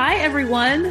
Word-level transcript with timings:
Hi, 0.00 0.14
everyone. 0.18 0.84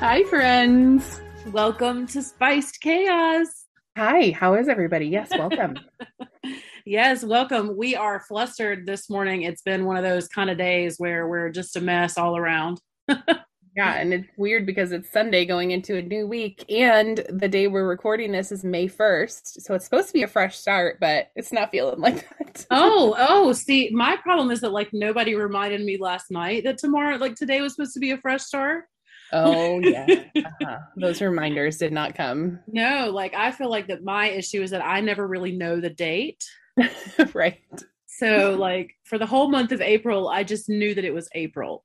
Hi, 0.00 0.24
friends. 0.24 1.20
Welcome 1.48 2.06
to 2.06 2.22
Spiced 2.22 2.80
Chaos. 2.80 3.46
Hi, 3.94 4.30
how 4.30 4.54
is 4.54 4.68
everybody? 4.68 5.04
Yes, 5.04 5.28
welcome. 5.36 5.76
yes, 6.86 7.22
welcome. 7.22 7.76
We 7.76 7.94
are 7.94 8.20
flustered 8.20 8.86
this 8.86 9.10
morning. 9.10 9.42
It's 9.42 9.60
been 9.60 9.84
one 9.84 9.98
of 9.98 10.02
those 10.02 10.28
kind 10.28 10.48
of 10.48 10.56
days 10.56 10.96
where 10.96 11.28
we're 11.28 11.50
just 11.50 11.76
a 11.76 11.82
mess 11.82 12.16
all 12.16 12.38
around. 12.38 12.80
yeah, 13.78 13.94
and 13.94 14.12
it's 14.12 14.28
weird 14.36 14.66
because 14.66 14.90
it's 14.90 15.08
Sunday 15.08 15.44
going 15.44 15.70
into 15.70 15.96
a 15.96 16.02
new 16.02 16.26
week, 16.26 16.64
and 16.68 17.24
the 17.28 17.46
day 17.46 17.68
we're 17.68 17.86
recording 17.86 18.32
this 18.32 18.50
is 18.50 18.64
May 18.64 18.88
1st. 18.88 19.60
So 19.60 19.72
it's 19.74 19.84
supposed 19.84 20.08
to 20.08 20.12
be 20.12 20.24
a 20.24 20.26
fresh 20.26 20.58
start, 20.58 20.98
but 20.98 21.28
it's 21.36 21.52
not 21.52 21.70
feeling 21.70 22.00
like 22.00 22.28
that. 22.38 22.66
oh, 22.72 23.14
oh, 23.16 23.52
see, 23.52 23.90
my 23.92 24.16
problem 24.16 24.50
is 24.50 24.62
that 24.62 24.72
like 24.72 24.92
nobody 24.92 25.36
reminded 25.36 25.80
me 25.82 25.96
last 25.96 26.28
night 26.28 26.64
that 26.64 26.78
tomorrow, 26.78 27.18
like 27.18 27.36
today 27.36 27.60
was 27.60 27.76
supposed 27.76 27.94
to 27.94 28.00
be 28.00 28.10
a 28.10 28.18
fresh 28.18 28.42
start. 28.42 28.86
Oh, 29.32 29.78
yeah. 29.82 30.24
Uh-huh. 30.34 30.78
Those 30.96 31.22
reminders 31.22 31.76
did 31.76 31.92
not 31.92 32.16
come. 32.16 32.58
No, 32.66 33.12
like 33.14 33.32
I 33.34 33.52
feel 33.52 33.70
like 33.70 33.86
that 33.86 34.02
my 34.02 34.28
issue 34.28 34.60
is 34.60 34.72
that 34.72 34.84
I 34.84 35.02
never 35.02 35.24
really 35.24 35.52
know 35.52 35.80
the 35.80 35.90
date. 35.90 36.44
right. 37.32 37.62
So, 38.06 38.56
like 38.58 38.96
for 39.04 39.18
the 39.18 39.26
whole 39.26 39.48
month 39.48 39.70
of 39.70 39.80
April, 39.80 40.28
I 40.28 40.42
just 40.42 40.68
knew 40.68 40.96
that 40.96 41.04
it 41.04 41.14
was 41.14 41.28
April. 41.36 41.84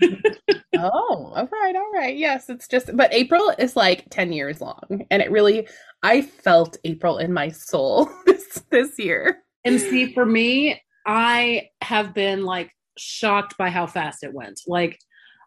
oh, 0.76 1.32
all 1.34 1.48
right, 1.52 1.76
all 1.76 1.90
right. 1.92 2.16
Yes, 2.16 2.48
it's 2.48 2.68
just, 2.68 2.96
but 2.96 3.12
April 3.12 3.52
is 3.58 3.76
like 3.76 4.08
10 4.10 4.32
years 4.32 4.60
long. 4.60 5.06
And 5.10 5.22
it 5.22 5.30
really, 5.30 5.68
I 6.02 6.22
felt 6.22 6.76
April 6.84 7.18
in 7.18 7.32
my 7.32 7.48
soul 7.48 8.08
this, 8.26 8.62
this 8.70 8.98
year. 8.98 9.42
And 9.64 9.80
see, 9.80 10.12
for 10.12 10.26
me, 10.26 10.80
I 11.06 11.68
have 11.80 12.14
been 12.14 12.44
like 12.44 12.70
shocked 12.98 13.56
by 13.56 13.70
how 13.70 13.86
fast 13.86 14.24
it 14.24 14.32
went. 14.32 14.60
Like, 14.66 14.98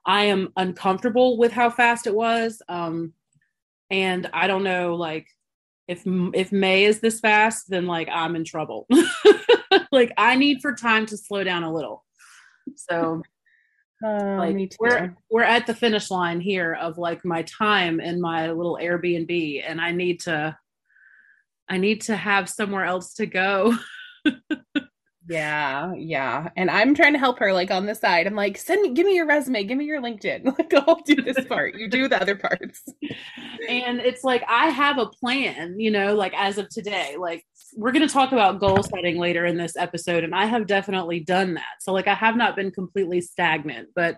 I 0.06 0.26
am 0.26 0.54
uncomfortable 0.56 1.38
with 1.38 1.52
how 1.52 1.70
fast 1.70 2.08
it 2.08 2.16
was. 2.16 2.62
Um, 2.70 3.14
and 3.90 4.30
I 4.34 4.48
don't 4.48 4.64
know, 4.64 4.96
like, 4.96 5.28
if 5.88 6.04
if 6.06 6.52
May 6.52 6.86
is 6.86 7.00
this 7.00 7.20
fast, 7.20 7.70
then 7.70 7.86
like 7.86 8.10
I'm 8.12 8.36
in 8.36 8.44
trouble. 8.44 8.88
like 9.92 10.12
I 10.18 10.36
need 10.36 10.62
for 10.62 10.74
time 10.74 11.06
to 11.08 11.18
slow 11.18 11.44
down 11.44 11.64
a 11.64 11.74
little. 11.74 12.04
So 12.76 13.24
uh, 14.04 14.36
like 14.38 14.76
we're 14.80 15.16
we're 15.30 15.44
at 15.44 15.66
the 15.66 15.74
finish 15.74 16.12
line 16.12 16.40
here 16.40 16.74
of 16.74 16.98
like 16.98 17.26
my 17.26 17.42
time 17.44 18.00
in 18.00 18.22
my 18.22 18.52
little 18.52 18.78
Airbnb, 18.82 19.64
and 19.66 19.82
I 19.82 19.92
need 19.92 20.20
to 20.22 20.58
I 21.70 21.78
need 21.78 22.02
to 22.02 22.16
have 22.16 22.50
somewhere 22.50 22.86
else 22.86 23.14
to 23.16 23.26
go. 23.26 23.76
yeah, 25.30 25.94
yeah. 25.96 26.50
And 26.56 26.72
I'm 26.72 26.96
trying 26.96 27.14
to 27.14 27.20
help 27.20 27.40
her 27.40 27.52
like 27.52 27.70
on 27.70 27.86
the 27.86 27.96
side. 27.96 28.28
I'm 28.28 28.36
like, 28.36 28.58
send 28.58 28.82
me 28.82 28.94
give 28.94 29.06
me 29.06 29.16
your 29.16 29.26
resume, 29.26 29.64
give 29.64 29.78
me 29.78 29.86
your 29.86 30.02
LinkedIn. 30.02 30.46
Like 30.58 30.74
I'll 30.74 31.02
do 31.06 31.16
this 31.16 31.46
part. 31.46 31.76
You 31.76 31.90
do 31.90 32.08
the 32.08 32.20
other 32.20 32.36
parts. 32.36 32.84
and 33.70 34.00
it's 34.00 34.24
like 34.24 34.44
I 34.48 34.68
have 34.70 34.98
a 34.98 35.08
plan, 35.08 35.80
you 35.80 35.92
know, 35.92 36.16
like 36.16 36.34
as 36.36 36.58
of 36.58 36.70
today. 36.70 37.16
Like 37.20 37.46
we're 37.76 37.92
going 37.92 38.08
to 38.08 38.14
talk 38.14 38.32
about 38.32 38.60
goal 38.60 38.82
setting 38.84 39.18
later 39.18 39.46
in 39.46 39.58
this 39.58 39.76
episode 39.76 40.24
and 40.24 40.34
I 40.34 40.46
have 40.46 40.68
definitely 40.68 41.20
done 41.20 41.56
that. 41.56 41.82
So 41.82 41.94
like 41.94 42.08
I 42.08 42.16
have 42.16 42.36
not 42.36 42.56
been 42.56 42.72
completely 42.72 43.22
stagnant, 43.22 43.90
but 43.96 44.18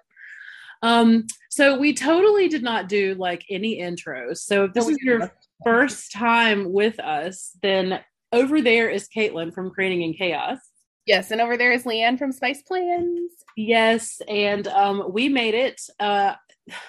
um 0.81 1.25
so 1.49 1.77
we 1.77 1.93
totally 1.93 2.47
did 2.47 2.63
not 2.63 2.87
do 2.87 3.15
like 3.15 3.43
any 3.49 3.81
intros. 3.81 4.37
So 4.37 4.65
if 4.65 4.73
this 4.73 4.87
is 4.87 4.97
your 5.01 5.33
first 5.65 6.11
time 6.13 6.71
with 6.71 6.99
us, 6.99 7.51
then 7.61 7.99
over 8.31 8.61
there 8.61 8.89
is 8.89 9.09
Caitlin 9.09 9.53
from 9.53 9.71
Creating 9.71 10.03
in 10.03 10.13
Chaos. 10.13 10.59
Yes, 11.05 11.31
and 11.31 11.41
over 11.41 11.57
there 11.57 11.71
is 11.71 11.83
Leanne 11.83 12.17
from 12.19 12.31
Spice 12.31 12.61
Plans. 12.61 13.31
Yes, 13.55 14.21
and 14.27 14.67
um 14.67 15.11
we 15.11 15.29
made 15.29 15.53
it. 15.53 15.81
Uh 15.99 16.35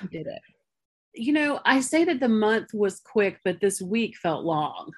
we 0.02 0.08
did 0.08 0.26
it. 0.26 0.42
You 1.14 1.32
know, 1.32 1.60
I 1.64 1.80
say 1.80 2.04
that 2.04 2.20
the 2.20 2.28
month 2.28 2.72
was 2.72 3.00
quick, 3.00 3.40
but 3.44 3.60
this 3.60 3.80
week 3.80 4.16
felt 4.16 4.44
long. 4.44 4.92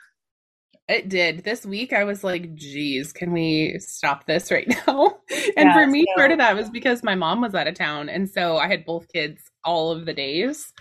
It 0.88 1.08
did. 1.08 1.44
This 1.44 1.64
week 1.64 1.92
I 1.92 2.04
was 2.04 2.22
like, 2.22 2.54
geez, 2.54 3.12
can 3.12 3.32
we 3.32 3.76
stop 3.78 4.26
this 4.26 4.50
right 4.50 4.68
now? 4.86 5.18
and 5.56 5.68
yeah, 5.68 5.72
for 5.72 5.86
me, 5.86 6.04
so, 6.08 6.20
part 6.20 6.32
of 6.32 6.38
that 6.38 6.56
was 6.56 6.68
because 6.68 7.02
my 7.02 7.14
mom 7.14 7.40
was 7.40 7.54
out 7.54 7.68
of 7.68 7.74
town. 7.74 8.08
And 8.08 8.28
so 8.28 8.58
I 8.58 8.68
had 8.68 8.84
both 8.84 9.06
kids 9.12 9.40
all 9.64 9.92
of 9.92 10.04
the 10.04 10.12
days. 10.12 10.72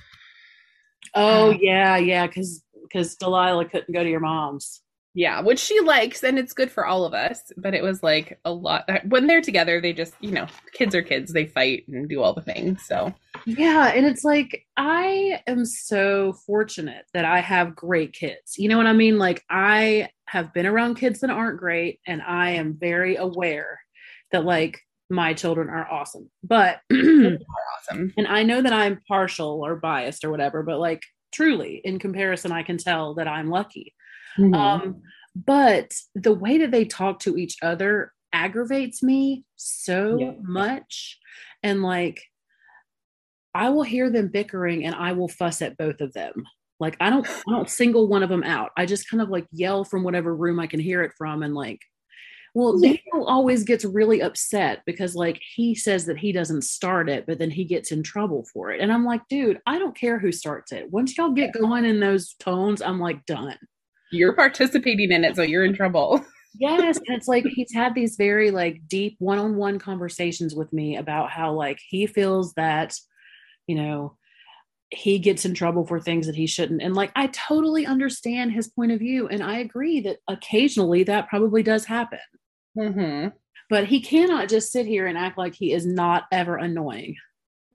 Oh, 1.16 1.52
yeah, 1.52 1.98
yeah. 1.98 2.28
Cause 2.28 2.64
because 2.82 3.16
Delilah 3.16 3.70
couldn't 3.70 3.94
go 3.94 4.04
to 4.04 4.10
your 4.10 4.20
mom's. 4.20 4.81
Yeah, 5.14 5.42
which 5.42 5.60
she 5.60 5.80
likes 5.82 6.24
and 6.24 6.40
it's 6.40 6.54
good 6.54 6.72
for 6.72 6.86
all 6.86 7.04
of 7.04 7.14
us. 7.14 7.52
But 7.58 7.74
it 7.74 7.84
was 7.84 8.02
like 8.02 8.40
a 8.46 8.52
lot 8.52 8.86
uh, 8.90 9.00
when 9.08 9.28
they're 9.28 9.42
together, 9.42 9.82
they 9.82 9.92
just, 9.92 10.14
you 10.22 10.32
know, 10.32 10.48
kids 10.74 10.96
are 10.96 11.02
kids, 11.02 11.34
they 11.34 11.46
fight 11.46 11.86
and 11.90 12.08
do 12.08 12.22
all 12.22 12.34
the 12.34 12.42
things. 12.42 12.84
So, 12.86 13.14
yeah. 13.46 13.88
And 13.88 14.06
it's 14.06 14.24
like, 14.24 14.66
I 14.78 15.42
am 15.48 15.66
so 15.66 16.34
fortunate 16.46 17.06
that 17.14 17.26
I 17.26 17.42
have 17.42 17.76
great 17.76 18.14
kids. 18.14 18.58
You 18.58 18.70
know 18.70 18.78
what 18.78 18.88
I 18.88 18.94
mean? 18.94 19.18
Like, 19.18 19.44
I 19.50 20.10
have 20.26 20.54
been 20.54 20.66
around 20.66 20.96
kids 20.96 21.20
that 21.20 21.30
aren't 21.30 21.60
great, 21.60 22.00
and 22.08 22.22
I 22.22 22.52
am 22.52 22.78
very 22.80 23.18
aware 23.18 23.82
that, 24.32 24.46
like, 24.46 24.80
my 25.10 25.34
children 25.34 25.70
are 25.70 25.92
awesome. 25.92 26.30
But, 26.42 26.80
awesome. 26.94 28.14
And 28.16 28.28
I 28.28 28.44
know 28.44 28.62
that 28.62 28.72
I'm 28.72 29.02
partial 29.10 29.62
or 29.66 29.76
biased 29.76 30.24
or 30.24 30.32
whatever, 30.32 30.64
but 30.64 30.80
like, 30.80 31.04
truly, 31.34 31.82
in 31.84 32.00
comparison, 32.00 32.54
I 32.54 32.64
can 32.64 32.78
tell 32.78 33.16
that 33.16 33.28
I'm 33.28 33.50
lucky 33.50 33.94
Mm-hmm. 34.38 34.54
Um, 34.54 35.02
but 35.36 35.94
the 36.16 36.34
way 36.34 36.58
that 36.60 36.72
they 36.72 36.86
talk 36.86 37.20
to 37.22 37.38
each 37.38 37.58
other 37.62 38.14
aggravates 38.34 39.04
me 39.04 39.44
so 39.56 40.18
yeah. 40.20 40.32
much. 40.42 41.20
And 41.64 41.82
like, 41.84 42.22
I 43.54 43.70
will 43.70 43.84
hear 43.84 44.10
them 44.10 44.30
bickering 44.30 44.86
and 44.86 44.96
I 44.96 45.14
will 45.14 45.28
fuss 45.28 45.62
at 45.62 45.78
both 45.78 46.02
of 46.02 46.14
them. 46.14 46.46
Like 46.80 46.98
I 47.00 47.10
don't 47.10 47.28
I 47.28 47.52
don't 47.52 47.70
single 47.70 48.08
one 48.08 48.24
of 48.24 48.30
them 48.30 48.44
out. 48.44 48.72
I 48.76 48.86
just 48.86 49.10
kind 49.10 49.22
of 49.22 49.30
like 49.30 49.46
yell 49.52 49.84
from 49.84 50.04
whatever 50.04 50.36
room 50.36 50.60
I 50.60 50.68
can 50.68 50.80
hear 50.80 51.04
it 51.04 51.12
from 51.18 51.44
and 51.44 51.54
like 51.54 51.80
well, 52.54 52.78
Daniel 52.80 53.26
always 53.28 53.64
gets 53.64 53.86
really 53.86 54.22
upset 54.22 54.82
because 54.86 55.16
like 55.16 55.40
he 55.56 55.74
says 55.74 56.06
that 56.06 56.18
he 56.18 56.32
doesn't 56.32 56.64
start 56.64 57.10
it, 57.10 57.26
but 57.26 57.40
then 57.40 57.52
he 57.52 57.64
gets 57.64 57.92
in 57.92 58.04
trouble 58.04 58.46
for 58.52 58.72
it. 58.72 58.82
And 58.82 58.92
I'm 58.92 59.06
like, 59.06 59.22
dude, 59.30 59.60
I 59.66 59.80
don't 59.80 59.96
care 59.96 60.20
who 60.20 60.34
starts 60.34 60.74
it. 60.74 60.92
Once 60.92 61.18
y'all 61.18 61.32
get 61.32 61.54
going 61.54 61.86
in 61.86 62.02
those 62.02 62.34
tones, 62.40 62.82
I'm 62.82 63.00
like 63.00 63.26
done 63.26 63.50
you're 64.12 64.34
participating 64.34 65.12
in 65.12 65.24
it, 65.24 65.36
so 65.36 65.42
you're 65.42 65.66
in 65.66 65.74
trouble. 65.74 66.24
yes. 66.56 66.98
And 66.98 67.18
it's 67.18 67.28
like 67.28 67.46
he's 67.46 67.74
had 67.74 67.96
these 67.96 68.16
very 68.16 68.52
like 68.52 68.88
deep 68.88 69.16
one-on-one 69.20 69.80
conversations 69.80 70.56
with 70.56 70.72
me 70.74 70.98
about 70.98 71.32
how 71.32 71.54
like 71.54 71.80
he 71.88 72.08
feels 72.08 72.54
that, 72.54 72.96
you 73.68 73.76
know, 73.76 74.18
he 74.90 75.20
gets 75.20 75.46
in 75.46 75.54
trouble 75.54 75.86
for 75.86 76.00
things 76.00 76.28
that 76.28 76.36
he 76.36 76.46
shouldn't. 76.46 76.82
And 76.82 76.94
like 76.94 77.12
I 77.16 77.28
totally 77.28 77.86
understand 77.86 78.52
his 78.52 78.68
point 78.68 78.92
of 78.92 79.00
view. 79.00 79.28
And 79.28 79.42
I 79.42 79.60
agree 79.60 80.02
that 80.02 80.18
occasionally 80.28 81.04
that 81.04 81.30
probably 81.30 81.64
does 81.64 81.86
happen. 81.86 82.20
Mm-hmm. 82.78 83.30
But 83.70 83.86
he 83.86 84.02
cannot 84.02 84.50
just 84.50 84.72
sit 84.72 84.86
here 84.86 85.08
and 85.08 85.18
act 85.18 85.38
like 85.38 85.56
he 85.56 85.72
is 85.72 85.86
not 85.86 86.26
ever 86.32 86.58
annoying. 86.58 87.16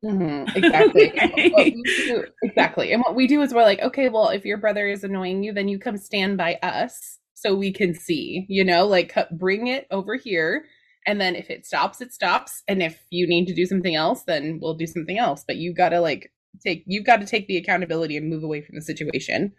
Mm-hmm, 0.06 0.56
exactly. 0.56 1.82
do, 1.84 2.24
exactly. 2.42 2.92
And 2.92 3.02
what 3.02 3.14
we 3.14 3.26
do 3.26 3.42
is 3.42 3.52
we're 3.52 3.62
like, 3.62 3.80
okay, 3.80 4.08
well, 4.08 4.28
if 4.28 4.44
your 4.44 4.58
brother 4.58 4.86
is 4.86 5.04
annoying 5.04 5.42
you, 5.42 5.52
then 5.52 5.68
you 5.68 5.78
come 5.78 5.96
stand 5.96 6.36
by 6.36 6.58
us 6.62 7.18
so 7.34 7.54
we 7.54 7.72
can 7.72 7.94
see, 7.94 8.46
you 8.48 8.64
know, 8.64 8.86
like 8.86 9.14
bring 9.32 9.66
it 9.66 9.86
over 9.90 10.16
here. 10.16 10.64
And 11.06 11.20
then 11.20 11.34
if 11.34 11.50
it 11.50 11.66
stops, 11.66 12.00
it 12.00 12.12
stops. 12.12 12.62
And 12.68 12.82
if 12.82 12.98
you 13.10 13.26
need 13.26 13.46
to 13.46 13.54
do 13.54 13.66
something 13.66 13.94
else, 13.94 14.22
then 14.24 14.58
we'll 14.60 14.74
do 14.74 14.86
something 14.86 15.18
else. 15.18 15.44
But 15.46 15.56
you 15.56 15.74
got 15.74 15.90
to 15.90 16.00
like 16.00 16.32
take, 16.64 16.84
you've 16.86 17.04
got 17.04 17.20
to 17.20 17.26
take 17.26 17.46
the 17.48 17.56
accountability 17.56 18.16
and 18.16 18.28
move 18.28 18.42
away 18.42 18.62
from 18.62 18.76
the 18.76 18.82
situation. 18.82 19.52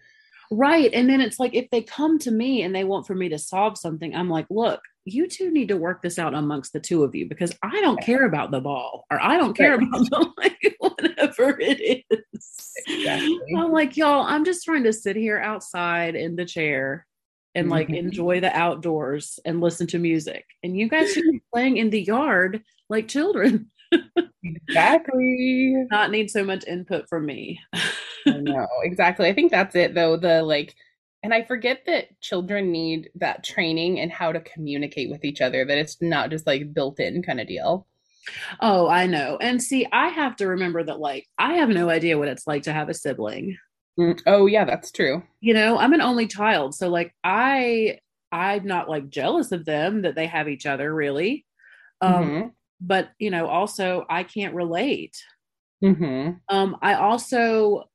Right. 0.50 0.90
And 0.94 1.10
then 1.10 1.20
it's 1.20 1.40
like 1.40 1.54
if 1.54 1.70
they 1.72 1.82
come 1.82 2.20
to 2.20 2.32
me 2.32 2.62
and 2.62 2.74
they 2.74 2.84
want 2.86 3.06
for 3.06 3.16
me 3.16 3.30
to 3.30 3.40
solve 3.40 3.78
something, 3.78 4.16
I'm 4.16 4.30
like, 4.30 4.48
look, 4.50 4.80
you 5.08 5.28
two 5.28 5.52
need 5.52 5.70
to 5.70 5.78
work 5.78 6.02
this 6.02 6.20
out 6.20 6.34
amongst 6.34 6.74
the 6.74 6.80
two 6.80 7.04
of 7.04 7.16
you 7.16 7.28
because 7.28 7.56
I 7.64 7.80
don't 7.82 8.02
care 8.02 8.26
about 8.26 8.52
the 8.52 8.60
ball 8.60 9.06
or 9.10 9.22
I 9.22 9.38
don't 9.38 9.56
care 9.56 9.78
right. 9.78 9.88
about 9.88 10.10
the 10.10 10.34
like 10.38 10.76
whatever 10.80 11.60
it 11.60 12.06
is. 12.12 12.74
Exactly. 12.88 13.40
I'm 13.58 13.72
like, 13.72 13.96
y'all, 13.96 14.24
I'm 14.24 14.44
just 14.44 14.66
trying 14.66 14.84
to 14.84 14.94
sit 14.94 15.16
here 15.16 15.40
outside 15.40 16.16
in 16.16 16.36
the 16.36 16.46
chair 16.46 17.06
and 17.56 17.66
mm-hmm. 17.66 17.74
like 17.74 17.90
enjoy 17.90 18.40
the 18.40 18.56
outdoors 18.56 19.40
and 19.46 19.62
listen 19.62 19.88
to 19.88 20.00
music. 20.00 20.46
And 20.64 20.78
you 20.78 20.90
guys 20.90 21.14
should 21.14 21.24
be 21.24 21.42
playing 21.54 21.78
in 21.78 21.90
the 21.90 22.02
yard 22.02 22.64
like 22.90 23.08
children. 23.08 23.72
exactly. 24.44 25.86
Not 25.92 26.12
need 26.12 26.30
so 26.30 26.44
much 26.44 26.66
input 26.68 27.08
from 27.08 27.26
me. 27.26 27.60
No, 28.26 28.68
exactly. 28.84 29.28
I 29.28 29.34
think 29.34 29.52
that's 29.52 29.76
it 29.76 29.94
though. 29.96 30.18
The 30.18 30.44
like 30.44 30.76
and 31.24 31.34
I 31.34 31.44
forget 31.44 31.82
that 31.88 32.20
children 32.22 32.72
need 32.72 33.10
that 33.16 33.44
training 33.44 34.00
and 34.00 34.12
how 34.12 34.32
to 34.32 34.40
communicate 34.40 35.10
with 35.10 35.26
each 35.26 35.42
other, 35.42 35.66
that 35.66 35.78
it's 35.78 36.02
not 36.02 36.30
just 36.30 36.46
like 36.46 36.74
built 36.74 37.00
in 37.00 37.24
kind 37.24 37.42
of 37.42 37.48
deal. 37.48 37.88
Oh, 38.62 38.88
I 38.88 39.08
know. 39.08 39.38
And 39.42 39.62
see, 39.62 39.88
I 39.92 40.10
have 40.10 40.36
to 40.38 40.48
remember 40.48 40.84
that 40.84 41.00
like 41.00 41.28
I 41.38 41.56
have 41.56 41.70
no 41.70 41.90
idea 41.90 42.18
what 42.18 42.28
it's 42.28 42.48
like 42.48 42.64
to 42.64 42.74
have 42.74 42.90
a 42.90 42.94
sibling. 42.94 43.58
Mm, 44.00 44.22
oh, 44.28 44.46
yeah, 44.46 44.66
that's 44.66 44.92
true. 44.92 45.24
You 45.40 45.54
know, 45.54 45.78
I'm 45.78 45.94
an 45.94 46.02
only 46.02 46.28
child, 46.28 46.76
so 46.76 46.90
like 46.90 47.14
I 47.24 48.00
I'm 48.32 48.66
not 48.66 48.90
like 48.90 49.10
jealous 49.10 49.52
of 49.52 49.66
them 49.66 50.02
that 50.02 50.16
they 50.16 50.28
have 50.28 50.50
each 50.50 50.66
other 50.66 50.94
really. 50.94 51.46
Um 52.02 52.14
mm-hmm. 52.14 52.48
but 52.82 53.10
you 53.18 53.32
know, 53.32 53.48
also 53.48 54.06
I 54.10 54.24
can't 54.24 54.54
relate. 54.54 55.18
Mm-hmm. 55.84 56.32
Um 56.50 56.78
I 56.82 56.96
also 56.96 57.86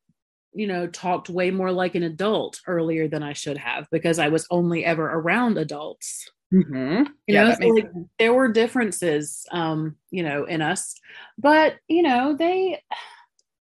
you 0.54 0.66
know, 0.66 0.86
talked 0.86 1.28
way 1.28 1.50
more 1.50 1.72
like 1.72 1.94
an 1.94 2.02
adult 2.02 2.60
earlier 2.66 3.08
than 3.08 3.22
I 3.22 3.32
should 3.32 3.56
have 3.56 3.86
because 3.90 4.18
I 4.18 4.28
was 4.28 4.46
only 4.50 4.84
ever 4.84 5.04
around 5.04 5.58
adults. 5.58 6.28
Mm-hmm. 6.52 7.04
You 7.26 7.34
yeah, 7.34 7.44
know, 7.44 7.54
so 7.60 7.66
like, 7.68 7.90
there 8.18 8.34
were 8.34 8.52
differences, 8.52 9.46
um, 9.52 9.96
you 10.10 10.22
know, 10.22 10.44
in 10.44 10.60
us, 10.60 10.94
but 11.38 11.76
you 11.88 12.02
know, 12.02 12.36
they 12.36 12.82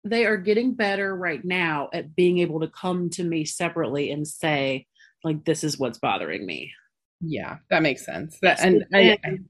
they 0.05 0.25
are 0.25 0.37
getting 0.37 0.75
better 0.75 1.13
right 1.13 1.43
now 1.43 1.89
at 1.91 2.15
being 2.15 2.39
able 2.39 2.61
to 2.61 2.69
come 2.69 3.09
to 3.09 3.23
me 3.23 3.43
separately 3.43 4.11
and 4.11 4.25
say, 4.25 4.85
like, 5.25 5.43
this 5.43 5.65
is 5.65 5.77
what's 5.77 5.97
bothering 5.97 6.45
me. 6.45 6.71
Yeah, 7.19 7.57
that 7.69 7.81
makes 7.81 8.05
sense. 8.05 8.37
That 8.41 8.61
and, 8.61 8.85
and, 8.93 9.19
and 9.23 9.45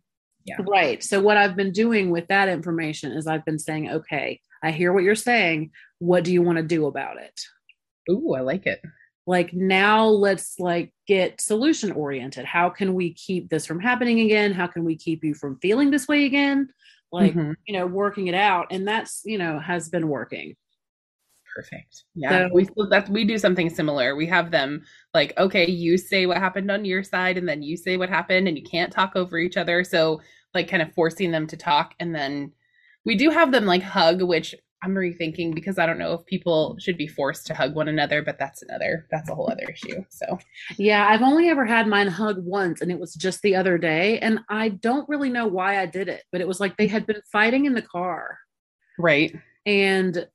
yeah, 0.45 0.57
right. 0.67 1.03
So 1.03 1.21
what 1.21 1.37
I've 1.37 1.55
been 1.55 1.71
doing 1.71 2.09
with 2.09 2.27
that 2.29 2.49
information 2.49 3.11
is 3.11 3.27
I've 3.27 3.45
been 3.45 3.59
saying, 3.59 3.91
okay, 3.91 4.41
I 4.63 4.71
hear 4.71 4.91
what 4.91 5.03
you're 5.03 5.13
saying. 5.13 5.71
What 5.99 6.23
do 6.23 6.33
you 6.33 6.41
want 6.41 6.57
to 6.57 6.63
do 6.63 6.87
about 6.87 7.17
it? 7.21 7.39
Ooh, 8.09 8.33
I 8.33 8.41
like 8.41 8.65
it. 8.65 8.81
Like 9.27 9.53
now 9.53 10.05
let's 10.05 10.57
like 10.59 10.91
get 11.07 11.39
solution 11.39 11.91
oriented. 11.91 12.45
How 12.45 12.69
can 12.69 12.95
we 12.95 13.13
keep 13.13 13.49
this 13.49 13.65
from 13.65 13.79
happening 13.79 14.21
again? 14.21 14.53
How 14.53 14.65
can 14.65 14.83
we 14.83 14.95
keep 14.95 15.23
you 15.23 15.35
from 15.35 15.59
feeling 15.59 15.91
this 15.91 16.07
way 16.07 16.25
again? 16.25 16.69
Like, 17.11 17.33
mm-hmm. 17.33 17.51
you 17.67 17.73
know, 17.77 17.85
working 17.85 18.27
it 18.27 18.35
out. 18.35 18.67
And 18.71 18.87
that's, 18.87 19.21
you 19.25 19.37
know, 19.37 19.59
has 19.59 19.89
been 19.89 20.07
working. 20.07 20.55
Perfect. 21.55 22.05
Yeah. 22.15 22.47
So, 22.47 22.53
we 22.53 22.67
that 22.89 23.09
we 23.09 23.25
do 23.25 23.37
something 23.37 23.69
similar. 23.69 24.15
We 24.15 24.27
have 24.27 24.51
them 24.51 24.83
like, 25.13 25.37
okay, 25.37 25.69
you 25.69 25.97
say 25.97 26.25
what 26.25 26.37
happened 26.37 26.71
on 26.71 26.85
your 26.85 27.03
side 27.03 27.37
and 27.37 27.47
then 27.47 27.61
you 27.61 27.75
say 27.77 27.97
what 27.97 28.09
happened 28.09 28.47
and 28.47 28.57
you 28.57 28.63
can't 28.63 28.91
talk 28.91 29.15
over 29.15 29.37
each 29.37 29.57
other. 29.57 29.83
So 29.83 30.21
like 30.53 30.69
kind 30.69 30.81
of 30.81 30.93
forcing 30.93 31.31
them 31.31 31.45
to 31.47 31.57
talk 31.57 31.93
and 31.99 32.15
then 32.15 32.51
we 33.05 33.15
do 33.15 33.29
have 33.29 33.51
them 33.51 33.65
like 33.65 33.83
hug, 33.83 34.21
which 34.21 34.55
I'm 34.81 34.95
rethinking 34.95 35.53
because 35.53 35.77
I 35.77 35.85
don't 35.85 35.97
know 35.97 36.13
if 36.13 36.25
people 36.25 36.77
should 36.79 36.97
be 36.97 37.07
forced 37.07 37.45
to 37.47 37.53
hug 37.53 37.75
one 37.75 37.87
another, 37.87 38.21
but 38.21 38.39
that's 38.39 38.61
another 38.61 39.07
that's 39.11 39.29
a 39.29 39.35
whole 39.35 39.49
other 39.51 39.69
issue. 39.69 40.03
So 40.09 40.39
yeah, 40.77 41.07
I've 41.09 41.21
only 41.21 41.49
ever 41.49 41.65
had 41.65 41.87
mine 41.87 42.07
hug 42.07 42.37
once 42.39 42.81
and 42.81 42.91
it 42.91 42.99
was 42.99 43.13
just 43.13 43.41
the 43.41 43.55
other 43.55 43.77
day. 43.77 44.19
And 44.19 44.39
I 44.49 44.69
don't 44.69 45.07
really 45.09 45.29
know 45.29 45.47
why 45.47 45.81
I 45.81 45.85
did 45.85 46.07
it, 46.07 46.23
but 46.31 46.41
it 46.41 46.47
was 46.47 46.59
like 46.59 46.77
they 46.77 46.87
had 46.87 47.05
been 47.05 47.21
fighting 47.31 47.65
in 47.65 47.73
the 47.73 47.81
car. 47.81 48.39
Right. 48.97 49.35
And 49.65 50.27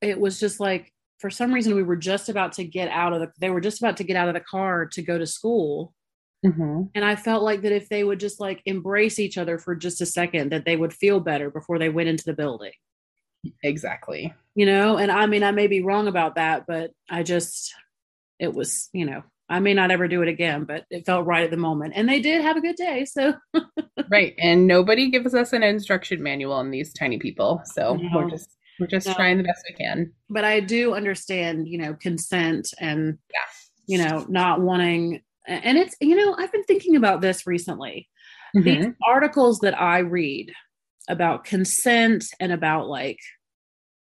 it 0.00 0.18
was 0.18 0.38
just 0.38 0.60
like 0.60 0.92
for 1.18 1.30
some 1.30 1.52
reason 1.52 1.74
we 1.74 1.82
were 1.82 1.96
just 1.96 2.28
about 2.28 2.52
to 2.52 2.64
get 2.64 2.88
out 2.88 3.12
of 3.12 3.20
the 3.20 3.32
they 3.40 3.50
were 3.50 3.60
just 3.60 3.80
about 3.80 3.96
to 3.96 4.04
get 4.04 4.16
out 4.16 4.28
of 4.28 4.34
the 4.34 4.40
car 4.40 4.86
to 4.86 5.02
go 5.02 5.18
to 5.18 5.26
school 5.26 5.92
Mm-hmm. 6.46 6.82
And 6.94 7.04
I 7.04 7.16
felt 7.16 7.42
like 7.42 7.62
that 7.62 7.72
if 7.72 7.88
they 7.88 8.04
would 8.04 8.20
just 8.20 8.40
like 8.40 8.62
embrace 8.64 9.18
each 9.18 9.38
other 9.38 9.58
for 9.58 9.74
just 9.74 10.00
a 10.00 10.06
second, 10.06 10.52
that 10.52 10.64
they 10.64 10.76
would 10.76 10.92
feel 10.92 11.20
better 11.20 11.50
before 11.50 11.78
they 11.78 11.88
went 11.88 12.08
into 12.08 12.24
the 12.24 12.32
building. 12.32 12.72
Exactly. 13.62 14.34
You 14.54 14.66
know, 14.66 14.96
and 14.96 15.10
I 15.10 15.26
mean, 15.26 15.42
I 15.42 15.52
may 15.52 15.66
be 15.66 15.82
wrong 15.82 16.08
about 16.08 16.34
that, 16.34 16.64
but 16.66 16.92
I 17.08 17.22
just, 17.22 17.74
it 18.38 18.52
was, 18.52 18.88
you 18.92 19.06
know, 19.06 19.22
I 19.48 19.60
may 19.60 19.72
not 19.72 19.90
ever 19.90 20.08
do 20.08 20.22
it 20.22 20.28
again, 20.28 20.64
but 20.64 20.84
it 20.90 21.06
felt 21.06 21.26
right 21.26 21.44
at 21.44 21.50
the 21.50 21.56
moment. 21.56 21.94
And 21.96 22.08
they 22.08 22.20
did 22.20 22.42
have 22.42 22.56
a 22.56 22.60
good 22.60 22.76
day. 22.76 23.04
So, 23.04 23.34
right. 24.10 24.34
And 24.38 24.66
nobody 24.66 25.10
gives 25.10 25.34
us 25.34 25.52
an 25.52 25.62
instruction 25.62 26.22
manual 26.22 26.52
on 26.52 26.70
these 26.70 26.92
tiny 26.92 27.18
people. 27.18 27.62
So 27.64 27.94
no. 27.94 28.08
we're 28.14 28.30
just, 28.30 28.50
we're 28.78 28.88
just 28.88 29.06
no. 29.06 29.14
trying 29.14 29.38
the 29.38 29.44
best 29.44 29.64
we 29.68 29.74
can. 29.74 30.12
But 30.28 30.44
I 30.44 30.60
do 30.60 30.94
understand, 30.94 31.68
you 31.68 31.78
know, 31.78 31.94
consent 31.94 32.74
and, 32.78 33.18
yeah. 33.32 33.38
you 33.86 34.04
know, 34.04 34.26
not 34.28 34.60
wanting 34.60 35.22
and 35.48 35.78
it's 35.78 35.96
you 36.00 36.14
know 36.14 36.34
i've 36.38 36.52
been 36.52 36.64
thinking 36.64 36.94
about 36.94 37.20
this 37.20 37.46
recently 37.46 38.08
mm-hmm. 38.54 38.64
these 38.64 38.86
articles 39.06 39.58
that 39.60 39.78
i 39.80 39.98
read 39.98 40.52
about 41.08 41.44
consent 41.44 42.24
and 42.40 42.52
about 42.52 42.88
like 42.88 43.18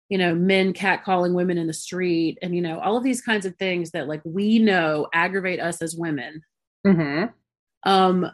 you 0.10 0.18
know 0.18 0.36
men 0.36 0.74
catcalling 0.74 1.34
women 1.34 1.58
in 1.58 1.68
the 1.68 1.74
street 1.74 2.38
and 2.42 2.56
you 2.56 2.62
know 2.62 2.80
all 2.80 2.98
of 2.98 3.04
these 3.04 3.22
kinds 3.22 3.46
of 3.46 3.56
things 3.58 3.92
that 3.92 4.08
like 4.08 4.22
we 4.24 4.60
know 4.60 5.08
aggravate 5.14 5.60
us 5.60 5.82
as 5.82 5.96
women 5.96 6.42
mm-hmm. 6.86 7.26
um 7.90 8.30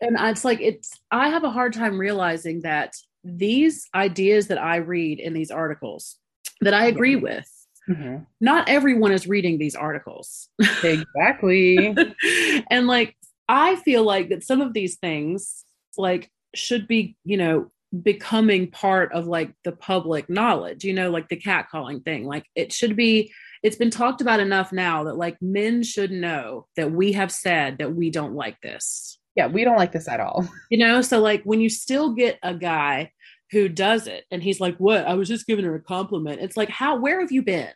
and 0.00 0.16
it's 0.20 0.44
like 0.44 0.60
it's 0.60 0.98
i 1.10 1.28
have 1.28 1.44
a 1.44 1.50
hard 1.50 1.72
time 1.72 1.98
realizing 1.98 2.62
that 2.62 2.94
these 3.22 3.88
ideas 3.94 4.48
that 4.48 4.58
i 4.58 4.76
read 4.76 5.18
in 5.18 5.32
these 5.32 5.50
articles 5.50 6.18
that 6.60 6.74
i 6.74 6.86
agree 6.86 7.16
with 7.16 7.48
Mm-hmm. 7.88 8.24
Not 8.40 8.68
everyone 8.68 9.12
is 9.12 9.26
reading 9.26 9.58
these 9.58 9.74
articles. 9.74 10.48
Exactly. 10.82 11.94
and 12.70 12.86
like, 12.86 13.16
I 13.48 13.76
feel 13.76 14.04
like 14.04 14.30
that 14.30 14.42
some 14.42 14.60
of 14.60 14.72
these 14.72 14.96
things, 14.96 15.64
like, 15.98 16.30
should 16.54 16.86
be, 16.88 17.16
you 17.24 17.36
know, 17.36 17.70
becoming 18.02 18.70
part 18.70 19.12
of 19.12 19.26
like 19.26 19.52
the 19.64 19.72
public 19.72 20.28
knowledge, 20.28 20.84
you 20.84 20.92
know, 20.92 21.10
like 21.10 21.28
the 21.28 21.40
catcalling 21.40 22.04
thing. 22.04 22.24
Like, 22.24 22.46
it 22.54 22.72
should 22.72 22.96
be, 22.96 23.32
it's 23.62 23.76
been 23.76 23.90
talked 23.90 24.20
about 24.20 24.40
enough 24.40 24.72
now 24.72 25.04
that 25.04 25.16
like 25.16 25.40
men 25.40 25.82
should 25.82 26.10
know 26.10 26.66
that 26.76 26.90
we 26.92 27.12
have 27.12 27.32
said 27.32 27.78
that 27.78 27.94
we 27.94 28.10
don't 28.10 28.34
like 28.34 28.60
this. 28.60 29.18
Yeah, 29.36 29.48
we 29.48 29.64
don't 29.64 29.78
like 29.78 29.92
this 29.92 30.08
at 30.08 30.20
all. 30.20 30.48
You 30.70 30.78
know, 30.78 31.02
so 31.02 31.20
like 31.20 31.42
when 31.44 31.60
you 31.60 31.68
still 31.68 32.14
get 32.14 32.38
a 32.42 32.54
guy 32.54 33.12
who 33.54 33.68
does 33.68 34.06
it 34.08 34.24
and 34.30 34.42
he's 34.42 34.60
like 34.60 34.76
what 34.78 35.06
i 35.06 35.14
was 35.14 35.28
just 35.28 35.46
giving 35.46 35.64
her 35.64 35.76
a 35.76 35.80
compliment 35.80 36.40
it's 36.40 36.56
like 36.56 36.68
how 36.68 36.96
where 36.96 37.20
have 37.20 37.30
you 37.30 37.40
been 37.40 37.70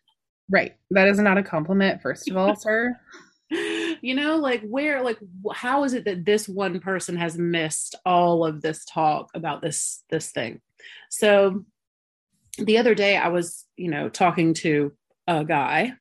right 0.50 0.74
that 0.90 1.06
is 1.06 1.18
not 1.20 1.38
a 1.38 1.42
compliment 1.42 2.02
first 2.02 2.28
of 2.28 2.36
all 2.36 2.56
sir 2.56 2.98
you 4.02 4.14
know 4.14 4.36
like 4.36 4.62
where 4.62 5.02
like 5.02 5.18
how 5.52 5.84
is 5.84 5.94
it 5.94 6.04
that 6.04 6.24
this 6.24 6.48
one 6.48 6.80
person 6.80 7.16
has 7.16 7.38
missed 7.38 7.94
all 8.04 8.44
of 8.44 8.60
this 8.60 8.84
talk 8.84 9.30
about 9.34 9.62
this 9.62 10.02
this 10.10 10.30
thing? 10.30 10.60
So 11.10 11.64
the 12.58 12.78
other 12.78 12.94
day 12.94 13.16
i 13.16 13.28
was 13.28 13.64
you 13.76 13.90
know 13.90 14.08
talking 14.08 14.54
to 14.54 14.92
a 15.26 15.44
guy 15.44 15.92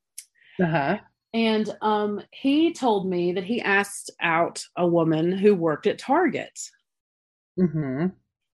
uh-huh. 0.61 0.97
and 1.33 1.75
um 1.81 2.21
he 2.31 2.73
told 2.73 3.07
me 3.07 3.33
that 3.33 3.43
he 3.43 3.61
asked 3.61 4.09
out 4.19 4.63
a 4.75 4.87
woman 4.87 5.31
who 5.31 5.53
worked 5.53 5.87
at 5.87 5.99
target. 5.99 6.57
Mm-hmm. 7.59 8.07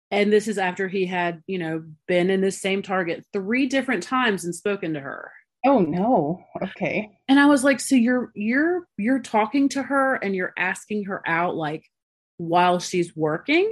And 0.10 0.32
this 0.32 0.48
is 0.48 0.58
after 0.58 0.88
he 0.88 1.06
had 1.06 1.41
you 1.48 1.58
know 1.58 1.84
been 2.08 2.29
in 2.29 2.41
this 2.41 2.62
same 2.62 2.82
target 2.82 3.25
three 3.34 3.65
different 3.65 4.03
times 4.03 4.46
and 4.46 4.53
spoken 4.53 4.94
to 4.94 5.00
her 5.00 5.32
oh 5.67 5.79
no. 5.79 6.43
Okay. 6.62 7.12
And 7.27 7.39
i 7.39 7.45
was 7.45 7.63
like 7.63 7.79
so 7.79 7.95
you're 7.95 8.31
you're 8.36 8.88
you're 8.97 9.19
talking 9.19 9.69
to 9.69 9.83
her 9.83 10.15
and 10.15 10.36
you're 10.36 10.53
asking 10.57 11.05
her 11.05 11.21
out 11.27 11.55
like 11.55 11.83
while 12.38 12.79
she's 12.79 13.15
working? 13.15 13.69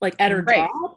Like 0.00 0.14
at 0.18 0.30
her 0.30 0.42
right. 0.42 0.68
job? 0.68 0.96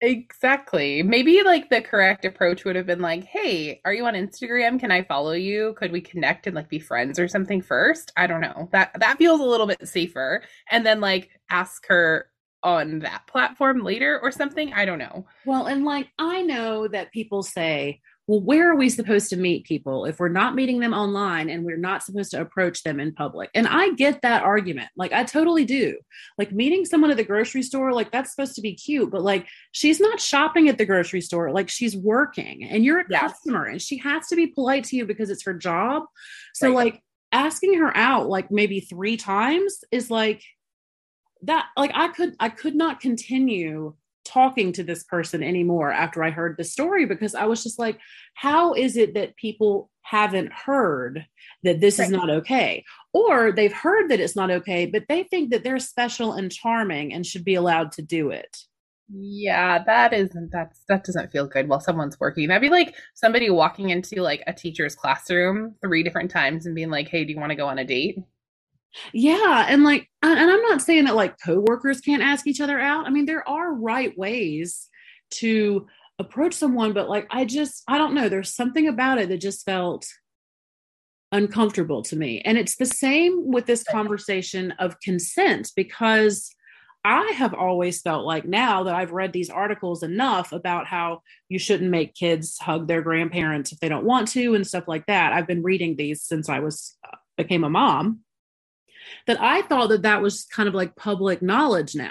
Exactly. 0.00 1.02
Maybe 1.02 1.42
like 1.44 1.70
the 1.70 1.80
correct 1.80 2.24
approach 2.24 2.64
would 2.64 2.74
have 2.74 2.86
been 2.86 3.00
like 3.00 3.24
hey 3.24 3.80
are 3.84 3.92
you 3.92 4.06
on 4.06 4.14
instagram? 4.14 4.80
Can 4.80 4.90
i 4.90 5.02
follow 5.02 5.32
you? 5.32 5.74
Could 5.78 5.92
we 5.92 6.00
connect 6.00 6.46
and 6.46 6.56
like 6.56 6.68
be 6.68 6.78
friends 6.78 7.18
or 7.18 7.28
something 7.28 7.62
first? 7.62 8.12
I 8.16 8.26
don't 8.26 8.40
know. 8.40 8.68
That 8.72 8.98
that 8.98 9.18
feels 9.18 9.40
a 9.40 9.44
little 9.44 9.66
bit 9.66 9.86
safer. 9.86 10.42
And 10.70 10.84
then 10.86 11.00
like 11.00 11.30
ask 11.50 11.86
her 11.88 12.26
on 12.62 13.00
that 13.00 13.26
platform 13.26 13.82
later 13.82 14.20
or 14.22 14.30
something. 14.30 14.72
I 14.72 14.84
don't 14.84 14.98
know. 14.98 15.26
Well, 15.44 15.66
and 15.66 15.84
like 15.84 16.08
I 16.18 16.42
know 16.42 16.88
that 16.88 17.12
people 17.12 17.42
say, 17.42 18.00
well, 18.28 18.40
where 18.40 18.70
are 18.70 18.76
we 18.76 18.88
supposed 18.88 19.30
to 19.30 19.36
meet 19.36 19.64
people 19.64 20.04
if 20.04 20.20
we're 20.20 20.28
not 20.28 20.54
meeting 20.54 20.78
them 20.78 20.94
online 20.94 21.50
and 21.50 21.64
we're 21.64 21.76
not 21.76 22.04
supposed 22.04 22.30
to 22.30 22.40
approach 22.40 22.84
them 22.84 23.00
in 23.00 23.12
public? 23.12 23.50
And 23.54 23.66
I 23.66 23.90
get 23.90 24.22
that 24.22 24.44
argument. 24.44 24.90
Like, 24.96 25.12
I 25.12 25.24
totally 25.24 25.64
do. 25.64 25.98
Like, 26.38 26.52
meeting 26.52 26.84
someone 26.84 27.10
at 27.10 27.16
the 27.16 27.24
grocery 27.24 27.62
store, 27.62 27.92
like, 27.92 28.12
that's 28.12 28.30
supposed 28.30 28.54
to 28.54 28.62
be 28.62 28.74
cute, 28.74 29.10
but 29.10 29.22
like, 29.22 29.48
she's 29.72 29.98
not 29.98 30.20
shopping 30.20 30.68
at 30.68 30.78
the 30.78 30.86
grocery 30.86 31.20
store. 31.20 31.50
Like, 31.50 31.68
she's 31.68 31.96
working 31.96 32.64
and 32.64 32.84
you're 32.84 33.00
a 33.00 33.04
yes. 33.10 33.20
customer 33.20 33.64
and 33.64 33.82
she 33.82 33.98
has 33.98 34.28
to 34.28 34.36
be 34.36 34.46
polite 34.46 34.84
to 34.84 34.96
you 34.96 35.04
because 35.04 35.28
it's 35.28 35.44
her 35.44 35.54
job. 35.54 36.04
So, 36.54 36.68
right. 36.68 36.76
like, 36.76 37.02
asking 37.32 37.78
her 37.78 37.96
out 37.96 38.28
like 38.28 38.50
maybe 38.50 38.80
three 38.80 39.16
times 39.16 39.82
is 39.90 40.10
like, 40.10 40.42
that 41.44 41.66
like 41.76 41.90
i 41.94 42.06
could 42.06 42.36
i 42.38 42.48
could 42.48 42.76
not 42.76 43.00
continue 43.00 43.94
talking 44.24 44.72
to 44.72 44.82
this 44.82 45.02
person 45.04 45.42
anymore 45.42 45.90
after 45.90 46.22
I 46.22 46.30
heard 46.30 46.56
the 46.56 46.64
story 46.64 47.06
because 47.06 47.34
I 47.34 47.46
was 47.46 47.62
just 47.62 47.78
like, 47.78 47.98
how 48.34 48.74
is 48.74 48.96
it 48.96 49.14
that 49.14 49.36
people 49.36 49.90
haven't 50.02 50.52
heard 50.52 51.26
that 51.62 51.80
this 51.80 51.98
right. 51.98 52.06
is 52.06 52.10
not 52.10 52.30
okay? 52.30 52.84
Or 53.12 53.52
they've 53.52 53.72
heard 53.72 54.10
that 54.10 54.20
it's 54.20 54.36
not 54.36 54.50
okay, 54.50 54.86
but 54.86 55.04
they 55.08 55.24
think 55.24 55.50
that 55.50 55.64
they're 55.64 55.78
special 55.78 56.32
and 56.32 56.50
charming 56.50 57.12
and 57.12 57.26
should 57.26 57.44
be 57.44 57.54
allowed 57.54 57.92
to 57.92 58.02
do 58.02 58.30
it. 58.30 58.56
Yeah, 59.14 59.82
that 59.84 60.14
isn't 60.14 60.50
that's 60.52 60.84
that 60.88 61.04
doesn't 61.04 61.32
feel 61.32 61.46
good 61.46 61.68
while 61.68 61.80
someone's 61.80 62.18
working. 62.18 62.48
That'd 62.48 62.62
be 62.62 62.70
like 62.70 62.94
somebody 63.14 63.50
walking 63.50 63.90
into 63.90 64.22
like 64.22 64.42
a 64.46 64.54
teacher's 64.54 64.94
classroom 64.94 65.74
three 65.82 66.02
different 66.02 66.30
times 66.30 66.64
and 66.64 66.74
being 66.74 66.88
like, 66.88 67.08
"Hey, 67.08 67.24
do 67.24 67.32
you 67.32 67.38
want 67.38 67.50
to 67.50 67.56
go 67.56 67.66
on 67.66 67.78
a 67.78 67.84
date?" 67.84 68.18
Yeah, 69.12 69.66
and 69.68 69.84
like, 69.84 70.08
and 70.22 70.38
I'm 70.38 70.62
not 70.62 70.82
saying 70.82 71.04
that 71.04 71.14
like 71.14 71.36
coworkers 71.42 72.00
can't 72.00 72.22
ask 72.22 72.46
each 72.46 72.60
other 72.60 72.78
out. 72.78 73.06
I 73.06 73.10
mean, 73.10 73.26
there 73.26 73.46
are 73.48 73.72
right 73.72 74.16
ways 74.16 74.88
to 75.32 75.86
approach 76.18 76.54
someone, 76.54 76.92
but 76.92 77.08
like, 77.08 77.26
I 77.30 77.44
just, 77.44 77.82
I 77.88 77.98
don't 77.98 78.14
know. 78.14 78.28
There's 78.28 78.54
something 78.54 78.88
about 78.88 79.18
it 79.18 79.28
that 79.28 79.38
just 79.38 79.64
felt 79.64 80.06
uncomfortable 81.32 82.02
to 82.02 82.16
me. 82.16 82.42
And 82.44 82.58
it's 82.58 82.76
the 82.76 82.86
same 82.86 83.50
with 83.50 83.66
this 83.66 83.82
conversation 83.82 84.72
of 84.72 85.00
consent 85.00 85.72
because 85.74 86.54
I 87.04 87.32
have 87.36 87.54
always 87.54 88.00
felt 88.00 88.24
like 88.24 88.44
now 88.44 88.84
that 88.84 88.94
I've 88.94 89.10
read 89.10 89.32
these 89.32 89.50
articles 89.50 90.02
enough 90.04 90.52
about 90.52 90.86
how 90.86 91.22
you 91.48 91.58
shouldn't 91.58 91.90
make 91.90 92.14
kids 92.14 92.58
hug 92.58 92.86
their 92.86 93.02
grandparents 93.02 93.72
if 93.72 93.80
they 93.80 93.88
don't 93.88 94.04
want 94.04 94.28
to 94.28 94.54
and 94.54 94.66
stuff 94.66 94.84
like 94.86 95.06
that. 95.06 95.32
I've 95.32 95.48
been 95.48 95.64
reading 95.64 95.96
these 95.96 96.22
since 96.22 96.48
I 96.48 96.60
was 96.60 96.96
uh, 97.04 97.16
became 97.36 97.64
a 97.64 97.70
mom 97.70 98.20
that 99.26 99.40
I 99.40 99.62
thought 99.62 99.88
that 99.88 100.02
that 100.02 100.22
was 100.22 100.44
kind 100.44 100.68
of 100.68 100.74
like 100.74 100.96
public 100.96 101.42
knowledge 101.42 101.94
now. 101.94 102.10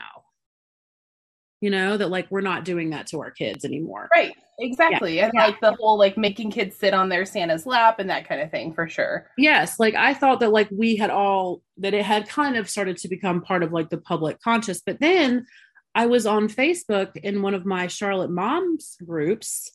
You 1.62 1.70
know, 1.70 1.96
that 1.96 2.10
like 2.10 2.26
we're 2.32 2.42
not 2.42 2.66
doing 2.66 2.90
that 2.90 3.08
to 3.08 3.20
our 3.20 3.30
kids 3.30 3.66
anymore. 3.66 4.10
Right. 4.16 4.34
Exactly. 4.58 5.18
Yeah. 5.18 5.26
And 5.26 5.34
yeah. 5.36 5.46
like 5.46 5.62
the 5.62 5.74
whole 5.74 5.98
like 5.98 6.18
making 6.18 6.50
kids 6.50 6.76
sit 6.76 6.94
on 6.94 7.08
their 7.08 7.24
Santa's 7.24 7.68
lap 7.68 8.00
and 8.00 8.10
that 8.10 8.28
kind 8.28 8.42
of 8.42 8.50
thing 8.50 8.74
for 8.74 8.90
sure. 8.90 9.28
Yes. 9.38 9.80
Like 9.80 9.94
I 9.94 10.16
thought 10.16 10.40
that 10.40 10.52
like 10.52 10.70
we 10.72 10.96
had 10.96 11.12
all, 11.12 11.62
that 11.78 11.94
it 11.94 12.04
had 12.04 12.28
kind 12.28 12.58
of 12.58 12.68
started 12.68 12.98
to 12.98 13.08
become 13.08 13.42
part 13.42 13.62
of 13.62 13.72
like 13.72 13.90
the 13.90 14.00
public 14.00 14.42
conscious. 14.42 14.82
But 14.84 15.00
then 15.00 15.46
I 15.94 16.08
was 16.08 16.26
on 16.26 16.48
Facebook 16.48 17.16
in 17.18 17.44
one 17.44 17.54
of 17.54 17.66
my 17.66 17.88
Charlotte 17.88 18.32
moms 18.32 18.98
groups 19.06 19.72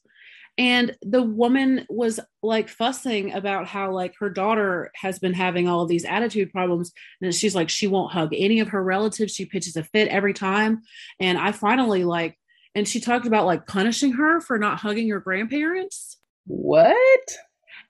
and 0.58 0.96
the 1.02 1.22
woman 1.22 1.86
was 1.90 2.18
like 2.42 2.68
fussing 2.68 3.32
about 3.32 3.66
how 3.66 3.92
like 3.92 4.14
her 4.18 4.30
daughter 4.30 4.90
has 4.94 5.18
been 5.18 5.34
having 5.34 5.68
all 5.68 5.82
of 5.82 5.88
these 5.88 6.06
attitude 6.06 6.50
problems. 6.50 6.92
And 7.20 7.34
she's 7.34 7.54
like 7.54 7.68
she 7.68 7.86
won't 7.86 8.12
hug 8.12 8.32
any 8.34 8.60
of 8.60 8.68
her 8.68 8.82
relatives. 8.82 9.34
She 9.34 9.44
pitches 9.44 9.76
a 9.76 9.84
fit 9.84 10.08
every 10.08 10.32
time. 10.32 10.82
And 11.20 11.38
i 11.38 11.52
finally 11.52 12.04
like 12.04 12.38
and 12.75 12.88
she 12.88 13.00
talked 13.00 13.26
about 13.26 13.46
like 13.46 13.66
punishing 13.66 14.12
her 14.12 14.40
for 14.40 14.58
not 14.58 14.80
hugging 14.80 15.10
her 15.10 15.20
grandparents. 15.20 16.18
What? 16.46 17.36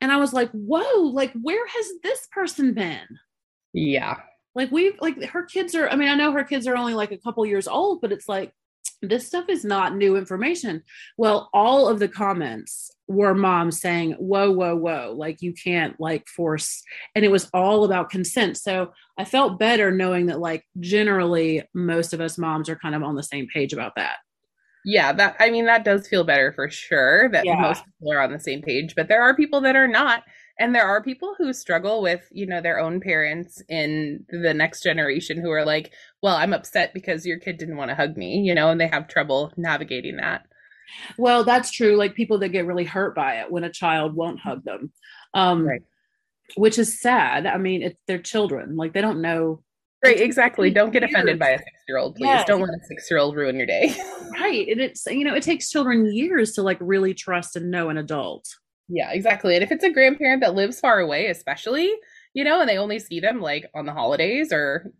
And 0.00 0.10
i 0.10 0.16
was 0.16 0.32
like 0.32 0.50
whoa 0.50 1.02
like 1.02 1.32
where 1.40 1.66
has 1.66 1.86
this 2.02 2.26
person 2.32 2.74
been? 2.74 3.06
Yeah. 3.72 4.16
Like 4.56 4.72
we've 4.72 4.98
like 5.00 5.22
her 5.26 5.44
kids 5.44 5.76
are 5.76 5.88
i 5.88 5.94
mean 5.94 6.08
i 6.08 6.16
know 6.16 6.32
her 6.32 6.44
kids 6.44 6.66
are 6.66 6.76
only 6.76 6.94
like 6.94 7.12
a 7.12 7.18
couple 7.18 7.46
years 7.46 7.68
old 7.68 8.00
but 8.00 8.10
it's 8.10 8.28
like 8.28 8.52
this 9.02 9.26
stuff 9.26 9.48
is 9.48 9.64
not 9.64 9.96
new 9.96 10.16
information. 10.16 10.82
Well, 11.16 11.48
all 11.52 11.88
of 11.88 11.98
the 11.98 12.08
comments 12.08 12.90
were 13.08 13.34
moms 13.34 13.80
saying, 13.80 14.12
whoa, 14.14 14.50
whoa, 14.50 14.74
whoa, 14.76 15.14
like 15.16 15.42
you 15.42 15.52
can't 15.52 15.98
like 16.00 16.26
force. 16.28 16.82
And 17.14 17.24
it 17.24 17.30
was 17.30 17.48
all 17.54 17.84
about 17.84 18.10
consent. 18.10 18.56
So 18.56 18.92
I 19.18 19.24
felt 19.24 19.58
better 19.58 19.90
knowing 19.90 20.26
that, 20.26 20.40
like, 20.40 20.64
generally, 20.80 21.62
most 21.74 22.12
of 22.12 22.20
us 22.20 22.38
moms 22.38 22.68
are 22.68 22.76
kind 22.76 22.94
of 22.94 23.02
on 23.02 23.14
the 23.14 23.22
same 23.22 23.46
page 23.46 23.72
about 23.72 23.94
that. 23.96 24.16
Yeah, 24.84 25.12
that 25.14 25.36
I 25.40 25.50
mean, 25.50 25.66
that 25.66 25.84
does 25.84 26.06
feel 26.06 26.22
better 26.22 26.52
for 26.52 26.70
sure 26.70 27.28
that 27.30 27.44
yeah. 27.44 27.60
most 27.60 27.84
people 27.84 28.12
are 28.12 28.20
on 28.20 28.32
the 28.32 28.38
same 28.38 28.62
page, 28.62 28.94
but 28.94 29.08
there 29.08 29.20
are 29.20 29.34
people 29.34 29.60
that 29.62 29.74
are 29.74 29.88
not 29.88 30.22
and 30.58 30.74
there 30.74 30.86
are 30.86 31.02
people 31.02 31.34
who 31.38 31.52
struggle 31.52 32.02
with 32.02 32.28
you 32.30 32.46
know 32.46 32.60
their 32.60 32.78
own 32.78 33.00
parents 33.00 33.62
in 33.68 34.24
the 34.28 34.54
next 34.54 34.82
generation 34.82 35.40
who 35.40 35.50
are 35.50 35.64
like 35.64 35.92
well 36.22 36.36
i'm 36.36 36.52
upset 36.52 36.92
because 36.94 37.26
your 37.26 37.38
kid 37.38 37.56
didn't 37.56 37.76
want 37.76 37.90
to 37.90 37.94
hug 37.94 38.16
me 38.16 38.38
you 38.38 38.54
know 38.54 38.70
and 38.70 38.80
they 38.80 38.88
have 38.88 39.08
trouble 39.08 39.52
navigating 39.56 40.16
that 40.16 40.46
well 41.18 41.44
that's 41.44 41.70
true 41.70 41.96
like 41.96 42.14
people 42.14 42.38
that 42.38 42.50
get 42.50 42.66
really 42.66 42.84
hurt 42.84 43.14
by 43.14 43.36
it 43.36 43.50
when 43.50 43.64
a 43.64 43.72
child 43.72 44.14
won't 44.14 44.40
hug 44.40 44.64
them 44.64 44.92
um 45.34 45.66
right. 45.66 45.82
which 46.56 46.78
is 46.78 47.00
sad 47.00 47.46
i 47.46 47.56
mean 47.56 47.82
it's 47.82 48.00
their 48.06 48.18
children 48.18 48.76
like 48.76 48.92
they 48.92 49.00
don't 49.00 49.20
know 49.20 49.62
Right, 50.04 50.20
exactly. 50.20 50.70
Don't 50.70 50.92
get 50.92 51.02
offended 51.02 51.38
by 51.38 51.48
a 51.48 51.58
six 51.58 51.70
year 51.88 51.98
old, 51.98 52.16
please. 52.16 52.26
Yes. 52.26 52.46
Don't 52.46 52.60
let 52.60 52.68
a 52.68 52.84
six 52.86 53.10
year 53.10 53.18
old 53.18 53.34
ruin 53.34 53.56
your 53.56 53.66
day. 53.66 53.96
right. 54.32 54.68
And 54.68 54.80
it's, 54.80 55.06
you 55.06 55.24
know, 55.24 55.34
it 55.34 55.42
takes 55.42 55.70
children 55.70 56.14
years 56.14 56.52
to 56.52 56.62
like 56.62 56.76
really 56.80 57.14
trust 57.14 57.56
and 57.56 57.70
know 57.70 57.88
an 57.88 57.96
adult. 57.96 58.46
Yeah, 58.88 59.10
exactly. 59.12 59.54
And 59.54 59.64
if 59.64 59.72
it's 59.72 59.84
a 59.84 59.90
grandparent 59.90 60.42
that 60.42 60.54
lives 60.54 60.80
far 60.80 61.00
away, 61.00 61.26
especially, 61.26 61.92
you 62.34 62.44
know, 62.44 62.60
and 62.60 62.68
they 62.68 62.78
only 62.78 62.98
see 62.98 63.20
them 63.20 63.40
like 63.40 63.68
on 63.74 63.86
the 63.86 63.92
holidays 63.92 64.52
or 64.52 64.92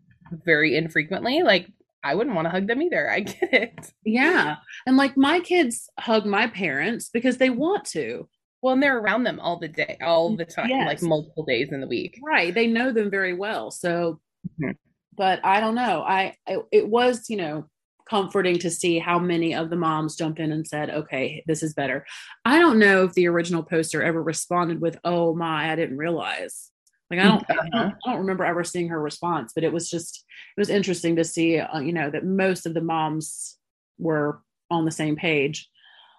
very 0.45 0.75
infrequently, 0.75 1.41
like 1.43 1.67
I 2.03 2.15
wouldn't 2.15 2.35
want 2.35 2.45
to 2.45 2.49
hug 2.49 2.67
them 2.67 2.81
either. 2.81 3.09
I 3.09 3.19
get 3.21 3.53
it. 3.53 3.93
Yeah. 4.03 4.57
And 4.85 4.97
like 4.97 5.17
my 5.17 5.39
kids 5.39 5.89
hug 5.99 6.25
my 6.25 6.47
parents 6.47 7.09
because 7.09 7.37
they 7.37 7.49
want 7.49 7.85
to. 7.85 8.27
Well, 8.61 8.73
and 8.73 8.81
they're 8.81 8.97
around 8.97 9.23
them 9.23 9.39
all 9.39 9.59
the 9.59 9.67
day, 9.67 9.97
all 10.01 10.35
the 10.35 10.45
time, 10.45 10.69
yes. 10.69 10.87
like 10.87 11.01
multiple 11.03 11.45
days 11.45 11.71
in 11.71 11.79
the 11.79 11.87
week. 11.87 12.19
Right. 12.25 12.53
They 12.53 12.65
know 12.65 12.91
them 12.91 13.11
very 13.11 13.33
well. 13.33 13.69
So, 13.69 14.19
mm-hmm. 14.59 14.71
but 15.15 15.45
I 15.45 15.59
don't 15.59 15.75
know. 15.75 16.01
I, 16.01 16.35
I, 16.47 16.57
it 16.71 16.89
was, 16.89 17.29
you 17.29 17.37
know, 17.37 17.69
comforting 18.09 18.57
to 18.59 18.71
see 18.71 18.99
how 18.99 19.19
many 19.19 19.53
of 19.53 19.69
the 19.69 19.75
moms 19.75 20.15
jumped 20.15 20.39
in 20.39 20.51
and 20.51 20.65
said, 20.65 20.89
okay, 20.89 21.43
this 21.47 21.63
is 21.63 21.73
better. 21.73 22.05
I 22.45 22.59
don't 22.59 22.79
know 22.79 23.03
if 23.03 23.13
the 23.13 23.27
original 23.27 23.63
poster 23.63 24.03
ever 24.03 24.21
responded 24.21 24.81
with, 24.81 24.97
oh 25.03 25.35
my, 25.35 25.71
I 25.71 25.75
didn't 25.75 25.97
realize. 25.97 26.71
Like 27.09 27.19
I 27.19 27.23
don't, 27.23 27.41
uh-huh. 27.49 27.53
I 27.61 27.69
don't, 27.69 27.95
I 28.05 28.11
don't, 28.11 28.19
remember 28.19 28.45
ever 28.45 28.63
seeing 28.63 28.89
her 28.89 29.01
response, 29.01 29.53
but 29.53 29.63
it 29.63 29.71
was 29.71 29.89
just, 29.89 30.25
it 30.57 30.59
was 30.59 30.69
interesting 30.69 31.15
to 31.15 31.23
see, 31.23 31.59
uh, 31.59 31.79
you 31.79 31.93
know, 31.93 32.09
that 32.09 32.25
most 32.25 32.65
of 32.65 32.73
the 32.73 32.81
moms 32.81 33.57
were 33.97 34.41
on 34.69 34.85
the 34.85 34.91
same 34.91 35.15
page. 35.15 35.69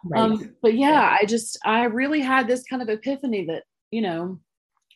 Right. 0.05 0.21
Um, 0.21 0.55
but 0.63 0.75
yeah, 0.75 0.93
yeah, 0.93 1.17
I 1.21 1.27
just, 1.27 1.59
I 1.65 1.85
really 1.85 2.21
had 2.21 2.47
this 2.47 2.65
kind 2.65 2.81
of 2.81 2.89
epiphany 2.89 3.47
that, 3.47 3.65
you 3.91 4.01
know, 4.01 4.41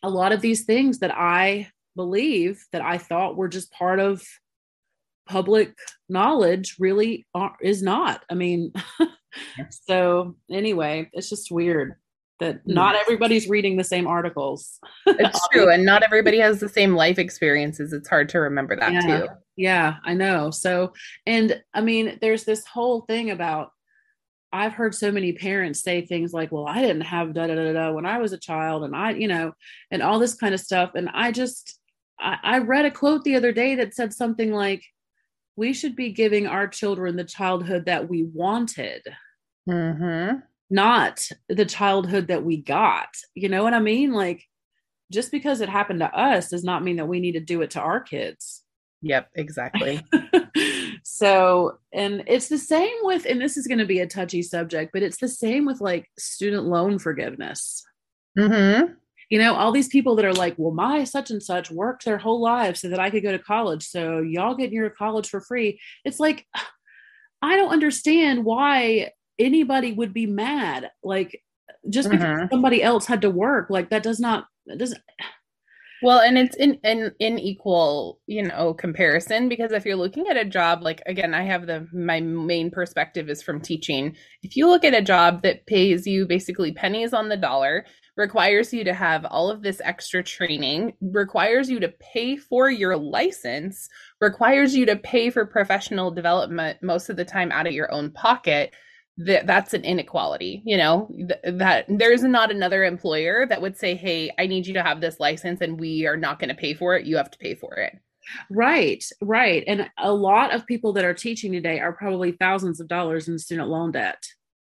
a 0.01 0.09
lot 0.09 0.31
of 0.31 0.41
these 0.41 0.63
things 0.63 0.99
that 0.99 1.15
I 1.15 1.69
believe 1.95 2.65
that 2.71 2.81
I 2.81 2.97
thought 2.97 3.37
were 3.37 3.47
just 3.47 3.71
part 3.71 3.99
of 3.99 4.23
public 5.25 5.73
knowledge 6.09 6.75
really 6.79 7.25
are, 7.33 7.55
is 7.61 7.81
not. 7.81 8.23
I 8.29 8.35
mean, 8.35 8.73
so 9.69 10.35
anyway, 10.51 11.09
it's 11.13 11.29
just 11.29 11.51
weird 11.51 11.95
that 12.39 12.61
hmm. 12.65 12.73
not 12.73 12.95
everybody's 12.95 13.47
reading 13.47 13.77
the 13.77 13.83
same 13.83 14.07
articles. 14.07 14.79
it's 15.05 15.47
true. 15.51 15.69
And 15.69 15.85
not 15.85 16.03
everybody 16.03 16.39
has 16.39 16.59
the 16.59 16.69
same 16.69 16.95
life 16.95 17.19
experiences. 17.19 17.93
It's 17.93 18.09
hard 18.09 18.29
to 18.29 18.39
remember 18.39 18.75
that 18.75 18.93
yeah. 18.93 19.01
too. 19.01 19.27
Yeah, 19.55 19.95
I 20.03 20.13
know. 20.13 20.51
So, 20.51 20.93
and 21.25 21.61
I 21.73 21.81
mean, 21.81 22.17
there's 22.21 22.43
this 22.43 22.65
whole 22.65 23.01
thing 23.01 23.29
about 23.29 23.69
I've 24.51 24.73
heard 24.73 24.93
so 24.93 25.11
many 25.11 25.33
parents 25.33 25.81
say 25.81 26.05
things 26.05 26.31
like, 26.31 26.51
well, 26.51 26.67
I 26.67 26.79
didn't 26.79 27.01
have 27.01 27.33
da 27.33 27.47
da 27.47 27.55
da 27.55 27.73
da 27.73 27.91
when 27.91 28.05
I 28.05 28.19
was 28.19 28.33
a 28.33 28.37
child, 28.37 28.83
and 28.83 28.95
I, 28.95 29.11
you 29.11 29.27
know, 29.27 29.53
and 29.89 30.03
all 30.03 30.19
this 30.19 30.35
kind 30.35 30.53
of 30.53 30.59
stuff. 30.59 30.91
And 30.93 31.09
I 31.11 31.31
just, 31.31 31.79
I, 32.19 32.37
I 32.43 32.57
read 32.59 32.85
a 32.85 32.91
quote 32.91 33.23
the 33.23 33.35
other 33.35 33.51
day 33.51 33.73
that 33.75 33.95
said 33.95 34.13
something 34.13 34.51
like, 34.51 34.83
we 35.55 35.73
should 35.73 35.95
be 35.95 36.11
giving 36.11 36.47
our 36.47 36.67
children 36.67 37.15
the 37.15 37.23
childhood 37.23 37.85
that 37.85 38.09
we 38.09 38.23
wanted 38.23 39.01
mm-hmm. 39.69 40.37
not 40.69 41.27
the 41.49 41.65
childhood 41.65 42.27
that 42.27 42.43
we 42.43 42.57
got. 42.57 43.09
You 43.35 43.49
know 43.49 43.63
what 43.63 43.73
i 43.73 43.79
mean? 43.79 44.11
Like 44.13 44.43
just 45.11 45.31
because 45.31 45.61
it 45.61 45.69
happened 45.69 45.99
to 45.99 46.17
us 46.17 46.49
does 46.49 46.63
not 46.63 46.83
mean 46.83 46.97
that 46.97 47.07
we 47.07 47.19
need 47.19 47.33
to 47.33 47.39
do 47.39 47.61
it 47.61 47.71
to 47.71 47.81
our 47.81 47.99
kids. 47.99 48.63
Yep 49.01 49.29
exactly. 49.35 50.01
So 51.05 51.79
and 51.91 52.23
it's 52.27 52.47
the 52.47 52.57
same 52.57 52.95
with 53.01 53.25
and 53.25 53.41
this 53.41 53.57
is 53.57 53.67
going 53.67 53.79
to 53.79 53.85
be 53.85 53.99
a 53.99 54.07
touchy 54.07 54.41
subject 54.41 54.91
but 54.93 55.03
it's 55.03 55.17
the 55.17 55.27
same 55.27 55.65
with 55.65 55.81
like 55.81 56.09
student 56.17 56.65
loan 56.65 56.97
forgiveness. 56.97 57.83
Mm-hmm 58.39 58.93
you 59.33 59.39
know, 59.39 59.55
all 59.55 59.71
these 59.71 59.87
people 59.87 60.15
that 60.15 60.25
are 60.25 60.33
like, 60.33 60.53
well, 60.57 60.75
my 60.75 61.05
such 61.05 61.31
and 61.31 61.41
such 61.41 61.71
worked 61.71 62.05
their 62.05 62.19
whole 62.19 62.39
lives 62.39 62.81
so 62.81 62.89
that 62.89 62.99
I 62.99 63.09
could 63.09 63.23
go 63.23 63.31
to 63.31 63.39
college. 63.39 63.83
So 63.83 64.19
y'all 64.19 64.53
get 64.53 64.71
your 64.71 64.91
college 64.91 65.27
for 65.27 65.41
free. 65.41 65.81
It's 66.05 66.19
like, 66.19 66.45
I 67.41 67.55
don't 67.55 67.71
understand 67.71 68.45
why 68.45 69.09
anybody 69.39 69.91
would 69.91 70.13
be 70.13 70.27
mad. 70.27 70.91
Like, 71.03 71.41
just 71.89 72.11
because 72.11 72.23
mm-hmm. 72.23 72.45
somebody 72.51 72.83
else 72.83 73.07
had 73.07 73.23
to 73.23 73.31
work, 73.31 73.71
like 73.71 73.89
that 73.89 74.03
does 74.03 74.19
not, 74.19 74.45
that 74.67 74.77
doesn't. 74.77 75.01
Well, 76.05 76.19
and 76.19 76.37
it's 76.37 76.57
in 76.57 76.81
in 76.83 77.13
in 77.19 77.39
equal, 77.39 78.19
you 78.27 78.43
know, 78.43 78.73
comparison 78.73 79.47
because 79.47 79.71
if 79.71 79.85
you're 79.85 79.95
looking 79.95 80.27
at 80.27 80.35
a 80.35 80.43
job 80.43 80.83
like 80.83 81.01
again, 81.05 81.33
I 81.33 81.43
have 81.43 81.65
the 81.65 81.87
my 81.93 82.19
main 82.19 82.71
perspective 82.71 83.29
is 83.29 83.41
from 83.41 83.61
teaching. 83.61 84.13
If 84.41 84.57
you 84.57 84.67
look 84.67 84.83
at 84.83 84.93
a 84.93 85.01
job 85.01 85.43
that 85.43 85.65
pays 85.65 86.05
you 86.05 86.25
basically 86.25 86.73
pennies 86.73 87.13
on 87.13 87.29
the 87.29 87.37
dollar, 87.37 87.85
requires 88.15 88.73
you 88.73 88.83
to 88.83 88.93
have 88.93 89.25
all 89.25 89.49
of 89.49 89.61
this 89.61 89.81
extra 89.83 90.23
training, 90.23 90.93
requires 91.01 91.69
you 91.69 91.79
to 91.79 91.93
pay 91.99 92.35
for 92.37 92.69
your 92.69 92.95
license, 92.95 93.89
requires 94.21 94.75
you 94.75 94.85
to 94.85 94.95
pay 94.95 95.29
for 95.29 95.45
professional 95.45 96.11
development 96.11 96.77
most 96.81 97.09
of 97.09 97.15
the 97.15 97.25
time 97.25 97.51
out 97.51 97.67
of 97.67 97.73
your 97.73 97.91
own 97.91 98.11
pocket, 98.11 98.73
that 99.17 99.45
that's 99.45 99.73
an 99.73 99.83
inequality, 99.83 100.63
you 100.65 100.77
know, 100.77 101.07
th- 101.15 101.57
that 101.57 101.85
there's 101.87 102.23
not 102.23 102.51
another 102.51 102.83
employer 102.83 103.45
that 103.45 103.61
would 103.61 103.77
say, 103.77 103.95
"Hey, 103.95 104.31
I 104.39 104.47
need 104.47 104.65
you 104.65 104.73
to 104.73 104.83
have 104.83 105.01
this 105.01 105.19
license 105.19 105.61
and 105.61 105.79
we 105.79 106.07
are 106.07 106.17
not 106.17 106.39
going 106.39 106.49
to 106.49 106.55
pay 106.55 106.73
for 106.73 106.95
it. 106.95 107.05
You 107.05 107.17
have 107.17 107.29
to 107.31 107.37
pay 107.37 107.53
for 107.53 107.75
it." 107.75 107.93
Right, 108.49 109.03
right. 109.21 109.63
And 109.67 109.89
a 109.97 110.13
lot 110.13 110.53
of 110.53 110.65
people 110.65 110.93
that 110.93 111.05
are 111.05 111.13
teaching 111.13 111.51
today 111.51 111.79
are 111.79 111.93
probably 111.93 112.31
thousands 112.31 112.79
of 112.79 112.87
dollars 112.87 113.27
in 113.27 113.37
student 113.37 113.69
loan 113.69 113.91
debt 113.91 114.23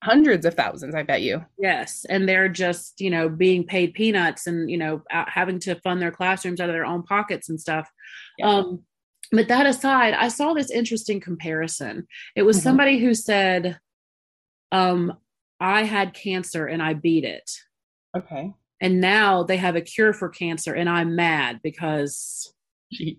hundreds 0.02 0.47
of 0.47 0.54
thousands 0.54 0.95
i 0.95 1.02
bet 1.02 1.23
you. 1.23 1.45
Yes 1.59 2.07
and 2.09 2.28
they're 2.28 2.49
just 2.49 3.00
you 3.00 3.11
know 3.11 3.28
being 3.28 3.64
paid 3.64 3.95
peanuts 3.95 4.47
and 4.47 4.71
you 4.71 4.78
know 4.78 5.02
having 5.11 5.59
to 5.61 5.75
fund 5.76 6.00
their 6.00 6.11
classrooms 6.11 6.61
out 6.61 6.69
of 6.69 6.75
their 6.75 6.87
own 6.87 7.02
pockets 7.02 7.49
and 7.49 7.61
stuff. 7.61 7.90
Yeah. 8.38 8.49
um 8.49 8.83
but 9.33 9.49
that 9.49 9.66
aside 9.66 10.14
i 10.14 10.28
saw 10.28 10.54
this 10.54 10.71
interesting 10.71 11.21
comparison. 11.21 12.07
It 12.35 12.42
was 12.42 12.57
mm-hmm. 12.57 12.64
somebody 12.64 12.99
who 12.99 13.14
said 13.14 13.78
um 14.73 15.14
i 15.59 15.83
had 15.83 16.14
cancer 16.14 16.66
and 16.66 16.83
i 16.83 16.95
beat 16.95 17.25
it. 17.25 17.50
Okay. 18.16 18.52
And 18.83 18.99
now 19.02 19.42
they 19.42 19.59
have 19.59 19.76
a 19.76 19.83
cure 19.83 20.12
for 20.12 20.28
cancer 20.30 20.73
and 20.75 20.88
i'm 20.88 21.14
mad 21.14 21.61
because 21.62 22.52
Jeez 22.92 23.19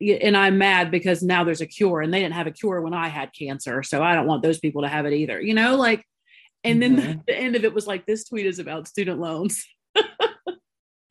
and 0.00 0.36
I'm 0.36 0.58
mad 0.58 0.90
because 0.90 1.22
now 1.22 1.44
there's 1.44 1.60
a 1.60 1.66
cure 1.66 2.00
and 2.00 2.12
they 2.12 2.20
didn't 2.20 2.34
have 2.34 2.46
a 2.46 2.52
cure 2.52 2.80
when 2.80 2.94
I 2.94 3.08
had 3.08 3.30
cancer. 3.36 3.82
So 3.82 4.02
I 4.02 4.14
don't 4.14 4.26
want 4.26 4.42
those 4.42 4.58
people 4.58 4.82
to 4.82 4.88
have 4.88 5.06
it 5.06 5.12
either, 5.12 5.40
you 5.40 5.54
know, 5.54 5.76
like, 5.76 6.04
and 6.64 6.82
then 6.82 6.96
mm-hmm. 6.96 7.10
the, 7.10 7.20
the, 7.26 7.36
end 7.36 7.56
of 7.56 7.64
it 7.64 7.74
was 7.74 7.86
like, 7.86 8.06
this 8.06 8.24
tweet 8.24 8.46
is 8.46 8.58
about 8.58 8.88
student 8.88 9.18
loans. 9.18 9.64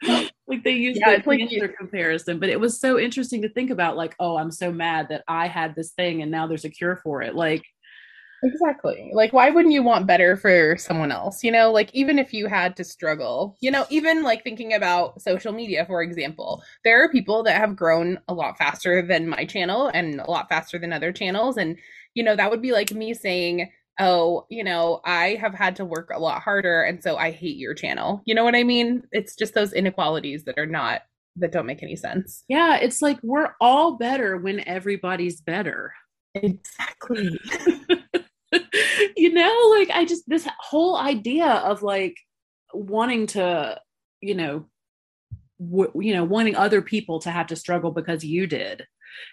like 0.03 0.63
they 0.63 0.71
used 0.71 0.99
yeah, 0.99 1.17
the 1.17 1.21
cancer 1.21 1.61
like 1.61 1.77
comparison, 1.77 2.39
but 2.39 2.49
it 2.49 2.59
was 2.59 2.79
so 2.79 2.97
interesting 2.97 3.41
to 3.41 3.49
think 3.49 3.69
about 3.69 3.97
like, 3.97 4.15
oh, 4.19 4.37
I'm 4.37 4.51
so 4.51 4.71
mad 4.71 5.09
that 5.09 5.23
I 5.27 5.47
had 5.47 5.75
this 5.75 5.91
thing 5.91 6.21
and 6.21 6.31
now 6.31 6.47
there's 6.47 6.65
a 6.65 6.69
cure 6.69 6.95
for 7.03 7.21
it. 7.21 7.35
Like, 7.35 7.63
Exactly. 8.43 9.09
Like, 9.13 9.33
why 9.33 9.49
wouldn't 9.49 9.73
you 9.73 9.81
want 9.81 10.05
better 10.05 10.37
for 10.37 10.77
someone 10.77 11.11
else? 11.11 11.43
You 11.43 11.51
know, 11.51 11.71
like, 11.71 11.89
even 11.93 12.19
if 12.19 12.33
you 12.33 12.47
had 12.47 12.75
to 12.77 12.83
struggle, 12.83 13.57
you 13.61 13.71
know, 13.71 13.85
even 13.89 14.21
like 14.21 14.43
thinking 14.43 14.73
about 14.73 15.21
social 15.21 15.51
media, 15.51 15.85
for 15.85 16.03
example, 16.03 16.61
there 16.83 17.03
are 17.03 17.09
people 17.09 17.41
that 17.43 17.59
have 17.59 17.75
grown 17.75 18.19
a 18.27 18.33
lot 18.33 18.57
faster 18.57 19.01
than 19.01 19.27
my 19.27 19.45
channel 19.45 19.87
and 19.87 20.19
a 20.21 20.29
lot 20.29 20.49
faster 20.49 20.77
than 20.77 20.93
other 20.93 21.11
channels. 21.11 21.57
And, 21.57 21.77
you 22.13 22.23
know, 22.23 22.35
that 22.35 22.51
would 22.51 22.61
be 22.61 22.73
like 22.73 22.91
me 22.91 23.13
saying, 23.15 23.71
oh, 23.99 24.45
you 24.49 24.63
know, 24.63 25.01
I 25.03 25.29
have 25.41 25.55
had 25.55 25.75
to 25.77 25.85
work 25.85 26.11
a 26.13 26.19
lot 26.19 26.43
harder. 26.43 26.83
And 26.83 27.01
so 27.01 27.17
I 27.17 27.31
hate 27.31 27.57
your 27.57 27.73
channel. 27.73 28.21
You 28.25 28.35
know 28.35 28.43
what 28.43 28.55
I 28.55 28.63
mean? 28.63 29.01
It's 29.11 29.35
just 29.35 29.55
those 29.55 29.73
inequalities 29.73 30.43
that 30.43 30.59
are 30.59 30.67
not, 30.67 31.01
that 31.37 31.51
don't 31.51 31.65
make 31.65 31.81
any 31.81 31.95
sense. 31.95 32.43
Yeah. 32.47 32.77
It's 32.77 33.01
like 33.01 33.17
we're 33.23 33.53
all 33.59 33.97
better 33.97 34.37
when 34.37 34.59
everybody's 34.67 35.41
better. 35.41 35.93
Exactly. 36.35 37.39
you 39.17 39.33
know, 39.33 39.73
like 39.77 39.89
I 39.91 40.05
just 40.05 40.27
this 40.27 40.47
whole 40.59 40.97
idea 40.97 41.47
of 41.47 41.83
like 41.83 42.15
wanting 42.73 43.27
to, 43.27 43.79
you 44.21 44.35
know, 44.35 44.65
w- 45.59 45.91
you 46.01 46.13
know, 46.13 46.23
wanting 46.23 46.55
other 46.55 46.81
people 46.81 47.19
to 47.21 47.31
have 47.31 47.47
to 47.47 47.55
struggle 47.55 47.91
because 47.91 48.23
you 48.23 48.47
did 48.47 48.85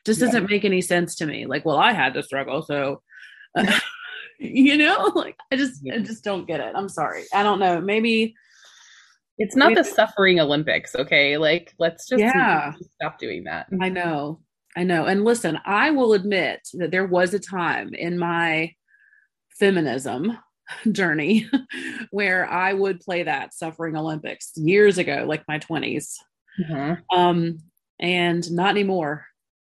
just 0.05 0.21
yeah. 0.21 0.27
doesn't 0.27 0.51
make 0.51 0.65
any 0.65 0.81
sense 0.81 1.15
to 1.17 1.27
me. 1.27 1.47
Like, 1.47 1.65
well, 1.65 1.77
I 1.77 1.93
had 1.93 2.15
to 2.15 2.23
struggle, 2.23 2.63
so 2.63 3.03
uh, 3.57 3.79
you 4.39 4.77
know, 4.77 5.13
like 5.15 5.37
I 5.53 5.57
just 5.57 5.81
yeah. 5.83 5.95
I 5.95 5.99
just 5.99 6.25
don't 6.25 6.47
get 6.47 6.61
it. 6.61 6.73
I'm 6.75 6.89
sorry. 6.89 7.25
I 7.33 7.43
don't 7.43 7.59
know. 7.59 7.81
Maybe 7.81 8.35
it's 9.39 9.57
not 9.57 9.71
maybe, 9.71 9.83
the 9.83 9.89
suffering 9.89 10.39
Olympics, 10.39 10.95
okay? 10.95 11.37
Like, 11.39 11.75
let's 11.79 12.09
just 12.09 12.21
yeah. 12.21 12.73
stop 12.95 13.19
doing 13.19 13.45
that. 13.45 13.67
I 13.81 13.89
know. 13.89 14.41
I 14.77 14.85
know. 14.85 15.07
And 15.07 15.25
listen, 15.25 15.59
I 15.65 15.91
will 15.91 16.13
admit 16.13 16.69
that 16.75 16.93
there 16.93 17.07
was 17.07 17.35
a 17.35 17.41
time 17.41 17.95
in 17.95 18.17
my 18.17 18.73
feminism 19.59 20.37
journey 20.93 21.49
where 22.11 22.49
I 22.49 22.73
would 22.73 23.01
play 23.01 23.23
that 23.25 23.55
suffering 23.55 23.97
Olympics 23.97 24.53
years 24.57 24.99
ago, 24.99 25.25
like 25.27 25.45
my 25.49 25.59
20s. 25.59 26.15
Mm-hmm. 26.61 27.17
Um, 27.17 27.59
and 27.99 28.51
not 28.53 28.71
anymore. 28.71 29.27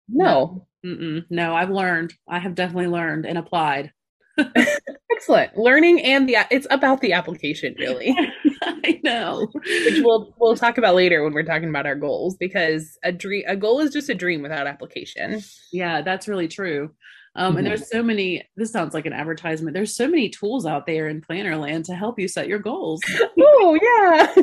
No. 0.08 0.66
No. 0.84 1.22
no, 1.28 1.54
I've 1.54 1.70
learned. 1.70 2.14
I 2.28 2.38
have 2.38 2.54
definitely 2.54 2.86
learned 2.86 3.26
and 3.26 3.36
applied. 3.36 3.92
Excellent. 5.10 5.56
Learning 5.56 6.00
and 6.02 6.28
the 6.28 6.36
it's 6.50 6.66
about 6.70 7.00
the 7.00 7.12
application 7.12 7.74
really. 7.78 8.16
I 8.62 9.00
know. 9.02 9.48
Which 9.52 10.00
we'll 10.02 10.34
we'll 10.38 10.56
talk 10.56 10.78
about 10.78 10.94
later 10.94 11.24
when 11.24 11.32
we're 11.32 11.42
talking 11.42 11.68
about 11.68 11.86
our 11.86 11.96
goals 11.96 12.36
because 12.36 12.96
a 13.02 13.10
dream 13.10 13.42
a 13.48 13.56
goal 13.56 13.80
is 13.80 13.92
just 13.92 14.08
a 14.08 14.14
dream 14.14 14.42
without 14.42 14.68
application. 14.68 15.42
Yeah, 15.72 16.02
that's 16.02 16.28
really 16.28 16.46
true. 16.48 16.90
Um, 17.38 17.50
mm-hmm. 17.50 17.58
And 17.58 17.66
there's 17.68 17.88
so 17.88 18.02
many, 18.02 18.44
this 18.56 18.72
sounds 18.72 18.94
like 18.94 19.06
an 19.06 19.12
advertisement. 19.12 19.72
There's 19.72 19.94
so 19.94 20.08
many 20.08 20.28
tools 20.28 20.66
out 20.66 20.86
there 20.86 21.06
in 21.08 21.20
planner 21.20 21.56
land 21.56 21.84
to 21.84 21.94
help 21.94 22.18
you 22.18 22.26
set 22.26 22.48
your 22.48 22.58
goals. 22.58 23.00
oh, 23.40 23.78
yeah. 23.80 24.34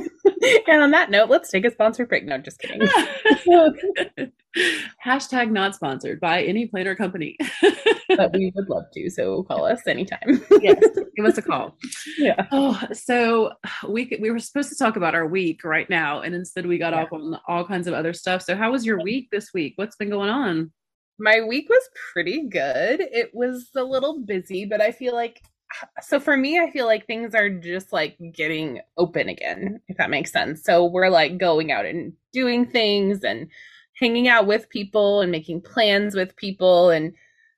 and 0.73 0.81
on 0.81 0.91
that 0.91 1.11
note, 1.11 1.29
let's 1.29 1.51
take 1.51 1.65
a 1.65 1.71
sponsor 1.71 2.05
break. 2.05 2.23
No, 2.23 2.37
just 2.37 2.57
kidding. 2.59 2.87
Hashtag 5.05 5.51
not 5.51 5.75
sponsored 5.75 6.21
by 6.21 6.41
any 6.43 6.67
planner 6.67 6.95
company. 6.95 7.35
but 8.15 8.31
we 8.33 8.53
would 8.55 8.69
love 8.69 8.85
to. 8.93 9.09
So 9.09 9.43
call 9.43 9.65
us 9.65 9.85
anytime. 9.85 10.41
yes, 10.61 10.81
give 11.17 11.25
us 11.25 11.37
a 11.37 11.41
call. 11.41 11.77
Yeah. 12.17 12.47
Oh, 12.53 12.81
so 12.93 13.51
we 13.85 14.17
we 14.21 14.31
were 14.31 14.39
supposed 14.39 14.69
to 14.69 14.77
talk 14.77 14.95
about 14.95 15.13
our 15.13 15.27
week 15.27 15.65
right 15.65 15.89
now, 15.89 16.21
and 16.21 16.33
instead 16.33 16.65
we 16.65 16.77
got 16.77 16.93
yeah. 16.93 17.01
off 17.03 17.11
on 17.11 17.37
all 17.49 17.65
kinds 17.65 17.87
of 17.87 17.93
other 17.93 18.13
stuff. 18.13 18.41
So 18.41 18.55
how 18.55 18.71
was 18.71 18.85
your 18.85 19.01
week 19.01 19.27
this 19.31 19.53
week? 19.53 19.73
What's 19.75 19.97
been 19.97 20.09
going 20.09 20.29
on? 20.29 20.71
My 21.17 21.41
week 21.41 21.69
was 21.69 21.89
pretty 22.13 22.47
good. 22.47 23.01
It 23.01 23.31
was 23.33 23.69
a 23.75 23.83
little 23.83 24.19
busy, 24.19 24.65
but 24.65 24.81
I 24.81 24.91
feel 24.91 25.13
like 25.13 25.41
so 26.01 26.19
for 26.19 26.37
me, 26.37 26.59
I 26.59 26.69
feel 26.71 26.85
like 26.85 27.05
things 27.05 27.33
are 27.35 27.49
just 27.49 27.93
like 27.93 28.17
getting 28.33 28.81
open 28.97 29.29
again, 29.29 29.81
if 29.87 29.97
that 29.97 30.09
makes 30.09 30.31
sense. 30.31 30.63
So 30.63 30.85
we're 30.85 31.09
like 31.09 31.37
going 31.37 31.71
out 31.71 31.85
and 31.85 32.13
doing 32.33 32.65
things 32.65 33.23
and 33.23 33.47
hanging 33.99 34.27
out 34.27 34.45
with 34.45 34.69
people 34.69 35.21
and 35.21 35.31
making 35.31 35.61
plans 35.61 36.15
with 36.15 36.35
people. 36.35 36.89
And 36.89 37.13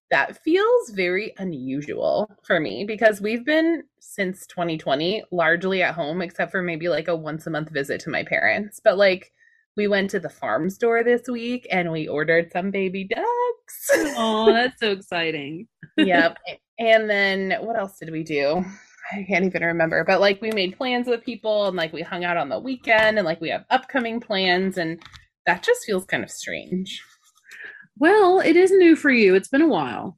that 0.10 0.42
feels 0.44 0.92
very 0.92 1.34
unusual 1.38 2.30
for 2.44 2.60
me 2.60 2.86
because 2.86 3.20
we've 3.20 3.46
been 3.46 3.84
since 4.00 4.48
2020 4.48 5.24
largely 5.32 5.84
at 5.84 5.96
home, 5.96 6.22
except 6.22 6.52
for 6.52 6.62
maybe 6.62 6.88
like 6.88 7.08
a 7.08 7.16
once 7.16 7.46
a 7.46 7.50
month 7.50 7.70
visit 7.72 8.00
to 8.02 8.10
my 8.10 8.24
parents. 8.24 8.80
But 8.82 8.98
like, 8.98 9.34
we 9.78 9.88
went 9.88 10.10
to 10.10 10.20
the 10.20 10.30
farm 10.30 10.70
store 10.70 11.04
this 11.04 11.28
week 11.30 11.68
and 11.72 11.92
we 11.92 12.08
ordered 12.08 12.52
some 12.52 12.72
baby 12.72 13.08
ducks. 13.08 13.90
Oh, 14.18 14.52
that's 14.52 14.80
so 14.80 14.92
exciting. 14.92 15.68
yep. 15.98 16.38
And 16.80 17.10
then 17.10 17.56
what 17.62 17.78
else 17.78 17.98
did 18.00 18.12
we 18.12 18.24
do? 18.24 18.66
I 19.14 19.24
can't 19.24 19.46
even 19.46 19.64
remember, 19.64 20.04
but 20.04 20.20
like 20.20 20.42
we 20.42 20.52
made 20.52 20.78
plans 20.78 21.08
with 21.08 21.24
people 21.24 21.68
and 21.68 21.78
like 21.78 21.94
we 21.94 22.02
hung 22.02 22.26
out 22.26 22.36
on 22.36 22.50
the 22.50 22.60
weekend 22.60 23.18
and 23.18 23.26
like 23.26 23.40
we 23.40 23.50
have 23.50 23.66
upcoming 23.70 24.20
plans 24.20 24.78
and 24.78 25.02
that 25.46 25.64
just 25.64 25.86
feels 25.86 26.06
kind 26.06 26.24
of 26.24 26.30
strange. 26.30 27.02
Well, 27.98 28.40
it 28.40 28.56
is 28.56 28.72
new 28.72 28.96
for 28.96 29.12
you. 29.12 29.36
It's 29.36 29.48
been 29.48 29.62
a 29.62 29.68
while. 29.68 30.18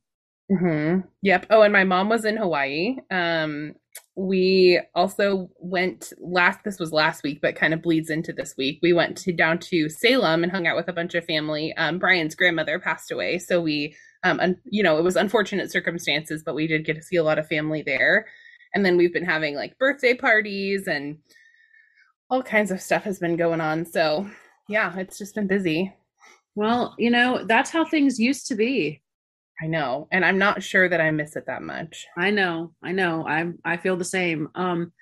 Mm-hmm. 0.51 1.01
Yep. 1.21 1.45
Oh, 1.49 1.61
and 1.61 1.71
my 1.71 1.83
mom 1.83 2.09
was 2.09 2.25
in 2.25 2.35
Hawaii. 2.37 2.97
Um, 3.11 3.73
we 4.19 4.81
also 4.95 5.49
went 5.59 6.11
last 6.19 6.59
this 6.65 6.77
was 6.77 6.91
last 6.91 7.23
week 7.23 7.39
but 7.41 7.55
kind 7.55 7.73
of 7.73 7.81
bleeds 7.81 8.09
into 8.09 8.33
this 8.33 8.53
week. 8.57 8.79
We 8.81 8.91
went 8.91 9.15
to 9.19 9.31
down 9.31 9.59
to 9.59 9.87
salem 9.87 10.43
and 10.43 10.51
hung 10.51 10.67
out 10.67 10.75
with 10.75 10.89
a 10.89 10.93
bunch 10.93 11.15
of 11.15 11.23
family. 11.23 11.73
Um, 11.77 11.99
brian's 11.99 12.35
grandmother 12.35 12.79
passed 12.79 13.11
away. 13.11 13.39
So 13.39 13.61
we 13.61 13.95
um 14.25 14.41
un, 14.41 14.57
you 14.65 14.83
know 14.83 14.97
it 14.97 15.05
was 15.05 15.15
unfortunate 15.15 15.71
circumstances 15.71 16.43
but 16.45 16.53
we 16.53 16.67
did 16.67 16.83
get 16.85 16.97
to 16.97 17.01
see 17.01 17.15
a 17.15 17.23
lot 17.23 17.39
of 17.39 17.47
family 17.47 17.81
there. 17.81 18.27
And 18.75 18.85
then 18.85 18.97
we've 18.97 19.13
been 19.13 19.25
having 19.25 19.55
like 19.55 19.79
birthday 19.79 20.13
parties 20.13 20.85
and 20.85 21.17
all 22.29 22.43
kinds 22.43 22.71
of 22.71 22.81
stuff 22.81 23.03
has 23.03 23.19
been 23.19 23.37
going 23.37 23.61
on. 23.61 23.85
So 23.85 24.29
yeah 24.67 24.97
it's 24.97 25.17
just 25.17 25.33
been 25.35 25.47
busy. 25.47 25.95
Well 26.55 26.93
you 26.97 27.09
know 27.09 27.45
that's 27.45 27.69
how 27.69 27.85
things 27.85 28.19
used 28.19 28.47
to 28.47 28.55
be 28.55 29.01
I 29.61 29.67
know. 29.67 30.07
And 30.11 30.23
I'm 30.23 30.37
not 30.37 30.63
sure 30.63 30.87
that 30.87 31.01
I 31.01 31.11
miss 31.11 31.35
it 31.35 31.45
that 31.47 31.61
much. 31.61 32.07
I 32.17 32.31
know. 32.31 32.73
I 32.81 32.91
know. 32.91 33.27
I 33.27 33.51
I 33.65 33.77
feel 33.77 33.97
the 33.97 34.05
same. 34.05 34.49
Um 34.55 34.93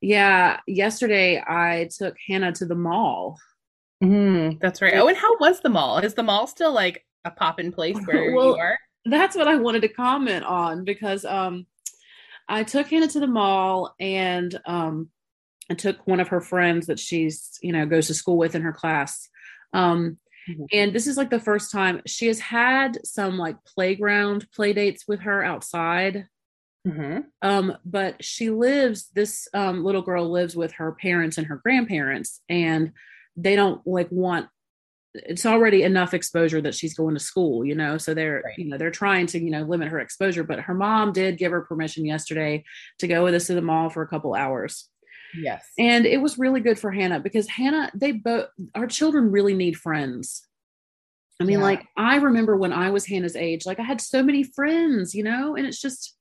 Yeah, 0.00 0.60
yesterday 0.66 1.42
I 1.46 1.88
took 1.96 2.16
Hannah 2.26 2.52
to 2.52 2.66
the 2.66 2.74
mall. 2.74 3.38
Mm, 4.02 4.58
that's 4.60 4.80
right. 4.80 4.94
Oh, 4.96 5.08
and 5.08 5.16
how 5.16 5.36
was 5.38 5.60
the 5.60 5.68
mall? 5.68 5.98
Is 5.98 6.14
the 6.14 6.22
mall 6.22 6.46
still 6.46 6.72
like 6.72 7.04
a 7.24 7.30
pop 7.30 7.60
in 7.60 7.72
place 7.72 7.98
where 8.06 8.34
well, 8.34 8.46
you 8.48 8.56
are? 8.56 8.78
That's 9.04 9.36
what 9.36 9.48
I 9.48 9.56
wanted 9.56 9.82
to 9.82 9.88
comment 9.88 10.44
on 10.44 10.84
because 10.84 11.24
um 11.24 11.66
I 12.48 12.64
took 12.64 12.88
Hannah 12.88 13.08
to 13.08 13.20
the 13.20 13.26
mall 13.26 13.94
and 14.00 14.58
um 14.66 15.10
I 15.70 15.74
took 15.74 16.04
one 16.06 16.18
of 16.18 16.28
her 16.28 16.40
friends 16.40 16.86
that 16.86 16.98
she's, 16.98 17.58
you 17.62 17.72
know, 17.72 17.86
goes 17.86 18.08
to 18.08 18.14
school 18.14 18.38
with 18.38 18.54
in 18.54 18.62
her 18.62 18.72
class. 18.72 19.28
Um 19.72 20.18
mm-hmm. 20.48 20.64
and 20.72 20.92
this 20.92 21.06
is 21.06 21.16
like 21.16 21.30
the 21.30 21.40
first 21.40 21.70
time 21.70 22.00
she 22.06 22.26
has 22.26 22.40
had 22.40 22.98
some 23.04 23.38
like 23.38 23.56
playground 23.64 24.46
play 24.54 24.72
dates 24.72 25.06
with 25.08 25.20
her 25.20 25.42
outside 25.42 26.26
Mm-hmm. 26.86 27.18
Um, 27.42 27.76
but 27.84 28.24
she 28.24 28.50
lives, 28.50 29.08
this 29.14 29.48
um, 29.52 29.84
little 29.84 30.02
girl 30.02 30.30
lives 30.30 30.56
with 30.56 30.72
her 30.72 30.92
parents 30.92 31.36
and 31.36 31.46
her 31.46 31.60
grandparents, 31.62 32.40
and 32.48 32.92
they 33.36 33.54
don't 33.54 33.86
like 33.86 34.08
want 34.10 34.48
it's 35.12 35.44
already 35.44 35.82
enough 35.82 36.14
exposure 36.14 36.60
that 36.60 36.74
she's 36.74 36.94
going 36.94 37.14
to 37.14 37.20
school, 37.20 37.64
you 37.64 37.74
know. 37.74 37.98
So 37.98 38.14
they're, 38.14 38.42
right. 38.44 38.54
you 38.56 38.66
know, 38.66 38.78
they're 38.78 38.92
trying 38.92 39.26
to, 39.28 39.40
you 39.40 39.50
know, 39.50 39.62
limit 39.62 39.88
her 39.88 39.98
exposure. 39.98 40.44
But 40.44 40.60
her 40.60 40.74
mom 40.74 41.12
did 41.12 41.36
give 41.36 41.50
her 41.50 41.62
permission 41.62 42.04
yesterday 42.04 42.64
to 43.00 43.08
go 43.08 43.24
with 43.24 43.34
us 43.34 43.48
to 43.48 43.54
the 43.54 43.60
mall 43.60 43.90
for 43.90 44.02
a 44.02 44.06
couple 44.06 44.34
hours. 44.34 44.88
Yes. 45.34 45.64
And 45.78 46.06
it 46.06 46.20
was 46.20 46.38
really 46.38 46.60
good 46.60 46.78
for 46.78 46.90
Hannah 46.90 47.20
because 47.20 47.48
Hannah, 47.48 47.90
they 47.94 48.12
both, 48.12 48.48
our 48.74 48.86
children 48.86 49.30
really 49.30 49.54
need 49.54 49.76
friends. 49.76 50.46
I 51.40 51.44
mean, 51.44 51.58
yeah. 51.58 51.64
like, 51.64 51.86
I 51.96 52.16
remember 52.16 52.56
when 52.56 52.72
I 52.72 52.90
was 52.90 53.06
Hannah's 53.06 53.36
age, 53.36 53.64
like, 53.64 53.80
I 53.80 53.84
had 53.84 54.00
so 54.00 54.22
many 54.22 54.42
friends, 54.42 55.14
you 55.14 55.24
know, 55.24 55.56
and 55.56 55.66
it's 55.66 55.80
just, 55.80 56.16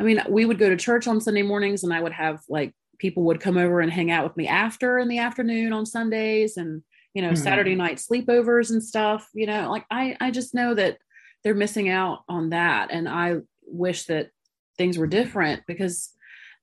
I 0.00 0.02
mean, 0.02 0.22
we 0.28 0.44
would 0.44 0.58
go 0.58 0.68
to 0.68 0.76
church 0.76 1.06
on 1.06 1.20
Sunday 1.20 1.42
mornings 1.42 1.84
and 1.84 1.92
I 1.92 2.00
would 2.00 2.12
have 2.12 2.40
like 2.48 2.74
people 2.98 3.24
would 3.24 3.40
come 3.40 3.58
over 3.58 3.80
and 3.80 3.92
hang 3.92 4.10
out 4.10 4.24
with 4.24 4.36
me 4.36 4.48
after 4.48 4.98
in 4.98 5.08
the 5.08 5.18
afternoon 5.18 5.72
on 5.72 5.84
Sundays 5.84 6.56
and, 6.56 6.82
you 7.14 7.22
know, 7.22 7.28
mm-hmm. 7.28 7.42
Saturday 7.42 7.74
night 7.74 7.98
sleepovers 7.98 8.70
and 8.70 8.82
stuff, 8.82 9.28
you 9.34 9.46
know, 9.46 9.70
like 9.70 9.84
I, 9.90 10.16
I 10.20 10.30
just 10.30 10.54
know 10.54 10.74
that 10.74 10.98
they're 11.44 11.54
missing 11.54 11.88
out 11.88 12.20
on 12.28 12.50
that. 12.50 12.90
And 12.90 13.08
I 13.08 13.36
wish 13.66 14.04
that 14.06 14.30
things 14.78 14.98
were 14.98 15.06
different 15.06 15.62
because 15.66 16.12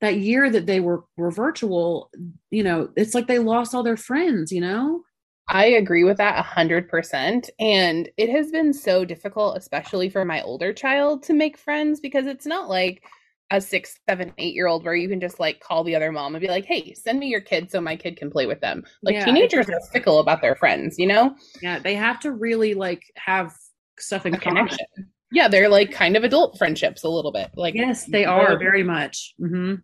that 0.03 0.17
year 0.17 0.49
that 0.49 0.65
they 0.65 0.81
were, 0.81 1.05
were 1.15 1.31
virtual, 1.31 2.11
you 2.51 2.61
know, 2.61 2.89
it's 2.97 3.15
like 3.15 3.25
they 3.25 3.39
lost 3.39 3.73
all 3.73 3.83
their 3.83 3.95
friends, 3.95 4.51
you 4.51 4.59
know? 4.59 5.01
I 5.47 5.65
agree 5.65 6.03
with 6.03 6.17
that 6.17 6.37
a 6.37 6.41
hundred 6.41 6.89
percent. 6.89 7.49
And 7.57 8.09
it 8.17 8.29
has 8.29 8.51
been 8.51 8.73
so 8.73 9.05
difficult, 9.05 9.57
especially 9.57 10.09
for 10.09 10.25
my 10.25 10.41
older 10.41 10.73
child 10.73 11.23
to 11.23 11.33
make 11.33 11.57
friends 11.57 12.01
because 12.01 12.27
it's 12.27 12.45
not 12.45 12.67
like 12.67 13.01
a 13.49 13.61
six, 13.61 13.97
seven, 14.09 14.33
eight 14.37 14.53
year 14.53 14.67
old 14.67 14.83
where 14.83 14.93
you 14.93 15.07
can 15.07 15.21
just 15.21 15.39
like 15.39 15.61
call 15.61 15.85
the 15.85 15.95
other 15.95 16.11
mom 16.11 16.35
and 16.35 16.41
be 16.41 16.49
like, 16.49 16.65
hey, 16.65 16.93
send 16.93 17.17
me 17.17 17.27
your 17.27 17.41
kid 17.41 17.71
so 17.71 17.79
my 17.79 17.95
kid 17.95 18.17
can 18.17 18.29
play 18.29 18.45
with 18.45 18.59
them. 18.59 18.83
Like 19.03 19.15
yeah, 19.15 19.23
teenagers 19.23 19.69
are 19.69 19.79
fickle 19.93 20.19
about 20.19 20.41
their 20.41 20.55
friends, 20.55 20.99
you 20.99 21.07
know? 21.07 21.33
Yeah, 21.61 21.79
they 21.79 21.95
have 21.95 22.19
to 22.21 22.31
really 22.33 22.73
like 22.73 23.03
have 23.15 23.53
stuff 23.97 24.25
in 24.25 24.33
a 24.33 24.39
common. 24.39 24.67
Connection. 24.67 25.13
Yeah, 25.31 25.47
they're 25.47 25.69
like 25.69 25.91
kind 25.91 26.17
of 26.17 26.25
adult 26.25 26.57
friendships 26.57 27.03
a 27.03 27.09
little 27.09 27.31
bit. 27.31 27.51
Like 27.55 27.73
yes, 27.73 28.05
they 28.05 28.25
are 28.25 28.57
very 28.57 28.83
much. 28.83 29.33
Mm-hmm. 29.41 29.75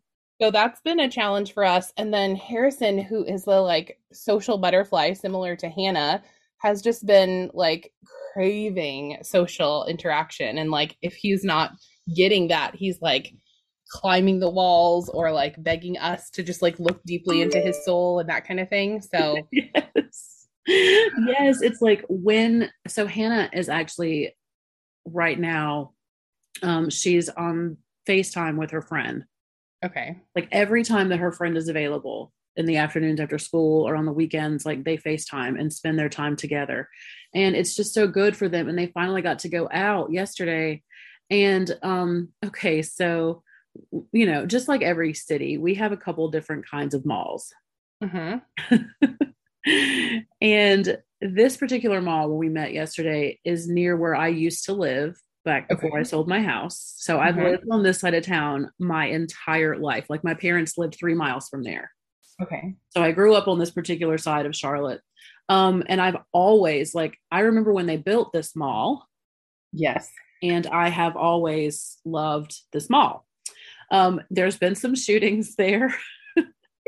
So 0.42 0.52
that's 0.52 0.80
been 0.82 1.02
a 1.02 1.10
challenge 1.10 1.54
for 1.54 1.66
us. 1.66 1.92
And 1.98 2.14
then 2.14 2.36
Harrison, 2.36 2.98
who 2.98 3.26
is 3.26 3.44
the 3.44 3.60
like 3.60 4.00
social 4.14 4.58
butterfly, 4.58 5.14
similar 5.14 5.56
to 5.58 5.70
Hannah, 5.70 6.24
has 6.60 6.82
just 6.82 7.06
been 7.06 7.52
like 7.54 7.92
craving 8.34 9.18
social 9.22 9.86
interaction. 9.86 10.58
And 10.58 10.72
like 10.72 10.98
if 11.02 11.14
he's 11.14 11.44
not 11.44 11.72
getting 12.16 12.48
that, 12.50 12.76
he's 12.76 13.02
like 13.02 13.34
climbing 13.90 14.40
the 14.40 14.50
walls 14.50 15.10
or 15.10 15.32
like 15.32 15.62
begging 15.62 15.98
us 15.98 16.30
to 16.30 16.44
just 16.44 16.62
like 16.62 16.80
look 16.80 17.04
deeply 17.04 17.42
into 17.42 17.60
his 17.60 17.84
soul 17.84 18.20
and 18.20 18.30
that 18.30 18.48
kind 18.48 18.60
of 18.60 18.70
thing. 18.70 19.02
So 19.02 19.48
yes. 19.52 20.48
Yes, 20.68 21.62
it's 21.62 21.82
like 21.82 22.06
when 22.08 22.70
so 22.88 23.08
Hannah 23.08 23.50
is 23.52 23.70
actually 23.70 24.36
right 25.06 25.40
now 25.40 25.94
um 26.62 26.90
she's 26.90 27.28
on 27.30 27.78
FaceTime 28.08 28.58
with 28.58 28.72
her 28.72 28.82
friend. 28.82 29.26
Okay. 29.84 30.18
Like 30.36 30.48
every 30.52 30.84
time 30.84 31.10
that 31.10 31.20
her 31.20 31.32
friend 31.32 31.58
is 31.58 31.70
available 31.70 32.34
in 32.56 32.66
the 32.66 32.78
afternoons 32.78 33.20
after 33.20 33.38
school 33.38 33.88
or 33.88 33.96
on 33.96 34.06
the 34.06 34.12
weekends, 34.12 34.66
like 34.66 34.84
they 34.84 34.98
FaceTime 34.98 35.60
and 35.60 35.72
spend 35.72 35.98
their 35.98 36.10
time 36.10 36.36
together. 36.36 36.90
And 37.34 37.56
it's 37.56 37.76
just 37.76 37.94
so 37.94 38.08
good 38.08 38.36
for 38.36 38.50
them. 38.50 38.68
And 38.68 38.78
they 38.78 38.88
finally 38.88 39.22
got 39.22 39.40
to 39.40 39.50
go 39.50 39.70
out 39.72 40.12
yesterday. 40.12 40.84
And 41.30 41.78
um, 41.84 42.30
okay, 42.44 42.82
so 42.82 43.44
you 44.12 44.26
know, 44.26 44.46
just 44.46 44.68
like 44.68 44.82
every 44.82 45.14
city, 45.14 45.58
we 45.58 45.76
have 45.76 45.92
a 45.92 45.98
couple 45.98 46.30
different 46.30 46.68
kinds 46.68 46.94
of 46.94 47.06
malls. 47.06 47.54
Mm-hmm. 48.04 48.80
and 50.42 50.98
this 51.22 51.58
particular 51.58 52.02
mall 52.02 52.30
where 52.30 52.38
we 52.38 52.50
met 52.50 52.74
yesterday 52.74 53.40
is 53.44 53.68
near 53.68 53.96
where 53.96 54.16
I 54.16 54.30
used 54.30 54.66
to 54.66 54.74
live 54.74 55.22
back 55.46 55.70
before 55.70 55.92
okay. 55.92 56.00
I 56.00 56.04
sold 56.04 56.28
my 56.28 56.42
house. 56.42 56.96
So 56.98 57.18
mm-hmm. 57.18 57.28
I've 57.28 57.38
lived 57.38 57.66
on 57.72 57.84
this 57.84 58.00
side 58.00 58.14
of 58.14 58.26
town 58.26 58.72
my 58.80 59.06
entire 59.08 59.78
life. 59.78 60.06
Like 60.10 60.24
my 60.24 60.34
parents 60.34 60.78
lived 60.78 60.96
three 60.96 61.14
miles 61.14 61.50
from 61.50 61.64
there. 61.64 61.92
Okay. 62.42 62.76
So 62.90 63.04
I 63.04 63.12
grew 63.12 63.36
up 63.36 63.48
on 63.48 63.60
this 63.60 63.72
particular 63.72 64.18
side 64.18 64.46
of 64.46 64.56
Charlotte. 64.56 65.02
Um, 65.50 65.84
and 65.88 66.00
I've 66.00 66.18
always 66.32 66.94
like 66.94 67.18
I 67.32 67.42
remember 67.42 67.74
when 67.74 67.88
they 67.88 67.98
built 67.98 68.32
this 68.32 68.56
mall. 68.56 69.08
Yes. 69.74 70.10
And 70.42 70.68
I 70.68 70.90
have 70.90 71.18
always 71.18 71.98
loved 72.06 72.56
this 72.72 72.90
mall. 72.90 73.26
Um, 73.92 74.22
there's 74.30 74.58
been 74.58 74.76
some 74.76 74.96
shootings 74.96 75.56
there. 75.58 75.94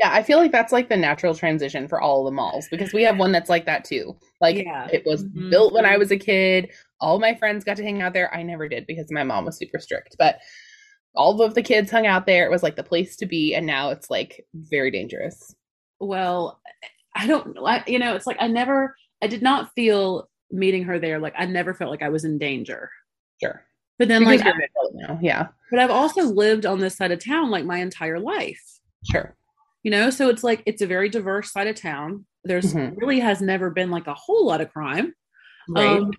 Yeah, 0.02 0.12
I 0.12 0.22
feel 0.24 0.38
like 0.38 0.50
that's 0.50 0.72
like 0.72 0.88
the 0.88 0.96
natural 0.96 1.32
transition 1.32 1.86
for 1.86 2.00
all 2.00 2.24
the 2.24 2.32
malls 2.32 2.66
because 2.70 2.92
we 2.92 3.04
have 3.04 3.18
one 3.18 3.30
that's 3.30 3.48
like 3.48 3.66
that 3.66 3.84
too. 3.84 4.16
Like 4.40 4.56
yeah. 4.56 4.88
it 4.92 5.04
was 5.06 5.22
mm-hmm. 5.22 5.50
built 5.50 5.72
when 5.72 5.86
I 5.86 5.96
was 5.96 6.10
a 6.10 6.16
kid. 6.16 6.70
All 7.00 7.20
my 7.20 7.36
friends 7.36 7.62
got 7.62 7.76
to 7.76 7.84
hang 7.84 8.02
out 8.02 8.12
there. 8.12 8.34
I 8.34 8.42
never 8.42 8.68
did 8.68 8.84
because 8.86 9.12
my 9.12 9.22
mom 9.22 9.44
was 9.44 9.56
super 9.56 9.78
strict, 9.78 10.16
but 10.18 10.40
all 11.14 11.40
of 11.40 11.54
the 11.54 11.62
kids 11.62 11.88
hung 11.88 12.06
out 12.06 12.26
there. 12.26 12.44
It 12.44 12.50
was 12.50 12.64
like 12.64 12.74
the 12.74 12.82
place 12.82 13.14
to 13.16 13.26
be, 13.26 13.54
and 13.54 13.64
now 13.64 13.90
it's 13.90 14.10
like 14.10 14.44
very 14.54 14.90
dangerous. 14.90 15.54
Well, 16.00 16.60
I 17.14 17.28
don't, 17.28 17.56
I, 17.64 17.84
you 17.86 18.00
know, 18.00 18.16
it's 18.16 18.26
like 18.26 18.38
I 18.40 18.48
never, 18.48 18.96
I 19.22 19.28
did 19.28 19.42
not 19.42 19.72
feel 19.76 20.28
meeting 20.50 20.82
her 20.82 20.98
there. 20.98 21.20
Like 21.20 21.34
I 21.38 21.46
never 21.46 21.74
felt 21.74 21.92
like 21.92 22.02
I 22.02 22.08
was 22.08 22.24
in 22.24 22.38
danger. 22.38 22.90
Sure. 23.40 23.62
But 24.00 24.08
then, 24.08 24.24
because 24.24 24.40
like, 24.40 24.56
now, 24.94 25.20
yeah. 25.22 25.48
But 25.70 25.78
I've 25.78 25.90
also 25.90 26.22
lived 26.22 26.66
on 26.66 26.80
this 26.80 26.96
side 26.96 27.12
of 27.12 27.24
town 27.24 27.50
like 27.50 27.64
my 27.64 27.78
entire 27.78 28.18
life. 28.18 28.80
Sure. 29.12 29.36
You 29.82 29.90
know, 29.90 30.10
so 30.10 30.28
it's 30.28 30.44
like 30.44 30.62
it's 30.66 30.82
a 30.82 30.86
very 30.86 31.08
diverse 31.08 31.52
side 31.52 31.66
of 31.66 31.76
town. 31.76 32.24
There's 32.44 32.72
mm-hmm. 32.72 32.96
really 32.96 33.20
has 33.20 33.40
never 33.40 33.70
been 33.70 33.90
like 33.90 34.06
a 34.06 34.14
whole 34.14 34.46
lot 34.46 34.60
of 34.60 34.72
crime. 34.72 35.12
Right. 35.68 35.98
Um, 35.98 36.12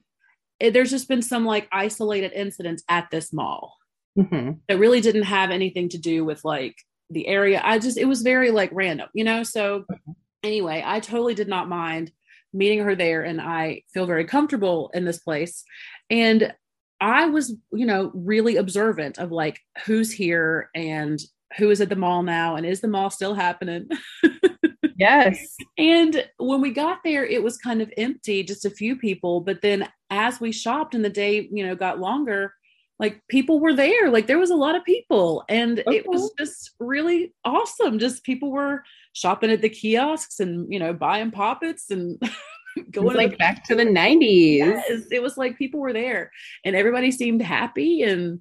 it, 0.59 0.73
there's 0.73 0.91
just 0.91 1.07
been 1.07 1.21
some 1.21 1.45
like 1.45 1.67
isolated 1.71 2.31
incidents 2.33 2.83
at 2.89 3.09
this 3.11 3.33
mall 3.33 3.77
mm-hmm. 4.17 4.51
that 4.67 4.79
really 4.79 5.01
didn't 5.01 5.23
have 5.23 5.51
anything 5.51 5.89
to 5.89 5.97
do 5.97 6.23
with 6.25 6.43
like 6.43 6.75
the 7.09 7.27
area. 7.27 7.61
I 7.63 7.79
just 7.79 7.97
it 7.97 8.05
was 8.05 8.21
very 8.21 8.51
like 8.51 8.69
random, 8.73 9.09
you 9.13 9.23
know. 9.23 9.43
So 9.43 9.81
mm-hmm. 9.81 10.11
anyway, 10.43 10.83
I 10.85 10.99
totally 10.99 11.35
did 11.35 11.47
not 11.47 11.69
mind 11.69 12.11
meeting 12.53 12.79
her 12.79 12.95
there, 12.95 13.23
and 13.23 13.41
I 13.41 13.83
feel 13.93 14.05
very 14.05 14.25
comfortable 14.25 14.91
in 14.93 15.05
this 15.05 15.19
place. 15.19 15.63
And 16.09 16.53
I 17.01 17.25
was, 17.25 17.55
you 17.71 17.85
know, 17.85 18.11
really 18.13 18.55
observant 18.55 19.17
of 19.17 19.31
like 19.31 19.59
who's 19.85 20.11
here 20.11 20.69
and 20.73 21.19
who 21.57 21.69
is 21.69 21.81
at 21.81 21.89
the 21.89 21.95
mall 21.95 22.23
now 22.23 22.55
and 22.55 22.65
is 22.65 22.81
the 22.81 22.87
mall 22.87 23.09
still 23.09 23.33
happening? 23.33 23.87
yes. 24.97 25.55
And 25.77 26.27
when 26.37 26.61
we 26.61 26.71
got 26.71 26.99
there, 27.03 27.25
it 27.25 27.43
was 27.43 27.57
kind 27.57 27.81
of 27.81 27.91
empty, 27.97 28.43
just 28.43 28.65
a 28.65 28.69
few 28.69 28.95
people. 28.95 29.41
But 29.41 29.61
then 29.61 29.87
as 30.09 30.39
we 30.39 30.51
shopped 30.51 30.95
and 30.95 31.03
the 31.03 31.09
day, 31.09 31.47
you 31.51 31.65
know, 31.65 31.75
got 31.75 31.99
longer, 31.99 32.53
like 32.99 33.21
people 33.27 33.59
were 33.59 33.73
there. 33.73 34.09
Like 34.09 34.27
there 34.27 34.39
was 34.39 34.51
a 34.51 34.55
lot 34.55 34.75
of 34.75 34.83
people. 34.85 35.43
And 35.49 35.79
okay. 35.79 35.97
it 35.97 36.07
was 36.07 36.31
just 36.39 36.71
really 36.79 37.33
awesome. 37.43 37.99
Just 37.99 38.23
people 38.23 38.51
were 38.51 38.83
shopping 39.13 39.51
at 39.51 39.61
the 39.61 39.69
kiosks 39.69 40.39
and, 40.39 40.71
you 40.71 40.79
know, 40.79 40.93
buying 40.93 41.31
poppets 41.31 41.89
and 41.89 42.21
going 42.91 43.17
like 43.17 43.31
the- 43.31 43.37
back 43.37 43.63
to 43.65 43.75
the 43.75 43.83
90s. 43.83 44.57
Yes, 44.57 45.03
it 45.11 45.21
was 45.21 45.37
like 45.37 45.57
people 45.57 45.79
were 45.79 45.93
there 45.93 46.31
and 46.63 46.75
everybody 46.75 47.11
seemed 47.11 47.41
happy 47.41 48.03
and 48.03 48.39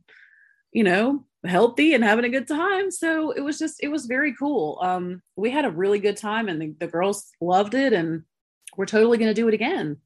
you 0.72 0.84
know 0.84 1.24
healthy 1.44 1.94
and 1.94 2.04
having 2.04 2.24
a 2.24 2.28
good 2.28 2.46
time 2.46 2.90
so 2.90 3.32
it 3.32 3.40
was 3.40 3.58
just 3.58 3.82
it 3.82 3.88
was 3.88 4.06
very 4.06 4.34
cool 4.34 4.78
um 4.82 5.20
we 5.36 5.50
had 5.50 5.64
a 5.64 5.70
really 5.70 5.98
good 5.98 6.16
time 6.16 6.48
and 6.48 6.62
the, 6.62 6.74
the 6.78 6.86
girls 6.86 7.30
loved 7.40 7.74
it 7.74 7.92
and 7.92 8.22
we're 8.76 8.86
totally 8.86 9.18
going 9.18 9.28
to 9.28 9.34
do 9.34 9.48
it 9.48 9.54
again 9.54 9.96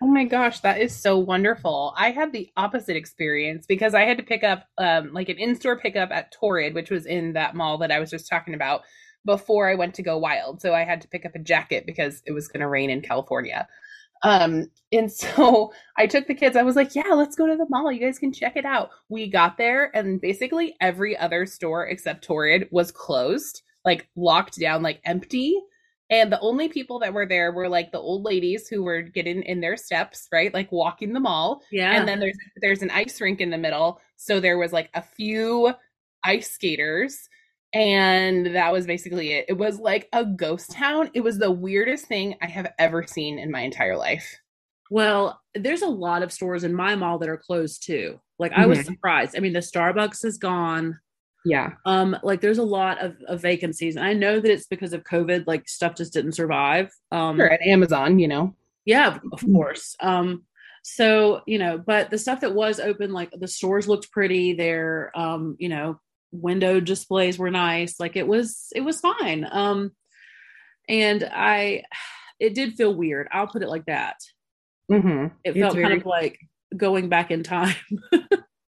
Oh 0.00 0.06
my 0.06 0.24
gosh, 0.24 0.60
that 0.60 0.80
is 0.80 0.94
so 0.94 1.18
wonderful. 1.18 1.92
I 1.96 2.12
had 2.12 2.32
the 2.32 2.52
opposite 2.56 2.96
experience 2.96 3.66
because 3.66 3.94
I 3.94 4.02
had 4.02 4.16
to 4.18 4.22
pick 4.22 4.44
up 4.44 4.64
um, 4.78 5.12
like 5.12 5.28
an 5.28 5.38
in 5.38 5.56
store 5.56 5.76
pickup 5.76 6.12
at 6.12 6.30
Torrid, 6.30 6.74
which 6.74 6.88
was 6.88 7.04
in 7.04 7.32
that 7.32 7.56
mall 7.56 7.78
that 7.78 7.90
I 7.90 7.98
was 7.98 8.08
just 8.08 8.28
talking 8.28 8.54
about 8.54 8.82
before 9.24 9.68
I 9.68 9.74
went 9.74 9.94
to 9.94 10.02
go 10.02 10.16
wild. 10.16 10.60
So 10.60 10.72
I 10.72 10.84
had 10.84 11.00
to 11.00 11.08
pick 11.08 11.26
up 11.26 11.34
a 11.34 11.40
jacket 11.40 11.84
because 11.84 12.22
it 12.26 12.32
was 12.32 12.46
going 12.46 12.60
to 12.60 12.68
rain 12.68 12.90
in 12.90 13.00
California. 13.00 13.66
Um, 14.22 14.70
and 14.92 15.10
so 15.22 15.72
I 15.96 16.06
took 16.06 16.26
the 16.26 16.34
kids. 16.34 16.56
I 16.56 16.62
was 16.62 16.76
like, 16.76 16.94
yeah, 16.94 17.12
let's 17.14 17.36
go 17.36 17.46
to 17.46 17.56
the 17.56 17.66
mall. 17.68 17.92
You 17.92 18.00
guys 18.00 18.18
can 18.18 18.32
check 18.32 18.56
it 18.56 18.64
out. 18.64 18.90
We 19.08 19.28
got 19.28 19.56
there 19.56 19.94
and 19.96 20.20
basically 20.20 20.76
every 20.80 21.16
other 21.16 21.46
store 21.46 21.86
except 21.86 22.24
Torrid 22.24 22.68
was 22.70 22.90
closed. 22.90 23.62
like 23.84 24.08
locked 24.16 24.58
down, 24.58 24.82
like 24.82 25.00
empty. 25.04 25.58
And 26.10 26.32
the 26.32 26.40
only 26.40 26.68
people 26.68 26.98
that 27.00 27.12
were 27.12 27.26
there 27.26 27.52
were 27.52 27.68
like 27.68 27.92
the 27.92 27.98
old 27.98 28.24
ladies 28.24 28.66
who 28.66 28.82
were 28.82 29.02
getting 29.02 29.42
in 29.42 29.60
their 29.60 29.76
steps, 29.76 30.26
right? 30.32 30.52
Like 30.52 30.72
walking 30.72 31.12
the 31.12 31.20
mall. 31.20 31.62
Yeah. 31.70 31.92
And 31.92 32.08
then 32.08 32.18
there's 32.18 32.38
there's 32.62 32.82
an 32.82 32.90
ice 32.90 33.20
rink 33.20 33.40
in 33.40 33.50
the 33.50 33.58
middle. 33.58 34.00
So 34.16 34.40
there 34.40 34.58
was 34.58 34.72
like 34.72 34.88
a 34.94 35.02
few 35.02 35.74
ice 36.24 36.50
skaters 36.50 37.28
and 37.74 38.46
that 38.54 38.72
was 38.72 38.86
basically 38.86 39.32
it. 39.32 39.46
It 39.48 39.52
was 39.58 39.78
like 39.78 40.08
a 40.12 40.24
ghost 40.24 40.70
town. 40.72 41.10
It 41.14 41.20
was 41.20 41.38
the 41.38 41.50
weirdest 41.50 42.06
thing 42.06 42.34
I 42.42 42.46
have 42.46 42.72
ever 42.78 43.04
seen 43.06 43.38
in 43.38 43.50
my 43.50 43.60
entire 43.60 43.96
life. 43.96 44.36
Well, 44.90 45.40
there's 45.54 45.82
a 45.82 45.86
lot 45.88 46.22
of 46.22 46.32
stores 46.32 46.64
in 46.64 46.74
my 46.74 46.94
mall 46.96 47.18
that 47.18 47.28
are 47.28 47.36
closed 47.36 47.84
too. 47.84 48.18
Like 48.38 48.52
I 48.52 48.66
was 48.66 48.78
Mhm. 48.78 48.84
surprised. 48.86 49.36
I 49.36 49.40
mean, 49.40 49.52
the 49.52 49.58
Starbucks 49.60 50.24
is 50.24 50.38
gone. 50.38 50.98
Yeah. 51.44 51.72
Um, 51.84 52.16
like 52.22 52.40
there's 52.40 52.58
a 52.58 52.62
lot 52.62 52.98
of, 53.00 53.16
of 53.28 53.40
vacancies. 53.42 53.96
And 53.96 54.04
I 54.04 54.12
know 54.12 54.40
that 54.40 54.50
it's 54.50 54.66
because 54.66 54.92
of 54.92 55.04
COVID, 55.04 55.46
like 55.46 55.68
stuff 55.68 55.94
just 55.94 56.12
didn't 56.12 56.32
survive. 56.32 56.90
Um 57.12 57.36
Sure. 57.36 57.50
At 57.52 57.60
Amazon, 57.62 58.18
you 58.18 58.28
know. 58.28 58.54
yeah, 58.86 59.08
of- 59.16 59.20
of 59.32 59.44
course. 59.52 59.94
Um, 60.00 60.44
so 60.82 61.42
you 61.46 61.58
know, 61.58 61.76
but 61.78 62.08
the 62.10 62.16
stuff 62.18 62.40
that 62.40 62.54
was 62.54 62.80
open, 62.80 63.12
like 63.12 63.30
the 63.38 63.48
stores 63.48 63.88
looked 63.88 64.10
pretty, 64.10 64.54
they're 64.54 65.12
um, 65.18 65.56
you 65.58 65.68
know, 65.68 66.00
window 66.32 66.80
displays 66.80 67.38
were 67.38 67.50
nice, 67.50 67.98
like 67.98 68.16
it 68.16 68.26
was 68.26 68.68
it 68.74 68.80
was 68.82 69.00
fine. 69.00 69.46
Um 69.50 69.92
and 70.88 71.28
I 71.32 71.84
it 72.40 72.54
did 72.54 72.74
feel 72.74 72.94
weird. 72.94 73.28
I'll 73.32 73.46
put 73.46 73.62
it 73.62 73.68
like 73.68 73.86
that. 73.86 74.16
Mm-hmm. 74.90 75.34
It 75.44 75.54
felt 75.54 75.74
kind 75.74 75.94
of 76.00 76.06
like 76.06 76.38
going 76.76 77.08
back 77.08 77.30
in 77.30 77.42
time. 77.42 77.74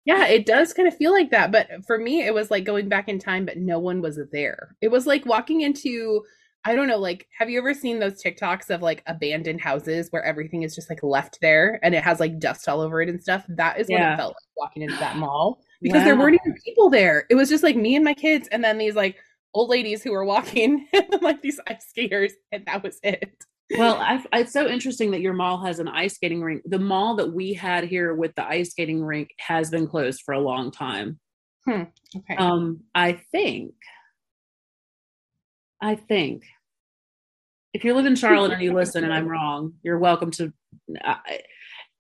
Yeah, 0.07 0.29
it 0.29 0.47
does 0.47 0.73
kind 0.73 0.87
of 0.87 0.97
feel 0.97 1.11
like 1.13 1.33
that. 1.33 1.51
But 1.51 1.69
for 1.85 1.99
me, 1.99 2.25
it 2.25 2.33
was 2.33 2.49
like 2.49 2.63
going 2.63 2.89
back 2.89 3.09
in 3.09 3.19
time, 3.19 3.45
but 3.45 3.57
no 3.59 3.81
one 3.81 4.01
was 4.01 4.21
there. 4.31 4.77
It 4.81 4.87
was 4.87 5.05
like 5.05 5.27
walking 5.27 5.63
into, 5.63 6.23
I 6.65 6.77
don't 6.77 6.87
know, 6.87 6.97
like, 6.97 7.27
have 7.37 7.51
you 7.51 7.59
ever 7.59 7.75
seen 7.75 7.99
those 7.99 8.23
TikToks 8.23 8.71
of 8.71 8.83
like 8.83 9.03
abandoned 9.09 9.61
houses 9.61 10.07
where 10.11 10.23
everything 10.23 10.63
is 10.63 10.77
just 10.77 10.89
like 10.89 11.03
left 11.03 11.41
there 11.43 11.81
and 11.83 11.93
it 11.93 12.05
has 12.05 12.21
like 12.21 12.39
dust 12.39 12.69
all 12.69 12.81
over 12.83 13.03
it 13.03 13.09
and 13.09 13.21
stuff? 13.21 13.45
That 13.49 13.81
is 13.81 13.89
what 13.89 13.99
Yeah. 13.99 14.15
it 14.15 14.17
felt 14.17 14.35
like 14.37 14.57
walking 14.57 14.83
into 14.83 14.95
that 14.99 15.17
mall 15.17 15.61
because 15.81 16.05
there 16.05 16.17
weren't 16.17 16.39
even 16.45 16.57
people 16.65 16.91
there. 16.91 17.27
It 17.31 17.35
was 17.35 17.49
just 17.49 17.63
like 17.63 17.77
me 17.77 17.97
and 17.97 18.05
my 18.05 18.15
kids 18.15 18.49
and 18.51 18.63
then 18.63 18.79
these 18.79 18.95
like 18.95 19.17
old 19.55 19.71
ladies 19.71 20.03
who 20.03 20.13
were 20.13 20.25
walking 20.25 20.87
and 20.93 21.07
then 21.11 21.21
like 21.21 21.43
these 21.43 21.61
ice 21.67 21.87
skaters 21.89 22.33
and 22.53 22.65
that 22.67 22.83
was 22.83 22.99
it. 23.03 23.45
well, 23.77 23.97
I, 23.97 24.23
it's 24.35 24.53
so 24.53 24.69
interesting 24.69 25.11
that 25.11 25.21
your 25.21 25.33
mall 25.33 25.65
has 25.65 25.79
an 25.81 25.89
ice 25.89 26.15
skating 26.15 26.43
rink. 26.43 26.63
The 26.67 26.79
mall 26.79 27.17
that 27.17 27.33
we 27.33 27.53
had 27.53 27.85
here 27.85 28.15
with 28.15 28.35
the 28.37 28.47
ice 28.47 28.71
skating 28.71 29.03
rink 29.03 29.31
has 29.39 29.71
been 29.71 29.89
closed 29.89 30.23
for 30.25 30.35
a 30.35 30.41
long 30.41 30.71
time. 30.71 31.19
Okay. 31.69 32.37
Um, 32.39 32.85
I 32.95 33.21
think, 33.33 33.75
I 35.83 35.97
think, 35.97 36.45
if 37.73 37.85
you 37.85 37.93
live 37.93 38.07
in 38.07 38.17
Charlotte 38.17 38.53
and 38.53 38.63
you 38.63 38.73
listen 38.73 39.05
and 39.05 39.13
I'm 39.13 39.29
wrong, 39.29 39.75
you're 39.83 39.99
welcome 39.99 40.31
to 40.33 40.53
I, 41.03 41.41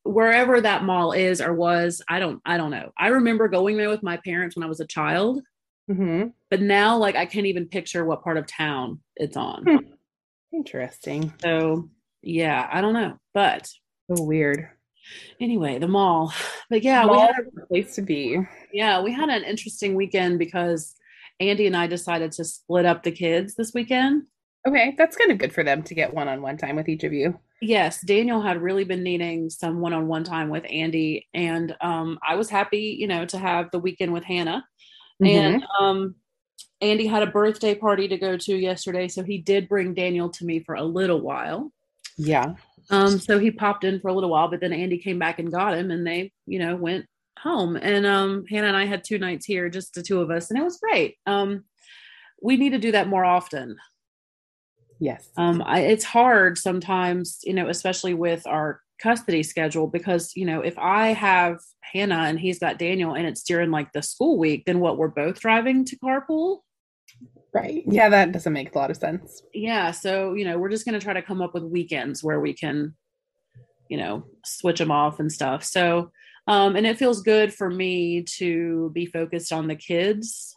wherever 0.07 0.61
that 0.61 0.85
mall 0.85 1.13
is 1.13 1.41
or 1.41 1.53
was. 1.53 2.03
I 2.09 2.19
don't, 2.21 2.41
I 2.47 2.57
don't 2.57 2.71
know. 2.71 2.93
I 2.99 3.09
remember 3.09 3.49
going 3.49 3.77
there 3.77 3.89
with 3.91 4.03
my 4.03 4.17
parents 4.19 4.57
when 4.57 4.65
I 4.65 4.69
was 4.69 4.81
a 4.81 4.87
child, 4.87 5.43
hmm 5.91 6.25
but 6.51 6.61
now 6.63 6.97
like 6.97 7.17
I 7.17 7.27
can't 7.27 7.47
even 7.47 7.67
picture 7.67 8.05
what 8.05 8.23
part 8.23 8.37
of 8.39 8.47
town 8.47 9.01
it's 9.17 9.37
on. 9.37 9.65
Hmm. 9.65 9.77
Interesting. 10.53 11.33
So 11.43 11.91
yeah, 12.23 12.69
I 12.73 12.81
don't 12.81 12.95
know, 12.95 13.19
but 13.35 13.67
So 14.15 14.23
weird. 14.23 14.69
anyway, 15.41 15.79
the 15.79 15.89
mall. 15.89 16.33
But 16.71 16.83
yeah, 16.83 17.07
we 17.07 17.17
had 17.19 17.31
a 17.63 17.67
place 17.67 17.95
to 17.95 18.03
be. 18.03 18.39
yeah, 18.73 19.01
we 19.01 19.13
had 19.13 19.29
an 19.29 19.45
interesting 19.45 19.95
weekend 19.95 20.39
because 20.41 20.97
Andy 21.39 21.67
and 21.69 21.77
I 21.77 21.87
decided 21.87 22.33
to 22.33 22.45
split 22.45 22.87
up 22.87 23.03
the 23.05 23.13
kids 23.13 23.55
this 23.55 23.73
weekend. 23.73 24.25
Okay, 24.67 24.95
that's 24.99 25.17
kind 25.17 25.31
of 25.31 25.39
good 25.39 25.53
for 25.53 25.63
them 25.63 25.85
to 25.85 25.95
get 25.95 26.13
one-on-one 26.13 26.57
time 26.57 26.75
with 26.75 26.89
each 26.89 27.05
of 27.05 27.13
you. 27.13 27.39
Yes, 27.61 28.03
Daniel 28.03 28.43
had 28.43 28.61
really 28.61 28.85
been 28.85 29.03
needing 29.03 29.49
some 29.49 29.81
one-on-one 29.81 30.25
time 30.25 30.51
with 30.51 30.65
Andy, 30.69 31.27
and 31.33 31.75
um, 31.81 32.19
I 32.27 32.35
was 32.35 32.51
happy, 32.51 32.97
you 32.99 33.07
know, 33.07 33.25
to 33.27 33.39
have 33.39 33.71
the 33.71 33.79
weekend 33.79 34.13
with 34.13 34.25
Hannah. 34.25 34.65
And 35.25 35.65
um, 35.81 36.15
Andy 36.83 37.07
had 37.07 37.23
a 37.23 37.31
birthday 37.31 37.75
party 37.75 38.09
to 38.09 38.19
go 38.19 38.37
to 38.37 38.55
yesterday, 38.55 39.09
so 39.09 39.23
he 39.23 39.39
did 39.39 39.69
bring 39.69 39.95
Daniel 39.95 40.29
to 40.31 40.45
me 40.45 40.61
for 40.61 40.75
a 40.75 40.83
little 40.83 41.21
while. 41.21 41.73
yeah, 42.19 42.55
Um, 42.91 43.19
so 43.19 43.39
he 43.39 43.51
popped 43.51 43.85
in 43.85 44.01
for 44.01 44.09
a 44.09 44.15
little 44.15 44.31
while, 44.31 44.49
but 44.49 44.61
then 44.61 44.75
Andy 44.75 44.99
came 44.99 45.19
back 45.19 45.39
and 45.39 45.51
got 45.51 45.77
him, 45.77 45.91
and 45.91 46.07
they, 46.07 46.33
you 46.47 46.59
know, 46.59 46.77
went 46.77 47.07
home. 47.39 47.77
And 47.77 48.05
um, 48.05 48.45
Hannah 48.51 48.69
and 48.69 48.77
I 48.77 48.85
had 48.85 49.03
two 49.03 49.19
nights 49.19 49.47
here, 49.47 49.71
just 49.71 49.95
the 49.95 50.03
two 50.03 50.21
of 50.21 50.31
us, 50.31 50.51
and 50.51 50.59
it 50.59 50.63
was 50.63 50.79
great. 50.79 51.17
Um, 51.25 51.65
we 52.43 52.59
need 52.59 52.71
to 52.71 52.79
do 52.79 52.93
that 52.93 53.09
more 53.09 53.25
often. 53.25 53.77
Yes, 54.99 55.29
Um, 55.37 55.63
I, 55.65 55.81
it's 55.81 56.05
hard 56.05 56.59
sometimes, 56.59 57.41
you 57.45 57.55
know, 57.55 57.69
especially 57.69 58.15
with 58.15 58.47
our 58.47 58.81
custody 59.01 59.43
schedule, 59.43 59.87
because 59.87 60.33
you 60.37 60.45
know, 60.47 60.61
if 60.63 60.79
I 60.79 61.09
have 61.09 61.59
Hannah 61.83 62.25
and 62.29 62.39
he's 62.41 62.59
got 62.59 62.79
Daniel, 62.79 63.15
and 63.15 63.27
it's 63.27 63.43
during 63.43 63.71
like 63.71 63.93
the 63.93 64.03
school 64.03 64.39
week, 64.39 64.65
then 64.67 64.81
what? 64.81 64.99
We're 64.99 65.09
both 65.09 65.41
driving 65.41 65.85
to 65.87 65.97
carpool. 65.99 66.61
right. 67.55 67.83
Yeah, 67.87 68.09
that 68.11 68.33
doesn't 68.33 68.53
make 68.53 68.75
a 68.75 68.79
lot 68.79 68.91
of 68.91 68.97
sense. 68.97 69.43
yeah 69.55 69.91
so 69.91 70.35
you 70.35 70.45
know 70.45 70.59
we're 70.59 70.69
just 70.71 70.85
going 70.85 70.99
to 70.99 71.05
try 71.05 71.13
to 71.15 71.23
come 71.23 71.41
up 71.41 71.55
with 71.55 71.63
weekends 71.65 72.23
where 72.23 72.41
we 72.41 72.53
can 72.53 72.95
you 73.89 73.97
know 73.97 74.25
switch 74.45 74.79
them 74.79 74.91
off 74.91 75.21
and 75.21 75.33
stuff 75.33 75.63
so 75.65 76.11
um 76.49 76.77
and 76.77 76.87
it 76.87 76.99
feels 76.99 77.23
good 77.23 77.53
for 77.55 77.71
me 77.71 78.23
to 78.23 78.91
be 78.93 79.07
focused 79.07 79.53
on 79.53 79.69
the 79.69 79.77
kids 79.77 80.55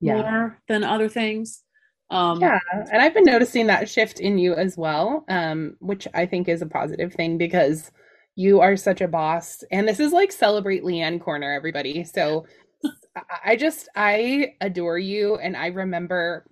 Yeah, 0.00 0.14
more 0.22 0.58
than 0.68 0.82
other 0.82 1.08
things 1.08 1.62
um 2.10 2.40
yeah, 2.40 2.58
and 2.92 3.02
I've 3.02 3.14
been 3.14 3.24
noticing 3.24 3.66
that 3.68 3.88
shift 3.88 4.20
in 4.20 4.38
you 4.38 4.54
as 4.54 4.76
well, 4.76 5.24
um, 5.28 5.76
which 5.80 6.08
I 6.14 6.26
think 6.26 6.48
is 6.48 6.62
a 6.62 6.66
positive 6.66 7.12
thing 7.14 7.38
because 7.38 7.90
you 8.36 8.60
are 8.60 8.76
such 8.76 9.00
a 9.00 9.08
boss, 9.08 9.62
and 9.70 9.86
this 9.88 10.00
is 10.00 10.12
like 10.12 10.32
celebrate 10.32 10.82
Leanne 10.84 11.20
corner, 11.20 11.52
everybody. 11.52 12.04
So 12.04 12.46
I- 13.44 13.56
just 13.56 13.88
I 13.96 14.54
adore 14.60 14.98
you, 14.98 15.36
and 15.36 15.56
I 15.56 15.68
remember 15.68 16.46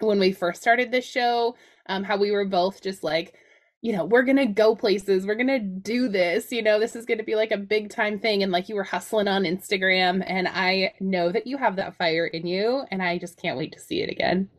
when 0.00 0.18
we 0.18 0.32
first 0.32 0.60
started 0.62 0.90
this 0.90 1.04
show, 1.06 1.56
um, 1.86 2.04
how 2.04 2.16
we 2.16 2.30
were 2.30 2.44
both 2.46 2.82
just 2.82 3.04
like. 3.04 3.34
You 3.82 3.92
know, 3.96 4.04
we're 4.04 4.24
gonna 4.24 4.44
go 4.46 4.76
places. 4.76 5.26
We're 5.26 5.36
gonna 5.36 5.58
do 5.58 6.08
this. 6.08 6.52
You 6.52 6.60
know, 6.62 6.78
this 6.78 6.94
is 6.96 7.06
gonna 7.06 7.22
be 7.24 7.34
like 7.34 7.50
a 7.50 7.56
big 7.56 7.88
time 7.90 8.18
thing. 8.18 8.42
And 8.42 8.52
like 8.52 8.68
you 8.68 8.74
were 8.74 8.84
hustling 8.84 9.26
on 9.28 9.44
Instagram, 9.44 10.22
and 10.26 10.48
I 10.48 10.92
know 11.00 11.32
that 11.32 11.46
you 11.46 11.56
have 11.56 11.76
that 11.76 11.96
fire 11.96 12.26
in 12.26 12.46
you, 12.46 12.84
and 12.90 13.02
I 13.02 13.16
just 13.18 13.40
can't 13.40 13.56
wait 13.56 13.72
to 13.72 13.80
see 13.80 14.02
it 14.02 14.10
again. 14.10 14.50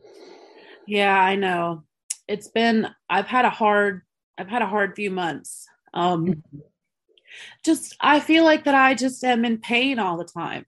Yeah 0.86 1.18
i 1.20 1.34
know 1.36 1.82
it's 2.28 2.48
been 2.48 2.88
i've 3.08 3.26
had 3.26 3.44
a 3.44 3.50
hard 3.50 4.02
i've 4.38 4.48
had 4.48 4.62
a 4.62 4.66
hard 4.66 4.94
few 4.94 5.10
months 5.10 5.66
um 5.94 6.42
just 7.64 7.96
i 8.00 8.20
feel 8.20 8.44
like 8.44 8.64
that 8.64 8.74
i 8.74 8.94
just 8.94 9.22
am 9.24 9.44
in 9.44 9.58
pain 9.58 9.98
all 9.98 10.16
the 10.16 10.24
time 10.24 10.64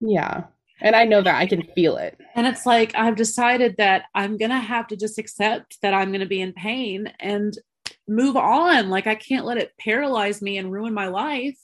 Yeah. 0.00 0.44
And 0.80 0.94
I 0.96 1.04
know 1.04 1.22
that 1.22 1.36
I 1.36 1.46
can 1.46 1.62
feel 1.74 1.96
it. 1.96 2.18
And 2.34 2.46
it's 2.46 2.66
like 2.66 2.94
I've 2.94 3.16
decided 3.16 3.76
that 3.78 4.04
I'm 4.14 4.36
gonna 4.36 4.60
have 4.60 4.86
to 4.88 4.96
just 4.96 5.18
accept 5.18 5.80
that 5.82 5.94
I'm 5.94 6.12
gonna 6.12 6.26
be 6.26 6.40
in 6.40 6.52
pain 6.52 7.10
and 7.20 7.56
move 8.08 8.36
on. 8.36 8.90
Like 8.90 9.06
I 9.06 9.14
can't 9.14 9.46
let 9.46 9.56
it 9.56 9.72
paralyze 9.78 10.42
me 10.42 10.58
and 10.58 10.72
ruin 10.72 10.92
my 10.92 11.06
life. 11.06 11.58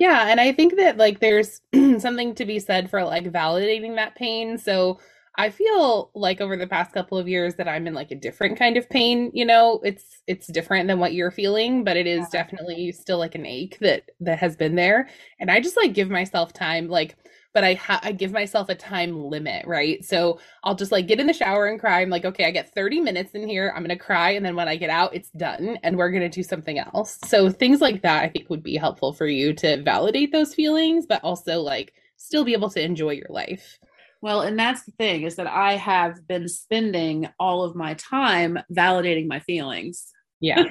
Yeah. 0.00 0.28
And 0.28 0.40
I 0.40 0.52
think 0.52 0.76
that 0.76 0.96
like 0.96 1.20
there's 1.20 1.60
something 1.98 2.34
to 2.36 2.44
be 2.44 2.58
said 2.58 2.90
for 2.90 3.04
like 3.04 3.30
validating 3.30 3.96
that 3.96 4.16
pain. 4.16 4.58
So 4.58 4.98
I 5.38 5.50
feel 5.50 6.10
like 6.14 6.40
over 6.40 6.56
the 6.56 6.66
past 6.66 6.92
couple 6.92 7.16
of 7.16 7.28
years 7.28 7.54
that 7.54 7.68
I'm 7.68 7.86
in 7.86 7.94
like 7.94 8.10
a 8.10 8.16
different 8.16 8.58
kind 8.58 8.76
of 8.76 8.90
pain, 8.90 9.30
you 9.32 9.46
know, 9.46 9.80
it's 9.84 10.04
it's 10.26 10.48
different 10.48 10.88
than 10.88 10.98
what 10.98 11.14
you're 11.14 11.30
feeling, 11.30 11.84
but 11.84 11.96
it 11.96 12.08
is 12.08 12.28
definitely 12.28 12.90
still 12.90 13.18
like 13.18 13.36
an 13.36 13.46
ache 13.46 13.78
that 13.80 14.10
that 14.20 14.40
has 14.40 14.56
been 14.56 14.74
there. 14.74 15.08
And 15.38 15.48
I 15.48 15.60
just 15.60 15.76
like 15.76 15.94
give 15.94 16.10
myself 16.10 16.52
time 16.52 16.88
like 16.88 17.16
but 17.54 17.64
I 17.64 17.74
ha- 17.74 18.00
I 18.02 18.12
give 18.12 18.32
myself 18.32 18.68
a 18.68 18.74
time 18.74 19.16
limit, 19.18 19.66
right? 19.66 20.04
So 20.04 20.38
I'll 20.64 20.74
just 20.74 20.92
like 20.92 21.06
get 21.06 21.20
in 21.20 21.26
the 21.26 21.32
shower 21.32 21.66
and 21.66 21.80
cry. 21.80 22.02
I'm 22.02 22.10
like, 22.10 22.24
okay, 22.24 22.44
I 22.44 22.50
get 22.50 22.74
30 22.74 23.00
minutes 23.00 23.32
in 23.32 23.48
here. 23.48 23.72
I'm 23.74 23.82
gonna 23.82 23.96
cry, 23.96 24.32
and 24.32 24.44
then 24.44 24.54
when 24.56 24.68
I 24.68 24.76
get 24.76 24.90
out, 24.90 25.14
it's 25.14 25.30
done, 25.30 25.78
and 25.82 25.96
we're 25.96 26.10
gonna 26.10 26.28
do 26.28 26.42
something 26.42 26.78
else. 26.78 27.18
So 27.24 27.50
things 27.50 27.80
like 27.80 28.02
that, 28.02 28.22
I 28.22 28.28
think, 28.28 28.50
would 28.50 28.62
be 28.62 28.76
helpful 28.76 29.12
for 29.12 29.26
you 29.26 29.54
to 29.54 29.82
validate 29.82 30.32
those 30.32 30.54
feelings, 30.54 31.06
but 31.06 31.22
also 31.24 31.60
like 31.60 31.94
still 32.16 32.44
be 32.44 32.52
able 32.52 32.70
to 32.70 32.82
enjoy 32.82 33.10
your 33.12 33.30
life. 33.30 33.78
Well, 34.20 34.40
and 34.42 34.58
that's 34.58 34.82
the 34.84 34.92
thing 34.92 35.22
is 35.22 35.36
that 35.36 35.46
I 35.46 35.74
have 35.76 36.26
been 36.26 36.48
spending 36.48 37.28
all 37.38 37.64
of 37.64 37.76
my 37.76 37.94
time 37.94 38.58
validating 38.72 39.26
my 39.28 39.40
feelings. 39.40 40.06
Yeah, 40.40 40.62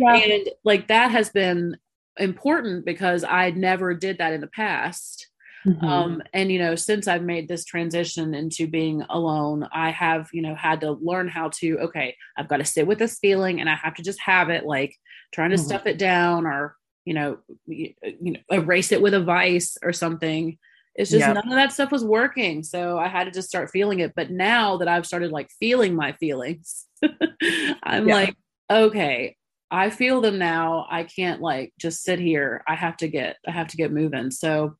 And 0.00 0.48
like 0.62 0.86
that 0.86 1.10
has 1.10 1.30
been 1.30 1.76
important 2.16 2.84
because 2.86 3.24
I 3.24 3.50
never 3.50 3.92
did 3.92 4.18
that 4.18 4.32
in 4.32 4.40
the 4.40 4.46
past. 4.46 5.26
Mm-hmm. 5.66 5.84
um 5.84 6.22
and 6.32 6.52
you 6.52 6.60
know 6.60 6.76
since 6.76 7.08
i've 7.08 7.24
made 7.24 7.48
this 7.48 7.64
transition 7.64 8.32
into 8.32 8.68
being 8.68 9.02
alone 9.10 9.68
i 9.72 9.90
have 9.90 10.28
you 10.32 10.40
know 10.40 10.54
had 10.54 10.80
to 10.82 10.92
learn 10.92 11.26
how 11.26 11.48
to 11.58 11.78
okay 11.80 12.14
i've 12.36 12.46
got 12.46 12.58
to 12.58 12.64
sit 12.64 12.86
with 12.86 13.00
this 13.00 13.18
feeling 13.18 13.60
and 13.60 13.68
i 13.68 13.74
have 13.74 13.94
to 13.96 14.02
just 14.04 14.20
have 14.20 14.50
it 14.50 14.64
like 14.64 14.94
trying 15.34 15.50
to 15.50 15.56
Mhm. 15.56 15.64
stuff 15.64 15.84
it 15.86 15.98
down 15.98 16.46
or 16.46 16.76
you 17.04 17.12
know 17.12 17.38
you, 17.66 17.92
you 18.02 18.32
know 18.34 18.40
erase 18.52 18.92
it 18.92 19.02
with 19.02 19.14
a 19.14 19.20
vice 19.24 19.76
or 19.82 19.92
something 19.92 20.56
It's 20.98 21.10
just 21.10 21.20
yep. 21.20 21.36
none 21.36 21.46
of 21.46 21.54
that 21.54 21.72
stuff 21.72 21.92
was 21.92 22.04
working. 22.04 22.64
So 22.64 22.98
I 22.98 23.06
had 23.06 23.24
to 23.24 23.30
just 23.30 23.48
start 23.48 23.70
feeling 23.70 24.00
it. 24.00 24.14
But 24.16 24.32
now 24.32 24.78
that 24.78 24.88
I've 24.88 25.06
started 25.06 25.30
like 25.30 25.48
feeling 25.60 25.94
my 25.94 26.10
feelings, 26.12 26.86
I'm 27.84 28.08
yeah. 28.08 28.14
like, 28.14 28.36
okay, 28.68 29.36
I 29.70 29.90
feel 29.90 30.20
them 30.20 30.38
now. 30.38 30.88
I 30.90 31.04
can't 31.04 31.40
like 31.40 31.72
just 31.78 32.02
sit 32.02 32.18
here. 32.18 32.64
I 32.66 32.74
have 32.74 32.96
to 32.96 33.06
get, 33.06 33.36
I 33.46 33.52
have 33.52 33.68
to 33.68 33.76
get 33.76 33.92
moving. 33.92 34.32
So, 34.32 34.74